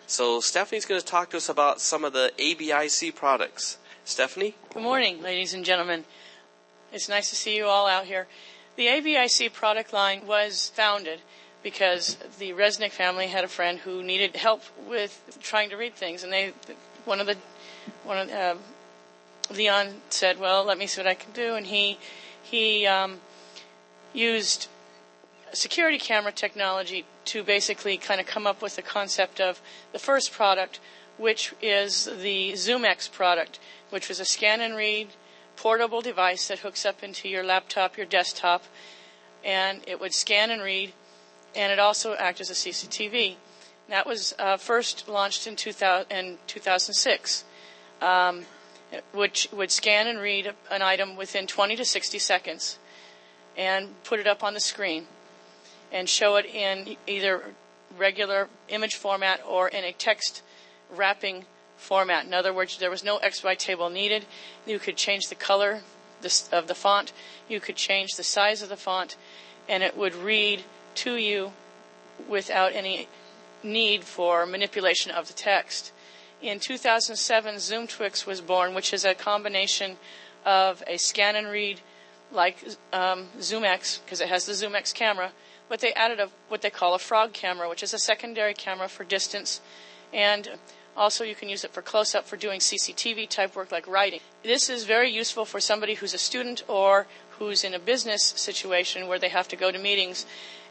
So 0.10 0.40
Stephanie's 0.40 0.88
going 0.88 1.00
to 1.00 1.06
talk 1.06 1.30
to 1.30 1.38
us 1.38 1.50
about 1.50 1.80
some 1.80 2.04
of 2.04 2.14
the 2.14 2.34
Abisee 2.40 3.14
products. 3.14 3.78
Stephanie? 4.06 4.56
Good 4.74 4.82
morning, 4.82 5.22
ladies 5.22 5.54
and 5.54 5.64
gentlemen. 5.64 6.04
It's 6.92 7.08
nice 7.08 7.30
to 7.30 7.36
see 7.36 7.56
you 7.56 7.68
all 7.68 7.86
out 7.86 8.06
here. 8.06 8.26
The 8.76 8.88
Abisee 8.88 9.54
product 9.54 9.94
line 9.94 10.26
was 10.26 10.72
founded 10.74 11.20
because 11.62 12.18
the 12.40 12.54
Resnick 12.54 12.90
family 12.90 13.28
had 13.28 13.44
a 13.44 13.48
friend 13.48 13.78
who 13.78 14.02
needed 14.02 14.36
help 14.36 14.64
with 14.88 15.38
trying 15.44 15.70
to 15.70 15.78
read 15.78 15.94
things, 15.94 16.24
and 16.24 16.34
they, 16.34 16.54
one 17.06 17.20
of 17.20 17.28
the, 17.28 17.38
one 18.04 18.18
of 18.18 18.32
uh, 18.32 18.56
Leon 19.54 19.90
said, 20.10 20.40
"Well, 20.40 20.64
let 20.64 20.80
me 20.80 20.88
see 20.88 21.02
what 21.02 21.08
I 21.08 21.14
can 21.14 21.34
do," 21.34 21.54
and 21.54 21.68
he, 21.68 22.00
he 22.42 22.88
um, 22.88 23.20
used 24.12 24.70
security 25.54 25.98
camera 25.98 26.32
technology 26.32 27.06
to 27.26 27.44
basically 27.44 27.98
kind 27.98 28.20
of 28.20 28.28
come 28.28 28.48
up 28.48 28.62
with 28.62 28.76
the 28.76 28.82
concept 28.82 29.40
of 29.40 29.62
the 29.92 30.00
first 30.00 30.32
product, 30.32 30.80
which 31.18 31.54
is 31.62 32.06
the 32.22 32.54
ZoomEx 32.54 33.12
product, 33.12 33.60
which 33.90 34.10
was 34.10 34.20
a 34.20 34.26
scan 34.26 34.62
and 34.62 34.76
read 34.76 35.10
portable 35.56 36.02
device 36.02 36.48
that 36.48 36.60
hooks 36.60 36.86
up 36.86 37.04
into 37.04 37.28
your 37.28 37.44
laptop, 37.44 37.98
your 37.98 38.06
desktop, 38.06 38.64
and 39.44 39.82
it 39.86 40.00
would 40.00 40.14
scan 40.14 40.52
and 40.52 40.62
read, 40.62 40.94
and 41.56 41.72
it 41.72 41.80
also 41.80 42.14
acts 42.16 42.40
as 42.40 42.50
a 42.50 42.54
CCTV. 42.54 43.36
That 43.90 44.08
was 44.08 44.34
uh, 44.40 44.56
first 44.58 45.10
launched 45.10 45.48
in, 45.48 45.56
2000, 45.56 46.12
in 46.12 46.38
2006, 46.48 47.44
um, 48.02 48.46
which 49.14 49.50
would 49.52 49.72
scan 49.72 50.08
and 50.08 50.20
read 50.20 50.54
an 50.72 50.82
item 50.82 51.18
within 51.18 51.46
20 51.46 51.76
to 51.76 51.84
60 51.84 52.20
seconds 52.20 52.80
and 53.58 54.02
put 54.04 54.20
it 54.20 54.28
up 54.28 54.44
on 54.44 54.54
the 54.54 54.60
screen 54.60 55.08
and 55.92 56.08
show 56.08 56.36
it 56.36 56.46
in 56.46 56.96
either 57.08 57.44
regular 57.98 58.48
image 58.68 58.96
format 58.96 59.42
or 59.48 59.68
in 59.68 59.84
a 59.84 59.92
text 59.92 60.42
wrapping 60.94 61.46
format. 61.78 62.26
In 62.26 62.34
other 62.34 62.54
words, 62.54 62.78
there 62.78 62.90
was 62.90 63.04
no 63.04 63.20
XY 63.20 63.58
table 63.58 63.90
needed. 63.90 64.26
You 64.66 64.80
could 64.80 64.98
change 64.98 65.28
the 65.28 65.36
color 65.36 65.82
of 66.52 66.68
the 66.68 66.76
font. 66.76 67.14
You 67.48 67.60
could 67.60 67.76
change 67.76 68.12
the 68.12 68.24
size 68.24 68.62
of 68.62 68.70
the 68.70 68.78
font, 68.78 69.16
and 69.68 69.84
it 69.84 69.98
would 69.98 70.16
read 70.16 70.64
to 70.96 71.16
you 71.16 71.54
without 72.28 72.74
any 72.74 73.08
need 73.64 74.04
for 74.04 74.46
manipulation 74.46 75.12
of 75.12 75.28
the 75.28 75.34
text. 75.34 75.92
In 76.42 76.60
2007, 76.60 77.56
ZoomTwix 77.56 78.26
was 78.26 78.42
born, 78.42 78.74
which 78.74 78.94
is 78.94 79.04
a 79.04 79.14
combination 79.14 79.98
of 80.46 80.84
a 80.88 80.98
scan 80.98 81.36
and 81.36 81.48
read 81.48 81.82
like 82.32 82.58
um, 82.94 83.28
ZoomEx, 83.40 84.04
because 84.04 84.22
it 84.22 84.30
has 84.30 84.46
the 84.46 84.54
ZoomEx 84.54 84.94
camera, 84.94 85.32
but 85.70 85.80
they 85.80 85.94
added 85.94 86.20
a, 86.20 86.30
what 86.50 86.62
they 86.62 86.70
call 86.70 86.96
a 86.96 87.00
frog 87.00 87.32
camera, 87.32 87.70
which 87.70 87.84
is 87.84 87.94
a 87.94 88.00
secondary 88.00 88.54
camera 88.54 88.90
for 88.90 89.04
distance. 89.04 89.62
And 90.12 90.50
also, 90.98 91.24
you 91.24 91.36
can 91.36 91.48
use 91.48 91.64
it 91.64 91.72
for 91.72 91.82
close 91.82 92.14
up 92.14 92.28
for 92.28 92.36
doing 92.36 92.60
CCTV 92.60 93.30
type 93.30 93.56
work 93.56 93.72
like 93.72 93.88
writing. 93.88 94.20
This 94.44 94.70
is 94.70 94.84
very 94.84 95.10
useful 95.10 95.46
for 95.46 95.60
somebody 95.60 95.94
who's 95.94 96.14
a 96.14 96.18
student 96.18 96.64
or 96.68 97.08
who's 97.38 97.64
in 97.64 97.74
a 97.74 97.80
business 97.80 98.24
situation 98.24 99.08
where 99.08 99.20
they 99.20 99.30
have 99.30 99.48
to 99.48 99.56
go 99.56 99.72
to 99.72 99.80
meetings 99.80 100.26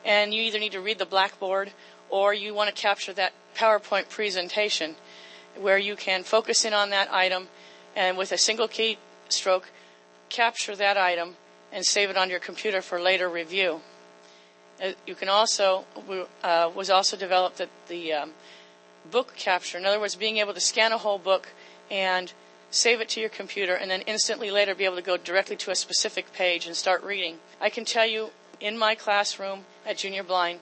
and 0.04 0.34
you 0.34 0.42
either 0.42 0.58
need 0.58 0.72
to 0.72 0.80
read 0.80 0.98
the 0.98 1.06
blackboard 1.06 1.72
or 2.10 2.34
you 2.34 2.54
want 2.54 2.74
to 2.74 2.82
capture 2.82 3.12
that 3.12 3.32
PowerPoint 3.56 4.08
presentation 4.08 4.96
where 5.58 5.78
you 5.78 5.96
can 5.96 6.22
focus 6.22 6.64
in 6.64 6.72
on 6.72 6.90
that 6.90 7.12
item 7.12 7.48
and 7.96 8.16
with 8.16 8.32
a 8.32 8.38
single 8.38 8.68
key 8.68 8.98
stroke 9.28 9.70
capture 10.28 10.76
that 10.76 10.96
item 10.96 11.36
and 11.72 11.84
save 11.84 12.10
it 12.10 12.16
on 12.16 12.30
your 12.30 12.38
computer 12.38 12.80
for 12.80 13.00
later 13.00 13.28
review. 13.28 13.80
Uh, 14.82 14.92
you 15.06 15.14
can 15.14 15.28
also 15.28 15.84
uh, 16.42 16.70
was 16.74 16.90
also 16.90 17.16
developed 17.16 17.58
that 17.58 17.68
the 17.88 18.12
um, 18.12 18.32
book 19.10 19.34
capture. 19.36 19.78
In 19.78 19.86
other 19.86 19.98
words, 19.98 20.14
being 20.14 20.38
able 20.38 20.54
to 20.54 20.60
scan 20.60 20.92
a 20.92 20.98
whole 20.98 21.18
book 21.18 21.48
and 21.90 22.32
save 22.70 23.00
it 23.00 23.08
to 23.08 23.20
your 23.20 23.30
computer 23.30 23.74
and 23.74 23.90
then 23.90 24.02
instantly 24.02 24.50
later 24.50 24.74
be 24.74 24.84
able 24.84 24.96
to 24.96 25.02
go 25.02 25.16
directly 25.16 25.56
to 25.56 25.70
a 25.70 25.74
specific 25.74 26.32
page 26.32 26.66
and 26.66 26.76
start 26.76 27.02
reading. 27.02 27.38
I 27.60 27.70
can 27.70 27.84
tell 27.84 28.06
you 28.06 28.30
in 28.60 28.78
my 28.78 28.94
classroom 28.94 29.64
at 29.86 29.98
Junior 29.98 30.22
Blind, 30.22 30.60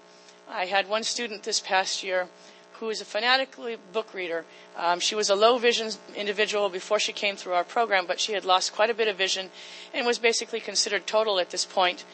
I 0.49 0.67
had 0.67 0.89
one 0.89 1.03
student 1.03 1.43
this 1.43 1.61
past 1.61 2.05
year 2.05 2.29
who 2.75 2.91
is 2.91 3.01
a 3.01 3.05
fanatically 3.05 3.77
book 3.93 4.13
reader. 4.15 4.45
Um, 4.77 5.01
she 5.01 5.15
was 5.15 5.31
a 5.31 5.35
low 5.35 5.59
vision 5.59 5.91
individual 6.15 6.69
before 6.69 7.01
she 7.01 7.13
came 7.13 7.35
through 7.35 7.55
our 7.55 7.65
program, 7.65 8.07
but 8.07 8.21
she 8.21 8.35
had 8.35 8.45
lost 8.45 8.75
quite 8.75 8.91
a 8.91 8.95
bit 8.95 9.09
of 9.09 9.17
vision 9.17 9.51
and 9.95 10.07
was 10.07 10.19
basically 10.19 10.61
considered 10.61 11.07
total 11.07 11.41
at 11.41 11.51
this 11.51 11.65
point. 11.65 12.05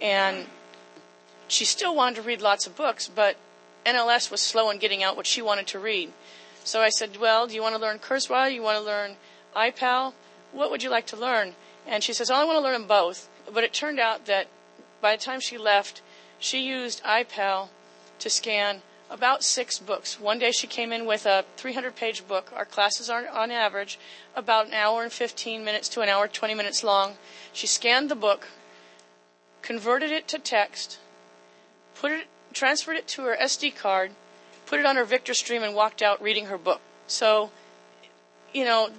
And 0.00 0.46
she 1.52 1.64
still 1.66 1.94
wanted 1.94 2.16
to 2.16 2.22
read 2.22 2.40
lots 2.40 2.66
of 2.66 2.74
books, 2.74 3.10
but 3.14 3.36
NLS 3.84 4.30
was 4.30 4.40
slow 4.40 4.70
in 4.70 4.78
getting 4.78 5.02
out 5.02 5.16
what 5.16 5.26
she 5.26 5.42
wanted 5.42 5.66
to 5.68 5.78
read. 5.78 6.12
So 6.64 6.80
I 6.80 6.88
said, 6.88 7.18
Well, 7.18 7.46
do 7.46 7.54
you 7.54 7.62
want 7.62 7.74
to 7.74 7.80
learn 7.80 7.98
Kurzweil? 7.98 8.52
You 8.52 8.62
want 8.62 8.78
to 8.78 8.84
learn 8.84 9.16
Eye-Pal? 9.54 10.14
What 10.52 10.70
would 10.70 10.82
you 10.82 10.90
like 10.90 11.06
to 11.08 11.16
learn? 11.16 11.54
And 11.86 12.02
she 12.02 12.12
says, 12.12 12.30
Oh, 12.30 12.36
I 12.36 12.44
want 12.44 12.56
to 12.56 12.62
learn 12.62 12.72
them 12.72 12.86
both. 12.86 13.28
But 13.52 13.64
it 13.64 13.72
turned 13.74 14.00
out 14.00 14.26
that 14.26 14.46
by 15.00 15.16
the 15.16 15.22
time 15.22 15.40
she 15.40 15.58
left, 15.58 16.00
she 16.38 16.60
used 16.60 17.02
Eye-Pal 17.04 17.70
to 18.20 18.30
scan 18.30 18.82
about 19.10 19.44
six 19.44 19.78
books. 19.78 20.18
One 20.18 20.38
day 20.38 20.52
she 20.52 20.66
came 20.66 20.90
in 20.90 21.04
with 21.04 21.26
a 21.26 21.44
300 21.58 21.94
page 21.94 22.26
book. 22.26 22.50
Our 22.56 22.64
classes 22.64 23.10
are 23.10 23.28
on 23.28 23.50
average 23.50 23.98
about 24.34 24.68
an 24.68 24.74
hour 24.74 25.02
and 25.02 25.12
15 25.12 25.62
minutes 25.62 25.90
to 25.90 26.00
an 26.00 26.08
hour 26.08 26.28
20 26.28 26.54
minutes 26.54 26.82
long. 26.82 27.16
She 27.52 27.66
scanned 27.66 28.10
the 28.10 28.14
book, 28.14 28.48
converted 29.60 30.10
it 30.10 30.28
to 30.28 30.38
text, 30.38 30.98
put 32.02 32.10
it, 32.10 32.26
transferred 32.52 32.96
it 32.96 33.06
to 33.06 33.22
her 33.22 33.36
SD 33.40 33.76
card, 33.76 34.10
put 34.66 34.80
it 34.80 34.84
on 34.84 34.96
her 34.96 35.04
Victor 35.04 35.34
Stream, 35.34 35.62
and 35.62 35.72
walked 35.72 36.02
out 36.02 36.20
reading 36.20 36.46
her 36.46 36.58
book. 36.58 36.80
So, 37.06 37.52
you 38.52 38.64
know, 38.64 38.90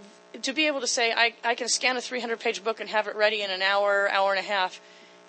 to 0.42 0.54
be 0.54 0.68
able 0.68 0.80
to 0.80 0.88
say 0.88 1.12
I, 1.12 1.34
I 1.44 1.54
can 1.54 1.68
scan 1.68 1.98
a 1.98 2.02
300 2.02 2.40
page 2.40 2.64
book 2.64 2.80
and 2.80 2.90
have 2.90 3.08
it 3.08 3.16
ready 3.18 3.42
in 3.42 3.52
an 3.52 3.62
hour, 3.62 4.10
hour 4.10 4.32
and 4.32 4.40
a 4.40 4.48
half 4.48 4.80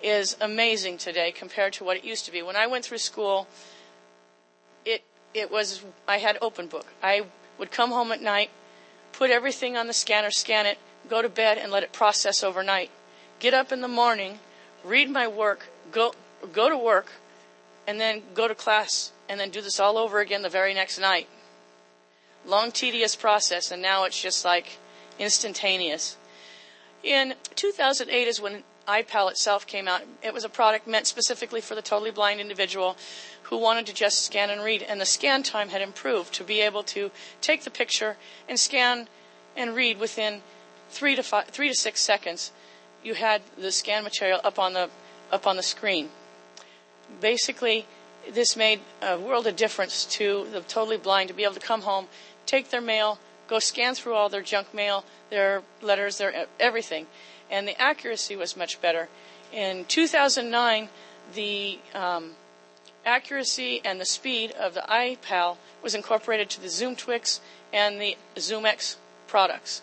is 0.02 0.36
amazing 0.40 0.98
today 0.98 1.32
compared 1.32 1.72
to 1.72 1.84
what 1.84 1.96
it 1.96 2.04
used 2.04 2.26
to 2.26 2.32
be. 2.32 2.42
When 2.42 2.54
I 2.54 2.68
went 2.68 2.84
through 2.84 2.98
school, 2.98 3.48
it 4.84 5.02
it 5.34 5.50
was 5.50 5.82
I 6.06 6.18
had 6.18 6.38
open 6.40 6.68
book. 6.68 6.86
I 7.02 7.24
would 7.58 7.72
come 7.72 7.90
home 7.90 8.12
at 8.12 8.22
night, 8.22 8.50
put 9.12 9.30
everything 9.30 9.76
on 9.76 9.88
the 9.88 9.92
scanner, 9.92 10.30
scan 10.30 10.64
it, 10.66 10.78
go 11.10 11.22
to 11.22 11.28
bed 11.28 11.58
and 11.58 11.72
let 11.72 11.82
it 11.82 11.92
process 11.92 12.44
overnight. 12.44 12.90
Get 13.40 13.52
up 13.52 13.72
in 13.72 13.80
the 13.80 13.88
morning, 13.88 14.38
read 14.84 15.10
my 15.10 15.26
work, 15.26 15.66
go 15.90 16.14
go 16.52 16.68
to 16.68 16.78
work, 16.78 17.06
and 17.86 18.00
then 18.00 18.22
go 18.34 18.48
to 18.48 18.54
class 18.54 19.12
and 19.28 19.38
then 19.38 19.50
do 19.50 19.60
this 19.60 19.80
all 19.80 19.98
over 19.98 20.20
again 20.20 20.42
the 20.42 20.48
very 20.48 20.74
next 20.74 20.98
night. 20.98 21.28
Long 22.46 22.72
tedious 22.72 23.16
process 23.16 23.70
and 23.70 23.80
now 23.80 24.04
it's 24.04 24.20
just 24.20 24.44
like 24.44 24.78
instantaneous. 25.18 26.16
In 27.02 27.34
2008 27.54 28.28
is 28.28 28.40
when 28.40 28.64
Eye-Pal 28.86 29.28
itself 29.28 29.66
came 29.66 29.88
out. 29.88 30.02
It 30.22 30.34
was 30.34 30.44
a 30.44 30.48
product 30.48 30.86
meant 30.86 31.06
specifically 31.06 31.60
for 31.60 31.74
the 31.74 31.82
totally 31.82 32.10
blind 32.10 32.40
individual 32.40 32.96
who 33.44 33.56
wanted 33.56 33.86
to 33.86 33.94
just 33.94 34.22
scan 34.22 34.50
and 34.50 34.62
read. 34.62 34.82
And 34.82 35.00
the 35.00 35.06
scan 35.06 35.42
time 35.42 35.70
had 35.70 35.82
improved 35.82 36.34
to 36.34 36.44
be 36.44 36.60
able 36.60 36.82
to 36.84 37.10
take 37.40 37.64
the 37.64 37.70
picture 37.70 38.16
and 38.48 38.58
scan 38.58 39.08
and 39.56 39.74
read 39.74 39.98
within 39.98 40.42
three 40.90 41.16
to 41.16 41.22
five, 41.22 41.46
three 41.48 41.68
to 41.68 41.74
six 41.74 42.00
seconds. 42.00 42.52
You 43.02 43.14
had 43.14 43.42
the 43.56 43.72
scan 43.72 44.04
material 44.04 44.40
up 44.44 44.58
on 44.58 44.72
the 44.72 44.90
up 45.32 45.46
on 45.46 45.56
the 45.56 45.62
screen. 45.62 46.10
Basically, 47.20 47.86
this 48.30 48.56
made 48.56 48.80
a 49.02 49.18
world 49.18 49.46
of 49.46 49.56
difference 49.56 50.04
to 50.06 50.46
the 50.50 50.60
totally 50.60 50.96
blind 50.96 51.28
to 51.28 51.34
be 51.34 51.44
able 51.44 51.54
to 51.54 51.60
come 51.60 51.82
home, 51.82 52.06
take 52.46 52.70
their 52.70 52.80
mail, 52.80 53.18
go 53.48 53.58
scan 53.58 53.94
through 53.94 54.14
all 54.14 54.28
their 54.28 54.42
junk 54.42 54.72
mail, 54.72 55.04
their 55.30 55.62
letters, 55.82 56.18
their 56.18 56.46
everything, 56.58 57.06
and 57.50 57.68
the 57.68 57.80
accuracy 57.80 58.36
was 58.36 58.56
much 58.56 58.80
better. 58.80 59.08
In 59.52 59.84
2009, 59.84 60.88
the 61.34 61.78
um, 61.94 62.32
accuracy 63.04 63.80
and 63.84 64.00
the 64.00 64.06
speed 64.06 64.52
of 64.52 64.74
the 64.74 64.90
Eye-Pal 64.90 65.58
was 65.82 65.94
incorporated 65.94 66.50
to 66.50 66.60
the 66.60 66.68
ZoomTwix 66.68 67.40
and 67.72 68.00
the 68.00 68.16
ZoomEx 68.36 68.96
products. 69.26 69.82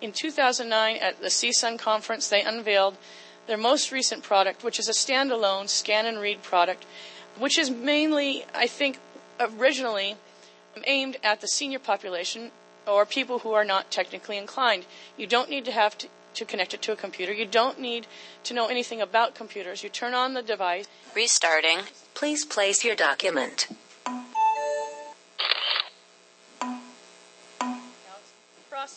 In 0.00 0.12
2009, 0.12 0.96
at 0.96 1.20
the 1.20 1.28
CSUN 1.28 1.78
conference, 1.78 2.28
they 2.28 2.42
unveiled 2.42 2.96
their 3.48 3.56
most 3.56 3.90
recent 3.90 4.22
product, 4.22 4.62
which 4.62 4.78
is 4.78 4.88
a 4.88 4.92
standalone 4.92 5.68
scan 5.68 6.06
and 6.06 6.20
read 6.20 6.42
product, 6.42 6.84
which 7.38 7.58
is 7.58 7.70
mainly, 7.70 8.44
I 8.54 8.68
think, 8.68 9.00
originally 9.40 10.16
aimed 10.84 11.16
at 11.24 11.40
the 11.40 11.48
senior 11.48 11.80
population 11.80 12.52
or 12.86 13.04
people 13.04 13.40
who 13.40 13.52
are 13.52 13.64
not 13.64 13.90
technically 13.90 14.36
inclined. 14.36 14.84
You 15.16 15.26
don't 15.26 15.50
need 15.50 15.64
to 15.64 15.72
have 15.72 15.96
to, 15.98 16.08
to 16.34 16.44
connect 16.44 16.74
it 16.74 16.82
to 16.82 16.92
a 16.92 16.96
computer. 16.96 17.32
You 17.32 17.46
don't 17.46 17.80
need 17.80 18.06
to 18.44 18.54
know 18.54 18.68
anything 18.68 19.00
about 19.00 19.34
computers. 19.34 19.82
You 19.82 19.88
turn 19.88 20.14
on 20.14 20.34
the 20.34 20.42
device. 20.42 20.86
Restarting. 21.16 21.80
Please 22.14 22.44
place 22.44 22.84
your 22.84 22.94
document. 22.94 23.68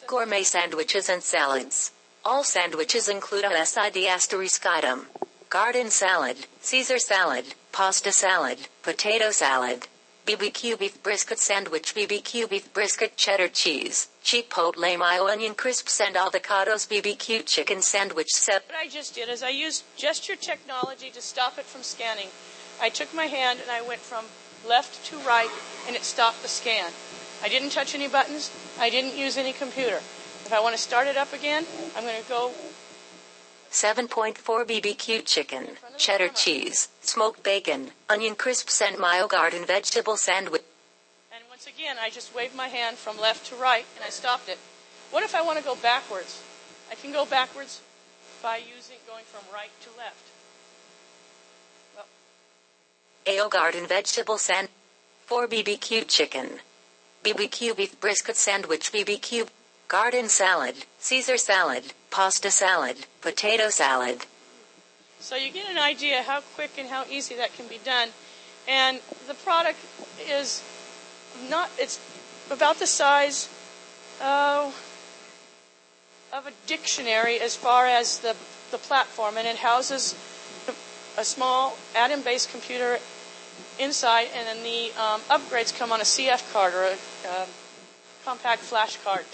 Gourmet 0.07 0.43
sandwiches 0.43 1.09
and 1.09 1.23
salads. 1.23 1.91
All 2.23 2.43
sandwiches 2.43 3.09
include 3.09 3.45
a 3.45 3.65
SID 3.65 4.05
asterisk 4.05 4.63
item. 4.63 5.07
Garden 5.49 5.89
salad, 5.89 6.37
Caesar 6.59 6.99
salad, 6.99 7.45
pasta 7.71 8.11
salad, 8.11 8.59
potato 8.83 9.31
salad, 9.31 9.87
BBQ 10.27 10.77
beef 10.77 11.01
brisket 11.01 11.39
sandwich, 11.39 11.95
BBQ 11.95 12.47
beef 12.47 12.71
brisket 12.73 13.17
cheddar 13.17 13.47
cheese, 13.47 14.07
chipotle 14.23 14.99
mayo 14.99 15.27
onion 15.29 15.55
crisps 15.55 15.99
and 15.99 16.15
avocados, 16.15 16.87
BBQ 16.87 17.43
chicken 17.47 17.81
sandwich 17.81 18.29
set. 18.29 18.65
What 18.67 18.77
I 18.77 18.87
just 18.87 19.15
did 19.15 19.27
is 19.27 19.41
I 19.41 19.49
used 19.49 19.83
gesture 19.97 20.35
technology 20.35 21.09
to 21.09 21.21
stop 21.23 21.57
it 21.57 21.65
from 21.65 21.81
scanning. 21.81 22.27
I 22.79 22.89
took 22.89 23.11
my 23.15 23.25
hand 23.25 23.61
and 23.63 23.71
I 23.71 23.81
went 23.81 23.99
from 23.99 24.25
left 24.69 25.03
to 25.07 25.17
right 25.27 25.49
and 25.87 25.95
it 25.95 26.03
stopped 26.03 26.43
the 26.43 26.47
scan. 26.47 26.91
I 27.43 27.49
didn't 27.49 27.71
touch 27.71 27.95
any 27.95 28.07
buttons. 28.07 28.51
I 28.79 28.91
didn't 28.91 29.17
use 29.17 29.37
any 29.37 29.53
computer. 29.53 30.01
If 30.51 30.57
I 30.57 30.59
want 30.59 30.75
to 30.75 30.81
start 30.81 31.07
it 31.07 31.15
up 31.15 31.31
again, 31.31 31.65
I'm 31.95 32.03
going 32.03 32.21
to 32.21 32.27
go 32.27 32.51
7.4 33.71 34.35
BBQ 34.35 35.23
chicken, 35.23 35.65
cheddar 35.97 36.27
cheese, 36.27 36.89
smoked 36.99 37.41
bacon, 37.41 37.91
onion 38.09 38.35
crisps, 38.35 38.81
and 38.81 38.99
mayo 38.99 39.29
garden 39.29 39.63
vegetable 39.65 40.17
sandwich. 40.17 40.63
And 41.33 41.41
once 41.47 41.67
again, 41.67 41.95
I 42.01 42.09
just 42.09 42.35
waved 42.35 42.53
my 42.53 42.67
hand 42.67 42.97
from 42.97 43.17
left 43.17 43.45
to 43.45 43.55
right 43.55 43.85
and 43.95 44.03
I 44.03 44.09
stopped 44.09 44.49
it. 44.49 44.57
What 45.09 45.23
if 45.23 45.33
I 45.33 45.41
want 45.41 45.57
to 45.57 45.63
go 45.63 45.75
backwards? 45.75 46.43
I 46.91 46.95
can 46.95 47.13
go 47.13 47.23
backwards 47.23 47.79
by 48.43 48.57
using 48.57 48.97
going 49.07 49.23
from 49.23 49.45
right 49.53 49.71
to 49.83 49.97
left. 49.97 50.25
Well. 51.95 52.07
Ale 53.25 53.47
garden 53.47 53.87
vegetable 53.87 54.37
sandwich. 54.37 54.71
4 55.27 55.47
BBQ 55.47 56.09
chicken, 56.09 56.59
BBQ 57.23 57.77
beef 57.77 57.97
brisket 58.01 58.35
sandwich, 58.35 58.91
BBQ 58.91 59.47
garden 59.91 60.29
salad, 60.29 60.73
Caesar 60.99 61.35
salad, 61.35 61.83
pasta 62.11 62.49
salad, 62.49 62.95
potato 63.19 63.69
salad. 63.69 64.25
So 65.19 65.35
you 65.35 65.51
get 65.51 65.69
an 65.69 65.77
idea 65.77 66.23
how 66.23 66.39
quick 66.55 66.71
and 66.77 66.87
how 66.87 67.03
easy 67.11 67.35
that 67.35 67.53
can 67.57 67.67
be 67.67 67.77
done. 67.83 68.07
And 68.69 69.01
the 69.27 69.33
product 69.33 69.79
is 70.29 70.63
not, 71.49 71.69
it's 71.77 71.99
about 72.49 72.79
the 72.79 72.87
size 72.87 73.49
oh, 74.21 74.73
of 76.31 76.47
a 76.47 76.51
dictionary 76.67 77.41
as 77.41 77.57
far 77.57 77.85
as 77.85 78.19
the, 78.19 78.37
the 78.71 78.77
platform, 78.77 79.35
and 79.35 79.45
it 79.45 79.57
houses 79.57 80.15
a 81.17 81.25
small 81.25 81.75
atom-based 81.97 82.49
computer 82.49 82.97
inside, 83.77 84.27
and 84.33 84.47
then 84.47 84.63
the 84.63 84.97
um, 84.97 85.19
upgrades 85.29 85.77
come 85.77 85.91
on 85.91 85.99
a 85.99 86.05
CF 86.05 86.53
card 86.53 86.73
or 86.73 86.83
a 86.83 87.41
um, 87.41 87.49
compact 88.23 88.61
flash 88.61 88.95
card. 89.03 89.25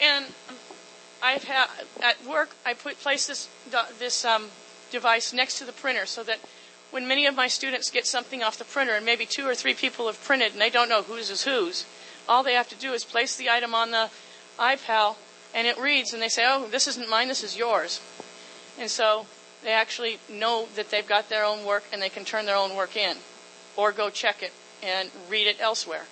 And 0.00 0.26
I've 1.22 1.44
had 1.44 1.68
at 2.02 2.24
work, 2.26 2.50
I 2.64 2.74
put 2.74 3.00
place 3.00 3.26
this 3.26 3.48
this 3.98 4.24
um, 4.24 4.48
device 4.90 5.32
next 5.32 5.58
to 5.58 5.64
the 5.64 5.72
printer 5.72 6.06
so 6.06 6.22
that 6.24 6.38
when 6.90 7.08
many 7.08 7.26
of 7.26 7.34
my 7.34 7.48
students 7.48 7.90
get 7.90 8.06
something 8.06 8.42
off 8.42 8.58
the 8.58 8.64
printer, 8.64 8.94
and 8.94 9.04
maybe 9.04 9.26
two 9.26 9.46
or 9.46 9.54
three 9.54 9.74
people 9.74 10.06
have 10.06 10.22
printed 10.22 10.52
and 10.52 10.60
they 10.60 10.70
don't 10.70 10.88
know 10.88 11.02
whose 11.02 11.30
is 11.30 11.44
whose, 11.44 11.84
all 12.28 12.42
they 12.42 12.54
have 12.54 12.68
to 12.68 12.76
do 12.76 12.92
is 12.92 13.04
place 13.04 13.36
the 13.36 13.50
item 13.50 13.74
on 13.74 13.90
the 13.90 14.08
Eye-Pal 14.58 15.16
and 15.54 15.66
it 15.66 15.78
reads, 15.78 16.12
and 16.12 16.22
they 16.22 16.28
say, 16.28 16.44
"Oh, 16.46 16.66
this 16.68 16.86
isn't 16.86 17.08
mine. 17.08 17.28
This 17.28 17.42
is 17.42 17.56
yours." 17.56 18.00
And 18.78 18.90
so 18.90 19.26
they 19.62 19.72
actually 19.72 20.18
know 20.28 20.68
that 20.76 20.90
they've 20.90 21.06
got 21.06 21.28
their 21.28 21.44
own 21.44 21.64
work 21.64 21.84
and 21.92 22.02
they 22.02 22.10
can 22.10 22.24
turn 22.24 22.44
their 22.44 22.56
own 22.56 22.76
work 22.76 22.96
in, 22.96 23.16
or 23.74 23.90
go 23.90 24.10
check 24.10 24.42
it 24.42 24.52
and 24.82 25.10
read 25.30 25.46
it 25.46 25.56
elsewhere 25.60 26.04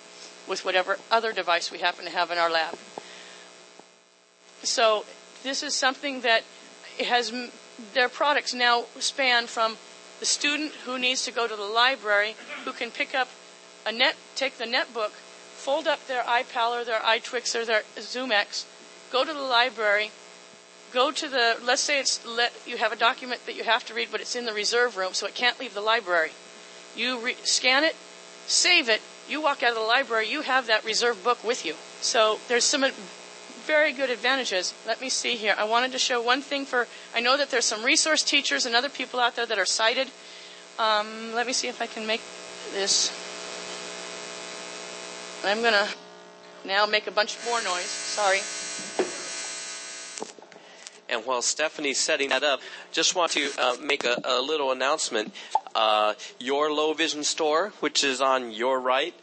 with 0.47 0.65
whatever 0.65 0.97
other 1.11 1.31
device 1.31 1.71
we 1.71 1.79
happen 1.79 2.05
to 2.05 2.11
have 2.11 2.31
in 2.31 2.37
our 2.37 2.49
lab. 2.49 2.77
So 4.65 5.05
this 5.43 5.63
is 5.63 5.73
something 5.73 6.21
that 6.21 6.43
has 7.03 7.31
their 7.93 8.09
products 8.09 8.53
now 8.53 8.85
span 8.99 9.47
from 9.47 9.77
the 10.19 10.25
student 10.25 10.71
who 10.85 10.97
needs 10.97 11.25
to 11.25 11.31
go 11.31 11.47
to 11.47 11.55
the 11.55 11.63
library, 11.63 12.35
who 12.63 12.71
can 12.71 12.91
pick 12.91 13.13
up 13.13 13.27
a 13.85 13.91
net, 13.91 14.15
take 14.35 14.57
the 14.57 14.65
netbook, 14.65 15.09
fold 15.09 15.87
up 15.87 16.07
their 16.07 16.27
Eye-Pal 16.27 16.73
or 16.73 16.83
their 16.83 16.99
iTwix 16.99 17.53
or 17.55 17.65
their 17.65 17.83
ZoomEx, 17.97 18.65
go 19.11 19.25
to 19.25 19.33
the 19.33 19.39
library, 19.39 20.11
go 20.93 21.11
to 21.11 21.27
the, 21.27 21.57
let's 21.63 21.81
say 21.81 21.99
it's, 21.99 22.25
let, 22.25 22.53
you 22.65 22.77
have 22.77 22.91
a 22.91 22.95
document 22.95 23.45
that 23.45 23.55
you 23.55 23.63
have 23.63 23.85
to 23.85 23.93
read, 23.93 24.09
but 24.11 24.21
it's 24.21 24.35
in 24.35 24.45
the 24.45 24.53
reserve 24.53 24.95
room, 24.97 25.13
so 25.13 25.27
it 25.27 25.35
can't 25.35 25.59
leave 25.59 25.73
the 25.73 25.81
library. 25.81 26.31
You 26.95 27.19
re- 27.19 27.35
scan 27.43 27.83
it, 27.83 27.95
save 28.47 28.89
it, 28.89 29.01
you 29.27 29.41
walk 29.41 29.63
out 29.63 29.69
of 29.69 29.75
the 29.75 29.81
library, 29.81 30.29
you 30.29 30.41
have 30.41 30.67
that 30.67 30.85
reserve 30.85 31.23
book 31.23 31.43
with 31.43 31.65
you. 31.65 31.75
So 31.99 32.39
there's 32.47 32.63
some 32.63 32.85
very 33.65 33.91
good 33.91 34.09
advantages. 34.09 34.73
Let 34.85 35.01
me 35.01 35.09
see 35.09 35.35
here. 35.35 35.55
I 35.57 35.65
wanted 35.65 35.91
to 35.91 35.99
show 35.99 36.21
one 36.21 36.41
thing 36.41 36.65
for, 36.65 36.87
I 37.15 37.19
know 37.19 37.35
that 37.37 37.49
there's 37.49 37.65
some 37.65 37.83
resource 37.83 38.23
teachers 38.23 38.65
and 38.65 38.75
other 38.75 38.89
people 38.89 39.19
out 39.19 39.35
there 39.35 39.45
that 39.45 39.57
are 39.57 39.65
sighted. 39.65 40.07
Um, 40.77 41.33
let 41.33 41.47
me 41.47 41.53
see 41.53 41.67
if 41.67 41.81
I 41.81 41.87
can 41.87 42.05
make 42.05 42.21
this. 42.73 43.11
I'm 45.43 45.61
going 45.61 45.73
to 45.73 45.87
now 46.65 46.85
make 46.85 47.07
a 47.07 47.11
bunch 47.11 47.37
more 47.45 47.61
noise. 47.61 47.85
Sorry. 47.85 48.39
And 51.07 51.25
while 51.25 51.41
Stephanie's 51.41 51.99
setting 51.99 52.29
that 52.29 52.43
up, 52.43 52.61
just 52.91 53.15
want 53.15 53.31
to 53.33 53.49
uh, 53.59 53.75
make 53.81 54.05
a, 54.05 54.19
a, 54.23 54.41
little 54.41 54.71
announcement. 54.71 55.33
Uh, 55.75 56.15
your 56.39 56.73
Low 56.73 56.93
Vision 56.93 57.23
store, 57.23 57.73
which 57.79 58.03
is 58.03 58.21
on 58.21 58.51
your 58.51 58.79
right, 58.79 59.13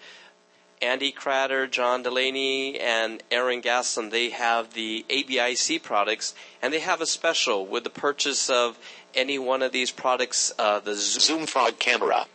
Andy 0.82 1.12
Cratter, 1.12 1.68
John 1.68 2.02
Delaney, 2.02 2.78
and 2.80 3.22
Aaron 3.30 3.62
Gaslin, 3.62 4.10
they 4.10 4.30
have 4.30 4.74
the 4.74 5.06
Abisee 5.08 5.80
products, 5.80 6.34
and 6.60 6.74
they 6.74 6.80
have 6.80 7.00
a 7.00 7.06
special 7.06 7.64
with 7.64 7.84
the 7.84 7.90
purchase 7.90 8.50
of 8.50 8.76
any 9.14 9.38
one 9.38 9.62
of 9.62 9.70
these 9.70 9.92
products, 9.92 10.52
uh, 10.58 10.80
the 10.80 10.96
Zoom 10.96 11.46
Frog 11.46 11.78
camera. 11.78 12.26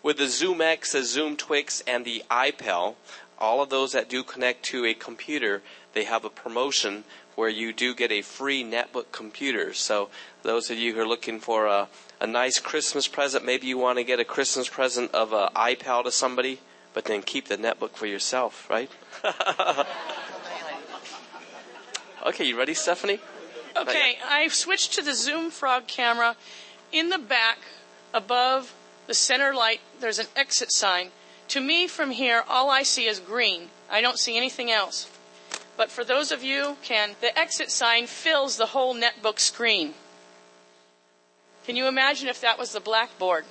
With 0.00 0.18
the 0.18 0.28
Zoom 0.28 0.60
Ex, 0.60 0.92
the 0.92 1.02
Zoom 1.02 1.36
Twix, 1.36 1.82
and 1.88 2.04
the 2.04 2.22
Eye-Pal, 2.30 2.96
all 3.36 3.62
of 3.62 3.68
those 3.68 3.92
that 3.92 4.08
do 4.08 4.22
connect 4.22 4.62
to 4.66 4.84
a 4.84 4.94
computer, 4.94 5.62
they 5.94 6.04
have 6.04 6.24
a 6.24 6.30
promotion 6.30 7.02
where 7.34 7.48
you 7.48 7.72
do 7.72 7.94
get 7.94 8.12
a 8.12 8.22
free 8.22 8.62
netbook 8.62 9.10
computer. 9.10 9.74
So 9.74 10.08
those 10.42 10.70
of 10.70 10.78
you 10.78 10.94
who 10.94 11.00
are 11.00 11.06
looking 11.06 11.40
for 11.40 11.66
a, 11.66 11.88
a 12.20 12.26
nice 12.26 12.60
Christmas 12.60 13.08
present, 13.08 13.44
maybe 13.44 13.66
you 13.66 13.78
want 13.78 13.98
to 13.98 14.04
get 14.04 14.20
a 14.20 14.24
Christmas 14.24 14.68
present 14.68 15.12
of 15.12 15.32
an 15.32 15.48
Eye-Pal 15.56 16.04
to 16.04 16.12
somebody, 16.12 16.60
but 16.98 17.04
then 17.04 17.22
keep 17.22 17.46
the 17.46 17.56
netbook 17.56 17.92
for 17.92 18.06
yourself, 18.06 18.68
right? 18.68 18.90
okay, 22.26 22.44
you 22.44 22.58
ready, 22.58 22.74
Stephanie? 22.74 23.20
Okay, 23.76 24.18
I've 24.28 24.52
switched 24.52 24.94
to 24.94 25.02
the 25.02 25.14
Zoom 25.14 25.52
Frog 25.52 25.86
camera. 25.86 26.34
In 26.90 27.10
the 27.10 27.18
back, 27.18 27.58
above 28.12 28.74
the 29.06 29.14
center 29.14 29.54
light, 29.54 29.80
there's 30.00 30.18
an 30.18 30.26
exit 30.34 30.72
sign. 30.72 31.10
To 31.50 31.60
me, 31.60 31.86
from 31.86 32.10
here, 32.10 32.42
all 32.48 32.68
I 32.68 32.82
see 32.82 33.06
is 33.06 33.20
green. 33.20 33.68
I 33.88 34.00
don't 34.00 34.18
see 34.18 34.36
anything 34.36 34.68
else. 34.68 35.08
But 35.76 35.92
for 35.92 36.02
those 36.02 36.32
of 36.32 36.42
you 36.42 36.78
can, 36.82 37.14
the 37.20 37.38
exit 37.38 37.70
sign 37.70 38.08
fills 38.08 38.56
the 38.56 38.66
whole 38.74 38.92
netbook 38.92 39.38
screen. 39.38 39.94
Can 41.64 41.76
you 41.76 41.86
imagine 41.86 42.26
if 42.26 42.40
that 42.40 42.58
was 42.58 42.72
the 42.72 42.80
blackboard 42.80 43.44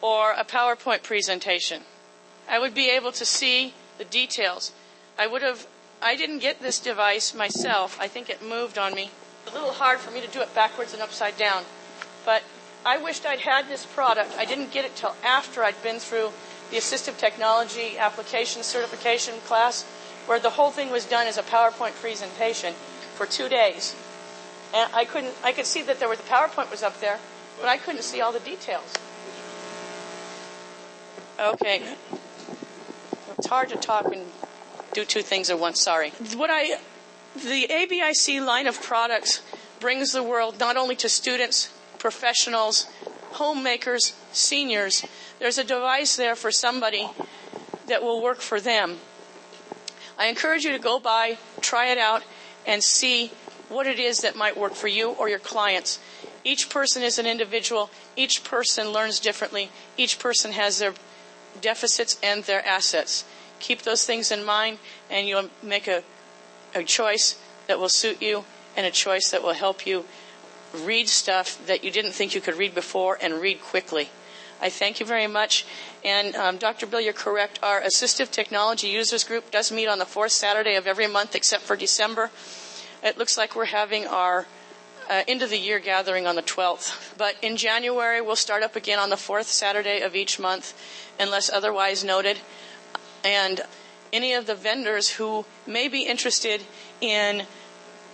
or 0.00 0.30
a 0.30 0.44
PowerPoint 0.44 1.02
presentation? 1.02 1.82
I 2.48 2.58
would 2.58 2.74
be 2.74 2.90
able 2.90 3.12
to 3.12 3.24
see 3.24 3.74
the 3.98 4.04
details. 4.04 4.72
I 5.18 5.26
would 5.26 5.42
have, 5.42 5.66
I 6.02 6.16
didn't 6.16 6.38
get 6.38 6.60
this 6.60 6.78
device 6.78 7.34
myself. 7.34 7.98
I 8.00 8.08
think 8.08 8.28
it 8.30 8.42
moved 8.42 8.78
on 8.78 8.94
me. 8.94 9.10
A 9.48 9.52
little 9.52 9.72
hard 9.72 9.98
for 9.98 10.10
me 10.10 10.20
to 10.20 10.28
do 10.28 10.40
it 10.40 10.54
backwards 10.54 10.92
and 10.92 11.02
upside 11.02 11.36
down. 11.36 11.64
But 12.24 12.42
I 12.84 12.98
wished 12.98 13.26
I'd 13.26 13.40
had 13.40 13.68
this 13.68 13.84
product. 13.86 14.34
I 14.38 14.44
didn't 14.44 14.72
get 14.72 14.84
it 14.84 14.96
till 14.96 15.16
after 15.24 15.64
I'd 15.64 15.82
been 15.82 15.98
through 15.98 16.30
the 16.70 16.76
assistive 16.76 17.18
technology 17.18 17.96
application 17.98 18.62
certification 18.62 19.34
class, 19.46 19.84
where 20.26 20.38
the 20.38 20.50
whole 20.50 20.70
thing 20.70 20.90
was 20.90 21.04
done 21.04 21.26
as 21.26 21.38
a 21.38 21.42
PowerPoint 21.42 21.94
presentation 22.00 22.74
for 23.14 23.26
two 23.26 23.48
days. 23.48 23.94
And 24.74 24.92
I 24.92 25.04
couldn't, 25.04 25.34
I 25.44 25.52
could 25.52 25.66
see 25.66 25.82
that 25.82 26.00
there 26.00 26.08
was, 26.08 26.18
the 26.18 26.24
PowerPoint 26.24 26.70
was 26.70 26.82
up 26.82 27.00
there, 27.00 27.18
but 27.60 27.68
I 27.68 27.76
couldn't 27.76 28.02
see 28.02 28.20
all 28.20 28.32
the 28.32 28.40
details. 28.40 28.92
Okay. 31.38 31.82
It's 33.46 33.52
hard 33.52 33.68
to 33.68 33.76
talk 33.76 34.06
and 34.12 34.24
do 34.92 35.04
two 35.04 35.22
things 35.22 35.50
at 35.50 35.60
once. 35.60 35.80
Sorry. 35.80 36.10
What 36.34 36.50
I, 36.52 36.80
the 37.36 37.68
Abisee 37.70 38.44
line 38.44 38.66
of 38.66 38.82
products 38.82 39.40
brings 39.78 40.10
the 40.10 40.20
world 40.24 40.58
not 40.58 40.76
only 40.76 40.96
to 40.96 41.08
students, 41.08 41.72
professionals, 41.96 42.88
homemakers, 43.34 44.14
seniors. 44.32 45.04
There's 45.38 45.58
a 45.58 45.62
device 45.62 46.16
there 46.16 46.34
for 46.34 46.50
somebody 46.50 47.08
that 47.86 48.02
will 48.02 48.20
work 48.20 48.40
for 48.40 48.60
them. 48.60 48.96
I 50.18 50.26
encourage 50.26 50.64
you 50.64 50.72
to 50.72 50.80
go 50.80 50.98
by, 50.98 51.38
try 51.60 51.86
it 51.92 51.98
out, 51.98 52.24
and 52.66 52.82
see 52.82 53.30
what 53.68 53.86
it 53.86 54.00
is 54.00 54.22
that 54.22 54.34
might 54.34 54.56
work 54.56 54.74
for 54.74 54.88
you 54.88 55.10
or 55.10 55.28
your 55.28 55.38
clients. 55.38 56.00
Each 56.42 56.68
person 56.68 57.04
is 57.04 57.16
an 57.16 57.26
individual. 57.26 57.90
Each 58.16 58.42
person 58.42 58.88
learns 58.88 59.20
differently. 59.20 59.70
Each 59.96 60.18
person 60.18 60.50
has 60.50 60.80
their 60.80 60.94
deficits 61.60 62.18
and 62.24 62.42
their 62.42 62.66
assets. 62.66 63.24
Keep 63.60 63.82
those 63.82 64.04
things 64.04 64.30
in 64.30 64.44
mind, 64.44 64.78
and 65.10 65.26
you'll 65.26 65.50
make 65.62 65.88
a, 65.88 66.02
a 66.74 66.84
choice 66.84 67.38
that 67.66 67.78
will 67.78 67.88
suit 67.88 68.22
you 68.22 68.44
and 68.76 68.86
a 68.86 68.90
choice 68.90 69.30
that 69.30 69.42
will 69.42 69.54
help 69.54 69.86
you 69.86 70.04
read 70.74 71.08
stuff 71.08 71.64
that 71.66 71.84
you 71.84 71.90
didn't 71.90 72.12
think 72.12 72.34
you 72.34 72.40
could 72.40 72.56
read 72.56 72.74
before 72.74 73.18
and 73.20 73.34
read 73.34 73.60
quickly. 73.60 74.10
I 74.60 74.70
thank 74.70 75.00
you 75.00 75.06
very 75.06 75.26
much. 75.26 75.66
And 76.04 76.34
um, 76.34 76.56
Dr. 76.56 76.86
Bill, 76.86 77.00
you're 77.00 77.12
correct. 77.12 77.58
Our 77.62 77.80
assistive 77.80 78.30
technology 78.30 78.88
users 78.88 79.24
group 79.24 79.50
does 79.50 79.70
meet 79.70 79.86
on 79.86 79.98
the 79.98 80.06
fourth 80.06 80.32
Saturday 80.32 80.76
of 80.76 80.86
every 80.86 81.06
month 81.06 81.34
except 81.34 81.62
for 81.62 81.76
December. 81.76 82.30
It 83.02 83.18
looks 83.18 83.36
like 83.36 83.54
we're 83.54 83.66
having 83.66 84.06
our 84.06 84.46
uh, 85.08 85.22
end 85.28 85.42
of 85.42 85.50
the 85.50 85.58
year 85.58 85.78
gathering 85.78 86.26
on 86.26 86.36
the 86.36 86.42
12th. 86.42 87.16
But 87.18 87.36
in 87.42 87.56
January, 87.56 88.20
we'll 88.20 88.36
start 88.36 88.62
up 88.62 88.76
again 88.76 88.98
on 88.98 89.10
the 89.10 89.16
fourth 89.16 89.48
Saturday 89.48 90.00
of 90.00 90.16
each 90.16 90.38
month, 90.38 90.74
unless 91.20 91.50
otherwise 91.50 92.02
noted. 92.02 92.38
And 93.26 93.62
any 94.12 94.34
of 94.34 94.46
the 94.46 94.54
vendors 94.54 95.14
who 95.14 95.44
may 95.66 95.88
be 95.88 96.02
interested 96.02 96.62
in 97.00 97.42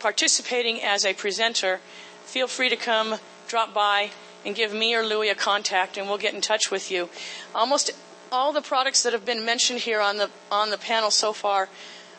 participating 0.00 0.82
as 0.82 1.04
a 1.04 1.12
presenter, 1.12 1.80
feel 2.24 2.48
free 2.48 2.70
to 2.70 2.76
come 2.76 3.16
drop 3.46 3.74
by 3.74 4.10
and 4.46 4.54
give 4.54 4.72
me 4.72 4.94
or 4.94 5.04
Louie 5.04 5.28
a 5.28 5.34
contact 5.34 5.98
and 5.98 6.08
we'll 6.08 6.16
get 6.16 6.32
in 6.32 6.40
touch 6.40 6.70
with 6.70 6.90
you. 6.90 7.10
Almost 7.54 7.90
all 8.32 8.54
the 8.54 8.62
products 8.62 9.02
that 9.02 9.12
have 9.12 9.26
been 9.26 9.44
mentioned 9.44 9.80
here 9.80 10.00
on 10.00 10.16
the 10.16 10.30
on 10.50 10.70
the 10.70 10.78
panel 10.78 11.10
so 11.10 11.34
far, 11.34 11.68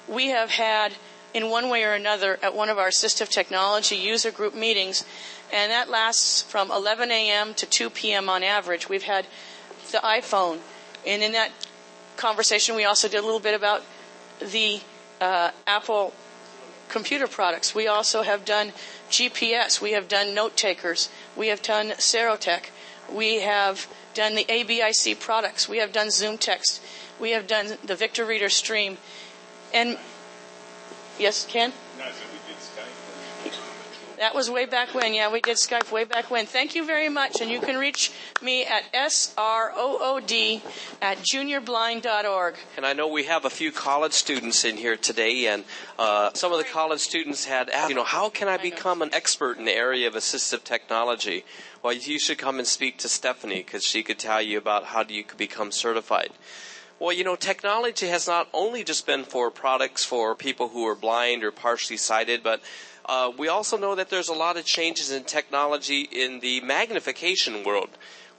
we 0.07 0.27
have 0.27 0.51
had 0.51 0.93
in 1.33 1.49
one 1.49 1.69
way 1.69 1.83
or 1.83 1.93
another 1.93 2.37
at 2.43 2.53
one 2.53 2.69
of 2.69 2.77
our 2.77 2.89
assistive 2.89 3.29
technology 3.29 3.95
user 3.95 4.29
group 4.29 4.53
meetings, 4.53 5.03
and 5.51 5.71
that 5.71 5.89
lasts 5.89 6.43
from 6.43 6.69
11 6.69 7.09
a.m. 7.09 7.55
to 7.55 7.65
2 7.65 7.89
p.m. 7.89 8.29
on 8.29 8.43
average. 8.43 8.87
We've 8.87 9.03
had 9.03 9.25
the 9.91 9.97
iPhone, 9.97 10.59
and 11.07 11.23
in 11.23 11.31
that 11.31 11.51
conversation, 12.17 12.75
we 12.75 12.85
also 12.85 13.07
did 13.07 13.19
a 13.19 13.25
little 13.25 13.39
bit 13.39 13.55
about 13.55 13.83
the 14.39 14.81
uh, 15.21 15.51
Apple 15.65 16.13
computer 16.89 17.27
products. 17.27 17.73
We 17.73 17.87
also 17.87 18.21
have 18.21 18.45
done 18.45 18.71
GPS. 19.09 19.81
We 19.81 19.91
have 19.93 20.07
done 20.07 20.33
note 20.33 20.55
takers. 20.55 21.09
We 21.35 21.47
have 21.47 21.61
done 21.61 21.89
Serotek. 21.91 22.69
We 23.11 23.41
have 23.41 23.87
done 24.13 24.35
the 24.35 24.45
Abisee 24.45 25.19
products. 25.19 25.67
We 25.67 25.77
have 25.77 25.91
done 25.91 26.07
ZoomText. 26.07 26.79
We 27.19 27.31
have 27.31 27.47
done 27.47 27.77
the 27.83 27.95
Victor 27.95 28.25
Reader 28.25 28.49
Stream. 28.49 28.97
And 29.73 29.97
yes, 31.19 31.45
Ken? 31.45 31.73
That 34.23 34.33
was 34.33 34.49
way 34.49 34.65
back 34.65 34.95
when. 34.95 35.13
Yeah, 35.13 35.29
we 35.29 35.41
did 35.41 35.57
Skype 35.57 35.91
way 35.91 36.05
back 36.05 36.31
when. 36.31 36.45
Thank 36.45 36.75
you 36.75 36.85
very 36.85 37.09
much. 37.09 37.41
And 37.41 37.51
you 37.51 37.59
can 37.59 37.77
reach 37.77 38.09
me 38.41 38.63
at 38.63 38.89
srood 38.93 40.61
at 41.01 41.17
juniorblind.org. 41.17 42.55
And 42.77 42.85
I 42.85 42.93
know 42.93 43.09
we 43.09 43.25
have 43.25 43.43
a 43.43 43.49
few 43.49 43.73
college 43.73 44.13
students 44.13 44.63
in 44.63 44.77
here 44.77 44.95
today, 44.95 45.47
and 45.47 45.65
uh, 45.99 46.31
some 46.35 46.53
of 46.53 46.57
the 46.57 46.63
college 46.63 47.01
students 47.01 47.43
had 47.43 47.69
asked, 47.69 47.89
you 47.89 47.95
know, 47.95 48.05
how 48.05 48.29
can 48.29 48.47
I 48.47 48.55
become 48.55 49.01
an 49.01 49.13
expert 49.13 49.57
in 49.57 49.65
the 49.65 49.75
area 49.75 50.07
of 50.07 50.13
assistive 50.13 50.63
technology? 50.63 51.43
Well, 51.83 51.91
you 51.91 52.17
should 52.17 52.37
come 52.37 52.59
and 52.59 52.65
speak 52.65 52.99
to 52.99 53.09
Stephanie 53.09 53.61
because 53.61 53.83
she 53.83 54.03
could 54.03 54.19
tell 54.19 54.41
you 54.41 54.57
about 54.57 54.85
how 54.85 55.03
you 55.03 55.25
could 55.25 55.37
become 55.37 55.69
certified. 55.69 56.29
Well, 56.97 57.11
you 57.11 57.25
know, 57.25 57.35
technology 57.35 58.07
has 58.07 58.27
not 58.27 58.47
only 58.53 58.85
just 58.85 59.05
been 59.05 59.25
for 59.25 59.51
products 59.51 60.05
for 60.05 60.33
people 60.33 60.69
who 60.69 60.87
are 60.87 60.95
blind 60.95 61.43
or 61.43 61.51
partially 61.51 61.97
sighted, 61.97 62.41
but 62.41 62.61
uh, 63.05 63.31
we 63.37 63.47
also 63.47 63.77
know 63.77 63.95
that 63.95 64.09
there's 64.09 64.29
a 64.29 64.33
lot 64.33 64.57
of 64.57 64.65
changes 64.65 65.11
in 65.11 65.23
technology 65.23 66.01
in 66.11 66.39
the 66.39 66.61
magnification 66.61 67.63
world 67.63 67.89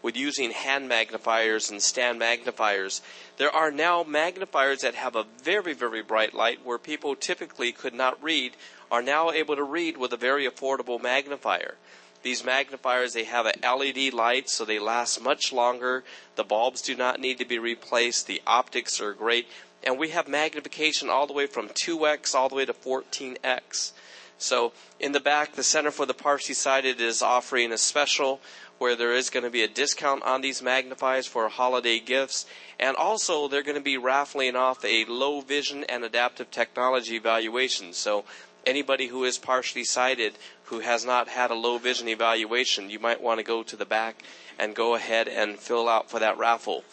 with 0.03 0.16
using 0.16 0.51
hand 0.51 0.86
magnifiers 0.86 1.70
and 1.70 1.82
stand 1.82 2.19
magnifiers. 2.19 3.01
There 3.39 3.51
are 3.51 3.70
now 3.70 4.03
magnifiers 4.03 4.82
that 4.82 4.95
have 4.95 5.16
a 5.16 5.24
very, 5.43 5.73
very 5.73 6.03
bright 6.03 6.35
light 6.35 6.65
where 6.65 6.78
people 6.78 7.16
typically 7.16 7.73
could 7.73 7.95
not 7.95 8.23
read 8.23 8.53
are 8.91 9.01
now 9.01 9.31
able 9.31 9.57
to 9.57 9.62
read 9.62 9.97
with 9.97 10.12
a 10.12 10.19
very 10.19 10.47
affordable 10.47 11.03
magnifier. 11.03 11.77
These 12.23 12.45
magnifiers, 12.45 13.12
they 13.12 13.24
have 13.24 13.47
a 13.47 13.53
LED 13.62 14.12
light, 14.15 14.49
so 14.49 14.65
they 14.65 14.78
last 14.78 15.23
much 15.23 15.53
longer. 15.53 16.05
The 16.36 16.45
bulbs 16.45 16.81
do 16.81 16.95
not 16.95 17.20
need 17.20 17.39
to 17.39 17.45
be 17.45 17.59
replaced. 17.59 18.27
The 18.27 18.43
optics 18.47 19.01
are 19.01 19.12
great. 19.12 19.47
And 19.82 19.99
we 19.99 20.11
have 20.11 20.28
magnification 20.28 21.11
all 21.11 21.27
the 21.27 21.35
way 21.35 21.47
from 21.47 21.69
2x 21.69 22.35
all 22.35 22.49
the 22.49 22.55
way 22.55 22.65
to 22.65 22.73
14x. 22.73 23.93
So 24.39 24.73
in 25.01 25.12
the 25.12 25.20
back, 25.20 25.52
the 25.52 25.62
Center 25.62 25.90
for 25.90 26.06
the 26.06 26.15
Partially 26.15 26.55
Sighted 26.55 27.01
is 27.01 27.23
offering 27.23 27.73
a 27.73 27.78
special 27.78 28.40
where 28.78 28.97
there 28.97 29.12
is 29.12 29.31
going 29.31 29.44
to 29.44 29.51
be 29.51 29.62
a 29.62 29.69
discount 29.69 30.23
on 30.24 30.40
these 30.40 30.61
magnifiers 30.61 31.27
for 31.27 31.48
holiday 31.48 32.01
gifts. 32.01 32.44
And 32.78 32.97
also, 32.97 33.47
they're 33.47 33.62
going 33.62 33.77
to 33.77 33.81
be 33.81 33.97
raffling 33.97 34.56
off 34.56 34.85
a 34.85 35.05
low 35.05 35.40
vision 35.40 35.85
and 35.85 36.05
adaptive 36.05 36.51
technology 36.51 37.15
evaluation. 37.15 37.93
So 37.93 38.24
anybody 38.66 39.06
who 39.06 39.24
is 39.24 39.39
partially 39.39 39.85
sighted 39.85 40.35
who 40.65 40.81
has 40.81 41.05
not 41.05 41.28
had 41.28 41.51
a 41.51 41.55
low 41.55 41.78
vision 41.78 42.09
evaluation, 42.09 42.90
you 42.90 42.98
might 42.98 43.23
want 43.23 43.39
to 43.39 43.44
go 43.44 43.62
to 43.62 43.77
the 43.77 43.85
back 43.85 44.23
and 44.59 44.74
go 44.74 44.94
ahead 44.94 45.28
and 45.28 45.59
fill 45.59 45.89
out 45.89 46.11
for 46.11 46.19
that 46.19 46.39
raffle. 46.39 46.85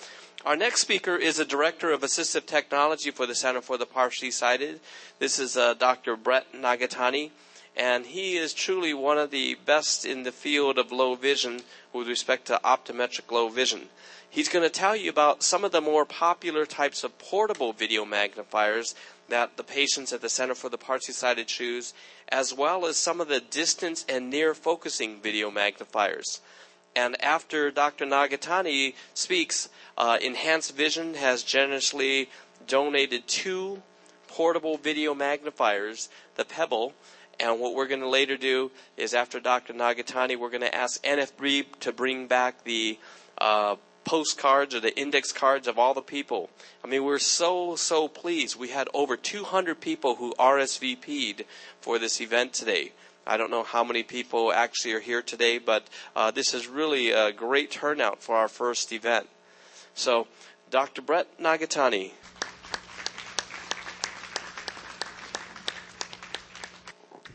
Our 0.44 0.56
next 0.56 0.82
speaker 0.82 1.16
is 1.16 1.38
a 1.38 1.46
director 1.46 1.92
of 1.92 2.02
assistive 2.02 2.48
technology 2.48 3.12
for 3.12 3.28
the 3.28 3.36
Center 3.36 3.62
for 3.62 3.78
the 3.78 3.86
Partially 3.86 4.32
Sighted. 4.32 4.80
This 5.20 5.38
is 5.38 5.56
uh, 5.56 5.76
Dr. 5.76 6.16
Brett 6.16 6.52
Nagatani, 6.52 7.30
and 7.78 8.08
he 8.08 8.38
is 8.38 8.52
truly 8.52 8.92
one 8.92 9.20
of 9.20 9.30
the 9.30 9.54
best 9.68 10.04
in 10.04 10.24
the 10.24 10.32
field 10.32 10.80
of 10.80 10.92
low 10.92 11.14
vision 11.14 11.62
with 11.94 12.08
respect 12.08 12.48
to 12.48 12.60
optometric 12.64 13.32
low 13.32 13.50
vision. 13.50 13.90
He's 14.28 14.50
going 14.50 14.64
to 14.64 14.70
tell 14.72 14.96
you 14.96 15.12
about 15.12 15.44
some 15.44 15.64
of 15.64 15.72
the 15.72 15.80
more 15.80 16.06
popular 16.06 16.66
types 16.66 17.04
of 17.04 17.20
portable 17.20 17.72
video 17.72 18.04
magnifiers 18.04 18.96
that 19.30 19.58
the 19.58 19.64
patients 19.64 20.12
at 20.12 20.22
the 20.22 20.30
Center 20.30 20.56
for 20.56 20.70
the 20.70 20.78
Partially 20.78 21.14
Sighted 21.14 21.50
choose, 21.50 21.94
as 22.30 22.52
well 22.52 22.88
as 22.88 22.98
some 22.98 23.22
of 23.22 23.28
the 23.28 23.42
distance 23.42 24.04
and 24.10 24.32
near 24.32 24.56
focusing 24.56 25.22
video 25.22 25.52
magnifiers. 25.52 26.42
And 26.96 27.22
after 27.24 27.72
Dr. 27.72 28.06
Nagatani 28.06 28.96
speaks, 29.14 29.70
uh, 29.98 30.18
Enhanced 30.22 30.76
Vision 30.76 31.14
has 31.14 31.44
generously 31.44 32.30
donated 32.68 33.28
two 33.28 33.82
portable 34.28 34.78
video 34.78 35.14
magnifiers, 35.14 36.10
the 36.36 36.46
Pebble. 36.46 36.94
And 37.40 37.60
what 37.60 37.74
we're 37.74 37.88
going 37.88 38.02
to 38.02 38.10
later 38.10 38.38
do 38.38 38.72
is 38.98 39.14
after 39.14 39.40
Dr. 39.40 39.74
Nagatani, 39.74 40.38
we're 40.38 40.50
going 40.50 40.62
to 40.62 40.76
ask 40.76 41.02
NFB 41.04 41.80
to 41.80 41.92
bring 41.92 42.28
back 42.28 42.64
the 42.66 43.00
uh, 43.38 43.78
postcards 44.04 44.76
or 44.76 44.80
the 44.80 44.98
index 44.98 45.32
cards 45.32 45.68
of 45.68 45.80
all 45.80 45.94
the 45.94 46.02
people. 46.02 46.50
I 46.84 46.88
mean, 46.88 47.04
we're 47.04 47.20
so, 47.20 47.76
so 47.76 48.08
pleased. 48.08 48.60
We 48.60 48.70
had 48.70 48.90
over 48.94 49.16
200 49.16 49.80
people 49.80 50.16
who 50.16 50.34
RSVP'd 50.34 51.46
for 51.80 52.00
this 52.00 52.20
event 52.22 52.54
today. 52.54 52.92
I 53.32 53.38
don't 53.38 53.50
know 53.50 53.64
how 53.64 53.86
many 53.86 54.04
people 54.04 54.52
actually 54.52 54.92
are 54.92 55.00
here 55.00 55.22
today, 55.22 55.58
but 55.58 55.88
uh, 56.18 56.32
this 56.32 56.54
is 56.54 56.68
really 56.68 57.12
a 57.12 57.32
great 57.32 57.72
turnout 57.72 58.22
for 58.22 58.36
our 58.36 58.50
first 58.50 58.92
event. 58.92 59.30
So, 59.94 60.28
Dr. 60.70 61.02
Brett 61.02 61.40
Nagatani. 61.40 62.12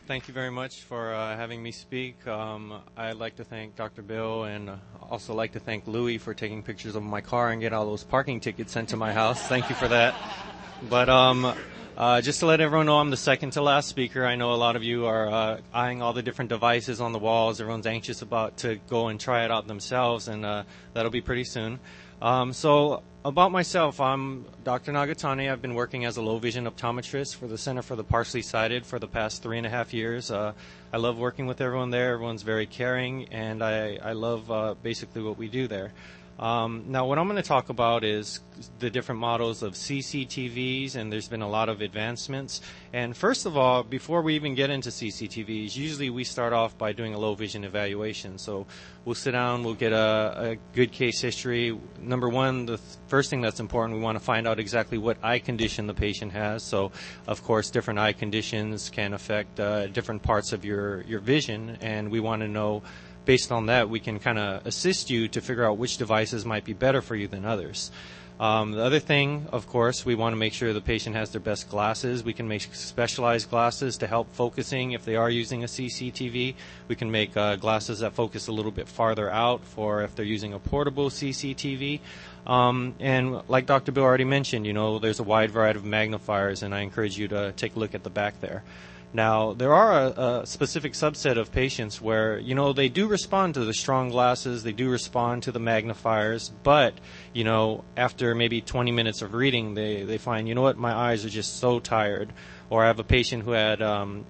Thank 0.05 0.27
you 0.27 0.35
very 0.35 0.51
much 0.51 0.83
for 0.83 1.15
uh, 1.15 1.35
having 1.35 1.63
me 1.63 1.71
speak. 1.71 2.27
Um, 2.27 2.79
I'd 2.95 3.17
like 3.17 3.37
to 3.37 3.43
thank 3.43 3.75
Dr. 3.75 4.03
Bill 4.03 4.43
and 4.43 4.69
also 5.09 5.33
like 5.33 5.53
to 5.53 5.59
thank 5.59 5.87
Louie 5.87 6.19
for 6.19 6.35
taking 6.35 6.61
pictures 6.61 6.95
of 6.95 7.01
my 7.01 7.21
car 7.21 7.49
and 7.49 7.59
get 7.59 7.73
all 7.73 7.87
those 7.87 8.03
parking 8.03 8.39
tickets 8.39 8.71
sent 8.71 8.89
to 8.89 8.97
my 8.97 9.13
house. 9.13 9.41
Thank 9.47 9.67
you 9.67 9.73
for 9.73 9.87
that. 9.87 10.13
But 10.91 11.09
um, 11.09 11.55
uh, 11.97 12.21
just 12.21 12.41
to 12.41 12.45
let 12.45 12.61
everyone 12.61 12.85
know, 12.85 12.99
I'm 12.99 13.09
the 13.09 13.17
second 13.17 13.51
to 13.53 13.61
last 13.63 13.89
speaker. 13.89 14.23
I 14.23 14.35
know 14.35 14.53
a 14.53 14.55
lot 14.55 14.75
of 14.75 14.83
you 14.83 15.07
are 15.07 15.27
uh, 15.27 15.61
eyeing 15.73 16.03
all 16.03 16.13
the 16.13 16.21
different 16.21 16.49
devices 16.49 17.01
on 17.01 17.11
the 17.11 17.17
walls. 17.17 17.59
Everyone's 17.59 17.87
anxious 17.87 18.21
about 18.21 18.57
to 18.57 18.75
go 18.87 19.07
and 19.07 19.19
try 19.19 19.45
it 19.45 19.49
out 19.49 19.65
themselves, 19.65 20.27
and 20.27 20.45
uh, 20.45 20.63
that'll 20.93 21.09
be 21.09 21.21
pretty 21.21 21.43
soon. 21.43 21.79
Um, 22.21 22.53
so 22.53 23.01
about 23.25 23.51
myself, 23.51 23.99
I'm 23.99 24.45
Dr. 24.63 24.91
Nagatani. 24.91 25.51
I've 25.51 25.61
been 25.61 25.73
working 25.73 26.05
as 26.05 26.17
a 26.17 26.21
low 26.21 26.37
vision 26.37 26.65
optometrist 26.65 27.35
for 27.35 27.47
the 27.47 27.57
Center 27.57 27.81
for 27.81 27.95
the 27.95 28.03
Partially 28.03 28.43
Sighted 28.43 28.85
for 28.85 28.99
the 28.99 29.07
past 29.07 29.41
three 29.41 29.57
and 29.57 29.65
a 29.65 29.69
half 29.69 29.91
years. 29.91 30.29
Uh, 30.29 30.53
I 30.93 30.97
love 30.97 31.17
working 31.17 31.47
with 31.47 31.61
everyone 31.61 31.89
there. 31.89 32.13
Everyone's 32.13 32.43
very 32.43 32.67
caring, 32.67 33.25
and 33.29 33.63
I, 33.63 33.97
I 34.03 34.13
love 34.13 34.51
uh, 34.51 34.75
basically 34.83 35.23
what 35.23 35.37
we 35.39 35.47
do 35.47 35.67
there. 35.67 35.93
Um, 36.39 36.85
now, 36.87 37.07
what 37.07 37.17
I'm 37.17 37.27
going 37.27 37.41
to 37.41 37.47
talk 37.47 37.69
about 37.69 38.03
is 38.03 38.41
the 38.79 38.89
different 38.89 39.19
models 39.21 39.63
of 39.63 39.73
CCTVs, 39.73 40.95
and 40.95 41.11
there's 41.11 41.27
been 41.27 41.41
a 41.41 41.49
lot 41.49 41.67
of 41.67 41.81
advancements. 41.81 42.61
And 42.93 43.17
first 43.17 43.45
of 43.45 43.57
all, 43.57 43.83
before 43.83 44.21
we 44.21 44.35
even 44.35 44.53
get 44.53 44.69
into 44.69 44.89
CCTVs, 44.89 45.75
usually 45.75 46.09
we 46.09 46.23
start 46.23 46.53
off 46.53 46.77
by 46.77 46.93
doing 46.93 47.13
a 47.13 47.17
low 47.17 47.33
vision 47.33 47.63
evaluation. 47.63 48.37
So 48.37 48.67
we'll 49.03 49.15
sit 49.15 49.31
down, 49.31 49.63
we'll 49.63 49.73
get 49.73 49.93
a, 49.93 50.51
a 50.51 50.75
good 50.75 50.91
case 50.91 51.19
history. 51.19 51.77
Number 51.99 52.29
one, 52.29 52.67
the 52.67 52.77
th- 52.77 52.89
first 53.07 53.29
thing 53.29 53.41
that's 53.41 53.59
important, 53.59 53.97
we 53.97 54.03
want 54.03 54.17
to 54.17 54.23
find 54.23 54.47
out 54.47 54.59
exactly 54.59 54.97
what 54.97 55.17
eye 55.23 55.39
condition 55.39 55.87
the 55.87 55.93
patient 55.93 56.31
has. 56.33 56.63
So, 56.63 56.91
of 57.27 57.43
course, 57.43 57.71
different 57.71 57.99
eye 57.99 58.13
conditions 58.13 58.89
can 58.89 59.13
affect 59.13 59.59
uh, 59.59 59.87
different 59.87 60.21
parts 60.21 60.53
of 60.53 60.63
your, 60.63 61.01
your 61.01 61.19
vision, 61.19 61.77
and 61.81 62.11
we 62.11 62.19
want 62.19 62.41
to 62.43 62.47
know 62.47 62.83
based 63.27 63.51
on 63.51 63.65
that, 63.65 63.89
we 63.89 63.99
can 63.99 64.19
kind 64.19 64.39
of 64.39 64.65
assist 64.65 65.09
you 65.09 65.27
to 65.27 65.41
figure 65.41 65.65
out 65.65 65.77
which 65.77 65.97
devices 65.97 66.45
might 66.45 66.63
be 66.63 66.73
better 66.73 67.01
for 67.01 67.13
you 67.13 67.27
than 67.27 67.43
others. 67.45 67.91
Um, 68.39 68.71
the 68.71 68.83
other 68.83 68.99
thing, 68.99 69.47
of 69.51 69.67
course, 69.67 70.05
we 70.05 70.15
want 70.15 70.31
to 70.33 70.37
make 70.37 70.53
sure 70.53 70.71
the 70.71 70.79
patient 70.79 71.15
has 71.15 71.31
their 71.31 71.41
best 71.41 71.69
glasses. 71.69 72.23
We 72.23 72.33
can 72.33 72.47
make 72.47 72.61
specialized 72.73 73.49
glasses 73.49 73.97
to 73.97 74.07
help 74.07 74.31
focusing 74.33 74.91
if 74.91 75.03
they 75.03 75.15
are 75.15 75.29
using 75.29 75.63
a 75.63 75.67
CCTV. 75.67 76.55
We 76.87 76.95
can 76.95 77.11
make 77.11 77.35
uh, 77.35 77.57
glasses 77.57 77.99
that 77.99 78.13
focus 78.13 78.47
a 78.47 78.51
little 78.51 78.71
bit 78.71 78.87
farther 78.87 79.29
out 79.29 79.65
for 79.65 80.03
if 80.03 80.15
they're 80.15 80.23
using 80.23 80.53
a 80.53 80.59
portable 80.59 81.09
CCTV. 81.09 81.99
Um, 82.45 82.95
and 82.99 83.41
like 83.49 83.65
Dr. 83.65 83.91
Bill 83.91 84.03
already 84.03 84.23
mentioned, 84.23 84.65
you 84.65 84.73
know, 84.73 84.99
there's 84.99 85.19
a 85.19 85.23
wide 85.23 85.51
variety 85.51 85.79
of 85.79 85.85
magnifiers, 85.85 86.63
and 86.63 86.73
I 86.73 86.81
encourage 86.81 87.17
you 87.17 87.27
to 87.29 87.51
take 87.53 87.75
a 87.75 87.79
look 87.79 87.93
at 87.93 88.03
the 88.03 88.09
back 88.09 88.39
there. 88.39 88.63
Now, 89.17 89.53
there 89.53 89.73
are 89.73 89.93
a, 89.93 90.41
a, 90.41 90.45
specific 90.45 90.93
subset 90.93 91.39
of 91.39 91.51
patients 91.51 91.99
where, 91.99 92.37
you 92.37 92.53
know, 92.53 92.71
they 92.71 92.87
do 92.87 93.07
respond 93.07 93.55
to 93.55 93.65
the 93.65 93.73
strong 93.73 94.09
glasses, 94.09 94.61
they 94.61 94.73
do 94.73 94.91
respond 94.91 95.41
to 95.43 95.51
the 95.51 95.59
magnifiers, 95.59 96.51
but, 96.61 96.93
you 97.33 97.43
know, 97.43 97.83
after 97.97 98.35
maybe 98.35 98.61
20 98.61 98.91
minutes 98.91 99.23
of 99.23 99.33
reading, 99.33 99.73
they, 99.73 100.03
they 100.03 100.19
find, 100.19 100.47
you 100.47 100.53
know 100.53 100.61
what, 100.61 100.77
my 100.77 100.93
eyes 100.93 101.25
are 101.25 101.29
just 101.29 101.57
so 101.57 101.79
tired. 101.79 102.31
Or 102.69 102.83
I 102.83 102.87
have 102.87 102.99
a 102.99 103.03
patient 103.03 103.41
who 103.41 103.53
had 103.53 103.81
um, 103.81 104.23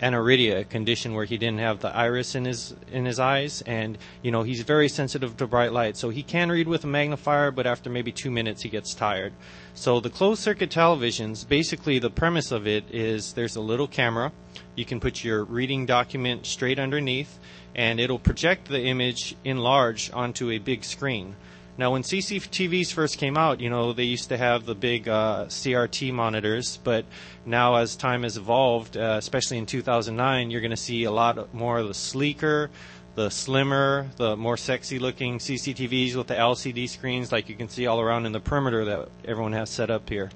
aniridia, 0.00 0.60
a 0.60 0.64
condition 0.64 1.14
where 1.14 1.24
he 1.24 1.38
didn't 1.38 1.58
have 1.58 1.80
the 1.80 1.94
iris 1.94 2.34
in 2.34 2.44
his 2.44 2.74
in 2.92 3.04
his 3.04 3.18
eyes, 3.18 3.62
and 3.62 3.96
you 4.22 4.30
know 4.30 4.42
he's 4.42 4.62
very 4.62 4.88
sensitive 4.88 5.36
to 5.36 5.46
bright 5.46 5.72
light. 5.72 5.96
So 5.96 6.10
he 6.10 6.22
can 6.22 6.50
read 6.50 6.68
with 6.68 6.84
a 6.84 6.86
magnifier, 6.86 7.50
but 7.50 7.66
after 7.66 7.88
maybe 7.88 8.12
two 8.12 8.30
minutes 8.30 8.62
he 8.62 8.68
gets 8.68 8.94
tired. 8.94 9.32
So 9.74 10.00
the 10.00 10.10
closed 10.10 10.42
circuit 10.42 10.70
televisions, 10.70 11.46
basically 11.48 11.98
the 11.98 12.10
premise 12.10 12.52
of 12.52 12.66
it 12.66 12.84
is 12.90 13.32
there's 13.32 13.56
a 13.56 13.60
little 13.60 13.88
camera. 13.88 14.32
You 14.74 14.84
can 14.84 15.00
put 15.00 15.24
your 15.24 15.44
reading 15.44 15.86
document 15.86 16.46
straight 16.46 16.78
underneath, 16.78 17.38
and 17.74 17.98
it'll 17.98 18.18
project 18.18 18.68
the 18.68 18.82
image 18.82 19.36
enlarged 19.44 20.12
onto 20.12 20.50
a 20.50 20.58
big 20.58 20.84
screen. 20.84 21.36
Now, 21.78 21.92
when 21.92 22.02
CCTVs 22.02 22.92
first 22.92 23.18
came 23.18 23.36
out, 23.36 23.60
you 23.60 23.68
know, 23.68 23.92
they 23.92 24.04
used 24.04 24.30
to 24.30 24.38
have 24.38 24.64
the 24.64 24.74
big 24.74 25.08
uh, 25.08 25.46
CRT 25.46 26.12
monitors, 26.12 26.78
but 26.82 27.04
now 27.44 27.74
as 27.76 27.96
time 27.96 28.22
has 28.22 28.38
evolved, 28.38 28.96
uh, 28.96 29.16
especially 29.18 29.58
in 29.58 29.66
2009, 29.66 30.50
you're 30.50 30.62
going 30.62 30.70
to 30.70 30.76
see 30.76 31.04
a 31.04 31.10
lot 31.10 31.52
more 31.54 31.78
of 31.78 31.88
the 31.88 31.94
sleeker, 31.94 32.70
the 33.14 33.30
slimmer, 33.30 34.08
the 34.16 34.36
more 34.36 34.56
sexy 34.56 34.98
looking 34.98 35.38
CCTVs 35.38 36.14
with 36.16 36.28
the 36.28 36.34
LCD 36.34 36.88
screens 36.88 37.30
like 37.30 37.48
you 37.48 37.54
can 37.54 37.68
see 37.68 37.86
all 37.86 38.00
around 38.00 38.24
in 38.24 38.32
the 38.32 38.40
perimeter 38.40 38.84
that 38.86 39.08
everyone 39.24 39.52
has 39.52 39.68
set 39.68 39.90
up 39.90 40.08
here. 40.08 40.30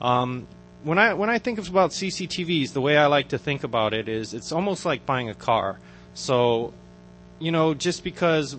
Um, 0.00 0.46
when 0.82 0.98
I 0.98 1.14
when 1.14 1.30
I 1.30 1.38
think 1.38 1.66
about 1.66 1.90
CCTVs, 1.90 2.72
the 2.72 2.80
way 2.80 2.96
I 2.96 3.06
like 3.06 3.28
to 3.28 3.38
think 3.38 3.64
about 3.64 3.94
it 3.94 4.08
is 4.08 4.34
it's 4.34 4.50
almost 4.50 4.84
like 4.84 5.06
buying 5.06 5.28
a 5.28 5.34
car. 5.34 5.78
So, 6.14 6.74
you 7.38 7.52
know, 7.52 7.74
just 7.74 8.02
because 8.02 8.56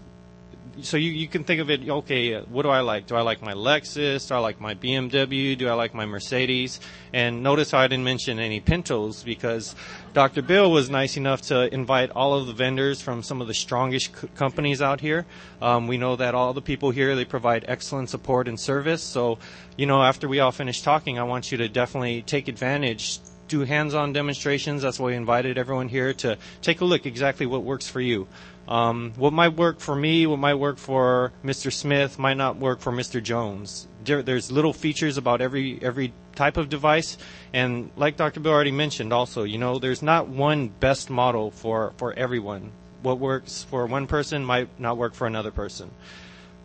so 0.82 0.98
you, 0.98 1.12
you 1.12 1.28
can 1.28 1.44
think 1.44 1.62
of 1.62 1.70
it, 1.70 1.88
okay, 1.88 2.40
what 2.42 2.64
do 2.64 2.70
I 2.70 2.82
like? 2.82 3.08
Do 3.08 3.16
I 3.16 3.22
like 3.22 3.42
my 3.42 3.54
Lexus? 3.54 4.28
Do 4.28 4.36
I 4.36 4.40
like 4.40 4.60
my 4.60 4.74
BMW? 4.74 5.58
Do 5.58 5.70
I 5.70 5.74
like 5.74 5.94
my 5.94 6.06
Mercedes? 6.06 6.80
And 7.14 7.44
notice 7.44 7.72
how 7.72 7.80
I 7.80 7.88
didn't 7.88 8.04
mention 8.04 8.40
any 8.40 8.60
Pintos 8.60 9.24
because 9.24 9.76
Dr. 10.14 10.42
Bill 10.42 10.72
was 10.72 10.90
nice 10.90 11.16
enough 11.16 11.42
to 11.44 11.72
invite 11.74 12.10
all 12.12 12.34
of 12.34 12.48
the 12.48 12.54
vendors 12.54 13.02
from 13.02 13.22
some 13.22 13.42
of 13.42 13.48
the 13.48 13.54
strongest 13.54 14.18
c- 14.18 14.28
companies 14.36 14.82
out 14.82 15.00
here. 15.00 15.26
Um, 15.62 15.88
we 15.88 15.98
know 15.98 16.16
that 16.16 16.34
all 16.34 16.54
the 16.54 16.62
people 16.62 16.92
here, 16.92 17.16
they 17.16 17.26
provide 17.26 17.66
excellent 17.68 18.10
support 18.10 18.48
and 18.48 18.60
service. 18.60 19.04
So, 19.04 19.38
you 19.78 19.86
know, 19.86 20.02
after 20.02 20.28
we 20.28 20.40
all 20.40 20.52
finish 20.52 20.82
talking, 20.82 21.20
I 21.20 21.24
want 21.24 21.52
you 21.52 21.58
to 21.60 21.70
definitely 21.70 22.24
take 22.24 22.48
advantage 22.48 23.20
do 23.48 23.62
hands-on 23.62 24.14
demonstrations. 24.14 24.82
That's 24.82 25.00
why 25.00 25.08
we 25.08 25.16
invited 25.16 25.58
everyone 25.58 25.88
here 25.88 26.14
to 26.16 26.38
take 26.62 26.82
a 26.82 26.86
look 26.86 27.06
exactly 27.06 27.46
what 27.46 27.64
works 27.64 27.88
for 27.88 28.02
you. 28.02 28.28
Um, 28.68 29.14
what 29.18 29.34
might 29.34 29.56
work 29.56 29.80
for 29.80 29.96
me, 29.96 30.26
what 30.26 30.40
might 30.40 30.56
work 30.56 30.78
for 30.78 31.34
Mr. 31.44 31.72
Smith, 31.72 32.18
might 32.18 32.38
not 32.38 32.58
work 32.58 32.80
for 32.80 32.94
Mr. 32.94 33.22
Jones. 33.22 33.88
There, 34.06 34.22
there's 34.22 34.52
little 34.52 34.74
features 34.74 35.18
about 35.18 35.42
every 35.42 35.80
every 35.82 36.14
type 36.36 36.58
of 36.58 36.70
device, 36.70 37.18
and 37.54 37.92
like 37.98 38.16
Dr. 38.16 38.40
Bill 38.40 38.54
already 38.54 38.72
mentioned, 38.72 39.12
also, 39.12 39.44
you 39.44 39.58
know, 39.58 39.80
there's 39.80 40.02
not 40.02 40.28
one 40.30 40.70
best 40.70 41.10
model 41.10 41.52
for 41.52 41.94
for 41.98 42.14
everyone. 42.14 42.72
What 43.02 43.20
works 43.20 43.64
for 43.70 43.86
one 43.86 44.08
person 44.08 44.46
might 44.46 44.70
not 44.80 44.98
work 44.98 45.14
for 45.14 45.28
another 45.28 45.52
person. 45.52 45.92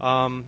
Um, 0.01 0.47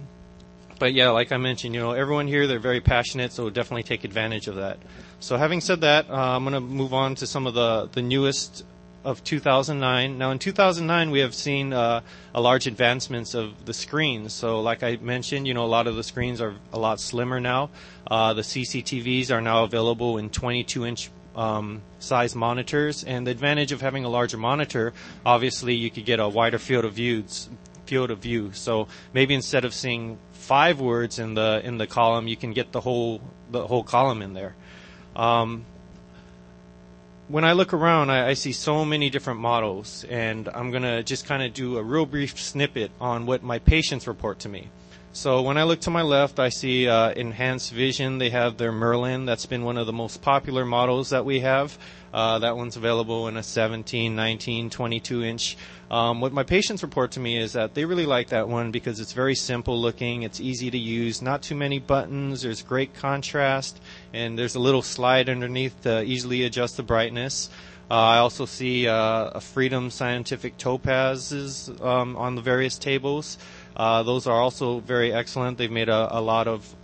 but 0.78 0.94
yeah, 0.94 1.10
like 1.10 1.32
I 1.32 1.36
mentioned, 1.36 1.74
you 1.74 1.80
know, 1.80 1.92
everyone 1.92 2.28
here 2.28 2.46
they're 2.46 2.60
very 2.60 2.80
passionate, 2.80 3.32
so 3.32 3.50
definitely 3.50 3.82
take 3.82 4.04
advantage 4.04 4.46
of 4.46 4.54
that. 4.54 4.78
So 5.18 5.36
having 5.36 5.60
said 5.60 5.82
that, 5.82 6.08
uh, 6.08 6.14
I'm 6.14 6.44
going 6.44 6.54
to 6.54 6.60
move 6.60 6.94
on 6.94 7.16
to 7.16 7.26
some 7.26 7.46
of 7.46 7.54
the 7.54 7.88
the 7.92 8.02
newest 8.02 8.64
of 9.04 9.24
2009. 9.24 10.18
Now, 10.18 10.30
in 10.30 10.38
2009, 10.38 11.10
we 11.10 11.20
have 11.20 11.34
seen 11.34 11.72
uh, 11.72 12.02
a 12.34 12.40
large 12.40 12.66
advancements 12.66 13.34
of 13.34 13.64
the 13.64 13.72
screens. 13.72 14.32
So, 14.32 14.60
like 14.60 14.82
I 14.82 14.96
mentioned, 14.96 15.46
you 15.46 15.54
know, 15.54 15.64
a 15.64 15.66
lot 15.66 15.86
of 15.86 15.96
the 15.96 16.02
screens 16.02 16.40
are 16.40 16.54
a 16.72 16.78
lot 16.78 17.00
slimmer 17.00 17.40
now. 17.40 17.70
Uh, 18.06 18.34
the 18.34 18.42
CCTVs 18.42 19.30
are 19.30 19.40
now 19.40 19.64
available 19.64 20.18
in 20.18 20.30
22-inch 20.30 21.10
um, 21.36 21.82
size 21.98 22.34
monitors, 22.34 23.04
and 23.04 23.26
the 23.26 23.30
advantage 23.30 23.72
of 23.72 23.80
having 23.80 24.04
a 24.04 24.08
larger 24.08 24.36
monitor, 24.36 24.92
obviously, 25.24 25.74
you 25.74 25.90
could 25.90 26.04
get 26.04 26.20
a 26.20 26.28
wider 26.28 26.58
field 26.58 26.84
of 26.84 26.94
views. 26.94 27.48
Field 27.86 28.10
of 28.10 28.18
view. 28.18 28.52
So 28.52 28.86
maybe 29.12 29.34
instead 29.34 29.64
of 29.64 29.74
seeing 29.74 30.18
five 30.32 30.80
words 30.80 31.18
in 31.18 31.34
the 31.34 31.60
in 31.64 31.76
the 31.78 31.88
column, 31.88 32.28
you 32.28 32.36
can 32.36 32.52
get 32.52 32.70
the 32.70 32.80
whole 32.80 33.20
the 33.50 33.66
whole 33.66 33.82
column 33.82 34.22
in 34.22 34.32
there. 34.32 34.54
Um, 35.16 35.64
when 37.30 37.44
I 37.44 37.52
look 37.52 37.72
around, 37.72 38.10
I, 38.10 38.30
I, 38.30 38.34
see 38.34 38.52
so 38.52 38.84
many 38.84 39.08
different 39.08 39.38
models, 39.38 40.04
and 40.10 40.48
I'm 40.48 40.70
going 40.70 40.82
to 40.82 41.04
just 41.04 41.26
kind 41.26 41.42
of 41.44 41.54
do 41.54 41.78
a 41.78 41.82
real 41.82 42.04
brief 42.04 42.38
snippet 42.38 42.90
on 43.00 43.24
what 43.24 43.42
my 43.42 43.60
patients 43.60 44.08
report 44.08 44.40
to 44.40 44.48
me. 44.48 44.68
So 45.12 45.42
when 45.42 45.58
I 45.58 45.64
look 45.64 45.80
to 45.80 45.90
my 45.90 46.02
left, 46.02 46.38
I 46.38 46.50
see 46.50 46.86
uh, 46.88 47.10
Enhanced 47.10 47.72
Vision. 47.72 48.18
They 48.18 48.30
have 48.30 48.58
their 48.58 48.70
Merlin. 48.70 49.26
That's 49.26 49.44
been 49.44 49.64
one 49.64 49.76
of 49.76 49.88
the 49.88 49.92
most 49.92 50.22
popular 50.22 50.64
models 50.64 51.10
that 51.10 51.24
we 51.24 51.40
have. 51.40 51.76
Uh, 52.14 52.38
that 52.38 52.56
one's 52.56 52.76
available 52.76 53.26
in 53.26 53.36
a 53.36 53.42
17, 53.42 54.14
19, 54.14 54.70
22 54.70 55.24
inch. 55.24 55.56
Um, 55.90 56.20
what 56.20 56.32
my 56.32 56.44
patients 56.44 56.84
report 56.84 57.10
to 57.12 57.20
me 57.20 57.38
is 57.38 57.54
that 57.54 57.74
they 57.74 57.84
really 57.84 58.06
like 58.06 58.28
that 58.28 58.48
one 58.48 58.70
because 58.70 59.00
it's 59.00 59.12
very 59.12 59.34
simple 59.34 59.80
looking, 59.80 60.22
it's 60.22 60.40
easy 60.40 60.70
to 60.70 60.78
use, 60.78 61.20
not 61.20 61.42
too 61.42 61.56
many 61.56 61.80
buttons, 61.80 62.42
there's 62.42 62.62
great 62.62 62.94
contrast, 62.94 63.80
and 64.12 64.38
there's 64.38 64.54
a 64.54 64.60
little 64.60 64.82
slide 64.82 65.28
underneath 65.28 65.82
to 65.82 66.04
easily 66.04 66.44
adjust 66.44 66.76
the 66.76 66.84
brightness. 66.84 67.50
Uh, 67.90 67.94
I 67.94 68.18
also 68.18 68.46
see 68.46 68.86
uh, 68.86 69.30
a 69.34 69.40
Freedom 69.40 69.90
Scientific 69.90 70.56
Topazes 70.56 71.84
um, 71.84 72.16
on 72.16 72.36
the 72.36 72.40
various 72.40 72.78
tables. 72.78 73.36
Uh, 73.76 74.02
those 74.02 74.26
are 74.26 74.40
also 74.40 74.80
very 74.80 75.12
excellent. 75.12 75.58
They've 75.58 75.70
made 75.70 75.88
a, 75.88 76.18
a 76.18 76.20
lot 76.20 76.48
of 76.48 76.74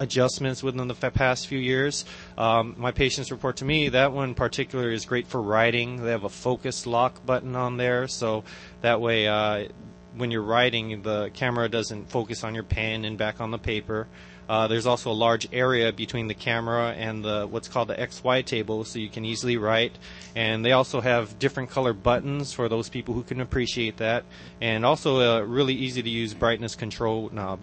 adjustments 0.00 0.62
within 0.62 0.88
the 0.88 0.94
past 0.94 1.46
few 1.46 1.58
years. 1.58 2.04
Um, 2.36 2.74
my 2.78 2.90
patients 2.90 3.30
report 3.30 3.56
to 3.58 3.64
me 3.64 3.90
that 3.90 4.12
one 4.12 4.30
in 4.30 4.34
particular 4.34 4.90
is 4.90 5.04
great 5.04 5.26
for 5.26 5.40
writing. 5.40 6.02
They 6.02 6.10
have 6.10 6.24
a 6.24 6.28
focus 6.28 6.86
lock 6.86 7.24
button 7.24 7.54
on 7.54 7.76
there, 7.76 8.08
so 8.08 8.44
that 8.80 9.00
way 9.00 9.28
uh, 9.28 9.68
when 10.16 10.30
you're 10.30 10.42
writing, 10.42 11.02
the 11.02 11.30
camera 11.34 11.68
doesn't 11.68 12.10
focus 12.10 12.44
on 12.44 12.54
your 12.54 12.64
pen 12.64 13.04
and 13.04 13.18
back 13.18 13.40
on 13.40 13.50
the 13.50 13.58
paper. 13.58 14.06
Uh, 14.48 14.68
there's 14.68 14.86
also 14.86 15.10
a 15.10 15.12
large 15.12 15.48
area 15.52 15.92
between 15.92 16.28
the 16.28 16.34
camera 16.34 16.92
and 16.92 17.24
the 17.24 17.46
what's 17.46 17.68
called 17.68 17.88
the 17.88 17.94
XY 17.94 18.44
table, 18.44 18.84
so 18.84 18.98
you 18.98 19.08
can 19.08 19.24
easily 19.24 19.56
write. 19.56 19.92
And 20.34 20.64
they 20.64 20.72
also 20.72 21.00
have 21.00 21.38
different 21.38 21.70
color 21.70 21.92
buttons 21.92 22.52
for 22.52 22.68
those 22.68 22.88
people 22.88 23.14
who 23.14 23.22
can 23.22 23.40
appreciate 23.40 23.96
that, 23.98 24.24
and 24.60 24.84
also 24.84 25.20
a 25.20 25.44
really 25.44 25.74
easy 25.74 26.02
to 26.02 26.10
use 26.10 26.34
brightness 26.34 26.74
control 26.74 27.30
knob. 27.32 27.60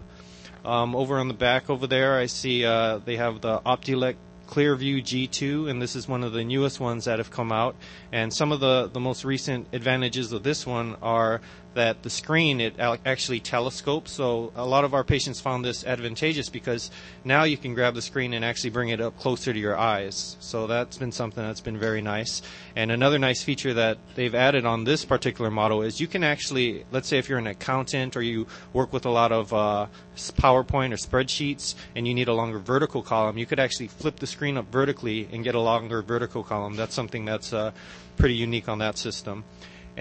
Um, 0.64 0.96
over 0.96 1.20
on 1.20 1.28
the 1.28 1.34
back 1.34 1.70
over 1.70 1.88
there, 1.88 2.18
I 2.18 2.28
see 2.28 2.66
uh, 2.66 3.00
they 3.00 3.16
have 3.18 3.42
the 3.42 3.60
Optelec 3.60 4.16
Clearview 4.52 5.02
G2, 5.02 5.70
and 5.70 5.82
this 5.82 5.96
is 5.96 6.10
one 6.10 6.24
of 6.24 6.34
the 6.34 6.44
newest 6.44 6.82
ones 6.82 7.06
that 7.06 7.20
have 7.20 7.32
come 7.32 7.54
out. 7.54 7.76
And 8.12 8.34
some 8.34 8.52
of 8.52 8.60
the, 8.60 8.90
the 8.92 9.00
most 9.00 9.24
recent 9.24 9.68
advantages 9.72 10.34
of 10.34 10.44
this 10.44 10.68
one 10.68 10.98
are 11.02 11.40
that 11.74 12.04
the 12.04 12.10
screen 12.10 12.60
it 12.60 12.76
actually 12.80 13.40
telescopes. 13.40 14.12
So 14.12 14.52
a 14.56 14.66
lot 14.66 14.84
of 14.84 14.94
our 14.94 15.04
patients 15.04 15.40
found 15.40 15.64
this 15.64 15.86
advantageous 15.86 16.50
because 16.50 16.92
now 17.24 17.44
you 17.44 17.58
can 17.58 17.74
grab 17.74 17.96
the 17.96 18.02
screen 18.02 18.34
and 18.34 18.44
actually 18.44 18.72
bring 18.72 18.90
it 18.90 19.00
up 19.00 19.18
closer 19.18 19.54
to 19.54 19.60
your 19.60 19.78
eyes. 19.78 20.36
So 20.40 20.68
that's 20.68 20.98
been 20.98 21.12
something 21.12 21.44
that's 21.44 21.62
been 21.62 21.78
very 21.78 22.02
nice. 22.02 22.42
And 22.76 22.92
another 22.92 23.20
nice 23.20 23.44
feature 23.44 23.74
that 23.74 23.98
they've 24.16 24.36
added 24.36 24.66
on 24.66 24.84
this 24.84 25.06
particular 25.06 25.50
model 25.50 25.82
is 25.82 26.00
you 26.00 26.08
can 26.08 26.24
actually, 26.24 26.86
let's 26.92 27.08
say 27.08 27.18
if 27.18 27.30
you're 27.30 27.40
an 27.40 27.48
accountant 27.48 28.16
or 28.18 28.22
you 28.22 28.48
work 28.74 28.92
with 28.92 29.06
a 29.06 29.10
lot 29.10 29.32
of 29.32 29.54
uh, 29.54 29.88
PowerPoint 30.16 30.94
or 30.94 30.98
spreadsheets 30.98 31.76
and 31.96 32.08
you 32.08 32.14
need 32.14 32.28
a 32.28 32.34
longer 32.34 32.60
vertical 32.60 33.02
column, 33.02 33.38
you 33.38 33.46
could 33.46 33.60
actually 33.60 33.88
flip 33.88 34.18
the 34.18 34.28
screen 34.28 34.58
up 34.58 34.72
vertically 34.72 35.30
and 35.32 35.44
get 35.44 35.56
a 35.56 35.60
longer 35.60 36.02
vertical 36.02 36.44
column. 36.44 36.76
That's 36.76 36.94
something 36.94 37.26
that's 37.26 37.54
uh, 37.54 37.72
pretty 38.18 38.36
unique 38.36 38.68
on 38.68 38.80
that 38.80 38.98
system. 38.98 39.44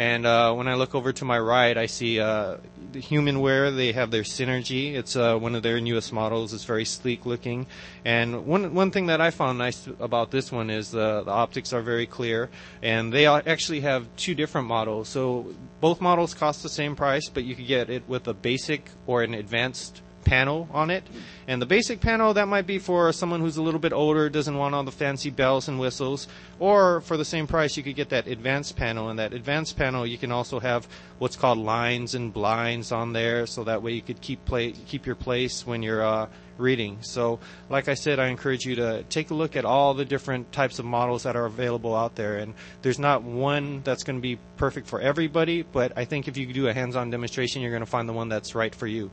And 0.01 0.25
uh, 0.25 0.55
when 0.55 0.67
I 0.67 0.77
look 0.77 0.95
over 0.95 1.13
to 1.13 1.27
my 1.27 1.39
right, 1.39 1.77
I 1.77 1.85
see 1.85 2.21
uh, 2.21 2.57
the 2.91 3.03
Humanware. 3.03 3.77
They 3.77 3.93
have 3.93 4.11
their 4.11 4.23
Synergy. 4.23 4.95
It's 4.95 5.15
uh, 5.15 5.37
one 5.37 5.55
of 5.55 5.63
their 5.63 5.79
newest 5.79 6.11
models. 6.11 6.55
It's 6.55 6.65
very 6.65 6.87
sleek 6.87 7.27
looking. 7.27 7.67
And 8.03 8.47
one 8.47 8.73
one 8.73 8.93
thing 8.93 9.09
that 9.09 9.21
I 9.21 9.31
found 9.31 9.59
nice 9.59 9.87
about 10.01 10.31
this 10.31 10.51
one 10.51 10.71
is 10.71 10.91
the, 10.91 11.23
the 11.23 11.31
optics 11.31 11.75
are 11.75 11.83
very 11.83 12.07
clear. 12.07 12.49
And 12.83 13.13
they 13.13 13.27
actually 13.27 13.81
have 13.81 14.07
two 14.17 14.35
different 14.35 14.69
models. 14.69 15.11
So 15.11 15.53
both 15.83 16.01
models 16.01 16.33
cost 16.33 16.63
the 16.63 16.71
same 16.71 16.97
price, 16.97 17.29
but 17.29 17.45
you 17.45 17.55
could 17.55 17.67
get 17.67 17.91
it 17.91 18.09
with 18.09 18.27
a 18.27 18.33
basic 18.33 18.89
or 19.07 19.23
an 19.23 19.35
advanced 19.35 20.01
panel 20.25 20.69
on 20.73 20.91
it. 20.91 21.05
And 21.49 21.61
the 21.61 21.67
basic 21.67 22.01
panel, 22.01 22.35
that 22.35 22.49
might 22.49 22.67
be 22.67 22.79
for 22.79 23.13
someone 23.13 23.41
who's 23.41 23.57
a 23.57 23.63
little 23.63 23.81
bit 23.81 23.93
older, 23.93 24.29
doesn't 24.29 24.57
want 24.57 24.75
all 24.75 24.85
the 24.85 24.93
fancy 24.93 25.31
bells 25.31 25.69
and 25.69 25.79
whistles. 25.79 26.29
Or 26.59 27.01
for 27.01 27.17
the 27.17 27.25
same 27.25 27.47
price, 27.47 27.77
you 27.77 27.83
could 27.83 27.97
get 27.97 28.11
that 28.11 28.27
advanced 28.27 28.77
panel. 28.77 29.09
And 29.09 29.19
that 29.19 29.33
advanced 29.33 29.77
panel, 29.77 30.07
you 30.07 30.19
can 30.19 30.31
also 30.33 30.61
have 30.61 30.87
what's 31.19 31.37
called 31.37 31.59
lines 31.59 32.15
and 32.15 32.33
blinds 32.33 32.93
on 32.93 33.13
there, 33.13 33.47
so 33.47 33.65
that 33.65 33.83
way 33.83 33.93
you 33.93 34.03
could 34.03 34.21
keep 34.21 34.45
play, 34.45 34.73
keep 34.73 35.07
your 35.07 35.17
place 35.17 35.67
when 35.67 35.83
you're 35.83 36.05
uh, 36.05 36.29
reading. 36.61 36.99
So, 37.01 37.41
like 37.69 37.89
I 37.89 37.95
said, 37.95 38.19
I 38.19 38.29
encourage 38.29 38.65
you 38.65 38.77
to 38.77 39.03
take 39.05 39.31
a 39.31 39.35
look 39.35 39.57
at 39.57 39.65
all 39.65 39.95
the 39.95 40.05
different 40.05 40.53
types 40.53 40.79
of 40.79 40.85
models 40.85 41.25
that 41.25 41.37
are 41.37 41.47
available 41.47 41.97
out 41.97 42.15
there. 42.15 42.39
And 42.39 42.55
there's 42.83 42.99
not 42.99 43.23
one 43.23 43.83
that's 43.83 44.05
going 44.05 44.17
to 44.17 44.23
be 44.23 44.39
perfect 44.57 44.87
for 44.87 45.01
everybody, 45.01 45.63
but 45.63 45.93
I 45.97 46.05
think 46.05 46.29
if 46.29 46.37
you 46.37 46.53
do 46.53 46.69
a 46.69 46.75
hands-on 46.75 47.11
demonstration, 47.11 47.63
you're 47.63 47.73
going 47.73 47.81
to 47.81 47.91
find 47.91 48.09
the 48.09 48.13
one 48.13 48.29
that's 48.29 48.55
right 48.55 48.75
for 48.75 48.87
you. 48.87 49.11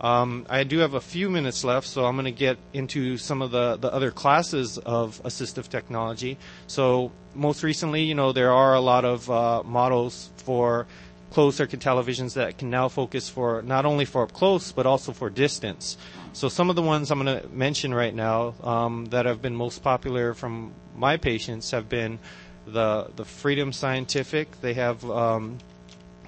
Um, 0.00 0.46
I 0.50 0.64
do 0.64 0.78
have 0.78 0.94
a 0.94 1.00
few 1.00 1.30
minutes 1.30 1.64
left, 1.64 1.86
so 1.86 2.04
I'm 2.04 2.16
going 2.16 2.26
to 2.26 2.30
get 2.30 2.58
into 2.72 3.16
some 3.16 3.40
of 3.40 3.50
the, 3.50 3.76
the 3.76 3.92
other 3.92 4.10
classes 4.10 4.78
of 4.78 5.22
assistive 5.24 5.68
technology. 5.68 6.36
So, 6.66 7.12
most 7.34 7.62
recently, 7.62 8.02
you 8.02 8.14
know, 8.14 8.32
there 8.32 8.52
are 8.52 8.74
a 8.74 8.80
lot 8.80 9.04
of 9.04 9.30
uh, 9.30 9.62
models 9.62 10.30
for 10.36 10.86
closed 11.30 11.56
circuit 11.56 11.80
televisions 11.80 12.34
that 12.34 12.58
can 12.58 12.70
now 12.70 12.88
focus 12.88 13.28
for 13.28 13.62
not 13.62 13.84
only 13.84 14.04
for 14.04 14.22
up 14.22 14.32
close 14.32 14.72
but 14.72 14.86
also 14.86 15.12
for 15.12 15.28
distance. 15.30 15.96
So, 16.34 16.48
some 16.48 16.68
of 16.68 16.76
the 16.76 16.82
ones 16.82 17.10
I'm 17.10 17.22
going 17.22 17.40
to 17.40 17.48
mention 17.48 17.94
right 17.94 18.14
now 18.14 18.54
um, 18.62 19.06
that 19.06 19.24
have 19.24 19.40
been 19.40 19.56
most 19.56 19.82
popular 19.82 20.34
from 20.34 20.72
my 20.94 21.16
patients 21.16 21.70
have 21.70 21.88
been 21.88 22.18
the 22.66 23.10
the 23.16 23.24
Freedom 23.24 23.72
Scientific. 23.72 24.60
They 24.60 24.74
have 24.74 25.08
um, 25.10 25.58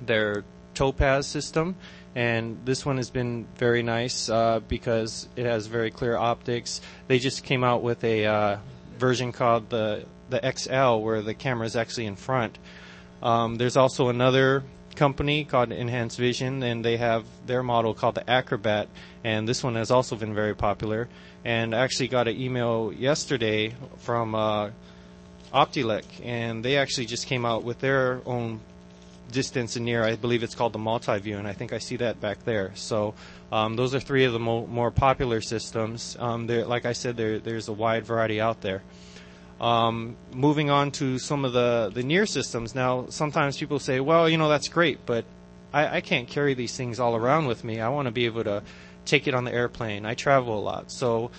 their 0.00 0.44
Topaz 0.74 1.26
system 1.26 1.74
and 2.14 2.58
this 2.64 2.84
one 2.84 2.96
has 2.96 3.10
been 3.10 3.46
very 3.56 3.82
nice 3.82 4.28
uh, 4.28 4.60
because 4.66 5.28
it 5.36 5.46
has 5.46 5.66
very 5.66 5.90
clear 5.90 6.16
optics. 6.16 6.80
They 7.06 7.18
just 7.18 7.44
came 7.44 7.62
out 7.62 7.82
with 7.82 8.02
a 8.04 8.26
uh, 8.26 8.58
version 8.98 9.32
called 9.32 9.70
the 9.70 10.04
the 10.30 10.52
XL, 10.56 11.02
where 11.02 11.22
the 11.22 11.34
camera 11.34 11.66
is 11.66 11.76
actually 11.76 12.06
in 12.06 12.16
front. 12.16 12.58
Um, 13.22 13.56
there's 13.56 13.76
also 13.76 14.08
another 14.08 14.62
company 14.94 15.44
called 15.44 15.72
Enhanced 15.72 16.18
Vision, 16.18 16.62
and 16.62 16.84
they 16.84 16.96
have 16.96 17.24
their 17.46 17.62
model 17.62 17.94
called 17.94 18.16
the 18.16 18.28
Acrobat, 18.28 18.88
and 19.24 19.48
this 19.48 19.62
one 19.64 19.76
has 19.76 19.90
also 19.90 20.16
been 20.16 20.34
very 20.34 20.54
popular. 20.54 21.08
And 21.44 21.74
I 21.74 21.80
actually 21.80 22.08
got 22.08 22.28
an 22.28 22.38
email 22.38 22.92
yesterday 22.92 23.74
from 23.98 24.34
uh, 24.34 24.70
Optelec, 25.54 26.04
and 26.22 26.64
they 26.64 26.76
actually 26.76 27.06
just 27.06 27.26
came 27.26 27.46
out 27.46 27.62
with 27.64 27.78
their 27.78 28.20
own 28.26 28.60
distance 29.30 29.76
and 29.76 29.84
near. 29.84 30.04
I 30.04 30.16
believe 30.16 30.42
it's 30.42 30.54
called 30.54 30.72
the 30.72 30.78
multi-view, 30.78 31.38
and 31.38 31.46
I 31.46 31.52
think 31.52 31.72
I 31.72 31.78
see 31.78 31.96
that 31.96 32.20
back 32.20 32.44
there. 32.44 32.72
So 32.74 33.14
um, 33.52 33.76
those 33.76 33.94
are 33.94 34.00
three 34.00 34.24
of 34.24 34.32
the 34.32 34.38
mo- 34.38 34.66
more 34.66 34.90
popular 34.90 35.40
systems. 35.40 36.16
Um, 36.18 36.46
like 36.46 36.86
I 36.86 36.92
said, 36.92 37.16
there, 37.16 37.38
there's 37.38 37.68
a 37.68 37.72
wide 37.72 38.04
variety 38.04 38.40
out 38.40 38.60
there. 38.60 38.82
Um, 39.60 40.16
moving 40.32 40.70
on 40.70 40.92
to 40.92 41.18
some 41.18 41.44
of 41.44 41.52
the, 41.52 41.90
the 41.92 42.02
near 42.02 42.26
systems. 42.26 42.74
Now, 42.74 43.06
sometimes 43.08 43.58
people 43.58 43.78
say, 43.78 44.00
well, 44.00 44.28
you 44.28 44.38
know, 44.38 44.48
that's 44.48 44.68
great, 44.68 45.04
but 45.04 45.24
I, 45.72 45.96
I 45.96 46.00
can't 46.00 46.28
carry 46.28 46.54
these 46.54 46.76
things 46.76 47.00
all 47.00 47.16
around 47.16 47.46
with 47.46 47.64
me. 47.64 47.80
I 47.80 47.88
want 47.88 48.06
to 48.06 48.12
be 48.12 48.26
able 48.26 48.44
to 48.44 48.62
take 49.04 49.26
it 49.26 49.34
on 49.34 49.44
the 49.44 49.52
airplane. 49.52 50.06
I 50.06 50.14
travel 50.14 50.58
a 50.58 50.60
lot. 50.60 50.92
So 50.92 51.30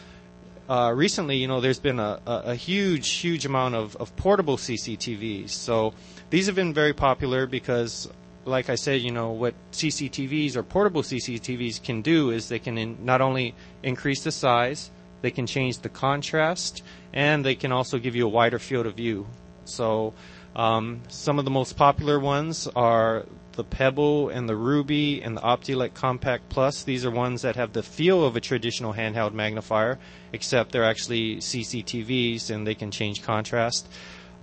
uh, 0.69 0.93
recently, 0.95 1.37
you 1.37 1.47
know, 1.47 1.59
there's 1.59 1.79
been 1.79 1.99
a, 1.99 2.21
a, 2.27 2.53
huge, 2.53 3.09
huge 3.09 3.43
amount 3.45 3.73
of, 3.73 3.95
of 3.95 4.15
portable 4.15 4.55
CCTVs. 4.55 5.49
So 5.49 5.95
these 6.29 6.45
have 6.45 6.55
been 6.55 6.73
very 6.73 6.93
popular 6.93 7.47
because, 7.47 8.07
like 8.45 8.69
I 8.69 8.75
said, 8.75 9.01
you 9.01 9.09
know, 9.09 9.31
what 9.31 9.55
CCTVs 9.71 10.55
or 10.55 10.61
portable 10.61 11.01
CCTVs 11.01 11.81
can 11.81 12.03
do 12.03 12.29
is 12.29 12.49
they 12.49 12.59
can 12.59 12.77
in, 12.77 13.03
not 13.03 13.19
only 13.19 13.55
increase 13.81 14.23
the 14.23 14.31
size, 14.31 14.91
they 15.21 15.31
can 15.31 15.47
change 15.47 15.79
the 15.79 15.89
contrast, 15.89 16.83
and 17.13 17.43
they 17.43 17.55
can 17.55 17.71
also 17.71 17.97
give 17.97 18.15
you 18.15 18.27
a 18.27 18.29
wider 18.29 18.59
field 18.59 18.85
of 18.85 18.93
view. 18.93 19.25
So 19.65 20.13
um, 20.55 21.01
some 21.07 21.39
of 21.39 21.45
the 21.45 21.51
most 21.51 21.77
popular 21.77 22.19
ones 22.19 22.67
are 22.75 23.25
the 23.59 23.63
Pebble 23.65 24.29
and 24.29 24.47
the 24.47 24.55
Ruby 24.55 25.21
and 25.21 25.35
the 25.35 25.41
Optelec 25.41 25.93
Compact 25.93 26.47
Plus. 26.47 26.83
These 26.83 27.03
are 27.03 27.11
ones 27.11 27.41
that 27.41 27.57
have 27.57 27.73
the 27.73 27.83
feel 27.83 28.23
of 28.23 28.37
a 28.37 28.39
traditional 28.39 28.93
handheld 28.93 29.33
magnifier, 29.33 29.99
except 30.31 30.71
they're 30.71 30.85
actually 30.85 31.39
CCTVs 31.41 32.51
and 32.51 32.65
they 32.65 32.73
can 32.73 32.89
change 32.89 33.21
contrast. 33.21 33.89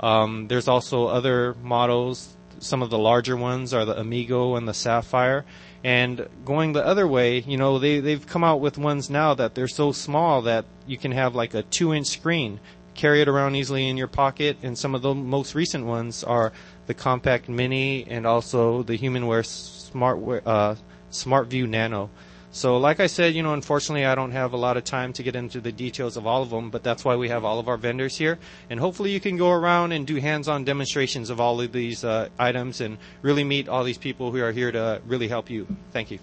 Um, 0.00 0.48
there's 0.48 0.68
also 0.68 1.06
other 1.06 1.54
models. 1.62 2.36
Some 2.58 2.82
of 2.82 2.90
the 2.90 2.98
larger 2.98 3.38
ones 3.38 3.72
are 3.72 3.86
the 3.86 3.98
Amigo 3.98 4.56
and 4.56 4.68
the 4.68 4.74
Sapphire. 4.74 5.46
And 5.82 6.28
going 6.44 6.74
the 6.74 6.84
other 6.84 7.08
way, 7.08 7.38
you 7.38 7.56
know, 7.56 7.78
they, 7.78 8.00
they've 8.00 8.26
come 8.26 8.44
out 8.44 8.60
with 8.60 8.76
ones 8.76 9.08
now 9.08 9.32
that 9.32 9.54
they're 9.54 9.66
so 9.66 9.92
small 9.92 10.42
that 10.42 10.66
you 10.86 10.98
can 10.98 11.12
have 11.12 11.34
like 11.34 11.54
a 11.54 11.62
two 11.62 11.94
inch 11.94 12.08
screen, 12.08 12.60
carry 12.96 13.20
it 13.20 13.28
around 13.28 13.54
easily 13.54 13.88
in 13.88 13.96
your 13.96 14.08
pocket. 14.08 14.56
And 14.62 14.76
some 14.76 14.94
of 14.94 15.02
the 15.02 15.14
most 15.14 15.54
recent 15.54 15.86
ones 15.86 16.24
are 16.24 16.52
the 16.86 16.94
Compact 16.94 17.48
Mini 17.48 18.06
and 18.08 18.26
also 18.26 18.82
the 18.82 18.98
HumanWare 18.98 19.44
Smart, 19.44 20.46
uh, 20.46 20.74
SmartView 21.10 21.68
Nano. 21.68 22.10
So, 22.52 22.78
like 22.78 23.00
I 23.00 23.06
said, 23.06 23.34
you 23.34 23.42
know, 23.42 23.52
unfortunately, 23.52 24.06
I 24.06 24.14
don't 24.14 24.30
have 24.30 24.54
a 24.54 24.56
lot 24.56 24.78
of 24.78 24.84
time 24.84 25.12
to 25.14 25.22
get 25.22 25.36
into 25.36 25.60
the 25.60 25.70
details 25.70 26.16
of 26.16 26.26
all 26.26 26.42
of 26.42 26.48
them, 26.48 26.70
but 26.70 26.82
that's 26.82 27.04
why 27.04 27.14
we 27.14 27.28
have 27.28 27.44
all 27.44 27.58
of 27.58 27.68
our 27.68 27.76
vendors 27.76 28.16
here. 28.16 28.38
And 28.70 28.80
hopefully, 28.80 29.10
you 29.10 29.20
can 29.20 29.36
go 29.36 29.50
around 29.50 29.92
and 29.92 30.06
do 30.06 30.16
hands 30.16 30.48
on 30.48 30.64
demonstrations 30.64 31.28
of 31.28 31.38
all 31.38 31.60
of 31.60 31.72
these 31.72 32.02
uh, 32.02 32.30
items 32.38 32.80
and 32.80 32.96
really 33.20 33.44
meet 33.44 33.68
all 33.68 33.84
these 33.84 33.98
people 33.98 34.32
who 34.32 34.40
are 34.42 34.52
here 34.52 34.72
to 34.72 35.02
really 35.06 35.28
help 35.28 35.50
you. 35.50 35.66
Thank 35.92 36.10
you. 36.10 36.18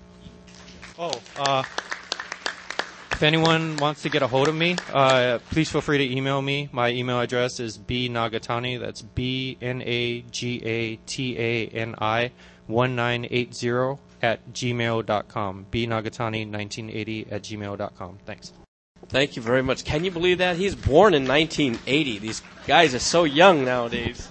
Oh, 0.97 1.13
uh, 1.37 1.63
if 3.14 3.22
anyone 3.23 3.77
wants 3.77 4.02
to 4.02 4.10
get 4.10 4.22
a 4.22 4.27
hold 4.27 4.48
of 4.48 4.56
me, 4.56 4.76
uh, 4.91 5.40
please 5.52 5.69
feel 5.69 5.81
free 5.81 5.99
to 5.99 6.15
email 6.15 6.41
me. 6.41 6.68
My 6.72 6.90
email 6.90 7.19
address 7.19 7.60
is 7.60 7.77
bnagatani. 7.77 8.80
That's 8.80 9.02
B 9.02 9.57
N 9.61 9.81
A 9.85 10.22
G 10.22 10.61
A 10.65 10.95
T 10.98 11.38
A 11.40 11.68
N 11.68 11.95
I 11.99 12.31
1980 12.68 13.99
at 14.22 14.53
gmail.com. 14.53 15.65
bnagatani1980 15.72 17.31
at 17.31 17.44
gmail.com. 17.44 18.18
Thanks. 18.26 18.53
Thank 19.10 19.35
you 19.35 19.41
very 19.41 19.61
much. 19.61 19.84
Can 19.84 20.03
you 20.03 20.11
believe 20.11 20.40
that? 20.40 20.56
He's 20.56 20.76
born 20.76 21.14
in 21.14 21.27
1980. 21.27 22.19
These 22.19 22.41
guys 22.65 22.95
are 22.95 22.99
so 22.99 23.26
young 23.26 23.64
nowadays. 23.64 24.30